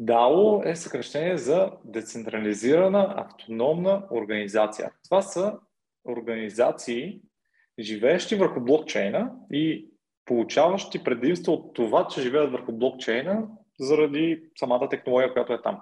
DAO 0.01 0.71
е 0.71 0.75
съкръщение 0.75 1.37
за 1.37 1.71
децентрализирана 1.85 3.13
автономна 3.17 4.07
организация. 4.11 4.91
Това 5.03 5.21
са 5.21 5.59
организации, 6.09 7.21
живеещи 7.79 8.35
върху 8.35 8.61
блокчейна 8.61 9.31
и 9.51 9.89
получаващи 10.25 11.03
предимство 11.03 11.53
от 11.53 11.73
това, 11.73 12.07
че 12.07 12.21
живеят 12.21 12.51
върху 12.51 12.71
блокчейна 12.71 13.47
заради 13.79 14.43
самата 14.59 14.89
технология, 14.89 15.33
която 15.33 15.53
е 15.53 15.61
там. 15.61 15.81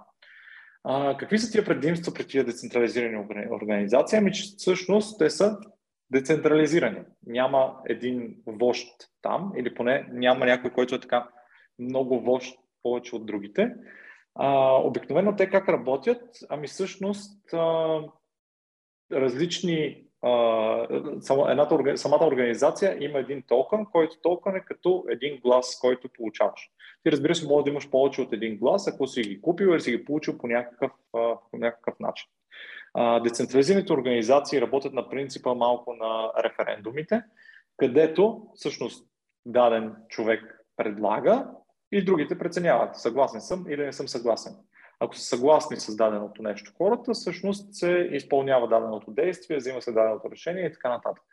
А, 0.84 1.18
какви 1.18 1.40
са 1.40 1.52
тия 1.52 1.66
предимства 1.66 2.14
при 2.14 2.28
тия 2.28 2.44
децентрализирани 2.44 3.26
организации? 3.52 4.18
Ами, 4.18 4.32
че 4.32 4.44
всъщност 4.58 5.20
те 5.20 5.30
са 5.30 5.58
децентрализирани. 6.12 7.00
Няма 7.26 7.76
един 7.86 8.36
вожд 8.48 8.88
там, 9.22 9.54
или 9.58 9.76
поне 9.76 10.08
няма 10.12 10.46
някой, 10.46 10.72
който 10.72 10.96
е 10.96 11.00
така 11.00 11.30
много 11.80 12.20
вожд 12.22 12.56
повече 12.84 13.16
от 13.16 13.26
другите. 13.26 13.76
А, 14.36 14.76
обикновено 14.76 15.36
те 15.36 15.50
как 15.50 15.70
работят? 15.70 16.22
Ами 16.50 16.68
всъщност 16.68 17.54
а, 17.54 18.00
различни 19.12 20.06
едната, 21.50 21.98
самата 21.98 22.28
организация 22.28 22.98
има 23.00 23.20
един 23.20 23.44
токен, 23.48 23.86
който 23.92 24.22
токен 24.22 24.56
е 24.56 24.66
като 24.66 25.06
един 25.10 25.40
глас, 25.40 25.80
който 25.82 26.10
получаваш. 26.10 26.70
Ти 27.04 27.12
разбира 27.12 27.36
се, 27.36 27.48
може 27.48 27.64
да 27.64 27.70
имаш 27.70 27.90
повече 27.90 28.22
от 28.22 28.34
един 28.34 28.58
глас, 28.58 28.88
ако 28.88 29.08
си 29.08 29.22
ги 29.22 29.42
купил 29.42 29.68
или 29.68 29.82
си 29.82 29.92
ги 29.92 30.06
получил 30.06 30.38
по 30.38 30.48
някакъв, 30.48 30.92
по 31.52 31.58
някакъв 31.58 32.00
начин. 32.00 32.30
Децентрализираните 33.24 33.94
организации 33.94 34.62
работят 34.62 34.94
на 34.94 35.10
принципа 35.10 35.54
малко 35.54 35.94
на 35.94 36.32
референдумите, 36.44 37.24
където 37.78 38.48
всъщност 38.56 39.08
даден 39.46 39.96
човек 40.10 40.66
предлага 40.78 41.48
и 41.92 42.06
другите 42.06 42.40
преценяват 42.40 42.96
съгласен 42.96 43.42
съм 43.42 43.66
или 43.70 43.86
не 43.86 43.94
съм 43.94 44.08
съгласен. 44.08 44.56
Ако 45.00 45.16
са 45.16 45.24
съгласни 45.24 45.78
с 45.78 45.96
даденото 45.96 46.44
нещо 46.44 46.72
хората, 46.78 47.14
всъщност 47.14 47.74
се 47.74 48.10
изпълнява 48.12 48.68
даденото 48.68 49.12
действие, 49.12 49.58
взима 49.58 49.82
се 49.82 49.92
даденото 49.92 50.32
решение 50.32 50.66
и 50.66 50.74
така 50.74 50.90
нататък. 50.90 51.24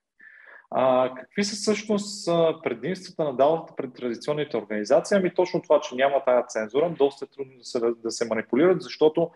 А, 0.71 1.15
какви 1.15 1.45
са 1.45 1.57
всъщност 1.57 2.27
предимствата 2.63 3.25
на 3.25 3.35
DAO 3.35 3.77
пред 3.77 3.95
традиционните 3.95 4.57
организации? 4.57 5.17
Ами 5.17 5.35
точно 5.35 5.63
това, 5.63 5.81
че 5.81 5.95
няма 5.95 6.25
тая 6.25 6.45
цензура, 6.47 6.95
доста 6.99 7.25
е 7.25 7.29
трудно 7.29 7.59
да 7.59 7.65
се, 7.65 7.81
да 7.81 8.11
се 8.11 8.29
манипулират, 8.29 8.83
защото 8.83 9.31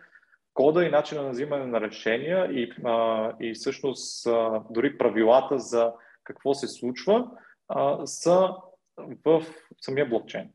кода 0.54 0.84
и 0.84 0.90
начина 0.90 1.22
на 1.22 1.30
взимане 1.30 1.66
на 1.66 1.80
решения 1.80 2.52
и, 2.52 2.72
а, 2.84 3.32
и 3.40 3.54
всъщност 3.54 4.26
а, 4.26 4.62
дори 4.70 4.98
правилата 4.98 5.58
за 5.58 5.92
какво 6.24 6.54
се 6.54 6.68
случва 6.68 7.26
а, 7.68 8.06
са 8.06 8.50
в 9.24 9.42
самия 9.80 10.08
блокчейн. 10.08 10.50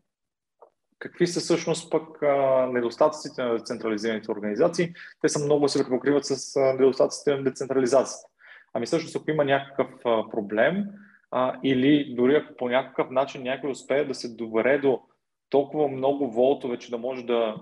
Какви 1.00 1.28
са 1.28 1.40
всъщност 1.40 1.92
пък 1.92 2.24
а, 2.24 2.68
недостатъците 2.72 3.44
на 3.44 3.58
децентрализираните 3.58 4.32
организации? 4.32 4.94
Те 5.22 5.30
са 5.30 5.46
много 5.46 5.70
се 5.70 5.90
покриват 5.90 6.26
с 6.26 6.56
а, 6.56 6.60
недостатъците 6.60 7.36
на 7.36 7.44
децентрализацията. 7.44 8.35
Ами 8.76 8.86
всъщност, 8.86 9.16
ако 9.16 9.32
има 9.32 9.46
някакъв 9.46 9.88
проблем 10.04 10.86
а, 11.32 11.60
или 11.64 12.16
дори 12.16 12.36
ако 12.36 12.56
по 12.58 12.70
някакъв 12.70 13.10
начин 13.10 13.44
някой 13.44 13.72
успее 13.72 14.06
да 14.06 14.14
се 14.14 14.36
добере 14.36 14.78
до 14.78 15.02
толкова 15.50 15.88
много 15.88 16.32
волтове, 16.32 16.78
че 16.78 16.92
да 16.92 16.98
може 16.98 17.26
да 17.26 17.56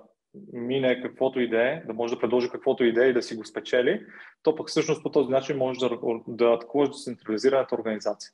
мине 0.54 1.02
каквото 1.02 1.40
и 1.40 1.50
да 1.50 1.64
е, 1.64 1.82
може 1.94 2.14
да 2.14 2.20
предложи 2.20 2.50
каквото 2.50 2.84
и 2.84 2.94
е 3.00 3.04
и 3.04 3.14
да 3.14 3.22
си 3.22 3.36
го 3.36 3.46
спечели, 3.46 4.06
то 4.44 4.56
пък 4.56 4.68
всъщност 4.68 5.04
по 5.04 5.12
този 5.12 5.30
начин 5.30 5.58
може 5.58 5.80
да, 5.80 5.90
да 6.28 6.46
атакуваш 6.46 6.90
децентрализираната 6.90 7.76
организация. 7.76 8.32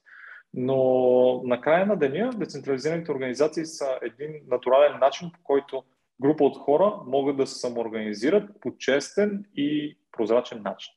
Но 0.54 1.42
на 1.44 1.62
края 1.62 1.86
на 1.86 1.96
деня 1.96 2.30
децентрализираните 2.36 3.12
организации 3.12 3.66
са 3.66 4.00
един 4.02 4.42
натурален 4.48 5.00
начин, 5.00 5.32
по 5.34 5.40
който 5.44 5.84
група 6.22 6.44
от 6.44 6.58
хора 6.58 6.94
могат 7.06 7.38
да 7.38 7.48
се 7.48 7.60
самоорганизират 7.60 8.62
по 8.62 8.78
честен 8.78 9.46
и 9.56 9.98
прозрачен 10.12 10.62
начин. 10.62 10.94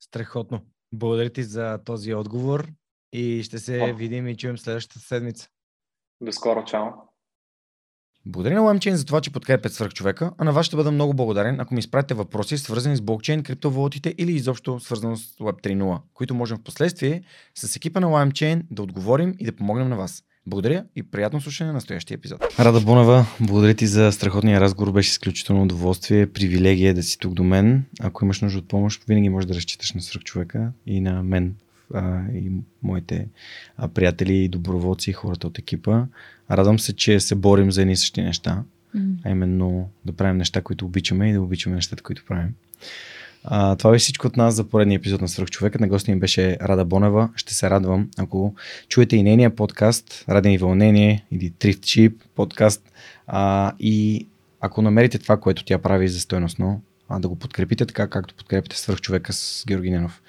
Страхотно. 0.00 0.60
Благодаря 0.92 1.30
ти 1.30 1.42
за 1.42 1.78
този 1.84 2.14
отговор 2.14 2.68
и 3.12 3.42
ще 3.42 3.58
се 3.58 3.80
О. 3.82 3.96
видим 3.96 4.28
и 4.28 4.36
чуем 4.36 4.58
следващата 4.58 5.00
седмица. 5.00 5.48
До 6.20 6.32
скоро, 6.32 6.64
чао! 6.64 6.86
Благодаря 8.26 8.62
на 8.62 8.70
LimeChain 8.70 8.94
за 8.94 9.04
това, 9.04 9.20
че 9.20 9.32
подкрепят 9.32 9.72
свръхчовека, 9.72 10.32
а 10.38 10.44
на 10.44 10.52
вас 10.52 10.66
ще 10.66 10.76
бъда 10.76 10.90
много 10.90 11.14
благодарен, 11.14 11.60
ако 11.60 11.74
ми 11.74 11.80
изпратите 11.80 12.14
въпроси, 12.14 12.58
свързани 12.58 12.96
с 12.96 13.00
блокчейн, 13.00 13.42
криптовалутите 13.42 14.14
или 14.18 14.32
изобщо 14.32 14.80
свързано 14.80 15.16
с 15.16 15.36
Web 15.36 15.62
3.0, 15.62 16.00
които 16.14 16.34
можем 16.34 16.58
в 16.58 16.62
последствие 16.62 17.22
с 17.54 17.76
екипа 17.76 18.00
на 18.00 18.06
LimeChain 18.06 18.62
да 18.70 18.82
отговорим 18.82 19.34
и 19.38 19.44
да 19.44 19.56
помогнем 19.56 19.88
на 19.88 19.96
вас. 19.96 20.24
Благодаря 20.48 20.84
и 20.96 21.02
приятно 21.02 21.40
слушане 21.40 21.68
на 21.68 21.72
настоящия 21.72 22.14
епизод. 22.14 22.44
Рада 22.58 22.80
Бонева, 22.80 23.26
благодаря 23.40 23.74
ти 23.74 23.86
за 23.86 24.12
страхотния 24.12 24.60
разговор. 24.60 24.92
Беше 24.92 25.10
изключително 25.10 25.62
удоволствие, 25.62 26.26
привилегия 26.26 26.94
да 26.94 27.02
си 27.02 27.18
тук 27.18 27.34
до 27.34 27.44
мен. 27.44 27.84
Ако 28.00 28.24
имаш 28.24 28.40
нужда 28.40 28.58
от 28.58 28.68
помощ, 28.68 29.04
винаги 29.08 29.28
можеш 29.28 29.48
да 29.48 29.54
разчиташ 29.54 29.92
на 29.92 30.00
свръхчовека 30.00 30.72
и 30.86 31.00
на 31.00 31.22
мен 31.22 31.54
а, 31.94 32.20
и 32.34 32.50
моите 32.82 33.28
а, 33.76 33.88
приятели 33.88 34.34
и 34.36 34.48
доброволци 34.48 35.10
и 35.10 35.12
хората 35.12 35.46
от 35.46 35.58
екипа. 35.58 36.04
Радвам 36.50 36.78
се, 36.78 36.96
че 36.96 37.20
се 37.20 37.34
борим 37.34 37.72
за 37.72 37.82
едни 37.82 37.96
същи 37.96 38.22
неща, 38.22 38.62
mm. 38.96 39.14
а 39.24 39.30
именно 39.30 39.88
да 40.04 40.12
правим 40.12 40.36
неща, 40.36 40.62
които 40.62 40.86
обичаме 40.86 41.30
и 41.30 41.32
да 41.32 41.42
обичаме 41.42 41.76
нещата, 41.76 42.02
които 42.02 42.24
правим. 42.24 42.54
А, 43.44 43.76
това 43.76 43.90
беше 43.90 44.02
всичко 44.02 44.26
от 44.26 44.36
нас 44.36 44.54
за 44.54 44.64
поредния 44.64 44.96
епизод 44.96 45.20
на 45.20 45.28
Свърхчовекът. 45.28 45.80
На 45.80 45.88
гости 45.88 46.14
ми 46.14 46.20
беше 46.20 46.56
Рада 46.62 46.84
Бонева. 46.84 47.28
Ще 47.36 47.54
се 47.54 47.70
радвам, 47.70 48.08
ако 48.18 48.54
чуете 48.88 49.16
и 49.16 49.22
нейния 49.22 49.56
подкаст, 49.56 50.24
Раден 50.28 50.52
и 50.52 50.58
вълнение 50.58 51.24
или 51.30 51.50
Thrift 51.50 51.78
Chip 51.78 52.14
подкаст 52.34 52.92
а, 53.26 53.72
и 53.80 54.26
ако 54.60 54.82
намерите 54.82 55.18
това, 55.18 55.36
което 55.36 55.64
тя 55.64 55.78
прави 55.78 56.08
за 56.08 56.20
стойностно, 56.20 56.82
а, 57.08 57.18
да 57.18 57.28
го 57.28 57.36
подкрепите 57.36 57.86
така, 57.86 58.08
както 58.08 58.34
подкрепите 58.34 58.78
Свърхчовека 58.78 59.32
с 59.32 59.64
Георги 59.66 59.90
Ненов. 59.90 60.22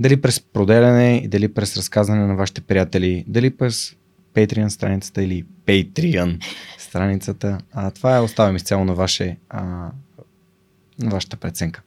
Дали 0.00 0.20
през 0.20 0.40
проделяне, 0.40 1.24
дали 1.28 1.54
през 1.54 1.76
разказване 1.76 2.26
на 2.26 2.36
вашите 2.36 2.60
приятели, 2.60 3.24
дали 3.28 3.50
през 3.50 3.96
Patreon 4.34 4.68
страницата 4.68 5.22
или 5.22 5.44
Patreon 5.66 6.44
страницата. 6.78 7.58
А, 7.72 7.90
това 7.90 8.16
е 8.16 8.20
оставям 8.20 8.56
изцяло 8.56 8.84
на, 8.84 8.94
ваше, 8.94 9.36
а, 9.48 9.62
на 10.98 11.10
вашата 11.10 11.36
преценка. 11.36 11.82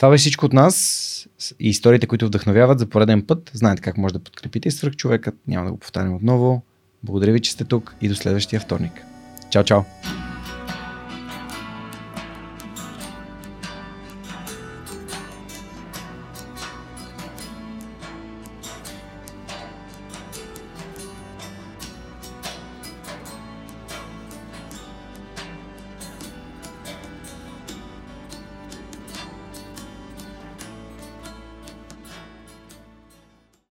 Това 0.00 0.10
беше 0.10 0.20
всичко 0.20 0.46
от 0.46 0.52
нас 0.52 1.28
и 1.60 1.68
историите, 1.68 2.06
които 2.06 2.26
вдъхновяват 2.26 2.78
за 2.78 2.86
пореден 2.86 3.22
път. 3.22 3.50
Знаете 3.54 3.82
как 3.82 3.98
може 3.98 4.14
да 4.14 4.18
подкрепите 4.18 4.68
и 4.68 4.70
свърх 4.72 4.96
човекът. 4.96 5.34
Няма 5.48 5.64
да 5.64 5.72
го 5.72 5.78
повтарям 5.78 6.14
отново. 6.14 6.62
Благодаря 7.02 7.32
ви, 7.32 7.40
че 7.40 7.52
сте 7.52 7.64
тук 7.64 7.94
и 8.00 8.08
до 8.08 8.14
следващия 8.14 8.60
вторник. 8.60 8.92
Чао, 9.50 9.64
чао! 9.64 9.80